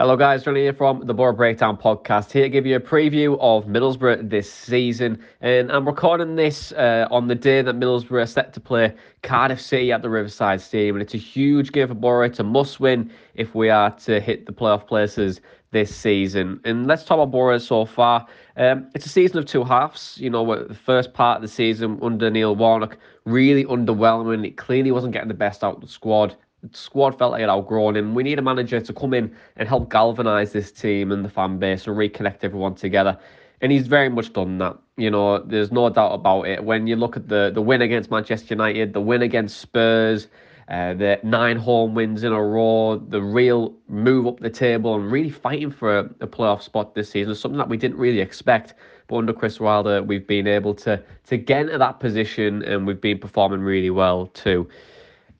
Hello, 0.00 0.16
guys. 0.16 0.42
Johnny 0.42 0.60
here 0.60 0.72
from 0.72 1.04
the 1.04 1.12
Boro 1.12 1.34
Breakdown 1.34 1.76
podcast. 1.76 2.32
Here 2.32 2.44
to 2.44 2.48
give 2.48 2.64
you 2.64 2.74
a 2.74 2.80
preview 2.80 3.36
of 3.38 3.66
Middlesbrough 3.66 4.30
this 4.30 4.50
season. 4.50 5.22
And 5.42 5.70
I'm 5.70 5.86
recording 5.86 6.36
this 6.36 6.72
uh, 6.72 7.06
on 7.10 7.28
the 7.28 7.34
day 7.34 7.60
that 7.60 7.78
Middlesbrough 7.78 8.22
are 8.22 8.26
set 8.26 8.54
to 8.54 8.60
play 8.60 8.94
Cardiff 9.22 9.60
City 9.60 9.92
at 9.92 10.00
the 10.00 10.08
Riverside 10.08 10.62
Stadium. 10.62 10.96
And 10.96 11.02
it's 11.02 11.12
a 11.12 11.18
huge 11.18 11.72
game 11.72 11.88
for 11.88 11.92
Boro. 11.92 12.24
It's 12.24 12.38
a 12.38 12.42
must 12.42 12.80
win 12.80 13.12
if 13.34 13.54
we 13.54 13.68
are 13.68 13.90
to 13.90 14.20
hit 14.20 14.46
the 14.46 14.54
playoff 14.54 14.86
places 14.86 15.42
this 15.70 15.94
season. 15.94 16.62
And 16.64 16.86
let's 16.86 17.04
talk 17.04 17.16
about 17.16 17.30
Boro 17.30 17.58
so 17.58 17.84
far. 17.84 18.26
Um, 18.56 18.88
it's 18.94 19.04
a 19.04 19.10
season 19.10 19.36
of 19.36 19.44
two 19.44 19.64
halves. 19.64 20.16
You 20.16 20.30
know, 20.30 20.64
the 20.66 20.72
first 20.72 21.12
part 21.12 21.36
of 21.36 21.42
the 21.42 21.48
season 21.48 21.98
under 22.00 22.30
Neil 22.30 22.56
Warnock 22.56 22.96
really 23.26 23.66
underwhelming. 23.66 24.46
It 24.46 24.56
clearly 24.56 24.92
wasn't 24.92 25.12
getting 25.12 25.28
the 25.28 25.34
best 25.34 25.62
out 25.62 25.74
of 25.74 25.80
the 25.82 25.88
squad. 25.88 26.36
The 26.62 26.76
squad 26.76 27.18
felt 27.18 27.32
like 27.32 27.42
it 27.42 27.48
outgrown 27.48 27.96
him. 27.96 28.14
We 28.14 28.22
need 28.22 28.38
a 28.38 28.42
manager 28.42 28.80
to 28.80 28.92
come 28.92 29.14
in 29.14 29.34
and 29.56 29.68
help 29.68 29.90
galvanise 29.90 30.52
this 30.52 30.70
team 30.70 31.12
and 31.12 31.24
the 31.24 31.28
fan 31.28 31.58
base 31.58 31.86
and 31.86 31.96
reconnect 31.96 32.38
everyone 32.42 32.74
together. 32.74 33.18
And 33.62 33.72
he's 33.72 33.86
very 33.86 34.08
much 34.08 34.32
done 34.32 34.58
that. 34.58 34.78
You 34.96 35.10
know, 35.10 35.38
there's 35.38 35.72
no 35.72 35.88
doubt 35.90 36.12
about 36.12 36.42
it. 36.48 36.64
When 36.64 36.86
you 36.86 36.96
look 36.96 37.16
at 37.16 37.28
the, 37.28 37.50
the 37.52 37.62
win 37.62 37.82
against 37.82 38.10
Manchester 38.10 38.54
United, 38.54 38.92
the 38.92 39.00
win 39.00 39.22
against 39.22 39.60
Spurs, 39.60 40.28
uh, 40.68 40.94
the 40.94 41.18
nine 41.24 41.56
home 41.56 41.94
wins 41.94 42.22
in 42.22 42.32
a 42.32 42.42
row, 42.42 42.96
the 42.96 43.20
real 43.20 43.74
move 43.88 44.26
up 44.26 44.38
the 44.38 44.50
table 44.50 44.94
and 44.94 45.10
really 45.10 45.30
fighting 45.30 45.70
for 45.70 45.98
a, 45.98 46.04
a 46.20 46.26
playoff 46.26 46.62
spot 46.62 46.94
this 46.94 47.10
season 47.10 47.32
is 47.32 47.40
something 47.40 47.58
that 47.58 47.68
we 47.68 47.76
didn't 47.76 47.98
really 47.98 48.20
expect. 48.20 48.74
But 49.08 49.16
under 49.16 49.32
Chris 49.32 49.58
Wilder, 49.58 50.00
we've 50.02 50.26
been 50.26 50.46
able 50.46 50.74
to 50.74 51.02
to 51.26 51.36
get 51.36 51.62
into 51.62 51.78
that 51.78 51.98
position 51.98 52.62
and 52.62 52.86
we've 52.86 53.00
been 53.00 53.18
performing 53.18 53.60
really 53.60 53.90
well 53.90 54.28
too. 54.28 54.68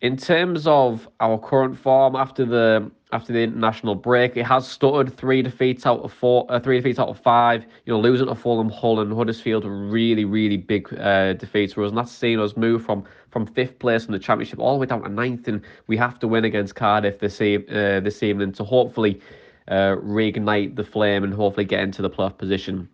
In 0.01 0.17
terms 0.17 0.67
of 0.67 1.07
our 1.21 1.39
current 1.39 1.79
form 1.79 2.17
after 2.17 2.47
the 2.47 2.91
after 3.13 3.33
the 3.35 3.41
international 3.41 3.95
break, 3.95 4.37
it 4.37 4.47
has 4.47 4.67
stuttered 4.67 5.15
three 5.15 5.43
defeats 5.43 5.85
out 5.85 6.01
of 6.01 6.13
four, 6.13 6.47
uh, 6.49 6.59
three 6.61 6.79
defeats 6.79 6.99
out 6.99 7.09
of 7.09 7.19
five. 7.19 7.67
You 7.85 7.93
know, 7.93 8.01
losing 8.01 8.29
to 8.29 8.35
Fulham, 8.35 8.71
Hull, 8.71 9.01
and 9.01 9.13
Huddersfield 9.13 9.67
are 9.67 9.69
really, 9.69 10.25
really 10.25 10.57
big 10.57 10.89
uh, 10.99 11.35
defeats 11.35 11.75
for 11.75 11.85
us, 11.85 11.91
and 11.91 11.99
that's 11.99 12.13
seen 12.13 12.39
us 12.39 12.57
move 12.57 12.83
from 12.83 13.05
from 13.31 13.47
fifth 13.47 13.79
place 13.79 14.07
in 14.07 14.13
the 14.13 14.19
championship 14.19 14.59
all 14.59 14.73
the 14.73 14.81
way 14.81 14.87
down 14.87 15.03
to 15.03 15.09
ninth, 15.11 15.49
and 15.49 15.61
we 15.87 15.99
have 15.99 16.19
to 16.21 16.29
win 16.29 16.47
against 16.47 16.77
Cardiff 16.77 17.19
this 17.19 17.39
uh, 17.41 18.01
this 18.03 18.23
evening 18.23 18.53
to 18.53 18.65
hopefully 18.65 19.21
uh, 19.69 19.97
reignite 19.97 20.77
the 20.77 20.85
flame 20.85 21.25
and 21.25 21.35
hopefully 21.35 21.67
get 21.67 21.81
into 21.81 22.01
the 22.01 22.11
playoff 22.11 22.39
position 22.39 22.89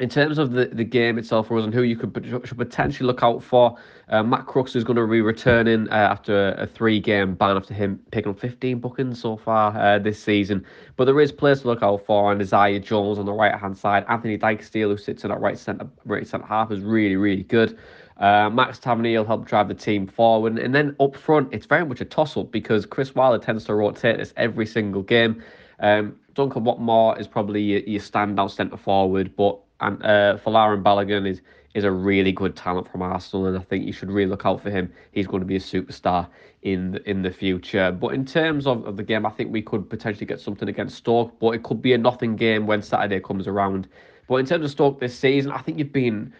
in 0.00 0.08
terms 0.08 0.38
of 0.38 0.52
the, 0.52 0.66
the 0.66 0.84
game 0.84 1.18
itself, 1.18 1.50
Rose, 1.50 1.64
and 1.64 1.72
who 1.72 1.82
you 1.82 1.96
could 1.96 2.24
should 2.44 2.58
potentially 2.58 3.06
look 3.06 3.22
out 3.22 3.42
for, 3.42 3.76
uh, 4.08 4.22
Matt 4.22 4.46
Crooks 4.46 4.74
is 4.74 4.84
going 4.84 4.96
to 4.96 5.06
be 5.06 5.20
returning 5.20 5.88
uh, 5.90 5.94
after 5.94 6.52
a, 6.52 6.66
three 6.66 7.00
game 7.00 7.34
ban 7.34 7.56
after 7.56 7.74
him 7.74 8.00
picking 8.10 8.30
up 8.30 8.40
15 8.40 8.78
bookings 8.78 9.20
so 9.20 9.36
far 9.36 9.76
uh, 9.76 9.98
this 9.98 10.22
season. 10.22 10.64
But 10.96 11.04
there 11.04 11.20
is 11.20 11.32
players 11.32 11.62
to 11.62 11.68
look 11.68 11.82
out 11.82 12.04
for, 12.06 12.32
and 12.32 12.40
Isaiah 12.40 12.80
Jones 12.80 13.18
on 13.18 13.26
the 13.26 13.32
right 13.32 13.54
hand 13.54 13.76
side. 13.76 14.06
Anfernee 14.06 14.40
Dijksteel, 14.40 14.88
who 14.88 14.96
sits 14.96 15.24
in 15.24 15.30
that 15.30 15.40
right 15.40 15.58
centre 15.58 15.88
right 16.04 16.26
centre 16.26 16.46
half, 16.46 16.70
is 16.72 16.80
really, 16.80 17.16
really 17.16 17.44
good. 17.44 17.78
Uh, 18.18 18.50
Max 18.50 18.78
Tavernier 18.78 19.20
will 19.20 19.26
help 19.26 19.46
drive 19.46 19.68
the 19.68 19.74
team 19.74 20.06
forward. 20.06 20.58
And 20.58 20.74
then 20.74 20.96
up 20.98 21.16
front, 21.16 21.52
it's 21.52 21.66
very 21.66 21.84
much 21.84 22.00
a 22.00 22.04
toss 22.04 22.36
up 22.36 22.50
because 22.50 22.84
Chris 22.84 23.14
Wilder 23.14 23.42
tends 23.42 23.64
to 23.66 23.74
rotate 23.74 24.18
this 24.18 24.32
every 24.36 24.66
single 24.66 25.02
game. 25.02 25.42
Um, 25.80 26.16
Duncan 26.34 26.64
Watmore 26.64 27.18
is 27.20 27.28
probably 27.28 27.62
your, 27.62 27.80
your 27.80 28.00
standout 28.00 28.50
centre 28.50 28.76
forward, 28.76 29.36
but 29.36 29.58
and 29.80 30.02
uh, 30.02 30.38
Folarin 30.44 30.82
Balogun 30.82 31.28
is 31.28 31.40
is 31.74 31.84
a 31.84 31.90
really 31.90 32.32
good 32.32 32.56
talent 32.56 32.90
from 32.90 33.02
Arsenal, 33.02 33.46
and 33.46 33.56
I 33.56 33.60
think 33.60 33.86
you 33.86 33.92
should 33.92 34.10
really 34.10 34.30
look 34.30 34.46
out 34.46 34.62
for 34.62 34.70
him. 34.70 34.92
He's 35.12 35.26
going 35.26 35.40
to 35.40 35.46
be 35.46 35.56
a 35.56 35.60
superstar 35.60 36.26
in 36.62 36.92
the, 36.92 37.08
in 37.10 37.22
the 37.22 37.30
future. 37.30 37.92
But 37.92 38.14
in 38.14 38.24
terms 38.24 38.66
of, 38.66 38.84
of 38.86 38.96
the 38.96 39.02
game, 39.02 39.26
I 39.26 39.30
think 39.30 39.52
we 39.52 39.62
could 39.62 39.88
potentially 39.88 40.26
get 40.26 40.40
something 40.40 40.68
against 40.68 40.96
Stoke, 40.96 41.38
but 41.38 41.50
it 41.50 41.62
could 41.62 41.80
be 41.82 41.92
a 41.92 41.98
nothing 41.98 42.36
game 42.36 42.66
when 42.66 42.82
Saturday 42.82 43.20
comes 43.20 43.46
around. 43.46 43.86
But 44.28 44.36
in 44.36 44.46
terms 44.46 44.64
of 44.64 44.70
Stoke 44.70 44.98
this 44.98 45.16
season, 45.16 45.52
I 45.52 45.58
think 45.58 45.78
you've 45.78 45.92
been 45.92 46.32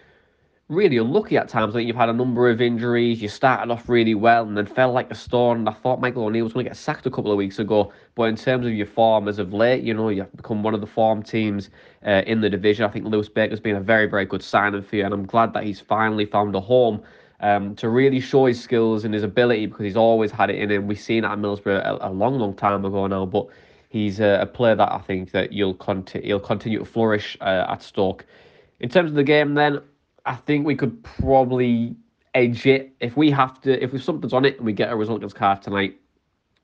really 0.68 0.98
unlucky 0.98 1.36
at 1.38 1.48
times. 1.48 1.74
I 1.74 1.78
think 1.78 1.86
you've 1.86 1.96
had 1.96 2.10
a 2.10 2.14
number 2.14 2.50
of 2.50 2.60
injuries. 2.60 3.22
You 3.22 3.28
started 3.28 3.72
off 3.72 3.88
really 3.88 4.14
well 4.14 4.46
and 4.46 4.56
then 4.56 4.66
fell 4.66 4.92
like 4.92 5.10
a 5.10 5.14
stone. 5.14 5.58
And 5.58 5.68
I 5.68 5.72
thought 5.72 6.00
Michael 6.00 6.26
O'Neill 6.26 6.44
was 6.44 6.52
going 6.52 6.64
to 6.64 6.70
get 6.70 6.76
sacked 6.76 7.06
a 7.06 7.10
couple 7.10 7.32
of 7.32 7.38
weeks 7.38 7.58
ago. 7.58 7.92
But 8.14 8.24
in 8.24 8.36
terms 8.36 8.66
of 8.66 8.72
your 8.74 8.86
form 8.86 9.28
as 9.28 9.38
of 9.38 9.52
late, 9.52 9.82
you 9.82 9.94
know, 9.94 10.10
you've 10.10 10.34
become 10.36 10.62
one 10.62 10.74
of 10.74 10.80
the 10.80 10.86
form 10.86 11.22
teams 11.22 11.70
uh, 12.06 12.22
in 12.26 12.42
the 12.42 12.50
division. 12.50 12.84
I 12.84 12.88
think 12.88 13.06
Lewis 13.06 13.28
Baker's 13.28 13.60
been 13.60 13.76
a 13.76 13.80
very, 13.80 14.06
very 14.06 14.26
good 14.26 14.42
signing 14.42 14.82
for 14.82 14.96
you. 14.96 15.04
And 15.04 15.14
I'm 15.14 15.24
glad 15.24 15.54
that 15.54 15.64
he's 15.64 15.80
finally 15.80 16.26
found 16.26 16.54
a 16.54 16.60
home. 16.60 17.02
Um, 17.40 17.76
to 17.76 17.88
really 17.88 18.18
show 18.18 18.46
his 18.46 18.60
skills 18.60 19.04
and 19.04 19.14
his 19.14 19.22
ability 19.22 19.66
because 19.66 19.84
he's 19.84 19.96
always 19.96 20.32
had 20.32 20.50
it 20.50 20.56
in 20.56 20.72
him. 20.72 20.88
We've 20.88 20.98
seen 20.98 21.22
it 21.22 21.28
at 21.28 21.38
Middlesbrough 21.38 21.86
a, 21.86 22.08
a 22.08 22.10
long, 22.10 22.36
long 22.36 22.52
time 22.52 22.84
ago 22.84 23.06
now, 23.06 23.26
but 23.26 23.46
he's 23.90 24.18
a, 24.18 24.40
a, 24.40 24.46
player 24.46 24.74
that 24.74 24.90
I 24.90 24.98
think 24.98 25.30
that 25.30 25.52
you'll 25.52 25.74
continue 25.74 26.26
he'll 26.26 26.40
continue 26.40 26.80
to 26.80 26.84
flourish 26.84 27.36
uh, 27.40 27.66
at 27.68 27.80
Stoke. 27.80 28.26
In 28.80 28.88
terms 28.88 29.12
of 29.12 29.14
the 29.14 29.22
game, 29.22 29.54
then 29.54 29.80
I 30.28 30.36
think 30.36 30.66
we 30.66 30.74
could 30.74 31.02
probably 31.02 31.96
edge 32.34 32.66
it 32.66 32.94
if 33.00 33.16
we 33.16 33.30
have 33.30 33.62
to. 33.62 33.82
If 33.82 34.00
something's 34.02 34.34
on 34.34 34.44
it 34.44 34.58
and 34.58 34.66
we 34.66 34.74
get 34.74 34.92
a 34.92 34.96
result 34.96 35.16
against 35.18 35.36
Cardiff 35.36 35.64
tonight, 35.64 35.98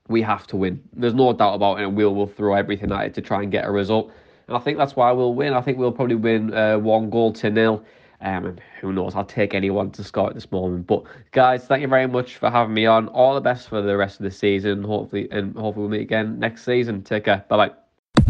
we 0.07 0.21
have 0.21 0.47
to 0.49 0.57
win. 0.57 0.83
There's 0.93 1.15
no 1.15 1.33
doubt 1.33 1.55
about 1.55 1.81
it. 1.81 1.85
And 1.85 1.97
we'll 1.97 2.15
will 2.15 2.27
throw 2.27 2.55
everything 2.55 2.93
at 2.93 3.07
it 3.07 3.15
to 3.15 3.23
try 3.23 3.43
and 3.43 3.51
get 3.51 3.65
a 3.65 3.71
result. 3.71 4.13
And 4.49 4.57
I 4.57 4.61
think 4.61 4.77
that's 4.77 4.97
why 4.97 5.11
we'll 5.13 5.33
win. 5.33 5.55
I 5.55 5.63
think 5.63 5.79
we'll 5.79 5.93
probably 5.93 6.17
win 6.17 6.53
uh, 6.53 6.79
one 6.79 7.09
goal 7.09 7.33
to 7.33 7.49
nil. 7.49 7.83
Um, 8.21 8.45
and 8.45 8.61
who 8.83 8.93
knows? 8.93 9.15
I'll 9.15 9.25
take 9.25 9.55
anyone 9.55 9.91
to 9.93 10.05
score 10.05 10.29
at 10.29 10.35
this 10.35 10.53
moment. 10.53 10.87
But 10.87 11.05
guys, 11.33 11.67
thank 11.67 11.81
you 11.81 11.89
very 11.89 12.07
much 12.07 12.37
for 12.37 12.51
having 12.51 12.75
me 12.75 12.85
on. 12.85 13.09
All 13.09 13.35
the 13.35 13.41
best 13.41 13.71
for 13.71 13.81
the 13.81 13.97
rest 13.97 14.21
of 14.21 14.25
the 14.25 14.31
season. 14.31 14.85
Hopefully, 14.85 15.27
and 15.31 15.57
hopefully 15.57 15.89
we'll 15.89 15.99
meet 15.99 16.03
again 16.03 16.39
next 16.39 16.67
season. 16.67 17.03
Take 17.03 17.25
care. 17.25 17.47
Bye 17.49 17.69
bye. 17.69 18.25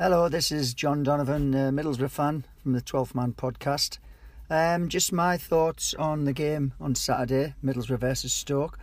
Hello, 0.00 0.28
this 0.28 0.50
is 0.50 0.74
John 0.74 1.04
Donovan, 1.04 1.54
uh, 1.54 1.70
Middlesbrough 1.70 2.10
fan 2.10 2.44
from 2.62 2.72
the 2.72 2.82
12th 2.82 3.14
Man 3.14 3.32
podcast. 3.32 3.98
Um, 4.50 4.88
just 4.88 5.12
my 5.12 5.36
thoughts 5.36 5.94
on 5.94 6.24
the 6.24 6.32
game 6.32 6.74
on 6.80 6.94
Saturday, 6.94 7.54
Middlesbrough 7.64 8.00
versus 8.00 8.32
Stoke. 8.32 8.78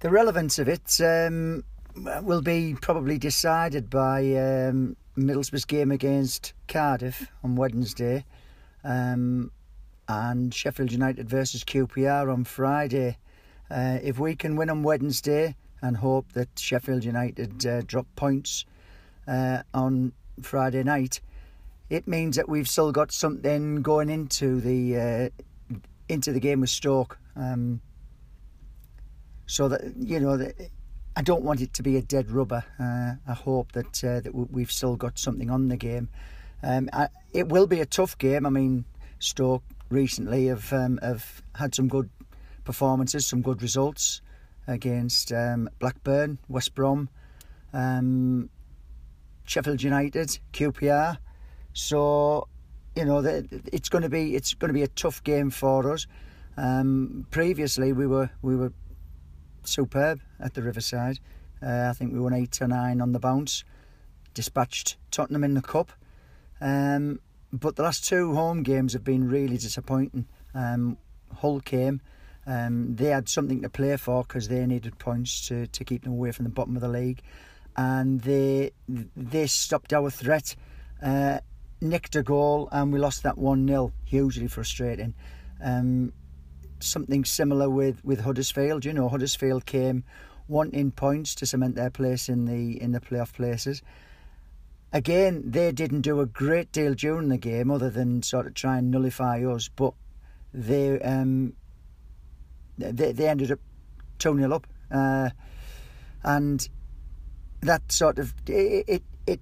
The 0.00 0.10
relevance 0.10 0.58
of 0.58 0.68
it 0.68 1.00
um, 1.00 1.64
will 2.22 2.40
be 2.40 2.74
probably 2.80 3.18
decided 3.18 3.90
by 3.90 4.20
um, 4.36 4.96
Middlesbrough's 5.18 5.64
game 5.66 5.90
against 5.90 6.54
Cardiff 6.68 7.30
on 7.44 7.56
Wednesday 7.56 8.24
um, 8.82 9.50
and 10.08 10.54
Sheffield 10.54 10.92
United 10.92 11.28
versus 11.28 11.64
QPR 11.64 12.32
on 12.32 12.44
Friday. 12.44 13.18
Uh, 13.70 13.98
if 14.02 14.18
we 14.18 14.34
can 14.34 14.56
win 14.56 14.70
on 14.70 14.82
Wednesday 14.82 15.54
and 15.82 15.98
hope 15.98 16.32
that 16.32 16.48
Sheffield 16.58 17.04
United 17.04 17.66
uh, 17.66 17.82
drop 17.82 18.06
points 18.16 18.64
uh, 19.28 19.62
on 19.74 20.12
Friday 20.40 20.82
night, 20.82 21.20
it 21.90 22.06
means 22.06 22.36
that 22.36 22.48
we've 22.48 22.68
still 22.68 22.92
got 22.92 23.12
something 23.12 23.82
going 23.82 24.08
into 24.08 24.60
the 24.60 24.96
uh, 24.96 25.76
into 26.08 26.32
the 26.32 26.40
game 26.40 26.60
with 26.60 26.70
Stoke. 26.70 27.18
Um, 27.36 27.80
so 29.46 29.68
that 29.68 29.82
you 29.98 30.20
know, 30.20 30.36
that 30.36 30.54
I 31.16 31.22
don't 31.22 31.42
want 31.42 31.60
it 31.60 31.74
to 31.74 31.82
be 31.82 31.96
a 31.96 32.02
dead 32.02 32.30
rubber. 32.30 32.64
Uh, 32.78 33.14
I 33.28 33.34
hope 33.34 33.72
that 33.72 34.04
uh, 34.04 34.20
that 34.20 34.32
we've 34.32 34.70
still 34.70 34.96
got 34.96 35.18
something 35.18 35.50
on 35.50 35.68
the 35.68 35.76
game. 35.76 36.08
Um, 36.62 36.88
I, 36.92 37.08
it 37.32 37.48
will 37.48 37.66
be 37.66 37.80
a 37.80 37.86
tough 37.86 38.16
game. 38.16 38.46
I 38.46 38.50
mean, 38.50 38.84
Stoke 39.18 39.64
recently 39.88 40.46
have 40.46 40.72
um, 40.72 40.98
have 41.02 41.42
had 41.56 41.74
some 41.74 41.88
good 41.88 42.08
performances, 42.64 43.26
some 43.26 43.42
good 43.42 43.62
results 43.62 44.22
against 44.68 45.32
um, 45.32 45.68
Blackburn, 45.80 46.38
West 46.48 46.76
Brom. 46.76 47.08
Um, 47.72 48.48
Sheffield 49.44 49.82
United, 49.82 50.38
QPR. 50.52 51.18
So, 51.72 52.48
you 52.96 53.04
know, 53.04 53.18
it's 53.72 53.88
going 53.88 54.02
to 54.02 54.08
be 54.08 54.34
it's 54.34 54.54
going 54.54 54.68
to 54.68 54.74
be 54.74 54.82
a 54.82 54.88
tough 54.88 55.22
game 55.22 55.50
for 55.50 55.92
us. 55.92 56.06
Um, 56.56 57.26
previously, 57.30 57.92
we 57.92 58.06
were 58.06 58.30
we 58.42 58.56
were 58.56 58.72
superb 59.64 60.20
at 60.38 60.54
the 60.54 60.62
Riverside. 60.62 61.18
Uh, 61.62 61.88
I 61.90 61.92
think 61.92 62.12
we 62.12 62.20
won 62.20 62.32
eight 62.32 62.52
to 62.52 62.68
nine 62.68 63.00
on 63.00 63.12
the 63.12 63.18
bounce. 63.18 63.64
Dispatched 64.34 64.96
Tottenham 65.10 65.44
in 65.44 65.54
the 65.54 65.62
cup. 65.62 65.92
Um, 66.60 67.20
but 67.52 67.76
the 67.76 67.82
last 67.82 68.06
two 68.06 68.34
home 68.34 68.62
games 68.62 68.92
have 68.92 69.04
been 69.04 69.28
really 69.28 69.56
disappointing. 69.56 70.26
Um, 70.54 70.98
Hull 71.38 71.60
came. 71.60 72.00
Um, 72.46 72.96
they 72.96 73.06
had 73.06 73.28
something 73.28 73.60
to 73.62 73.68
play 73.68 73.96
for 73.96 74.22
because 74.22 74.48
they 74.48 74.64
needed 74.66 74.98
points 74.98 75.46
to, 75.48 75.66
to 75.66 75.84
keep 75.84 76.04
them 76.04 76.12
away 76.12 76.32
from 76.32 76.44
the 76.44 76.50
bottom 76.50 76.76
of 76.76 76.82
the 76.82 76.88
league 76.88 77.22
and 77.76 78.20
they 78.22 78.72
they 79.16 79.46
stopped 79.46 79.92
our 79.92 80.10
threat, 80.10 80.56
uh, 81.02 81.38
nicked 81.80 82.16
a 82.16 82.22
goal, 82.22 82.68
and 82.72 82.92
we 82.92 82.98
lost 82.98 83.22
that 83.22 83.38
one 83.38 83.66
0 83.66 83.92
Hugely 84.04 84.46
frustrating. 84.46 85.14
Um, 85.62 86.12
something 86.80 87.24
similar 87.24 87.68
with 87.68 88.04
with 88.04 88.20
Huddersfield. 88.20 88.84
You 88.84 88.92
know, 88.92 89.08
Huddersfield 89.08 89.66
came 89.66 90.04
wanting 90.48 90.90
points 90.90 91.34
to 91.36 91.46
cement 91.46 91.76
their 91.76 91.90
place 91.90 92.28
in 92.28 92.46
the 92.46 92.80
in 92.80 92.92
the 92.92 93.00
playoff 93.00 93.32
places. 93.32 93.82
Again, 94.92 95.44
they 95.46 95.70
didn't 95.70 96.00
do 96.00 96.20
a 96.20 96.26
great 96.26 96.72
deal 96.72 96.94
during 96.94 97.28
the 97.28 97.38
game, 97.38 97.70
other 97.70 97.90
than 97.90 98.22
sort 98.22 98.46
of 98.46 98.54
try 98.54 98.78
and 98.78 98.90
nullify 98.90 99.44
us. 99.44 99.68
But 99.68 99.94
they 100.52 101.00
um, 101.00 101.54
they, 102.78 103.12
they 103.12 103.28
ended 103.28 103.52
up 103.52 103.60
two 104.18 104.36
0 104.36 104.52
up, 104.52 104.66
uh, 104.90 105.30
and 106.24 106.68
that 107.60 107.92
sort 107.92 108.18
of 108.18 108.34
it, 108.46 108.84
it, 108.88 109.02
it 109.26 109.40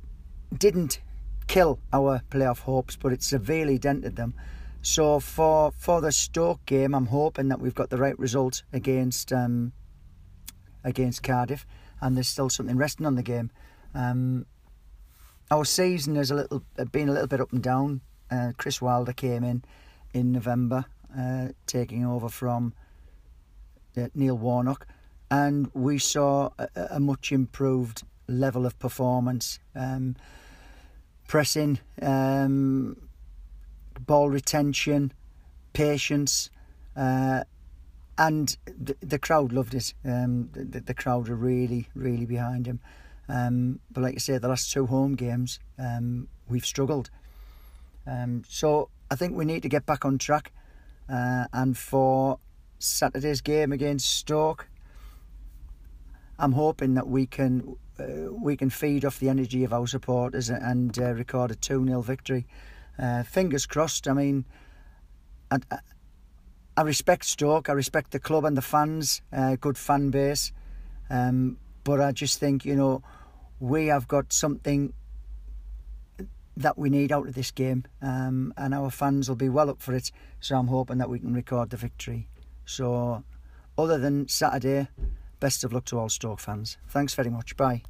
didn't 0.57 1.01
kill 1.49 1.81
our 1.93 2.23
playoff 2.31 2.61
hopes, 2.61 2.97
but 2.97 3.13
it 3.13 3.23
severely 3.23 3.79
dented 3.79 4.17
them. 4.17 4.35
So 4.83 5.19
for 5.21 5.73
for 5.73 6.01
the 6.01 6.13
Stoke 6.13 6.65
game, 6.67 6.95
I'm 6.95 7.07
hoping 7.07 7.49
that 7.49 7.61
we've 7.61 7.75
got 7.75 7.91
the 7.91 7.97
right 7.97 8.19
result 8.19 8.63
against 8.73 9.33
um, 9.33 9.73
against 10.85 11.23
Cardiff, 11.23 11.67
and 12.01 12.17
there's 12.17 12.29
still 12.29 12.49
something 12.49 12.77
resting 12.77 13.07
on 13.07 13.17
the 13.17 13.23
game. 13.23 13.51
Um, 13.95 14.47
our 15.51 15.65
season 15.65 16.15
has 16.17 16.31
a 16.31 16.37
little 16.37 16.63
been 16.93 17.09
a 17.09 17.13
little 17.13 17.27
bit 17.27 17.41
up 17.41 17.53
and 17.53 17.63
down. 17.63 18.03
Uh, 18.31 18.53
Chris 18.57 18.81
Wilder 18.81 19.13
came 19.13 19.43
in 19.43 19.65
in 20.15 20.33
November, 20.33 20.85
uh, 21.19 21.49
taking 21.67 22.05
over 22.07 22.29
from 22.29 22.75
uh, 23.97 24.09
Neil 24.15 24.37
Warnock 24.37 24.87
and 25.31 25.71
we 25.75 25.99
saw 25.99 26.51
a, 26.59 26.69
a 26.93 27.01
much 27.01 27.33
improved 27.33 28.03
level 28.27 28.67
of 28.67 28.79
performance, 28.79 29.59
um, 29.75 30.17
pressing, 31.29 31.79
um, 32.03 32.97
ball 34.01 34.31
retention, 34.31 35.13
patience, 35.73 36.51
uh, 36.97 37.45
and 38.17 38.57
the, 38.67 38.97
the, 39.01 39.19
crowd 39.19 39.53
loved 39.53 39.75
it. 39.75 39.95
Um, 40.05 40.51
the, 40.53 40.81
the, 40.81 40.95
crowd 40.95 41.29
are 41.29 41.37
really, 41.37 41.89
really 41.95 42.27
behind 42.27 42.67
him. 42.67 42.81
Um, 43.29 43.79
but 43.93 44.03
like 44.03 44.15
I 44.17 44.19
say, 44.19 44.39
the 44.39 44.49
last 44.49 44.73
two 44.73 44.87
home 44.87 45.15
games, 45.15 45.61
um, 45.79 46.27
we've 46.49 46.67
struggled. 46.67 47.11
Um, 48.07 48.43
so 48.49 48.89
I 49.09 49.15
think 49.15 49.37
we 49.37 49.45
need 49.45 49.63
to 49.63 49.69
get 49.69 49.87
back 49.87 50.05
on 50.05 50.19
track. 50.19 50.51
Uh, 51.09 51.45
and 51.53 51.77
for 51.79 52.41
Saturday's 52.79 53.41
game 53.41 53.71
against 53.71 54.11
Stoke, 54.11 54.69
I'm 56.39 56.53
hoping 56.53 56.95
that 56.95 57.07
we 57.07 57.27
can 57.27 57.77
we 58.31 58.57
can 58.57 58.71
feed 58.71 59.05
off 59.05 59.19
the 59.19 59.29
energy 59.29 59.65
of 59.65 59.73
our 59.73 59.87
supporters 59.87 60.51
and 60.51 60.99
uh, 60.99 61.13
record 61.13 61.51
a 61.51 61.55
2 61.55 61.87
0 61.87 62.01
victory. 62.01 62.47
Uh, 62.99 63.23
fingers 63.23 63.67
crossed. 63.67 64.09
I 64.09 64.13
mean, 64.13 64.45
I, 65.51 65.59
I, 66.77 66.83
respect 66.83 67.25
Stoke, 67.25 67.69
I 67.69 67.73
respect 67.73 68.11
the 68.11 68.19
club 68.19 68.45
and 68.45 68.57
the 68.57 68.63
fans, 68.63 69.23
uh, 69.33 69.57
good 69.57 69.79
fan 69.79 70.11
base. 70.11 70.53
Um, 71.11 71.59
but 71.85 72.01
I 72.01 72.13
just 72.13 72.39
think, 72.39 72.65
you 72.65 72.77
know, 72.77 73.03
we 73.61 73.87
have 73.87 74.09
got 74.09 74.33
something 74.33 74.93
that 76.57 76.77
we 76.77 76.91
need 76.91 77.13
out 77.13 77.29
of 77.29 77.35
this 77.35 77.53
game, 77.53 77.85
um, 78.03 78.53
and 78.57 78.75
our 78.75 78.91
fans 78.91 79.29
will 79.29 79.37
be 79.37 79.49
well 79.49 79.71
up 79.71 79.81
for 79.81 79.95
it. 79.95 80.11
So 80.41 80.57
I'm 80.57 80.67
hoping 80.67 80.99
that 80.99 81.09
we 81.09 81.21
can 81.21 81.33
record 81.33 81.71
the 81.71 81.77
victory. 81.77 82.29
So, 82.65 83.23
other 83.79 83.97
than 83.97 84.29
Saturday, 84.29 84.89
Best 85.41 85.65
of 85.65 85.73
luck 85.73 85.85
to 85.87 85.99
all 85.99 86.09
Stoke 86.09 86.41
fans. 86.41 86.79
Thanks 86.89 87.15
very 87.15 87.31
much. 87.31 87.57
Bye. 87.57 87.83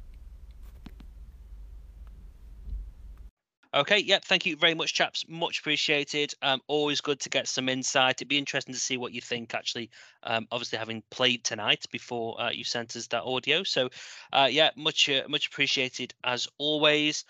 Okay, 3.71 3.99
yep. 3.99 4.25
Thank 4.25 4.47
you 4.47 4.55
very 4.55 4.73
much, 4.73 4.95
chaps. 4.95 5.25
Much 5.27 5.59
appreciated. 5.59 6.33
Um, 6.41 6.59
always 6.67 7.01
good 7.01 7.19
to 7.19 7.29
get 7.29 7.47
some 7.47 7.69
insight. 7.69 8.15
It'd 8.15 8.27
be 8.27 8.39
interesting 8.39 8.73
to 8.73 8.79
see 8.79 8.97
what 8.97 9.13
you 9.13 9.21
think. 9.21 9.53
Actually, 9.53 9.91
um, 10.23 10.47
obviously 10.51 10.79
having 10.79 11.03
played 11.11 11.43
tonight 11.43 11.85
before 11.91 12.41
uh, 12.41 12.49
you 12.49 12.63
sent 12.63 12.95
us 12.95 13.05
that 13.07 13.23
audio. 13.23 13.61
So, 13.61 13.89
uh, 14.33 14.47
yeah, 14.49 14.71
much 14.75 15.07
uh, 15.07 15.21
much 15.29 15.47
appreciated 15.47 16.15
as 16.23 16.47
always. 16.57 17.25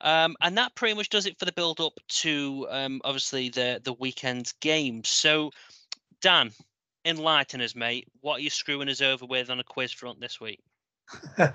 Um, 0.00 0.34
and 0.40 0.58
that 0.58 0.74
pretty 0.74 0.94
much 0.94 1.10
does 1.10 1.26
it 1.26 1.38
for 1.38 1.44
the 1.44 1.52
build 1.52 1.80
up 1.80 1.94
to 2.08 2.66
um, 2.70 3.00
obviously 3.04 3.50
the 3.50 3.80
the 3.84 3.92
weekend 3.92 4.52
game. 4.60 5.04
So, 5.04 5.52
Dan, 6.20 6.50
enlighten 7.04 7.60
us, 7.60 7.74
mate. 7.74 8.08
What 8.20 8.38
are 8.38 8.42
you 8.42 8.50
screwing 8.50 8.88
us 8.88 9.00
over 9.00 9.26
with 9.26 9.50
on 9.50 9.60
a 9.60 9.64
quiz 9.64 9.92
front 9.92 10.20
this 10.20 10.40
week? 10.40 10.60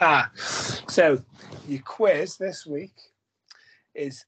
so, 0.88 1.22
your 1.68 1.82
quiz 1.82 2.38
this 2.38 2.66
week 2.66 2.94
is 3.96 4.26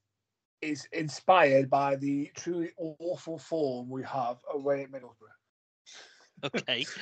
is 0.62 0.88
inspired 0.92 1.70
by 1.70 1.96
the 1.96 2.30
truly 2.36 2.70
awful 2.78 3.40
form 3.40 3.90
we 3.90 4.04
have 4.04 4.38
away 4.54 4.84
at 4.84 4.92
Middlesbrough. 4.92 6.56
Okay. 6.56 6.86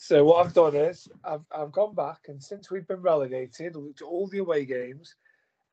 So 0.00 0.24
what 0.24 0.46
I've 0.46 0.54
done 0.54 0.76
is 0.76 1.08
I've 1.24 1.44
I've 1.50 1.72
gone 1.72 1.92
back 1.92 2.20
and 2.28 2.40
since 2.40 2.70
we've 2.70 2.86
been 2.86 3.02
relegated, 3.02 3.74
looked 3.74 4.00
at 4.00 4.06
all 4.06 4.28
the 4.28 4.38
away 4.38 4.64
games 4.64 5.16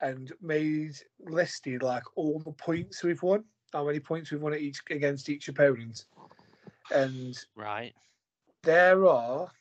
and 0.01 0.33
made 0.41 0.95
listed 1.19 1.83
like 1.83 2.03
all 2.15 2.39
the 2.39 2.51
points 2.53 3.03
we've 3.03 3.21
won, 3.21 3.43
how 3.71 3.85
many 3.85 3.99
points 3.99 4.31
we've 4.31 4.41
won 4.41 4.53
at 4.53 4.61
each 4.61 4.81
against 4.89 5.29
each 5.29 5.47
opponent. 5.47 6.05
And 6.91 7.37
right. 7.55 7.93
there 8.63 9.05
are 9.07 9.51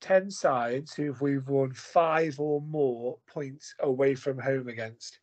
ten 0.00 0.30
sides 0.30 0.94
who 0.94 1.14
we've 1.20 1.48
won 1.48 1.72
five 1.72 2.38
or 2.38 2.60
more 2.60 3.16
points 3.26 3.74
away 3.80 4.14
from 4.14 4.38
home 4.38 4.68
against 4.68 5.18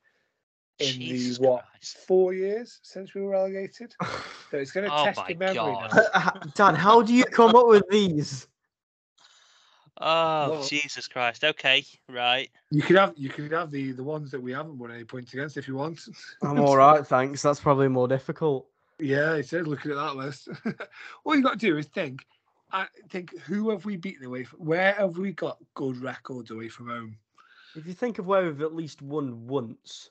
in 0.80 0.94
Jesus 0.94 1.38
the 1.38 1.48
what 1.48 1.66
Christ. 1.70 1.98
four 2.08 2.34
years 2.34 2.80
since 2.82 3.14
we 3.14 3.22
were 3.22 3.32
relegated. 3.32 3.94
So 4.52 4.58
it's 4.58 4.72
going 4.72 4.86
to 4.86 4.94
Oh 4.94 5.06
test 5.06 5.22
your 5.30 5.38
memory 5.38 5.54
God. 5.54 5.92
now. 6.14 6.34
Dan, 6.56 6.76
how 6.76 7.02
do 7.02 7.14
you 7.14 7.24
come 7.24 7.56
up 7.56 7.68
with 7.68 7.84
these? 7.90 8.48
Oh 10.02 10.50
Well- 10.50 10.64
Jesus 10.68 11.08
Christ. 11.08 11.46
Okay. 11.46 11.86
Right. 12.10 12.50
You 12.70 12.82
could 12.82 12.98
have 12.98 13.14
you 13.16 13.30
could 13.30 13.52
have 13.54 13.72
the 13.72 13.94
the 13.94 14.04
ones 14.04 14.30
that 14.32 14.42
we 14.42 14.52
haven't 14.52 14.78
won 14.78 14.92
any 14.92 15.06
points 15.06 15.34
against 15.34 15.56
if 15.56 15.70
you 15.70 15.76
want. 15.76 16.02
I'm 16.42 16.60
all 16.60 16.76
right, 16.78 17.06
thanks. 17.08 17.42
That's 17.42 17.62
probably 17.62 17.88
more 17.88 18.10
difficult. 18.10 18.68
Yeah, 19.02 19.38
he 19.38 19.44
says 19.44 19.68
looking 19.68 19.92
at 19.92 19.98
that 19.98 20.16
list. 20.16 20.48
All 21.24 21.36
you 21.36 21.42
got 21.44 21.60
to 21.60 21.68
do 21.68 21.78
is 21.78 21.88
think. 21.88 22.26
I 22.72 22.88
think 23.10 23.38
who 23.40 23.70
have 23.72 23.84
we 23.84 23.98
beaten 23.98 24.26
away 24.26 24.46
from? 24.46 24.60
Where 24.60 24.94
have 24.94 25.18
we 25.18 25.34
got 25.34 25.58
good 25.74 25.98
records 25.98 26.52
away 26.52 26.70
from 26.70 26.88
home? 26.88 27.18
If 27.76 27.86
you 27.86 27.94
think 27.94 28.18
of 28.20 28.28
where 28.28 28.46
we've 28.46 28.62
at 28.62 28.76
least 28.76 29.02
won 29.02 29.48
once, 29.48 30.10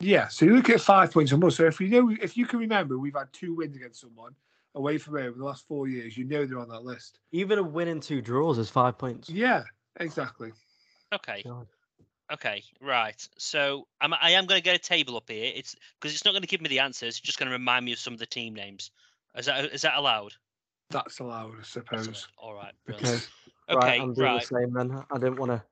Yeah, 0.00 0.28
so 0.28 0.44
you 0.46 0.56
look 0.56 0.70
at 0.70 0.80
five 0.80 1.12
points 1.12 1.32
on 1.32 1.44
us. 1.44 1.56
So 1.56 1.66
if 1.66 1.80
you 1.80 1.88
know, 1.88 2.10
if 2.20 2.36
you 2.36 2.46
can 2.46 2.58
remember, 2.58 2.98
we've 2.98 3.14
had 3.14 3.32
two 3.32 3.54
wins 3.54 3.76
against 3.76 4.00
someone 4.00 4.34
away 4.74 4.98
from 4.98 5.16
home 5.16 5.32
in 5.32 5.38
the 5.38 5.44
last 5.44 5.66
four 5.66 5.88
years. 5.88 6.16
You 6.16 6.24
know 6.24 6.46
they're 6.46 6.58
on 6.58 6.68
that 6.68 6.84
list. 6.84 7.20
even 7.32 7.58
a 7.58 7.62
win 7.62 7.88
and 7.88 8.02
two 8.02 8.20
draws 8.22 8.58
is 8.58 8.70
five 8.70 8.98
points. 8.98 9.28
Yeah, 9.28 9.64
exactly. 9.98 10.52
Okay. 11.12 11.42
God. 11.44 11.66
Okay. 12.32 12.62
Right. 12.80 13.26
So 13.38 13.86
I'm, 14.00 14.14
I 14.14 14.30
am 14.30 14.46
going 14.46 14.58
to 14.58 14.64
get 14.64 14.76
a 14.76 14.78
table 14.78 15.16
up 15.16 15.28
here. 15.28 15.52
It's 15.54 15.74
because 16.00 16.14
it's 16.14 16.24
not 16.24 16.32
going 16.32 16.42
to 16.42 16.48
give 16.48 16.60
me 16.60 16.68
the 16.68 16.78
answers. 16.78 17.08
It's 17.08 17.20
just 17.20 17.38
going 17.38 17.48
to 17.48 17.52
remind 17.52 17.84
me 17.84 17.92
of 17.92 17.98
some 17.98 18.12
of 18.12 18.18
the 18.20 18.26
team 18.26 18.54
names. 18.54 18.90
Is 19.36 19.46
that 19.46 19.66
is 19.72 19.82
that 19.82 19.96
allowed? 19.96 20.32
That's 20.90 21.20
allowed, 21.20 21.52
I 21.52 21.56
That's 21.58 21.70
suppose. 21.70 22.06
allowed. 22.06 22.48
All 22.48 22.54
right. 22.54 22.72
Okay. 22.90 22.98
Brilliant. 23.00 23.28
right, 23.72 24.00
I'm 24.00 24.14
doing 24.14 24.26
Right. 24.26 24.40
the 24.40 24.46
same 24.46 24.72
then. 24.72 25.04
I 25.10 25.18
didn't 25.18 25.36
want 25.36 25.52
to. 25.52 25.62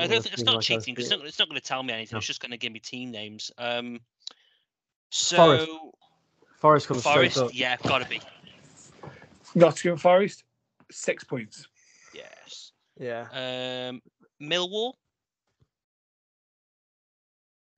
I 0.00 0.06
don't 0.06 0.22
think 0.22 0.32
it's 0.34 0.44
not 0.44 0.62
cheating 0.62 0.94
because 0.94 1.10
it's 1.10 1.18
not, 1.18 1.26
it's 1.26 1.38
not 1.40 1.48
going 1.48 1.60
to 1.60 1.66
tell 1.66 1.82
me 1.82 1.92
anything. 1.92 2.14
No. 2.14 2.18
It's 2.18 2.26
just 2.26 2.40
going 2.40 2.52
to 2.52 2.56
give 2.56 2.72
me 2.72 2.78
team 2.78 3.10
names. 3.10 3.50
Um. 3.58 4.00
So 5.10 5.36
Forest. 5.36 5.68
Forest 6.58 6.88
comes 6.88 7.02
Forest, 7.02 7.32
straight 7.36 7.46
up. 7.46 7.50
yeah, 7.54 7.76
gotta 7.88 8.06
be. 8.06 8.20
Nottingham 9.54 9.98
Forest, 9.98 10.44
six 10.90 11.24
points. 11.24 11.66
Yes. 12.14 12.72
Yeah. 12.98 13.26
Um. 13.32 14.02
Millwall. 14.40 14.94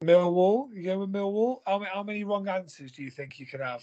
Millwall, 0.02 0.68
you 0.72 0.84
go 0.84 0.98
with 1.00 1.12
Millwall. 1.12 1.58
How 1.66 1.78
many, 1.78 1.90
how 1.92 2.02
many 2.02 2.24
wrong 2.24 2.48
answers 2.48 2.92
do 2.92 3.02
you 3.02 3.10
think 3.10 3.38
you 3.38 3.46
could 3.46 3.60
have? 3.60 3.82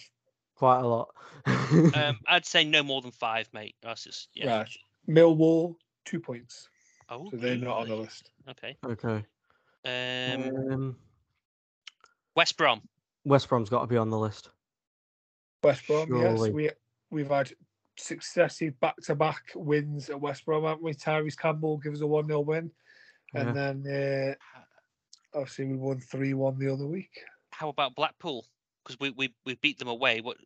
Quite 0.55 0.79
a 0.79 0.87
lot. 0.87 1.09
Um. 1.45 2.19
I'd 2.27 2.45
say 2.45 2.63
no 2.63 2.81
more 2.81 3.01
than 3.01 3.11
five, 3.11 3.47
mate. 3.53 3.75
That's 3.83 4.03
just 4.03 4.29
yeah. 4.33 4.57
Right. 4.57 4.69
Millwall, 5.07 5.75
two 6.05 6.19
points. 6.19 6.67
Oh, 7.09 7.29
So 7.29 7.37
they're 7.37 7.55
not 7.55 7.77
on 7.77 7.89
the 7.89 7.95
list. 7.95 8.31
Okay. 8.49 8.77
okay. 8.85 9.23
Um. 9.85 10.71
Um, 10.71 10.95
West 12.35 12.57
Brom. 12.57 12.81
West 13.23 13.49
Brom's 13.49 13.69
got 13.69 13.81
to 13.81 13.87
be 13.87 13.97
on 13.97 14.09
the 14.09 14.17
list. 14.17 14.49
West 15.63 15.85
Brom, 15.87 16.07
Surely. 16.07 16.49
yes. 16.49 16.53
We 16.53 16.69
we've 17.11 17.29
had 17.29 17.51
successive 17.97 18.79
back 18.79 18.95
to 19.03 19.15
back 19.15 19.43
wins 19.55 20.09
at 20.09 20.19
West 20.19 20.45
Brom, 20.45 20.63
haven't 20.63 20.83
we? 20.83 20.93
Tyrese 20.93 21.37
Campbell 21.37 21.77
gives 21.77 21.99
us 21.99 22.03
a 22.03 22.07
1 22.07 22.27
0 22.27 22.39
win. 22.41 22.71
Yeah. 23.33 23.41
And 23.41 23.55
then 23.85 24.33
uh, 24.33 24.33
obviously 25.33 25.65
we 25.65 25.75
won 25.77 25.99
3 25.99 26.33
1 26.33 26.59
the 26.59 26.71
other 26.73 26.85
week. 26.85 27.19
How 27.51 27.69
about 27.69 27.95
Blackpool? 27.95 28.45
Because 28.83 28.99
we, 28.99 29.09
we 29.11 29.33
we 29.45 29.55
beat 29.55 29.79
them 29.79 29.87
away. 29.87 30.21
What? 30.21 30.37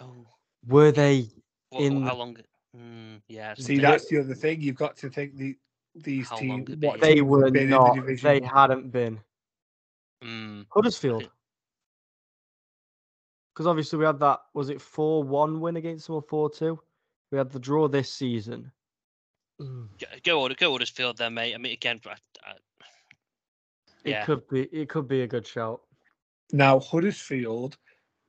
Oh, 0.00 0.26
Were 0.66 0.92
they? 0.92 1.28
what, 1.70 1.82
In- 1.82 2.02
how 2.02 2.14
long? 2.16 2.36
Mm, 2.76 3.20
yeah. 3.28 3.54
See, 3.54 3.76
they- 3.76 3.82
that's 3.82 4.08
the 4.08 4.20
other 4.20 4.34
thing. 4.34 4.60
You've 4.60 4.76
got 4.76 4.96
to 4.98 5.10
think 5.10 5.36
the 5.36 5.56
these 5.94 6.28
How 6.28 6.36
teams, 6.36 6.70
what 6.80 7.00
they 7.00 7.08
They 7.08 7.14
teams 7.16 7.26
were 7.26 7.50
been 7.50 7.62
in 7.64 7.70
not. 7.70 8.06
the 8.06 8.14
They 8.14 8.40
hadn't 8.40 8.90
been. 8.90 9.20
Mm, 10.24 10.66
Huddersfield. 10.70 11.28
Because 13.52 13.66
obviously 13.66 13.98
we 13.98 14.06
had 14.06 14.20
that. 14.20 14.40
Was 14.54 14.70
it 14.70 14.80
four 14.80 15.22
one 15.22 15.60
win 15.60 15.76
against 15.76 16.06
them 16.06 16.16
or 16.16 16.22
four 16.22 16.48
two? 16.48 16.80
We 17.30 17.36
had 17.38 17.50
the 17.50 17.58
draw 17.58 17.88
this 17.88 18.10
season. 18.10 18.72
Mm, 19.60 19.88
go- 19.98 20.06
go 20.22 20.40
order, 20.40 20.54
go 20.54 20.72
Huddersfield 20.72 21.18
then, 21.18 21.34
mate. 21.34 21.54
I 21.54 21.58
mean, 21.58 21.72
again, 21.72 22.00
I, 24.04 24.08
I, 24.08 24.10
It 24.10 24.14
Yeah. 24.14 24.24
could 24.24 24.48
be. 24.48 24.62
It 24.64 24.88
could 24.88 25.08
be 25.08 25.22
a 25.22 25.26
good 25.26 25.46
shout. 25.46 25.82
Now, 26.52 26.78
Huddersfield 26.80 27.78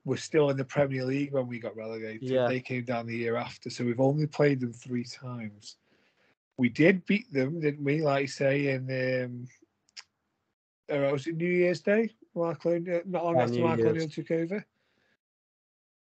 were 0.06 0.18
still 0.18 0.50
in 0.50 0.58
the 0.58 0.66
Premier 0.66 1.06
League 1.06 1.34
when 1.34 1.48
we 1.48 1.60
got 1.60 1.76
relegated. 1.76 2.22
Yeah. 2.24 2.48
They 2.48 2.60
came 2.60 2.84
down 2.84 3.08
the 3.08 3.16
year 3.18 3.36
after, 3.36 3.70
so 3.70 3.86
we've 3.86 4.00
only 4.00 4.28
played 4.28 4.60
them 4.60 4.74
three 4.74 5.04
times. 5.06 5.78
We 6.58 6.70
did 6.70 7.06
beat 7.06 7.32
them, 7.32 7.60
didn't 7.60 7.84
we? 7.84 8.02
Like 8.02 8.24
you 8.24 8.28
say, 8.28 8.68
in 8.70 9.48
um, 10.90 10.96
uh, 10.96 11.12
was 11.12 11.28
it 11.28 11.36
New 11.38 11.50
Year's 11.50 11.82
Day? 11.82 12.10
Mark 12.36 12.66
O'Neill, 12.66 13.02
not 13.06 13.24
on 13.24 13.36
Yeah, 13.36 13.44
after 13.44 13.56
New 13.56 13.64
Mark 13.64 13.80
Year's. 13.80 13.90
O'Neill 13.92 14.10
took 14.10 14.32
over. 14.32 14.66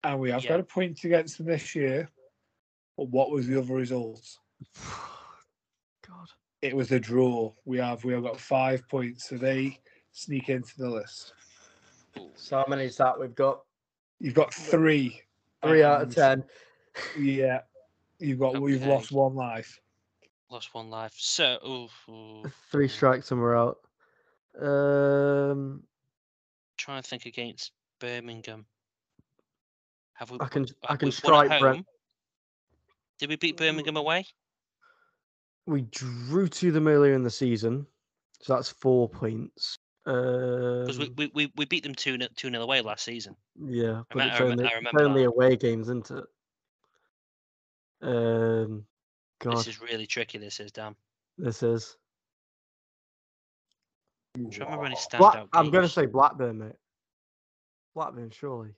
And 0.03 0.19
we 0.19 0.31
have 0.31 0.43
Yeah. 0.43 0.49
got 0.49 0.59
a 0.61 0.63
point 0.63 1.03
against 1.03 1.37
them 1.37 1.47
this 1.47 1.75
year. 1.75 2.09
But 2.97 3.09
what 3.09 3.31
was 3.31 3.47
the 3.47 3.59
other 3.59 3.73
results? 3.73 4.39
God. 6.07 6.29
It 6.61 6.75
was 6.75 6.91
a 6.91 6.99
draw. 6.99 7.53
We 7.65 7.77
have 7.77 8.03
we 8.03 8.13
have 8.13 8.23
got 8.23 8.39
five 8.39 8.87
points, 8.89 9.29
so 9.29 9.37
they 9.37 9.79
sneak 10.11 10.49
into 10.49 10.77
the 10.77 10.89
list. 10.89 11.33
So 12.35 12.57
how 12.57 12.65
many 12.67 12.85
is 12.85 12.97
that 12.97 13.19
we've 13.19 13.35
got? 13.35 13.61
You've 14.19 14.33
got 14.33 14.53
three. 14.53 15.21
Three 15.63 15.83
out 15.83 16.01
of 16.01 16.15
ten. 16.15 16.43
Yeah, 17.17 17.61
you've 18.19 18.39
got 18.39 18.59
we've 18.59 18.85
lost 18.85 19.11
one 19.11 19.35
life. 19.35 19.79
lost 20.49 20.73
one 20.73 20.89
life. 20.89 21.13
So, 21.15 21.57
oof, 21.65 21.91
oof, 22.09 22.53
Three 22.71 22.87
strikes 22.87 23.31
and 23.31 23.41
we're 23.41 23.57
out. 23.57 23.77
Um, 24.59 25.83
Try 26.77 26.97
and 26.97 27.05
think 27.05 27.25
against 27.25 27.71
Birmingham. 27.99 28.65
Have 30.13 30.31
we? 30.31 30.37
I 30.41 30.47
can 30.47 30.65
I 30.87 30.95
can 30.95 31.07
we 31.07 31.09
won 31.09 31.09
at 31.09 31.13
strike 31.13 31.61
Brent. 31.61 31.75
home? 31.77 31.85
Did 33.19 33.29
we 33.29 33.35
beat 33.35 33.57
Birmingham 33.57 33.97
away? 33.97 34.25
We 35.69 35.81
drew 35.83 36.47
to 36.47 36.71
them 36.71 36.87
earlier 36.87 37.13
in 37.13 37.21
the 37.23 37.29
season, 37.29 37.85
so 38.41 38.55
that's 38.55 38.69
four 38.69 39.07
points. 39.07 39.77
Because 40.03 40.97
we, 40.97 41.05
Um, 41.05 41.13
we, 41.15 41.31
we, 41.35 41.53
we 41.57 41.65
beat 41.65 41.83
them 41.83 41.93
2 41.93 42.17
0 42.17 42.27
two 42.35 42.49
nil 42.49 42.63
away 42.63 42.81
last 42.81 43.03
season. 43.03 43.35
yeah, 43.63 44.01
but 44.09 44.17
me- 44.17 44.23
it's 44.31 44.41
I 44.41 44.43
only, 44.45 44.65
I 44.65 44.69
it's 44.79 44.87
only 44.99 45.21
that. 45.21 45.27
away 45.29 45.55
games, 45.57 45.87
isn't 45.87 46.09
it? 46.09 46.23
Um, 48.01 48.85
God, 49.39 49.57
This 49.57 49.67
is 49.67 49.79
really 49.79 50.07
tricky, 50.07 50.39
this 50.39 50.59
is, 50.59 50.71
damn. 50.71 50.95
this 51.37 51.61
is. 51.61 51.95
I'm 54.35 54.49
trying 54.49 54.51
to 54.51 54.65
remember 54.65 54.85
any 54.87 54.95
standout 54.95 55.17
Black, 55.19 55.47
I'm 55.53 55.69
going 55.69 55.83
to 55.83 55.89
say 55.89 56.07
Blackburn, 56.07 56.57
mate. 56.57 56.75
Blackburn, 57.93 58.31
surely. 58.31 58.69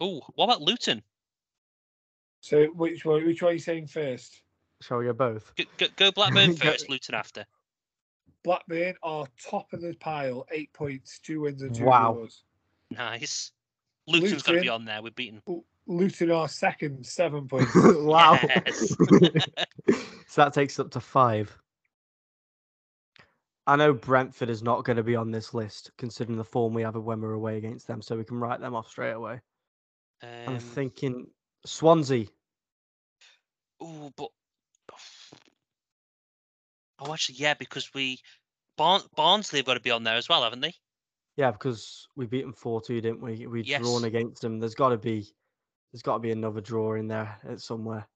Oh, 0.00 0.22
what 0.34 0.44
about 0.46 0.62
Luton? 0.62 1.02
So 2.40 2.66
which 2.66 3.04
one? 3.04 3.24
Which 3.26 3.42
one 3.42 3.50
are 3.50 3.54
you 3.54 3.58
saying 3.60 3.86
first? 3.88 4.42
Shall 4.82 4.98
we 4.98 5.04
go 5.06 5.12
both? 5.12 5.52
Go, 5.56 5.64
go, 5.76 5.86
go 5.96 6.12
Blackburn 6.12 6.54
Go- 6.56 6.70
first, 6.70 6.88
Luton 6.88 7.14
after. 7.14 7.44
Blackburn 8.42 8.94
are 9.02 9.26
top 9.50 9.72
of 9.74 9.82
the 9.82 9.94
pile, 10.00 10.46
eight 10.50 10.72
points, 10.72 11.18
two 11.18 11.42
wins 11.42 11.60
and 11.62 11.74
two 11.74 11.84
Wow. 11.84 12.14
draws. 12.14 12.42
Nice. 12.90 13.52
Luton's 14.06 14.42
got 14.42 14.52
to 14.52 14.60
be 14.62 14.68
on 14.70 14.86
there. 14.86 15.02
We've 15.02 15.14
beaten. 15.14 15.42
L- 15.46 15.64
Luton 15.86 16.30
are 16.30 16.48
second, 16.48 17.04
seven 17.04 17.46
points. 17.48 17.76
wow. 17.76 18.40
So 20.28 20.42
that 20.44 20.52
takes 20.54 20.78
up 20.78 20.92
to 20.92 21.00
five. 21.00 21.58
I 23.66 23.74
know 23.74 23.92
Brentford 23.92 24.48
is 24.48 24.62
not 24.62 24.84
going 24.84 24.96
to 24.96 25.02
be 25.02 25.16
on 25.16 25.32
this 25.32 25.52
list, 25.54 25.90
considering 25.98 26.38
the 26.38 26.44
form 26.44 26.72
we 26.72 26.82
have 26.82 26.94
when 26.94 27.20
we're 27.20 27.32
away 27.32 27.56
against 27.58 27.88
them, 27.88 28.00
so 28.00 28.16
we 28.16 28.22
can 28.24 28.38
write 28.38 28.60
them 28.60 28.74
off 28.76 28.88
straight 28.88 29.10
away. 29.10 29.40
I'm 30.46 30.54
Um, 30.54 30.60
thinking 30.60 31.26
Swansea. 31.64 32.26
Oh, 33.80 34.10
but 34.16 34.28
oh, 37.00 37.12
actually, 37.12 37.36
yeah, 37.36 37.54
because 37.54 37.92
we 37.94 38.18
Barn- 38.76 39.02
Barnsley 39.16 39.58
have 39.60 39.66
got 39.66 39.74
to 39.74 39.80
be 39.80 39.90
on 39.90 40.04
there 40.04 40.16
as 40.16 40.28
well, 40.28 40.42
haven't 40.42 40.60
they? 40.60 40.74
Yeah, 41.36 41.50
because 41.50 42.08
we 42.16 42.26
beat 42.26 42.42
them 42.42 42.52
four 42.52 42.80
two, 42.80 43.00
didn't 43.00 43.20
we? 43.20 43.46
We 43.46 43.62
Yes. 43.62 43.82
drawn 43.82 44.04
against 44.04 44.42
them. 44.42 44.58
There's 44.58 44.74
got 44.74 44.90
to 44.90 44.98
be, 44.98 45.26
there's 45.92 46.02
got 46.02 46.14
to 46.14 46.18
be 46.20 46.32
another 46.32 46.60
draw 46.60 46.94
in 46.94 47.08
there 47.08 47.38
at 47.48 47.60
somewhere. 47.60 48.06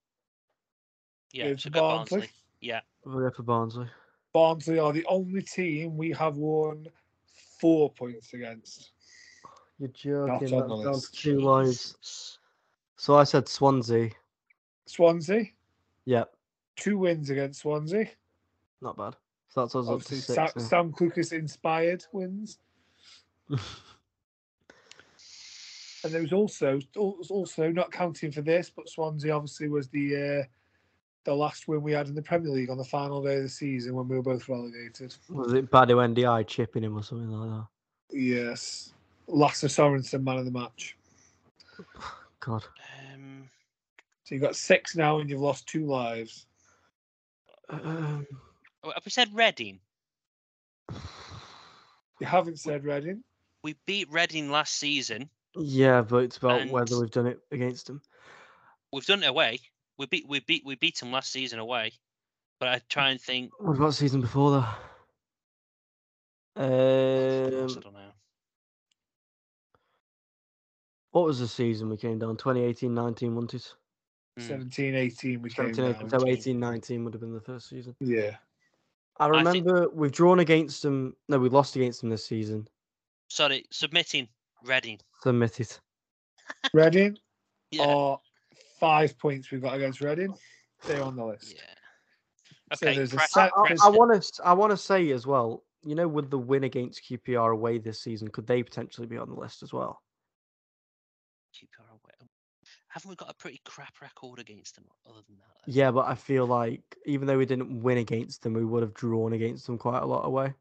Yeah, 1.33 1.47
It's 1.47 1.63
so 1.65 1.71
Barnsley. 1.71 2.19
Barnsley. 2.21 2.35
Yeah, 2.61 2.81
We'll 3.05 3.31
for 3.31 3.43
Barnsley. 3.43 3.87
Barnsley 4.33 4.79
are 4.79 4.93
the 4.93 5.05
only 5.07 5.43
team 5.43 5.97
we 5.97 6.11
have 6.13 6.37
won 6.37 6.87
four 7.61 7.91
points 7.93 8.33
against. 8.35 8.91
You're 9.79 9.89
joking. 9.89 10.29
on 10.29 10.39
the 10.39 10.47
That's 10.47 10.51
down 10.51 10.69
to 10.69 10.75
list. 10.91 11.19
two 11.21 11.41
lives. 11.41 12.39
So 12.97 13.17
I 13.17 13.25
said 13.25 13.49
Swansea. 13.49 14.11
Swansea, 14.87 15.47
Yep, 16.05 16.35
two 16.77 16.99
wins 16.99 17.31
against 17.31 17.61
Swansea. 17.61 18.09
not 18.83 18.97
bad. 18.97 19.17
So 19.49 19.61
that's 19.63 19.75
us 19.77 19.87
up 19.87 19.89
to 19.89 19.95
Obviously, 19.95 20.17
six. 20.19 20.35
Sam, 20.35 20.51
now. 20.57 20.63
Sam 20.63 20.93
Clucas 20.93 21.33
inspired 21.33 22.05
wins. 22.13 22.59
And 26.05 26.13
there 26.13 26.21
was 26.21 26.35
also 26.35 26.81
also 26.97 27.71
not 27.71 27.91
counting 27.91 28.31
for 28.31 28.43
this, 28.43 28.69
but 28.69 28.91
Swansea 28.91 29.35
obviously 29.35 29.69
was 29.71 29.89
the 29.89 30.41
uh, 30.43 30.45
the 31.25 31.35
last 31.35 31.67
win 31.67 31.83
we 31.83 31.93
had 31.93 32.09
in 32.09 32.15
the 32.15 32.21
Premier 32.21 32.51
League 32.51 32.69
on 32.69 32.77
the 32.77 32.85
final 32.85 33.23
day 33.23 33.37
of 33.37 33.43
the 33.43 33.49
season 33.49 33.95
when 33.95 34.07
we 34.07 34.17
were 34.17 34.23
both 34.23 34.47
relegated. 34.47 35.15
Was 35.31 35.55
it 35.55 35.71
Badou 35.71 36.15
Ndiaye 36.15 36.47
chipping 36.47 36.85
him 36.85 36.99
or 36.99 37.03
something 37.03 37.31
like 37.31 37.49
that? 37.49 37.67
Yes, 38.19 38.93
Lasse 39.29 39.65
Sorensen 39.65 40.23
man 40.23 40.37
of 40.37 40.45
the 40.45 40.51
match. 40.51 40.95
God. 42.45 42.65
Um, 43.13 43.49
So 44.25 44.35
you've 44.35 44.43
got 44.43 44.57
six 44.57 44.97
now, 44.97 45.19
and 45.19 45.29
you've 45.31 45.41
lost 45.41 45.67
two 45.67 45.87
lives. 45.87 46.47
Um, 47.69 48.27
oh, 48.83 48.93
have 48.95 49.05
we 49.05 49.11
said 49.11 49.35
Reading? 49.35 49.81
You 52.21 52.27
haven't 52.27 52.61
said 52.61 52.85
Reading. 52.85 53.23
We 53.63 53.77
beat 53.87 54.11
Reading 54.11 54.51
last 54.51 54.75
season. 54.75 55.31
yeah, 55.57 56.03
but 56.03 56.19
it's 56.25 56.37
about 56.37 56.69
whether 56.69 57.01
we've 57.01 57.11
done 57.11 57.27
it 57.27 57.41
against 57.51 57.87
them. 57.87 58.03
We've 58.93 59.07
done 59.07 59.23
it 59.23 59.29
away. 59.29 59.61
We 59.99 60.07
beat 60.07 60.29
we 60.29 60.41
beat 60.41 60.65
we 60.65 60.75
beat 60.75 60.99
them 60.99 61.13
last 61.13 61.33
season 61.33 61.59
away. 61.59 61.93
But 62.61 62.69
I 62.69 62.81
try 62.89 63.11
and 63.11 63.21
think. 63.21 63.53
What 63.59 63.77
about 63.77 63.95
season 63.95 64.21
before 64.21 64.53
that? 64.53 64.79
I 66.57 66.63
Um, 66.65 68.04
what 71.15 71.27
was 71.27 71.39
the 71.39 71.47
season 71.47 71.89
we 71.89 71.97
came 71.97 72.19
down? 72.19 72.37
2018 72.37 72.93
19, 72.93 73.35
wasn't 73.37 73.55
it? 73.55 73.73
Hmm. 74.37 74.43
17, 74.49 74.95
18, 74.97 75.43
we 75.43 75.49
came 75.49 75.67
18, 75.67 75.93
down. 75.93 76.11
so 76.11 76.27
18 76.27 76.59
19 76.59 77.05
would 77.05 77.15
have 77.15 77.21
been 77.21 77.33
the 77.33 77.41
first 77.41 77.69
season. 77.69 77.95
Yeah. 78.01 78.37
I 79.21 79.31
think- 79.31 79.37
remember 79.47 79.89
we've 79.91 80.11
drawn 80.11 80.41
against 80.41 80.83
them. 80.83 81.15
No, 81.29 81.39
we 81.39 81.49
lost 81.49 81.77
against 81.77 82.01
them 82.01 82.11
this 82.11 82.27
season. 82.27 82.67
Sorry, 83.29 83.65
submitting 83.71 84.27
Reading. 84.65 84.99
Submitted. 85.23 85.69
Reading 86.75 87.17
Yeah. 87.71 87.87
are 87.87 88.21
five 88.81 89.17
points 89.17 89.53
we've 89.53 89.63
got 89.63 89.77
against 89.77 90.01
Reading. 90.01 90.35
They're 90.85 91.03
on 91.05 91.15
the 91.15 91.25
list. 91.25 91.55
Yeah. 91.55 92.77
So 92.77 92.89
Okay. 92.89 92.97
there's 92.97 93.13
a 93.13 93.19
Pres- 93.19 93.33
set- 93.33 93.53
I, 93.57 93.67
Preston- 93.69 93.95
want 93.95 94.21
to. 94.21 94.45
I 94.45 94.53
want 94.53 94.73
to 94.73 94.77
say 94.77 95.11
as 95.13 95.29
well. 95.29 95.63
You 95.85 95.95
know, 95.95 96.09
with 96.09 96.31
the 96.31 96.39
win 96.39 96.65
against 96.65 97.03
QPR 97.09 97.53
away 97.53 97.79
this 97.79 98.01
season, 98.03 98.29
could 98.29 98.49
they 98.49 98.65
potentially 98.65 99.07
be 99.07 99.17
on 99.19 99.29
the 99.29 99.37
list 99.37 99.63
as 99.63 99.73
well? 99.73 100.01
Keep 101.55 101.71
your 101.79 101.87
away. 101.89 102.29
Haven't 102.89 103.11
we 103.11 103.17
got 103.17 103.31
a 103.31 103.35
pretty 103.35 103.61
crap 103.65 104.01
record 104.01 104.39
against 104.39 104.75
them? 104.75 104.85
Other 105.07 105.21
than 105.27 105.37
that, 105.37 105.67
though? 105.67 105.73
Yeah, 105.73 105.91
but 105.91 106.07
I 106.07 106.15
feel 106.15 106.47
like 106.47 106.83
even 107.07 107.27
though 107.27 107.39
we 107.39 107.47
didn't 107.47 107.83
win 107.83 107.99
against 107.99 108.43
them, 108.43 108.55
we 108.55 108.65
would 108.65 108.83
have 108.83 108.95
drawn 108.95 109.33
against 109.33 109.67
them 109.67 109.79
quite 109.79 110.03
a 110.03 110.07
lot 110.07 110.25
away. 110.25 110.55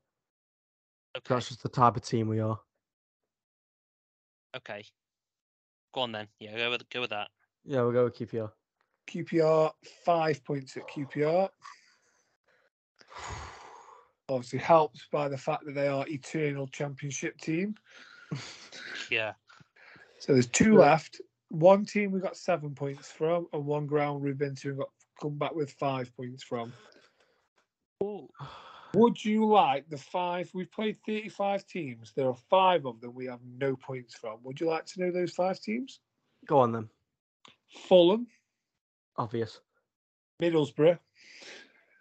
Okay. 1.15 1.35
That's 1.35 1.47
just 1.49 1.63
the 1.63 1.69
type 1.69 1.95
of 1.95 2.03
team 2.03 2.27
we 2.27 2.39
are. 2.39 2.59
Okay. 4.55 4.83
Go 5.93 6.01
on 6.01 6.11
then. 6.11 6.27
Yeah, 6.39 6.57
go 6.57 6.71
with 6.71 6.89
go 6.89 7.01
with 7.01 7.11
that. 7.11 7.29
Yeah, 7.65 7.81
we'll 7.83 7.91
go 7.91 8.03
with 8.05 8.17
QPR. 8.17 8.51
QPR, 9.07 9.71
five 10.05 10.43
points 10.43 10.75
at 10.75 10.87
QPR. 10.89 11.49
Obviously 14.29 14.59
helped 14.59 15.05
by 15.11 15.27
the 15.27 15.37
fact 15.37 15.65
that 15.65 15.75
they 15.75 15.87
are 15.87 16.07
eternal 16.07 16.67
championship 16.67 17.37
team. 17.39 17.75
Yeah. 19.11 19.33
So 20.23 20.31
there's 20.31 20.47
two 20.47 20.77
left. 20.77 21.19
One 21.49 21.83
team 21.83 22.13
we 22.13 22.21
got 22.21 22.37
seven 22.37 22.73
points 22.73 23.11
from, 23.11 23.45
and 23.51 23.65
one 23.65 23.85
ground 23.85 24.21
we've 24.21 24.37
been 24.37 24.55
to 24.55 24.69
and 24.69 24.77
got 24.77 24.87
come 25.21 25.37
back 25.37 25.53
with 25.53 25.73
five 25.73 26.15
points 26.15 26.41
from. 26.41 26.71
Would 28.93 29.25
you 29.25 29.45
like 29.45 29.89
the 29.89 29.97
five? 29.97 30.49
We've 30.53 30.71
played 30.71 30.95
35 31.05 31.67
teams. 31.67 32.13
There 32.15 32.29
are 32.29 32.37
five 32.49 32.85
of 32.85 33.01
them 33.01 33.13
we 33.13 33.25
have 33.25 33.41
no 33.57 33.75
points 33.75 34.15
from. 34.15 34.37
Would 34.43 34.61
you 34.61 34.67
like 34.67 34.85
to 34.85 35.01
know 35.01 35.11
those 35.11 35.33
five 35.33 35.59
teams? 35.59 35.99
Go 36.47 36.59
on 36.59 36.71
then. 36.71 36.87
Fulham, 37.89 38.27
Obvious. 39.17 39.59
Middlesbrough, 40.41 40.99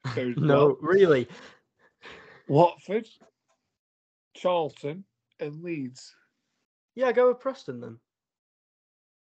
No, 0.36 0.66
well, 0.66 0.76
really. 0.80 1.26
Watford, 2.46 3.08
Charlton, 4.34 5.02
and 5.40 5.60
Leeds. 5.64 6.14
Yeah, 6.94 7.10
go 7.10 7.26
with 7.26 7.40
Preston 7.40 7.80
then. 7.80 7.98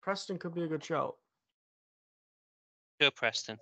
Preston 0.02 0.38
could 0.38 0.54
be 0.54 0.64
a 0.64 0.68
good 0.68 0.84
shout. 0.84 1.16
Go 3.00 3.12
Preston. 3.12 3.58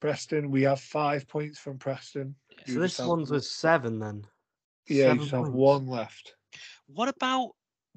Preston, 0.00 0.50
we 0.50 0.62
have 0.62 0.80
five 0.80 1.26
points 1.26 1.58
from 1.58 1.78
Preston. 1.78 2.34
So 2.66 2.80
this 2.80 2.98
one's 2.98 3.30
with 3.30 3.44
seven 3.44 3.98
then. 3.98 4.26
Yeah, 4.88 4.96
you 4.96 5.02
seven 5.02 5.18
just 5.20 5.30
have 5.32 5.48
one 5.48 5.86
left. 5.86 6.34
What 6.86 7.08
about 7.08 7.52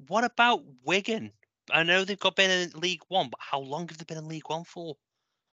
what 0.08 0.24
about 0.24 0.62
Wigan? 0.84 1.32
I 1.70 1.82
know 1.82 2.04
they've 2.04 2.18
got 2.18 2.36
been 2.36 2.50
in 2.50 2.70
League 2.80 3.02
One, 3.08 3.28
but 3.28 3.38
how 3.40 3.60
long 3.60 3.86
have 3.88 3.98
they 3.98 4.04
been 4.04 4.18
in 4.18 4.28
League 4.28 4.48
One 4.48 4.64
for? 4.64 4.96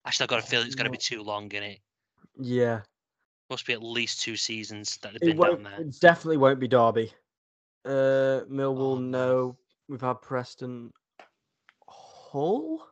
Actually, 0.06 0.24
I've 0.24 0.30
got 0.30 0.44
a 0.44 0.46
feeling 0.46 0.66
it's 0.66 0.74
going 0.76 0.84
to 0.84 0.90
be 0.90 0.98
too 0.98 1.22
long 1.22 1.50
in 1.52 1.62
it. 1.62 1.78
Yeah. 2.38 2.80
Must 3.50 3.66
be 3.66 3.72
at 3.72 3.82
least 3.82 4.20
two 4.22 4.36
seasons 4.36 4.98
that 4.98 5.12
they've 5.12 5.30
It, 5.30 5.36
been 5.36 5.46
down 5.48 5.62
there. 5.62 5.80
it 5.80 5.98
definitely 6.00 6.36
won't 6.36 6.60
be 6.60 6.68
Derby. 6.68 7.10
Uh, 7.86 8.44
Millwall, 8.50 8.96
Oh, 8.96 8.98
no. 8.98 9.18
no. 9.18 9.56
We've 9.88 10.00
had 10.00 10.20
Preston. 10.20 10.92
Hull? 12.34 12.84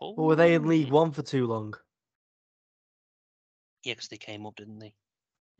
Or 0.00 0.14
were 0.14 0.36
they 0.36 0.54
in 0.54 0.66
League 0.68 0.92
One 0.92 1.10
for 1.10 1.22
too 1.22 1.48
long? 1.48 1.74
Yeah, 3.82 3.94
because 3.94 4.06
they 4.06 4.16
came 4.16 4.46
up, 4.46 4.54
didn't 4.54 4.78
they? 4.78 4.94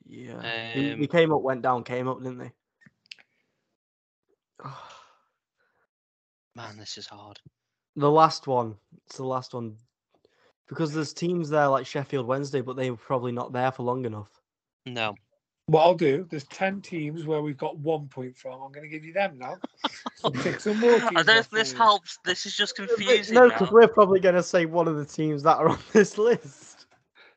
Yeah. 0.07 0.37
Um, 0.37 1.07
came 1.09 1.33
up, 1.33 1.43
went 1.43 1.63
down, 1.63 1.83
came 1.83 2.07
up, 2.07 2.23
didn't 2.23 2.39
they? 2.39 2.53
Man, 6.55 6.77
this 6.79 6.97
is 6.99 7.09
hard. 7.09 7.41
The 7.97 8.11
last 8.11 8.47
one. 8.47 8.77
It's 9.07 9.17
the 9.17 9.25
last 9.25 9.53
one. 9.53 9.77
Because 10.69 10.95
there's 10.95 11.13
teams 11.13 11.51
there 11.51 11.67
like 11.67 11.85
Sheffield 11.85 12.29
Wednesday, 12.29 12.61
but 12.61 12.77
they 12.77 12.93
were 12.93 12.97
probably 12.97 13.33
not 13.33 13.53
there 13.53 13.73
for 13.73 13.83
long 13.83 14.05
enough. 14.05 14.31
No. 14.87 15.17
What 15.71 15.83
I'll 15.83 15.95
do, 15.95 16.27
there's 16.29 16.43
10 16.49 16.81
teams 16.81 17.27
where 17.27 17.43
we've 17.43 17.57
got 17.57 17.79
one 17.79 18.09
point 18.09 18.37
from. 18.37 18.61
I'm 18.61 18.73
going 18.73 18.83
to 18.83 18.89
give 18.89 19.05
you 19.05 19.13
them 19.13 19.39
now. 19.39 19.57
So 20.17 20.31
pick 20.43 20.59
some 20.59 20.81
more 20.81 20.99
teams. 20.99 21.13
I 21.15 21.23
don't 21.23 21.39
off 21.39 21.45
if 21.45 21.51
this 21.51 21.71
you. 21.71 21.79
helps. 21.79 22.19
This 22.25 22.45
is 22.45 22.57
just 22.57 22.75
confusing. 22.75 23.37
no, 23.37 23.49
because 23.49 23.71
we're 23.71 23.87
probably 23.87 24.19
going 24.19 24.35
to 24.35 24.43
say 24.43 24.67
one 24.67 24.89
of 24.89 24.97
the 24.97 25.05
teams 25.05 25.45
that 25.45 25.59
are 25.59 25.69
on 25.69 25.79
this 25.93 26.19
list. 26.19 26.87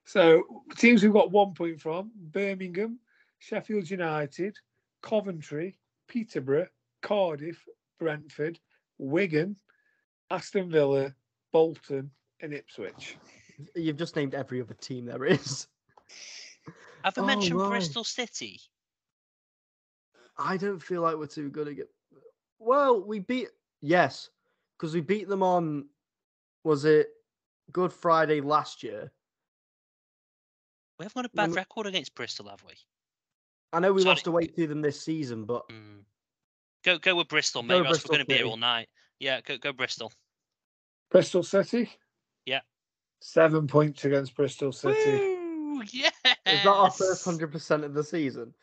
So 0.06 0.64
teams 0.80 1.04
we've 1.04 1.14
got 1.14 1.30
one 1.30 1.54
point 1.54 1.80
from 1.80 2.10
Birmingham, 2.16 2.98
Sheffield 3.38 3.88
United, 3.88 4.58
Coventry, 5.04 5.78
Peterborough, 6.08 6.70
Cardiff, 7.04 7.64
Brentford, 8.00 8.60
Wigan, 8.98 9.56
Aston 10.32 10.72
Villa, 10.72 11.14
Bolton, 11.52 12.10
and 12.42 12.52
Ipswich. 12.52 13.16
You've 13.76 13.98
just 13.98 14.16
named 14.16 14.34
every 14.34 14.60
other 14.60 14.74
team 14.74 15.06
there 15.06 15.24
is. 15.24 15.68
Have 17.04 17.18
I 17.18 17.22
Oh, 17.22 17.26
mentioned 17.26 17.60
right. 17.60 17.70
Bristol 17.70 18.04
City? 18.04 18.60
I 20.38 20.58
don't 20.58 20.82
feel 20.82 21.02
like 21.02 21.16
we're 21.18 21.28
too 21.28 21.50
good 21.50 21.68
at 21.68 21.78
it. 21.80 21.90
Well, 22.60 23.04
we 23.04 23.20
beat 23.20 23.50
yes, 23.82 24.30
because 24.78 24.94
we 24.94 25.02
beat 25.02 25.28
them 25.28 25.44
on 25.44 25.90
was 26.64 26.86
it 26.86 27.10
Good 27.72 27.92
Friday 27.92 28.42
last 28.42 28.84
year? 28.84 29.12
We 30.98 31.04
haven't 31.06 31.16
got 31.16 31.26
a 31.26 31.30
bad 31.36 31.50
Well, 31.50 31.56
record 31.58 31.88
against 31.88 32.16
Bristol, 32.16 32.48
have 32.50 32.64
we? 32.64 32.74
I 33.74 33.80
know 33.80 33.92
we 33.92 34.02
Sorry. 34.02 34.10
lost 34.12 34.28
away 34.28 34.46
to 34.48 34.68
them 34.68 34.82
this 34.82 35.02
season, 35.02 35.46
but 35.46 35.68
Mm. 35.70 36.06
Go 36.84 36.98
go 37.00 37.16
with 37.16 37.28
Bristol, 37.30 37.62
Go 37.64 37.68
mate. 37.68 37.80
or 37.80 37.84
Bristol 37.86 38.10
we're 38.10 38.18
going 38.18 38.26
to 38.26 38.30
be 38.30 38.36
here 38.36 38.46
all 38.46 38.58
night. 38.58 38.90
Yeah, 39.20 39.40
go 39.42 39.58
go 39.58 39.72
Bristol. 39.74 40.12
Bristol 41.10 41.44
City? 41.44 41.90
Yeah. 42.46 42.62
Seven 43.22 43.68
points 43.68 44.04
against 44.06 44.36
Bristol 44.36 44.72
City. 44.72 45.18
Woo! 45.18 45.82
Yes. 45.92 46.14
Is 46.45 46.64
that 46.64 46.70
our 46.70 46.91
first 46.91 47.24
hundred 47.24 47.52
percent 47.52 47.84
of 47.84 47.94
the 47.94 48.03
season? 48.03 48.53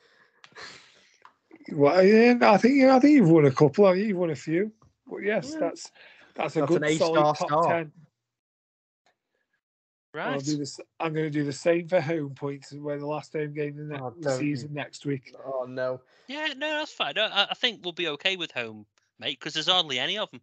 Well, 1.73 2.03
yeah, 2.05 2.37
I 2.43 2.57
think 2.57 2.77
yeah, 2.81 2.97
I 2.97 3.01
think 3.01 3.15
you've 3.15 3.31
won 3.31 3.47
a 3.47 3.51
couple. 3.51 3.87
haven't 3.87 4.01
you? 4.01 4.09
You've 4.09 4.17
won 4.19 4.31
a 4.31 4.37
few. 4.37 4.73
But 5.07 5.19
yes, 5.19 5.51
Yeah. 5.53 5.61
that's 5.61 5.93
that's 6.35 6.57
a 6.57 6.61
That's 6.61 6.73
good 6.73 6.85
A-star 6.85 7.07
solid 7.09 7.23
top 7.37 7.37
start. 7.49 7.69
ten. 7.69 7.93
I'll 10.13 10.33
Right. 10.33 10.45
do 10.45 10.57
this. 10.57 10.81
I'm 10.99 11.13
going 11.13 11.27
to 11.27 11.31
do 11.31 11.45
the 11.45 11.53
same 11.53 11.87
for 11.89 12.01
home 12.01 12.35
points 12.35 12.73
where 12.73 12.99
the 12.99 13.07
last 13.07 13.33
home 13.33 13.53
game 13.53 13.79
in 13.79 13.89
the, 13.89 14.01
Oh, 14.03 14.11
the 14.11 14.29
don't 14.31 14.39
season 14.41 14.75
next 14.75 15.07
week. 15.07 15.33
Oh 15.45 15.67
no. 15.69 16.01
Yeah, 16.27 16.49
no, 16.57 16.79
that's 16.79 16.93
fine. 16.93 17.17
I, 17.17 17.27
I- 17.27 17.49
I 17.51 17.55
think 17.55 17.81
we'll 17.85 17.93
be 17.93 18.09
okay 18.09 18.37
with 18.37 18.51
home, 18.51 18.87
mate, 19.21 19.39
because 19.39 19.55
there's 19.55 19.69
hardly 19.69 19.99
any 20.01 20.19
of 20.19 20.29
them. 20.33 20.41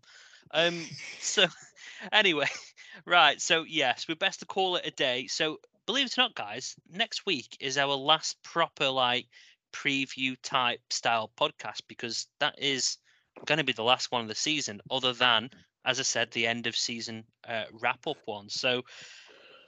Um, 0.51 0.85
so 1.19 1.47
anyway, 2.13 2.47
right. 3.05 3.41
So 3.41 3.63
yes, 3.63 4.07
we're 4.07 4.15
best 4.15 4.39
to 4.39 4.45
call 4.45 4.77
it 4.77 4.85
a 4.87 4.91
day. 4.91 5.27
So 5.27 5.59
believe 5.87 6.05
it 6.05 6.17
or 6.17 6.21
not, 6.21 6.35
guys, 6.35 6.75
next 6.91 7.25
week 7.25 7.57
is 7.59 7.77
our 7.77 7.95
last 7.95 8.37
proper 8.43 8.89
like 8.89 9.25
preview 9.73 10.35
type 10.43 10.81
style 10.91 11.31
podcast 11.39 11.81
because 11.87 12.27
that 12.39 12.55
is 12.59 12.97
going 13.45 13.57
to 13.57 13.63
be 13.63 13.73
the 13.73 13.83
last 13.83 14.11
one 14.11 14.21
of 14.21 14.27
the 14.27 14.35
season, 14.35 14.81
other 14.91 15.13
than, 15.13 15.49
as 15.85 15.99
I 15.99 16.03
said, 16.03 16.29
the 16.31 16.45
end 16.45 16.67
of 16.67 16.75
season 16.75 17.23
uh, 17.47 17.63
wrap 17.71 18.05
up 18.05 18.17
one. 18.25 18.49
So, 18.49 18.83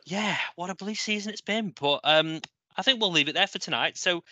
yeah, 0.06 0.38
what 0.56 0.70
a 0.70 0.76
bloody 0.76 0.96
season 0.96 1.32
it's 1.32 1.42
been. 1.42 1.74
But 1.80 2.02
um, 2.04 2.42
I 2.76 2.82
think 2.82 3.00
we'll 3.00 3.12
leave 3.12 3.30
it 3.30 3.34
there 3.34 3.48
for 3.48 3.60
tonight. 3.60 3.98
So, 3.98 4.24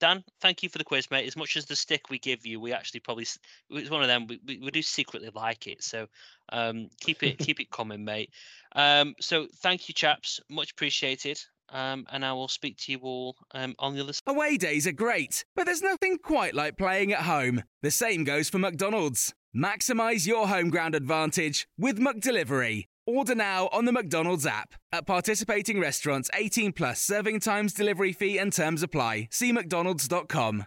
Dan, 0.00 0.24
thank 0.40 0.62
you 0.62 0.68
for 0.68 0.78
the 0.78 0.84
quiz, 0.84 1.10
mate. 1.10 1.26
As 1.26 1.36
much 1.36 1.56
as 1.56 1.66
the 1.66 1.76
stick 1.76 2.10
we 2.10 2.18
give 2.18 2.46
you, 2.46 2.58
we 2.60 2.72
actually 2.72 3.00
probably 3.00 3.26
it's 3.70 3.90
one 3.90 4.02
of 4.02 4.08
them 4.08 4.26
we, 4.26 4.40
we, 4.46 4.58
we 4.58 4.70
do 4.70 4.82
secretly 4.82 5.30
like 5.34 5.66
it. 5.66 5.82
So 5.82 6.06
um, 6.50 6.88
keep 7.00 7.22
it 7.22 7.38
keep 7.38 7.60
it 7.60 7.70
coming, 7.70 8.04
mate. 8.04 8.30
Um, 8.74 9.14
so 9.20 9.46
thank 9.62 9.88
you, 9.88 9.94
chaps. 9.94 10.40
Much 10.50 10.72
appreciated. 10.72 11.40
Um, 11.70 12.06
and 12.12 12.24
I 12.24 12.32
will 12.34 12.48
speak 12.48 12.76
to 12.78 12.92
you 12.92 12.98
all 13.02 13.36
um, 13.52 13.74
on 13.78 13.94
the 13.94 14.02
other 14.02 14.12
side. 14.12 14.22
Away 14.26 14.56
days 14.56 14.86
are 14.86 14.92
great, 14.92 15.44
but 15.56 15.64
there's 15.64 15.82
nothing 15.82 16.18
quite 16.18 16.54
like 16.54 16.76
playing 16.76 17.12
at 17.12 17.20
home. 17.20 17.64
The 17.82 17.90
same 17.90 18.22
goes 18.22 18.48
for 18.48 18.58
McDonald's. 18.58 19.32
Maximize 19.56 20.26
your 20.26 20.48
home 20.48 20.68
ground 20.68 20.94
advantage 20.94 21.66
with 21.78 21.98
McDelivery. 21.98 22.84
Order 23.06 23.34
now 23.34 23.68
on 23.72 23.84
the 23.84 23.92
McDonald's 23.92 24.46
app. 24.46 24.74
At 24.92 25.06
participating 25.06 25.80
restaurants, 25.80 26.30
18 26.34 26.72
plus 26.72 27.00
serving 27.00 27.40
times, 27.40 27.72
delivery 27.72 28.12
fee, 28.12 28.38
and 28.38 28.52
terms 28.52 28.82
apply. 28.82 29.28
See 29.30 29.52
McDonald's.com. 29.52 30.66